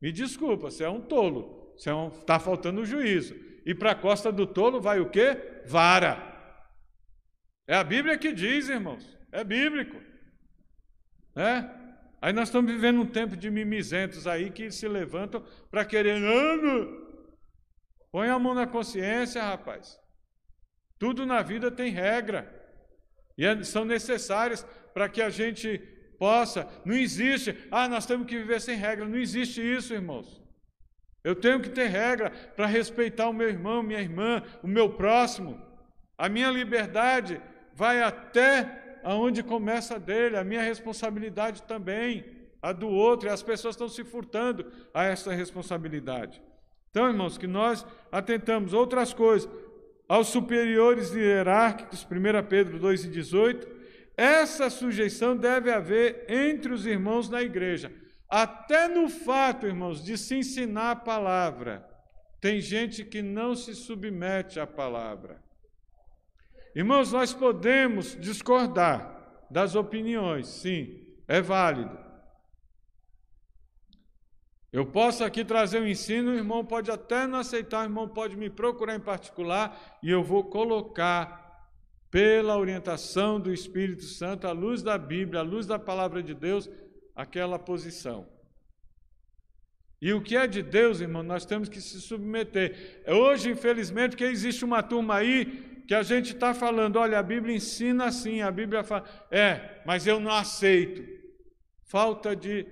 me 0.00 0.10
desculpa, 0.10 0.70
você 0.70 0.84
é 0.84 0.88
um 0.88 1.00
tolo, 1.00 1.72
você 1.76 1.90
está 1.90 1.90
é 1.90 1.94
um, 1.94 2.10
tá 2.10 2.38
faltando 2.38 2.84
juízo. 2.84 3.34
E 3.66 3.74
para 3.74 3.92
a 3.92 3.94
costa 3.94 4.32
do 4.32 4.46
tolo 4.46 4.80
vai 4.80 5.00
o 5.00 5.10
quê? 5.10 5.62
Vara. 5.66 6.26
É 7.68 7.76
a 7.76 7.84
Bíblia 7.84 8.18
que 8.18 8.32
diz, 8.32 8.68
irmãos, 8.68 9.06
é 9.30 9.44
bíblico. 9.44 10.00
É? 11.36 11.68
Aí 12.22 12.32
nós 12.32 12.48
estamos 12.48 12.72
vivendo 12.72 13.00
um 13.00 13.06
tempo 13.06 13.36
de 13.36 13.50
mimizentos 13.50 14.26
aí 14.26 14.50
que 14.50 14.70
se 14.70 14.88
levantam 14.88 15.44
para 15.70 15.84
querer. 15.84 16.20
Põe 18.10 18.28
a 18.28 18.38
mão 18.38 18.54
na 18.54 18.66
consciência, 18.66 19.42
rapaz. 19.42 19.99
Tudo 21.00 21.24
na 21.24 21.40
vida 21.40 21.70
tem 21.70 21.90
regra. 21.90 22.46
E 23.36 23.44
é, 23.44 23.64
são 23.64 23.86
necessárias 23.86 24.64
para 24.92 25.08
que 25.08 25.22
a 25.22 25.30
gente 25.30 25.78
possa. 26.18 26.68
Não 26.84 26.94
existe, 26.94 27.56
ah, 27.70 27.88
nós 27.88 28.04
temos 28.04 28.26
que 28.26 28.36
viver 28.36 28.60
sem 28.60 28.76
regra. 28.76 29.08
Não 29.08 29.16
existe 29.16 29.62
isso, 29.62 29.94
irmãos. 29.94 30.40
Eu 31.24 31.34
tenho 31.34 31.58
que 31.60 31.70
ter 31.70 31.86
regra 31.86 32.30
para 32.54 32.66
respeitar 32.66 33.30
o 33.30 33.32
meu 33.32 33.48
irmão, 33.48 33.82
minha 33.82 34.00
irmã, 34.00 34.42
o 34.62 34.68
meu 34.68 34.90
próximo. 34.90 35.58
A 36.18 36.28
minha 36.28 36.50
liberdade 36.50 37.40
vai 37.74 38.02
até 38.02 38.98
aonde 39.02 39.42
começa 39.42 39.94
a 39.94 39.98
dele, 39.98 40.36
a 40.36 40.44
minha 40.44 40.60
responsabilidade 40.60 41.62
também, 41.62 42.26
a 42.60 42.72
do 42.72 42.88
outro, 42.88 43.26
e 43.26 43.32
as 43.32 43.42
pessoas 43.42 43.74
estão 43.74 43.88
se 43.88 44.04
furtando 44.04 44.70
a 44.92 45.04
essa 45.04 45.32
responsabilidade. 45.32 46.42
Então, 46.90 47.08
irmãos, 47.08 47.38
que 47.38 47.46
nós 47.46 47.86
atentamos 48.12 48.74
outras 48.74 49.14
coisas, 49.14 49.48
aos 50.10 50.26
superiores 50.26 51.14
hierárquicos, 51.14 52.04
1 52.04 52.48
Pedro 52.48 52.80
2,18, 52.80 53.64
essa 54.16 54.68
sujeição 54.68 55.36
deve 55.36 55.70
haver 55.70 56.26
entre 56.28 56.72
os 56.72 56.84
irmãos 56.84 57.30
na 57.30 57.40
igreja. 57.40 57.92
Até 58.28 58.88
no 58.88 59.08
fato, 59.08 59.68
irmãos, 59.68 60.02
de 60.02 60.18
se 60.18 60.34
ensinar 60.34 60.90
a 60.90 60.96
palavra, 60.96 61.88
tem 62.40 62.60
gente 62.60 63.04
que 63.04 63.22
não 63.22 63.54
se 63.54 63.72
submete 63.72 64.58
à 64.58 64.66
palavra. 64.66 65.40
Irmãos, 66.74 67.12
nós 67.12 67.32
podemos 67.32 68.18
discordar 68.20 69.46
das 69.48 69.76
opiniões, 69.76 70.48
sim, 70.48 71.06
é 71.28 71.40
válido. 71.40 71.96
Eu 74.72 74.86
posso 74.86 75.24
aqui 75.24 75.44
trazer 75.44 75.80
um 75.80 75.86
ensino, 75.86 76.30
o 76.30 76.36
irmão 76.36 76.64
pode 76.64 76.90
até 76.90 77.26
não 77.26 77.40
aceitar, 77.40 77.80
o 77.80 77.84
irmão 77.84 78.08
pode 78.08 78.36
me 78.36 78.48
procurar 78.48 78.94
em 78.94 79.00
particular 79.00 79.98
e 80.02 80.10
eu 80.10 80.22
vou 80.22 80.44
colocar, 80.44 81.40
pela 82.10 82.58
orientação 82.58 83.38
do 83.38 83.52
Espírito 83.52 84.02
Santo, 84.02 84.46
à 84.46 84.52
luz 84.52 84.82
da 84.82 84.98
Bíblia, 84.98 85.40
à 85.40 85.42
luz 85.44 85.66
da 85.66 85.78
palavra 85.78 86.22
de 86.22 86.34
Deus, 86.34 86.68
aquela 87.14 87.58
posição. 87.58 88.26
E 90.02 90.12
o 90.12 90.20
que 90.20 90.36
é 90.36 90.46
de 90.46 90.62
Deus, 90.62 91.00
irmão, 91.00 91.22
nós 91.22 91.44
temos 91.44 91.68
que 91.68 91.80
se 91.80 92.00
submeter. 92.00 93.02
Hoje, 93.06 93.50
infelizmente, 93.50 94.16
que 94.16 94.24
existe 94.24 94.64
uma 94.64 94.82
turma 94.82 95.16
aí 95.16 95.84
que 95.86 95.94
a 95.94 96.02
gente 96.02 96.32
está 96.34 96.54
falando, 96.54 96.96
olha, 96.96 97.18
a 97.18 97.22
Bíblia 97.22 97.54
ensina 97.54 98.06
assim, 98.06 98.40
a 98.40 98.50
Bíblia 98.50 98.82
fala, 98.82 99.04
é, 99.30 99.82
mas 99.84 100.06
eu 100.06 100.18
não 100.18 100.32
aceito. 100.32 101.02
Falta 101.84 102.34
de 102.34 102.66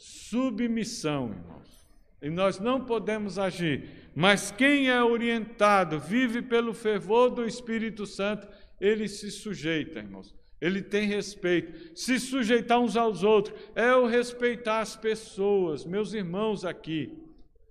submissão, 0.00 1.28
irmãos. 1.28 1.86
E 2.22 2.30
nós 2.30 2.58
não 2.58 2.86
podemos 2.86 3.38
agir. 3.38 4.10
Mas 4.14 4.50
quem 4.50 4.88
é 4.88 5.02
orientado, 5.02 6.00
vive 6.00 6.40
pelo 6.40 6.72
fervor 6.72 7.28
do 7.28 7.46
Espírito 7.46 8.06
Santo, 8.06 8.48
ele 8.80 9.06
se 9.06 9.30
sujeita, 9.30 9.98
irmãos. 9.98 10.34
Ele 10.58 10.80
tem 10.80 11.06
respeito. 11.06 11.98
Se 11.98 12.18
sujeitar 12.18 12.80
uns 12.80 12.96
aos 12.96 13.22
outros 13.22 13.58
é 13.74 13.94
o 13.94 14.06
respeitar 14.06 14.80
as 14.80 14.96
pessoas, 14.96 15.84
meus 15.84 16.14
irmãos 16.14 16.64
aqui. 16.64 17.18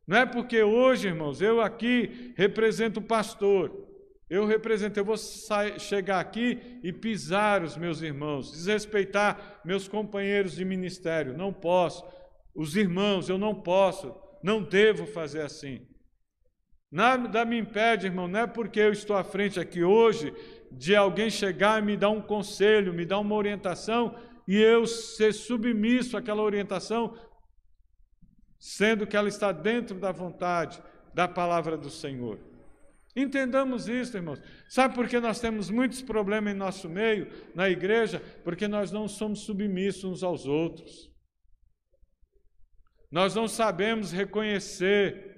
Não 0.06 0.18
é 0.18 0.26
porque 0.26 0.62
hoje, 0.62 1.08
irmãos, 1.08 1.42
eu 1.42 1.62
aqui 1.62 2.34
represento 2.36 3.00
o 3.00 3.04
pastor. 3.04 3.88
Eu 4.30 4.46
represento, 4.46 5.00
eu 5.00 5.06
vou 5.06 5.18
sair, 5.18 5.80
chegar 5.80 6.20
aqui 6.20 6.80
e 6.84 6.94
pisar 6.94 7.64
os 7.64 7.76
meus 7.76 8.04
irmãos, 8.04 8.52
desrespeitar 8.52 9.60
meus 9.66 9.88
companheiros 9.88 10.56
de 10.56 10.64
ministério. 10.64 11.36
Não 11.36 11.52
posso. 11.52 12.04
Os 12.60 12.76
irmãos, 12.76 13.30
eu 13.30 13.38
não 13.38 13.56
posso, 13.56 14.14
não 14.44 14.62
devo 14.62 15.06
fazer 15.06 15.44
assim. 15.44 15.88
Nada 16.92 17.46
me 17.46 17.58
impede, 17.58 18.08
irmão, 18.08 18.28
não 18.28 18.42
é 18.42 18.48
porque 18.48 18.82
eu 18.82 18.92
estou 18.92 19.16
à 19.16 19.24
frente 19.24 19.58
aqui 19.58 19.82
hoje 19.82 20.34
de 20.70 20.94
alguém 20.94 21.30
chegar 21.30 21.82
e 21.82 21.86
me 21.86 21.96
dar 21.96 22.10
um 22.10 22.22
conselho, 22.22 22.94
me 22.94 23.06
dar 23.06 23.20
uma 23.20 23.34
orientação 23.34 24.14
e 24.46 24.58
eu 24.58 24.86
ser 24.86 25.34
submisso 25.34 26.18
àquela 26.18 26.42
orientação, 26.42 27.18
sendo 28.60 29.08
que 29.08 29.16
ela 29.16 29.30
está 29.30 29.54
dentro 29.54 29.98
da 29.98 30.12
vontade 30.12 30.84
da 31.14 31.30
palavra 31.30 31.78
do 31.78 31.90
Senhor. 31.90 32.42
Entendamos 33.16 33.88
isso, 33.88 34.18
irmãos. 34.18 34.42
Sabe 34.68 34.96
por 34.96 35.08
que 35.08 35.18
nós 35.22 35.40
temos 35.40 35.70
muitos 35.70 36.02
problemas 36.02 36.54
em 36.54 36.58
nosso 36.58 36.90
meio, 36.90 37.32
na 37.56 37.70
igreja? 37.70 38.22
Porque 38.44 38.68
nós 38.68 38.92
não 38.92 39.08
somos 39.08 39.46
submissos 39.46 40.04
uns 40.04 40.24
aos 40.24 40.46
outros. 40.46 41.10
Nós 43.12 43.34
não 43.34 43.48
sabemos 43.48 44.12
reconhecer 44.12 45.30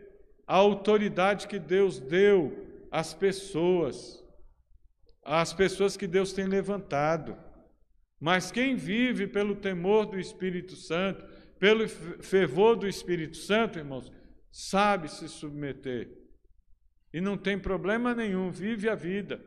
a 0.45 0.55
autoridade 0.55 1.47
que 1.47 1.57
Deus 1.57 1.99
deu 1.99 2.67
às 2.91 3.13
pessoas, 3.13 4.21
às 5.23 5.53
pessoas 5.53 5.95
que 5.95 6.05
Deus 6.05 6.33
tem 6.33 6.45
levantado. 6.45 7.37
Mas 8.19 8.51
quem 8.51 8.75
vive 8.75 9.25
pelo 9.27 9.55
temor 9.55 10.05
do 10.05 10.19
Espírito 10.19 10.75
Santo, 10.75 11.25
pelo 11.57 11.87
fervor 11.87 12.75
do 12.75 12.87
Espírito 12.87 13.37
Santo, 13.37 13.79
irmãos, 13.79 14.11
sabe 14.51 15.07
se 15.07 15.29
submeter. 15.29 16.09
E 17.13 17.21
não 17.21 17.37
tem 17.37 17.57
problema 17.57 18.13
nenhum, 18.13 18.51
vive 18.51 18.89
a 18.89 18.95
vida 18.95 19.43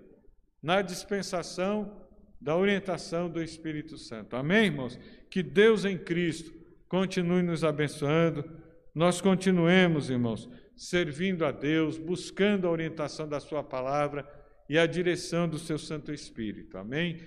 na 0.63 0.81
dispensação 0.81 2.01
da 2.41 2.57
orientação 2.57 3.29
do 3.29 3.43
Espírito 3.43 3.99
Santo. 3.99 4.37
Amém, 4.37 4.67
irmãos? 4.67 4.99
Que 5.31 5.43
Deus 5.43 5.85
em 5.85 5.99
Cristo 5.99 6.64
continue 6.95 7.43
nos 7.43 7.65
abençoando. 7.65 8.49
Nós 8.95 9.21
continuemos, 9.21 10.11
irmãos, 10.11 10.49
servindo 10.77 11.45
a 11.45 11.51
Deus, 11.51 11.99
buscando 11.99 12.69
a 12.69 12.71
orientação 12.71 13.29
da 13.29 13.41
Sua 13.41 13.65
palavra 13.65 14.25
e 14.69 14.79
a 14.79 14.87
direção 14.87 15.49
do 15.49 15.59
Seu 15.59 15.77
Santo 15.77 16.13
Espírito. 16.13 16.79
Amém? 16.79 17.21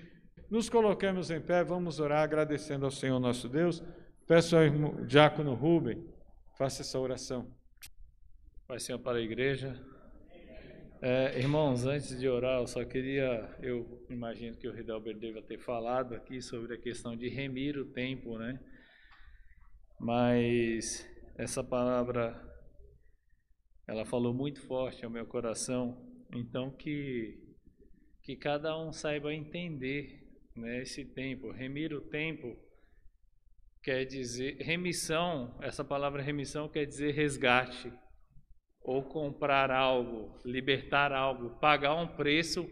Nos 0.50 0.70
coloquemos 0.70 1.30
em 1.30 1.38
pé, 1.38 1.62
vamos 1.62 2.00
orar 2.00 2.22
agradecendo 2.22 2.86
ao 2.86 2.90
Senhor 2.90 3.20
nosso 3.20 3.46
Deus. 3.46 3.82
Peço 4.26 4.56
ao 4.56 4.62
irmão, 4.62 5.04
diácono 5.04 5.52
Rubem, 5.52 6.02
faça 6.56 6.80
essa 6.80 6.98
oração. 6.98 7.54
Pai 8.66 8.80
Senhor 8.80 8.98
para 8.98 9.18
a 9.18 9.22
igreja. 9.22 9.78
É, 11.02 11.38
irmãos, 11.38 11.84
antes 11.84 12.18
de 12.18 12.26
orar, 12.26 12.58
eu 12.58 12.66
só 12.66 12.82
queria, 12.86 13.54
eu 13.60 14.02
imagino 14.08 14.56
que 14.56 14.66
o 14.66 14.72
Ridelber 14.72 15.14
deva 15.18 15.42
ter 15.42 15.58
falado 15.58 16.14
aqui 16.14 16.40
sobre 16.40 16.74
a 16.74 16.78
questão 16.78 17.14
de 17.14 17.28
remir 17.28 17.76
o 17.76 17.84
tempo, 17.84 18.38
né? 18.38 18.58
Mas 20.00 21.08
essa 21.36 21.62
palavra, 21.62 22.40
ela 23.86 24.04
falou 24.04 24.32
muito 24.32 24.60
forte 24.66 25.04
ao 25.04 25.10
meu 25.10 25.26
coração, 25.26 25.96
então 26.34 26.70
que, 26.70 27.56
que 28.22 28.36
cada 28.36 28.78
um 28.78 28.92
saiba 28.92 29.34
entender 29.34 30.28
né, 30.56 30.82
esse 30.82 31.04
tempo. 31.04 31.50
Remir 31.50 31.92
o 31.92 32.00
tempo 32.00 32.56
quer 33.82 34.04
dizer, 34.04 34.56
remissão, 34.60 35.58
essa 35.62 35.84
palavra 35.84 36.22
remissão 36.22 36.68
quer 36.68 36.84
dizer 36.84 37.12
resgate 37.12 37.92
ou 38.82 39.02
comprar 39.02 39.70
algo, 39.70 40.38
libertar 40.44 41.12
algo, 41.12 41.58
pagar 41.58 41.94
um 41.94 42.06
preço 42.06 42.68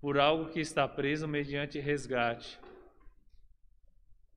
por 0.00 0.18
algo 0.18 0.50
que 0.50 0.60
está 0.60 0.86
preso 0.86 1.26
mediante 1.26 1.78
resgate. 1.78 2.58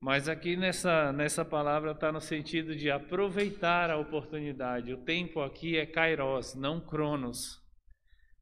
Mas 0.02 0.28
aqui 0.28 0.56
nessa, 0.56 1.12
nessa 1.12 1.44
palavra 1.44 1.92
está 1.92 2.10
no 2.10 2.20
sentido 2.20 2.74
de 2.74 2.90
aproveitar 2.90 3.88
a 3.88 3.96
oportunidade. 3.96 4.92
O 4.92 5.04
tempo 5.04 5.40
aqui 5.40 5.78
é 5.78 5.86
kairos, 5.86 6.56
não 6.56 6.80
cronos. 6.80 7.62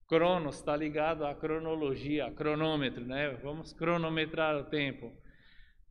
Cronos 0.08 0.56
está 0.56 0.74
ligado 0.74 1.26
à 1.26 1.34
cronologia, 1.34 2.24
a 2.24 2.30
cronômetro, 2.32 3.04
né? 3.04 3.38
Vamos 3.42 3.74
cronometrar 3.74 4.56
o 4.56 4.64
tempo. 4.70 5.12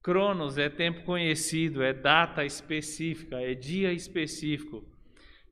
Cronos 0.01 0.57
é 0.57 0.69
tempo 0.69 1.03
conhecido, 1.03 1.83
é 1.83 1.93
data 1.93 2.43
específica, 2.43 3.39
é 3.39 3.53
dia 3.53 3.93
específico. 3.93 4.83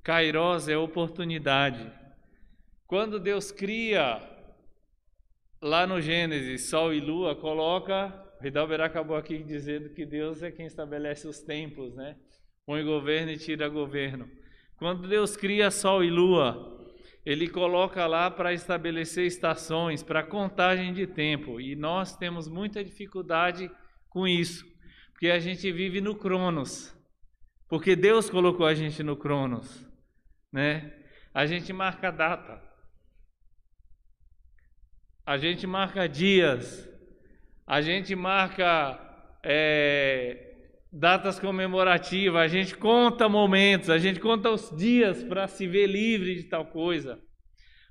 Kairos 0.03 0.67
é 0.67 0.75
oportunidade. 0.75 1.91
Quando 2.87 3.19
Deus 3.19 3.51
cria, 3.51 4.19
lá 5.61 5.85
no 5.85 6.01
Gênesis, 6.01 6.71
Sol 6.71 6.91
e 6.91 6.99
Lua, 6.99 7.35
coloca. 7.35 8.26
O 8.39 8.43
Ridalber 8.43 8.81
acabou 8.81 9.17
aqui 9.17 9.43
dizendo 9.43 9.89
que 9.89 10.05
Deus 10.05 10.43
é 10.43 10.51
quem 10.51 10.65
estabelece 10.65 11.27
os 11.27 11.39
tempos, 11.39 11.95
né? 11.95 12.15
Põe 12.65 12.83
governo 12.83 13.31
e 13.31 13.37
tira 13.37 13.67
governo. 13.67 14.29
Quando 14.77 15.07
Deus 15.07 15.35
cria 15.35 15.71
Sol 15.71 16.03
e 16.03 16.09
Lua, 16.09 16.85
Ele 17.25 17.47
coloca 17.47 18.05
lá 18.05 18.29
para 18.29 18.53
estabelecer 18.53 19.25
estações, 19.25 20.03
para 20.03 20.23
contagem 20.23 20.93
de 20.93 21.07
tempo. 21.07 21.59
E 21.59 21.75
nós 21.75 22.15
temos 22.15 22.47
muita 22.47 22.83
dificuldade 22.83 23.71
com 24.09 24.27
isso, 24.27 24.65
porque 25.11 25.29
a 25.29 25.39
gente 25.39 25.71
vive 25.71 25.99
no 25.99 26.15
Cronos. 26.15 26.95
Porque 27.67 27.95
Deus 27.95 28.29
colocou 28.29 28.65
a 28.65 28.73
gente 28.73 29.01
no 29.03 29.17
Cronos 29.17 29.87
né? 30.51 30.93
A 31.33 31.45
gente 31.45 31.71
marca 31.71 32.11
data. 32.11 32.61
A 35.25 35.37
gente 35.37 35.67
marca 35.67 36.07
dias. 36.07 36.89
A 37.67 37.81
gente 37.81 38.15
marca 38.15 38.97
é, 39.43 40.55
datas 40.91 41.37
comemorativas. 41.37 42.41
A 42.41 42.47
gente 42.47 42.75
conta 42.77 43.27
momentos. 43.27 43.89
A 43.89 43.97
gente 43.97 44.19
conta 44.19 44.49
os 44.49 44.69
dias 44.75 45.21
para 45.23 45.47
se 45.47 45.67
ver 45.67 45.87
livre 45.87 46.35
de 46.35 46.43
tal 46.43 46.65
coisa, 46.65 47.19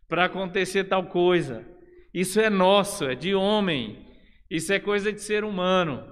para 0.09 0.25
acontecer 0.25 0.85
tal 0.85 1.07
coisa. 1.07 1.67
Isso 2.13 2.41
é 2.41 2.49
nosso, 2.49 3.05
é 3.05 3.15
de 3.15 3.35
homem. 3.35 4.07
Isso 4.51 4.73
é 4.73 4.81
coisa 4.81 5.13
de 5.13 5.21
ser 5.21 5.45
humano 5.45 6.03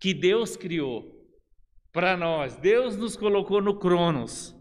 que 0.00 0.14
Deus 0.14 0.56
criou 0.56 1.12
para 1.92 2.16
nós. 2.16 2.56
Deus 2.56 2.96
nos 2.96 3.16
colocou 3.16 3.60
no 3.60 3.78
Cronos. 3.78 4.54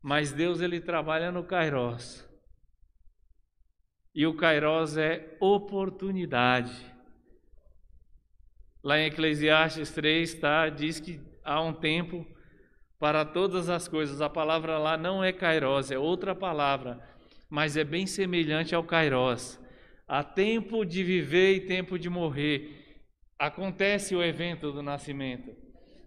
Mas 0.00 0.32
Deus 0.32 0.60
ele 0.60 0.80
trabalha 0.80 1.32
no 1.32 1.44
Kairos. 1.44 2.26
E 4.14 4.26
o 4.26 4.36
Kairos 4.36 4.96
é 4.96 5.36
oportunidade. 5.40 6.93
Lá 8.84 9.00
em 9.00 9.06
Eclesiastes 9.06 9.90
3, 9.92 10.34
tá, 10.34 10.68
diz 10.68 11.00
que 11.00 11.18
há 11.42 11.58
um 11.58 11.72
tempo 11.72 12.26
para 12.98 13.24
todas 13.24 13.70
as 13.70 13.88
coisas. 13.88 14.20
A 14.20 14.28
palavra 14.28 14.76
lá 14.76 14.98
não 14.98 15.24
é 15.24 15.32
Kairos, 15.32 15.90
é 15.90 15.98
outra 15.98 16.34
palavra, 16.34 17.00
mas 17.48 17.78
é 17.78 17.82
bem 17.82 18.06
semelhante 18.06 18.74
ao 18.74 18.84
Kairos. 18.84 19.58
Há 20.06 20.22
tempo 20.22 20.84
de 20.84 21.02
viver 21.02 21.54
e 21.54 21.60
tempo 21.66 21.98
de 21.98 22.10
morrer. 22.10 23.00
Acontece 23.38 24.14
o 24.14 24.22
evento 24.22 24.70
do 24.70 24.82
nascimento 24.82 25.50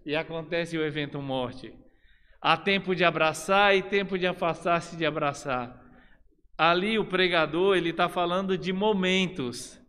e 0.06 0.14
acontece 0.14 0.78
o 0.78 0.84
evento 0.84 1.20
morte. 1.20 1.74
Há 2.40 2.56
tempo 2.56 2.94
de 2.94 3.02
abraçar 3.02 3.76
e 3.76 3.82
tempo 3.82 4.16
de 4.16 4.24
afastar-se 4.28 4.96
de 4.96 5.04
abraçar. 5.04 5.84
Ali 6.56 6.96
o 6.96 7.04
pregador 7.04 7.76
ele 7.76 7.90
está 7.90 8.08
falando 8.08 8.56
de 8.56 8.72
momentos, 8.72 9.80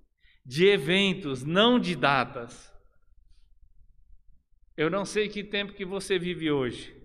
de 0.43 0.65
eventos, 0.65 1.43
não 1.45 1.79
de 1.79 1.95
datas. 1.95 2.68
Eu 4.79 4.89
não 4.89 5.03
sei 5.03 5.27
que 5.27 5.43
tempo 5.43 5.73
que 5.73 5.83
você 5.83 6.17
vive 6.17 6.49
hoje. 6.49 6.95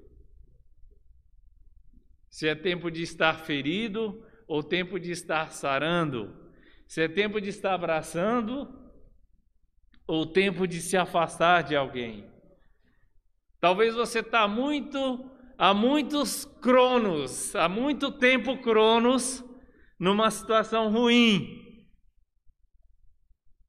Se 2.31 2.47
é 2.47 2.55
tempo 2.55 2.89
de 2.89 3.03
estar 3.03 3.41
ferido 3.41 4.25
ou 4.47 4.63
tempo 4.63 4.97
de 4.97 5.11
estar 5.11 5.51
sarando. 5.51 6.53
Se 6.87 7.03
é 7.03 7.09
tempo 7.09 7.41
de 7.41 7.49
estar 7.49 7.75
abraçando 7.75 8.73
ou 10.07 10.25
tempo 10.25 10.69
de 10.69 10.81
se 10.81 10.97
afastar 10.97 11.65
de 11.65 11.75
alguém. 11.75 12.33
Talvez 13.59 13.93
você 13.97 14.21
está 14.21 14.47
muito 14.47 15.29
há 15.59 15.75
muitos 15.75 16.45
cronos, 16.45 17.57
há 17.57 17.69
muito 17.69 18.13
tempo 18.13 18.57
cronos, 18.59 19.43
numa 19.99 20.31
situação 20.31 20.93
ruim. 20.93 21.61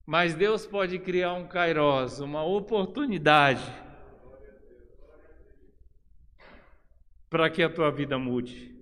Mas 0.06 0.36
Deus 0.36 0.64
pode 0.68 1.00
criar 1.00 1.34
um 1.34 1.48
kairos, 1.48 2.20
uma 2.20 2.44
oportunidade 2.44 3.85
para 7.36 7.50
que 7.50 7.62
a 7.62 7.70
tua 7.70 7.92
vida 7.92 8.18
mude. 8.18 8.74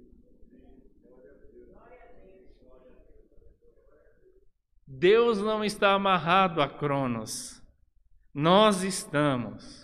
Deus 4.86 5.40
não 5.40 5.66
está 5.66 5.94
amarrado 5.94 6.62
a 6.62 6.70
Cronos, 6.70 7.60
nós 8.32 8.84
estamos. 8.84 9.82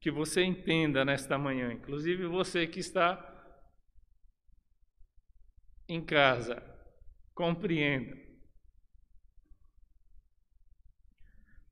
que 0.00 0.10
você 0.10 0.42
entenda 0.42 1.04
nesta 1.04 1.38
manhã, 1.38 1.72
inclusive 1.72 2.26
você 2.26 2.66
que 2.66 2.80
está 2.80 3.24
em 5.88 6.04
casa, 6.04 6.60
compreenda. 7.36 8.16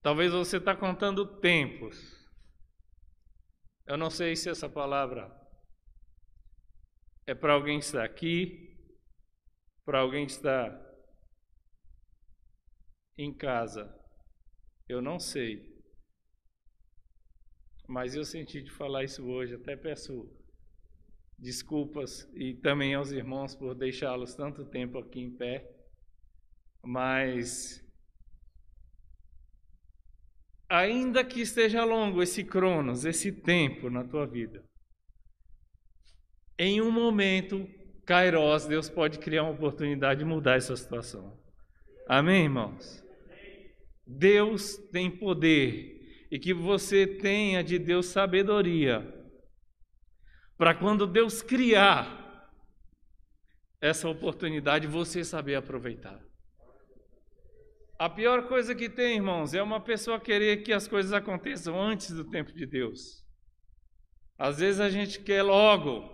Talvez 0.01 0.31
você 0.31 0.59
está 0.59 0.77
contando 0.77 1.41
tempos. 1.41 2.20
Eu 3.91 3.97
não 3.97 4.09
sei 4.09 4.37
se 4.37 4.49
essa 4.49 4.69
palavra 4.69 5.37
é 7.27 7.35
para 7.35 7.55
alguém 7.55 7.81
que 7.81 7.87
está 7.87 8.05
aqui, 8.05 8.79
para 9.85 9.99
alguém 9.99 10.27
que 10.27 10.31
está 10.31 10.81
em 13.19 13.35
casa. 13.35 13.93
Eu 14.89 15.03
não 15.03 15.19
sei. 15.19 15.77
Mas 17.89 18.15
eu 18.15 18.25
senti 18.25 18.63
de 18.63 18.71
falar 18.71 19.03
isso 19.03 19.27
hoje, 19.27 19.57
até 19.57 19.77
peço 19.77 20.31
desculpas 21.37 22.31
e 22.33 22.55
também 22.55 22.95
aos 22.95 23.11
irmãos 23.11 23.57
por 23.57 23.75
deixá-los 23.75 24.37
tanto 24.37 24.65
tempo 24.65 24.99
aqui 24.99 25.19
em 25.19 25.37
pé. 25.37 25.69
Mas 26.81 27.85
ainda 30.71 31.25
que 31.25 31.41
esteja 31.41 31.85
longo 31.85 32.23
esse 32.23 32.45
cronos, 32.45 33.05
esse 33.05 33.33
tempo 33.33 33.91
na 33.91 34.05
tua 34.05 34.25
vida, 34.25 34.65
em 36.57 36.81
um 36.81 36.91
momento, 36.91 37.69
Kairos, 38.07 38.67
Deus 38.67 38.89
pode 38.89 39.19
criar 39.19 39.43
uma 39.43 39.53
oportunidade 39.53 40.21
de 40.21 40.25
mudar 40.25 40.57
essa 40.57 40.77
situação. 40.77 41.37
Amém, 42.09 42.45
irmãos? 42.45 43.05
Deus 44.07 44.77
tem 44.93 45.11
poder 45.11 46.27
e 46.31 46.39
que 46.39 46.55
você 46.55 47.07
tenha 47.07 47.65
de 47.65 47.79
Deus 47.79 48.07
sabedoria 48.07 49.17
para 50.57 50.75
quando 50.75 51.07
Deus 51.07 51.43
criar 51.43 52.21
essa 53.81 54.09
oportunidade, 54.09 54.87
você 54.87 55.25
saber 55.25 55.55
aproveitar. 55.55 56.21
A 58.01 58.09
pior 58.09 58.49
coisa 58.49 58.75
que 58.75 58.89
tem, 58.89 59.17
irmãos, 59.17 59.53
é 59.53 59.63
uma 59.63 59.79
pessoa 59.79 60.19
querer 60.19 60.63
que 60.63 60.73
as 60.73 60.89
coisas 60.89 61.13
aconteçam 61.13 61.79
antes 61.79 62.11
do 62.11 62.25
tempo 62.25 62.51
de 62.51 62.65
Deus. 62.65 63.23
Às 64.39 64.59
vezes 64.59 64.81
a 64.81 64.89
gente 64.89 65.21
quer 65.21 65.43
logo 65.43 66.09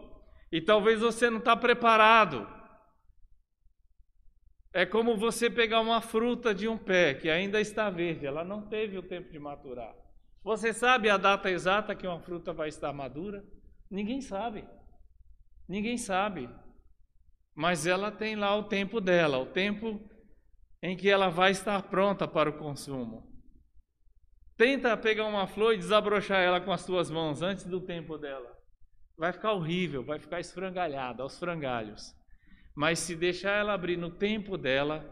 e 0.50 0.60
talvez 0.60 0.98
você 0.98 1.30
não 1.30 1.38
está 1.38 1.56
preparado. 1.56 2.44
É 4.72 4.84
como 4.84 5.16
você 5.16 5.48
pegar 5.48 5.80
uma 5.80 6.00
fruta 6.00 6.52
de 6.52 6.66
um 6.66 6.76
pé 6.76 7.14
que 7.14 7.30
ainda 7.30 7.60
está 7.60 7.88
verde, 7.88 8.26
ela 8.26 8.42
não 8.42 8.68
teve 8.68 8.98
o 8.98 9.02
tempo 9.04 9.30
de 9.30 9.38
maturar. 9.38 9.94
Você 10.42 10.72
sabe 10.72 11.08
a 11.08 11.16
data 11.16 11.48
exata 11.48 11.94
que 11.94 12.04
uma 12.04 12.18
fruta 12.18 12.52
vai 12.52 12.68
estar 12.68 12.92
madura? 12.92 13.44
Ninguém 13.88 14.20
sabe. 14.20 14.64
Ninguém 15.68 15.96
sabe. 15.96 16.50
Mas 17.54 17.86
ela 17.86 18.10
tem 18.10 18.34
lá 18.34 18.56
o 18.56 18.64
tempo 18.64 19.00
dela, 19.00 19.38
o 19.38 19.46
tempo 19.46 20.04
em 20.82 20.96
que 20.96 21.08
ela 21.08 21.28
vai 21.28 21.50
estar 21.50 21.82
pronta 21.84 22.28
para 22.28 22.50
o 22.50 22.58
consumo. 22.58 23.26
Tenta 24.56 24.96
pegar 24.96 25.26
uma 25.26 25.46
flor 25.46 25.74
e 25.74 25.78
desabrochar 25.78 26.40
ela 26.40 26.60
com 26.60 26.72
as 26.72 26.84
tuas 26.84 27.10
mãos 27.10 27.42
antes 27.42 27.64
do 27.64 27.80
tempo 27.80 28.16
dela. 28.16 28.56
Vai 29.16 29.32
ficar 29.32 29.52
horrível, 29.52 30.04
vai 30.04 30.18
ficar 30.18 30.40
esfrangalhada 30.40 31.22
aos 31.22 31.38
frangalhos. 31.38 32.14
Mas 32.74 32.98
se 32.98 33.14
deixar 33.14 33.52
ela 33.52 33.72
abrir 33.72 33.96
no 33.96 34.10
tempo 34.10 34.56
dela, 34.56 35.04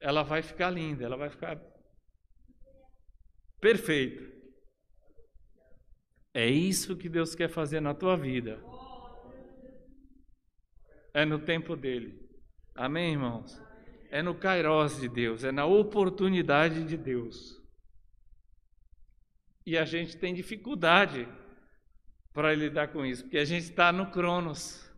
ela 0.00 0.22
vai 0.22 0.42
ficar 0.42 0.70
linda, 0.70 1.04
ela 1.04 1.16
vai 1.16 1.30
ficar 1.30 1.60
perfeita. 3.60 4.38
É 6.34 6.46
isso 6.46 6.96
que 6.96 7.08
Deus 7.08 7.34
quer 7.34 7.48
fazer 7.48 7.80
na 7.80 7.94
tua 7.94 8.16
vida. 8.16 8.62
É 11.12 11.24
no 11.24 11.38
tempo 11.40 11.74
dele. 11.74 12.28
Amém, 12.76 13.12
irmãos? 13.12 13.67
É 14.10 14.22
no 14.22 14.34
kairós 14.34 15.00
de 15.00 15.08
Deus, 15.08 15.44
é 15.44 15.52
na 15.52 15.66
oportunidade 15.66 16.84
de 16.84 16.96
Deus. 16.96 17.60
E 19.66 19.76
a 19.76 19.84
gente 19.84 20.16
tem 20.16 20.34
dificuldade 20.34 21.28
para 22.32 22.54
lidar 22.54 22.88
com 22.88 23.04
isso, 23.04 23.24
porque 23.24 23.38
a 23.38 23.44
gente 23.44 23.64
está 23.64 23.92
no 23.92 24.10
Cronos. 24.10 24.88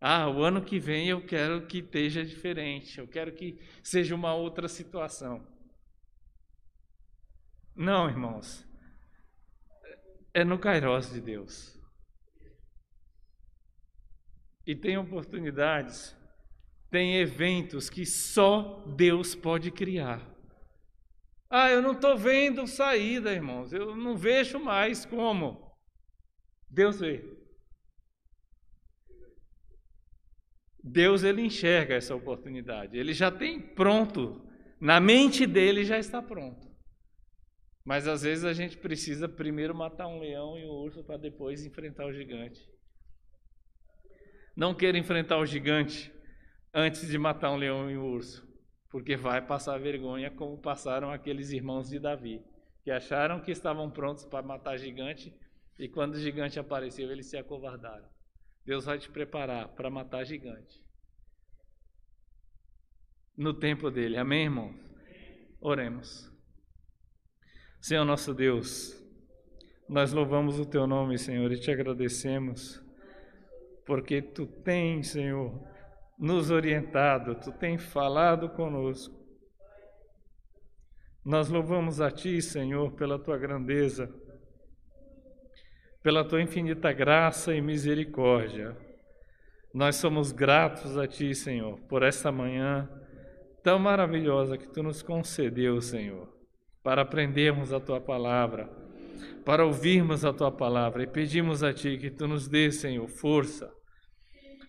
Ah, 0.00 0.28
o 0.28 0.42
ano 0.42 0.64
que 0.64 0.78
vem 0.78 1.08
eu 1.08 1.24
quero 1.24 1.66
que 1.66 1.78
esteja 1.78 2.24
diferente, 2.24 2.98
eu 2.98 3.08
quero 3.08 3.32
que 3.32 3.58
seja 3.82 4.14
uma 4.14 4.34
outra 4.34 4.68
situação. 4.68 5.46
Não, 7.74 8.08
irmãos. 8.08 8.66
É 10.32 10.44
no 10.44 10.58
Kairos 10.58 11.10
de 11.10 11.20
Deus. 11.20 11.78
E 14.66 14.74
tem 14.74 14.98
oportunidades, 14.98 16.15
tem 16.96 17.18
eventos 17.18 17.90
que 17.90 18.06
só 18.06 18.82
Deus 18.96 19.34
pode 19.34 19.70
criar. 19.70 20.26
Ah, 21.50 21.70
eu 21.70 21.82
não 21.82 21.92
estou 21.92 22.16
vendo 22.16 22.66
saída, 22.66 23.34
irmãos. 23.34 23.70
Eu 23.70 23.94
não 23.94 24.16
vejo 24.16 24.58
mais 24.58 25.04
como. 25.04 25.76
Deus 26.70 26.98
vê. 26.98 27.22
Deus 30.82 31.22
ele 31.22 31.42
enxerga 31.42 31.94
essa 31.94 32.14
oportunidade. 32.14 32.96
Ele 32.96 33.12
já 33.12 33.30
tem 33.30 33.60
pronto, 33.60 34.48
na 34.80 34.98
mente 34.98 35.46
dele 35.46 35.84
já 35.84 35.98
está 35.98 36.22
pronto. 36.22 36.66
Mas 37.84 38.08
às 38.08 38.22
vezes 38.22 38.46
a 38.46 38.54
gente 38.54 38.78
precisa 38.78 39.28
primeiro 39.28 39.74
matar 39.74 40.06
um 40.06 40.18
leão 40.18 40.58
e 40.58 40.64
um 40.64 40.70
urso 40.70 41.04
para 41.04 41.18
depois 41.18 41.62
enfrentar 41.62 42.06
o 42.06 42.12
gigante. 42.14 42.66
Não 44.56 44.74
queira 44.74 44.96
enfrentar 44.96 45.36
o 45.36 45.44
gigante 45.44 46.15
antes 46.78 47.08
de 47.08 47.16
matar 47.16 47.50
um 47.52 47.56
leão 47.56 47.90
e 47.90 47.96
um 47.96 48.12
urso, 48.12 48.46
porque 48.90 49.16
vai 49.16 49.40
passar 49.40 49.78
vergonha 49.78 50.30
como 50.30 50.58
passaram 50.58 51.10
aqueles 51.10 51.50
irmãos 51.50 51.88
de 51.88 51.98
Davi, 51.98 52.44
que 52.84 52.90
acharam 52.90 53.40
que 53.40 53.50
estavam 53.50 53.90
prontos 53.90 54.26
para 54.26 54.46
matar 54.46 54.76
gigante 54.76 55.34
e 55.78 55.88
quando 55.88 56.16
o 56.16 56.20
gigante 56.20 56.58
apareceu, 56.58 57.10
eles 57.10 57.26
se 57.30 57.38
acovardaram. 57.38 58.06
Deus 58.62 58.84
vai 58.84 58.98
te 58.98 59.08
preparar 59.08 59.68
para 59.68 59.88
matar 59.88 60.22
gigante. 60.24 60.84
No 63.34 63.54
tempo 63.54 63.90
dele. 63.90 64.18
Amém, 64.18 64.44
irmãos? 64.44 64.76
Oremos. 65.58 66.30
Senhor 67.80 68.04
nosso 68.04 68.34
Deus, 68.34 69.02
nós 69.88 70.12
louvamos 70.12 70.58
o 70.58 70.66
teu 70.66 70.86
nome, 70.86 71.16
Senhor, 71.16 71.50
e 71.52 71.58
te 71.58 71.70
agradecemos, 71.70 72.82
porque 73.86 74.20
tu 74.20 74.46
tens, 74.46 75.08
Senhor, 75.08 75.75
nos 76.18 76.50
orientado, 76.50 77.34
tu 77.34 77.52
tens 77.52 77.82
falado 77.82 78.48
conosco. 78.50 79.14
Nós 81.24 81.48
louvamos 81.48 82.00
a 82.00 82.10
ti, 82.10 82.40
Senhor, 82.40 82.92
pela 82.92 83.18
tua 83.18 83.36
grandeza 83.36 84.08
pela 86.06 86.24
tua 86.24 86.40
infinita 86.40 86.92
graça 86.92 87.52
e 87.52 87.60
misericórdia. 87.60 88.76
Nós 89.74 89.96
somos 89.96 90.30
gratos 90.30 90.96
a 90.96 91.04
ti, 91.04 91.34
Senhor, 91.34 91.80
por 91.88 92.04
esta 92.04 92.30
manhã 92.30 92.88
tão 93.60 93.76
maravilhosa 93.80 94.56
que 94.56 94.68
tu 94.68 94.84
nos 94.84 95.02
concedeu, 95.02 95.80
Senhor, 95.80 96.32
para 96.80 97.02
aprendermos 97.02 97.72
a 97.72 97.80
tua 97.80 98.00
palavra, 98.00 98.70
para 99.44 99.66
ouvirmos 99.66 100.24
a 100.24 100.32
tua 100.32 100.52
palavra 100.52 101.02
e 101.02 101.08
pedimos 101.08 101.64
a 101.64 101.74
ti 101.74 101.98
que 101.98 102.08
tu 102.08 102.28
nos 102.28 102.46
dê, 102.46 102.70
Senhor, 102.70 103.08
força 103.08 103.68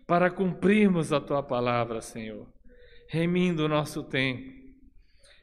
para 0.07 0.31
cumprirmos 0.31 1.11
a 1.11 1.21
tua 1.21 1.43
palavra, 1.43 2.01
Senhor, 2.01 2.47
remindo 3.09 3.65
o 3.65 3.69
nosso 3.69 4.03
tempo. 4.03 4.55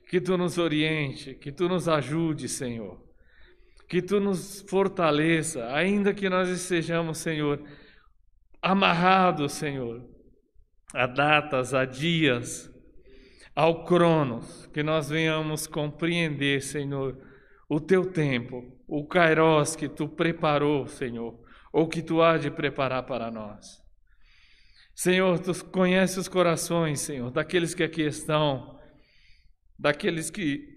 Que 0.08 0.20
tu 0.20 0.36
nos 0.36 0.58
oriente, 0.58 1.34
que 1.34 1.52
tu 1.52 1.68
nos 1.68 1.88
ajude, 1.88 2.48
Senhor 2.48 3.04
que 3.88 4.00
tu 4.02 4.18
nos 4.20 4.60
fortaleça, 4.68 5.72
ainda 5.72 6.14
que 6.14 6.28
nós 6.28 6.48
estejamos, 6.48 7.18
Senhor, 7.18 7.62
amarrados, 8.60 9.52
Senhor, 9.52 10.04
a 10.92 11.06
datas, 11.06 11.74
a 11.74 11.84
dias, 11.84 12.70
ao 13.54 13.84
cronos, 13.84 14.66
que 14.72 14.82
nós 14.82 15.08
venhamos 15.08 15.66
compreender, 15.66 16.62
Senhor, 16.62 17.16
o 17.68 17.80
teu 17.80 18.10
tempo, 18.10 18.64
o 18.88 19.06
kairos 19.06 19.76
que 19.76 19.88
tu 19.88 20.08
preparou, 20.08 20.86
Senhor, 20.86 21.38
ou 21.72 21.88
que 21.88 22.02
tu 22.02 22.22
há 22.22 22.36
de 22.36 22.50
preparar 22.50 23.04
para 23.04 23.30
nós. 23.30 23.83
Senhor, 24.94 25.38
tu 25.40 25.64
conheces 25.66 26.16
os 26.16 26.28
corações, 26.28 27.00
Senhor, 27.00 27.30
daqueles 27.30 27.74
que 27.74 27.82
aqui 27.82 28.02
estão, 28.02 28.78
daqueles 29.78 30.30
que 30.30 30.72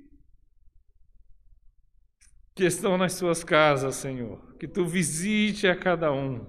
que 2.55 2.65
estão 2.65 2.97
nas 2.97 3.13
suas 3.13 3.43
casas, 3.43 3.95
Senhor. 3.95 4.57
Que 4.57 4.67
tu 4.67 4.83
visite 4.83 5.67
a 5.67 5.75
cada 5.75 6.11
um. 6.11 6.43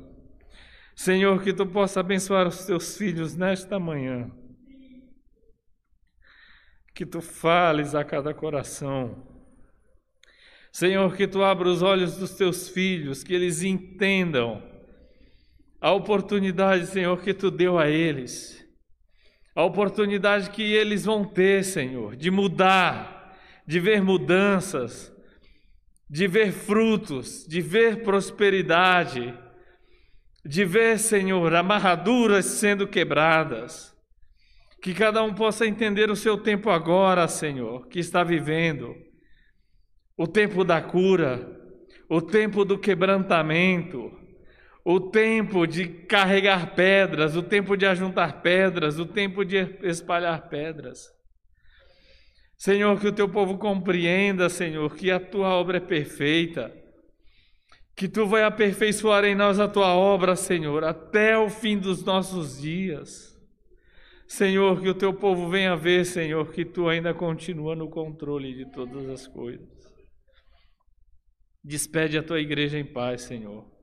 Senhor, 0.96 1.42
que 1.42 1.52
tu 1.52 1.66
possa 1.66 2.00
abençoar 2.00 2.48
os 2.48 2.64
teus 2.64 2.96
filhos 2.96 3.36
nesta 3.36 3.78
manhã. 3.78 4.30
Que 6.94 7.04
tu 7.04 7.20
fales 7.20 7.94
a 7.94 8.02
cada 8.02 8.32
coração. 8.32 9.22
Senhor, 10.72 11.14
que 11.14 11.28
tu 11.28 11.42
abra 11.42 11.68
os 11.68 11.82
olhos 11.82 12.16
dos 12.16 12.34
teus 12.34 12.70
filhos, 12.70 13.22
que 13.22 13.34
eles 13.34 13.62
entendam 13.62 14.62
a 15.80 15.92
oportunidade, 15.92 16.86
Senhor, 16.86 17.20
que 17.20 17.32
tu 17.32 17.50
deu 17.50 17.78
a 17.78 17.88
eles. 17.88 18.64
A 19.54 19.64
oportunidade 19.64 20.50
que 20.50 20.62
eles 20.62 21.04
vão 21.04 21.24
ter, 21.24 21.64
Senhor, 21.64 22.16
de 22.16 22.30
mudar, 22.30 23.36
de 23.66 23.80
ver 23.80 24.02
mudanças 24.02 25.12
de 26.08 26.26
ver 26.26 26.52
frutos, 26.52 27.46
de 27.46 27.60
ver 27.60 28.02
prosperidade, 28.02 29.34
de 30.44 30.64
ver, 30.64 30.98
Senhor, 30.98 31.54
amarraduras 31.54 32.46
sendo 32.46 32.86
quebradas. 32.86 33.94
Que 34.80 34.94
cada 34.94 35.22
um 35.22 35.34
possa 35.34 35.66
entender 35.66 36.10
o 36.10 36.16
seu 36.16 36.38
tempo 36.38 36.70
agora, 36.70 37.28
Senhor, 37.28 37.88
que 37.88 37.98
está 37.98 38.24
vivendo. 38.24 38.94
O 40.16 40.26
tempo 40.26 40.64
da 40.64 40.80
cura, 40.80 41.46
o 42.08 42.22
tempo 42.22 42.64
do 42.64 42.78
quebrantamento, 42.78 44.10
o 44.84 45.00
tempo 45.00 45.66
de 45.66 45.86
carregar 45.86 46.74
pedras, 46.74 47.36
o 47.36 47.42
tempo 47.42 47.76
de 47.76 47.86
ajuntar 47.86 48.40
pedras, 48.40 48.98
o 48.98 49.06
tempo 49.06 49.44
de 49.44 49.56
espalhar 49.82 50.48
pedras. 50.48 51.12
Senhor, 52.56 52.98
que 53.00 53.06
o 53.06 53.12
teu 53.12 53.28
povo 53.28 53.56
compreenda, 53.56 54.48
Senhor, 54.48 54.94
que 54.96 55.10
a 55.10 55.20
tua 55.20 55.50
obra 55.50 55.76
é 55.76 55.80
perfeita, 55.80 56.74
que 57.94 58.08
tu 58.08 58.26
vai 58.26 58.42
aperfeiçoar 58.42 59.24
em 59.24 59.34
nós 59.34 59.60
a 59.60 59.68
tua 59.68 59.94
obra, 59.94 60.34
Senhor, 60.34 60.82
até 60.84 61.38
o 61.38 61.48
fim 61.48 61.78
dos 61.78 62.04
nossos 62.04 62.60
dias. 62.60 63.36
Senhor, 64.26 64.80
que 64.80 64.88
o 64.88 64.94
teu 64.94 65.14
povo 65.14 65.48
venha 65.48 65.76
ver, 65.76 66.04
Senhor, 66.04 66.50
que 66.52 66.64
tu 66.64 66.88
ainda 66.88 67.14
continua 67.14 67.74
no 67.74 67.88
controle 67.88 68.54
de 68.54 68.70
todas 68.72 69.08
as 69.08 69.26
coisas. 69.26 69.68
Despede 71.64 72.18
a 72.18 72.22
tua 72.22 72.40
igreja 72.40 72.78
em 72.78 72.84
paz, 72.84 73.22
Senhor. 73.22 73.77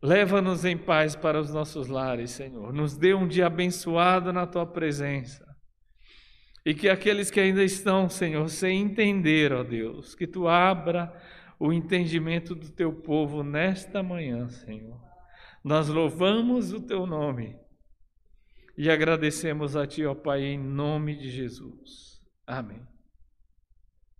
Leva-nos 0.00 0.64
em 0.64 0.76
paz 0.76 1.16
para 1.16 1.40
os 1.40 1.50
nossos 1.50 1.88
lares, 1.88 2.30
Senhor. 2.30 2.72
Nos 2.72 2.96
dê 2.96 3.14
um 3.14 3.26
dia 3.26 3.46
abençoado 3.46 4.32
na 4.32 4.46
tua 4.46 4.64
presença. 4.64 5.44
E 6.64 6.72
que 6.74 6.88
aqueles 6.88 7.30
que 7.30 7.40
ainda 7.40 7.64
estão, 7.64 8.08
Senhor, 8.08 8.48
sem 8.48 8.80
entender, 8.80 9.52
ó 9.52 9.64
Deus, 9.64 10.14
que 10.14 10.26
tu 10.26 10.46
abra 10.46 11.12
o 11.58 11.72
entendimento 11.72 12.54
do 12.54 12.70
teu 12.70 12.92
povo 12.92 13.42
nesta 13.42 14.02
manhã, 14.02 14.48
Senhor. 14.48 15.00
Nós 15.64 15.88
louvamos 15.88 16.72
o 16.72 16.80
teu 16.80 17.04
nome 17.04 17.58
e 18.76 18.88
agradecemos 18.88 19.74
a 19.74 19.86
ti, 19.86 20.06
ó 20.06 20.14
Pai, 20.14 20.44
em 20.44 20.58
nome 20.58 21.16
de 21.16 21.28
Jesus. 21.28 22.22
Amém. 22.46 22.86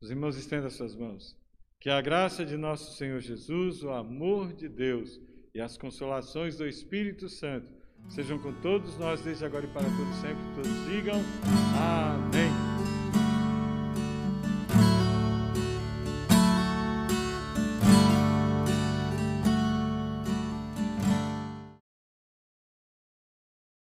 Os 0.00 0.10
irmãos 0.10 0.36
estendam 0.36 0.68
suas 0.70 0.96
mãos. 0.96 1.36
Que 1.80 1.90
a 1.90 2.00
graça 2.00 2.44
de 2.44 2.56
nosso 2.56 2.96
Senhor 2.96 3.20
Jesus, 3.20 3.84
o 3.84 3.90
amor 3.90 4.52
de 4.52 4.68
Deus 4.68 5.20
e 5.58 5.60
as 5.60 5.76
consolações 5.76 6.56
do 6.56 6.68
Espírito 6.68 7.28
Santo 7.28 7.66
sejam 8.08 8.38
com 8.38 8.52
todos 8.52 8.96
nós 8.96 9.20
desde 9.22 9.44
agora 9.44 9.64
e 9.64 9.68
para 9.68 9.82
todos 9.82 10.14
sempre. 10.20 10.44
Todos 10.54 10.86
digam 10.86 11.20
amém. 11.76 12.67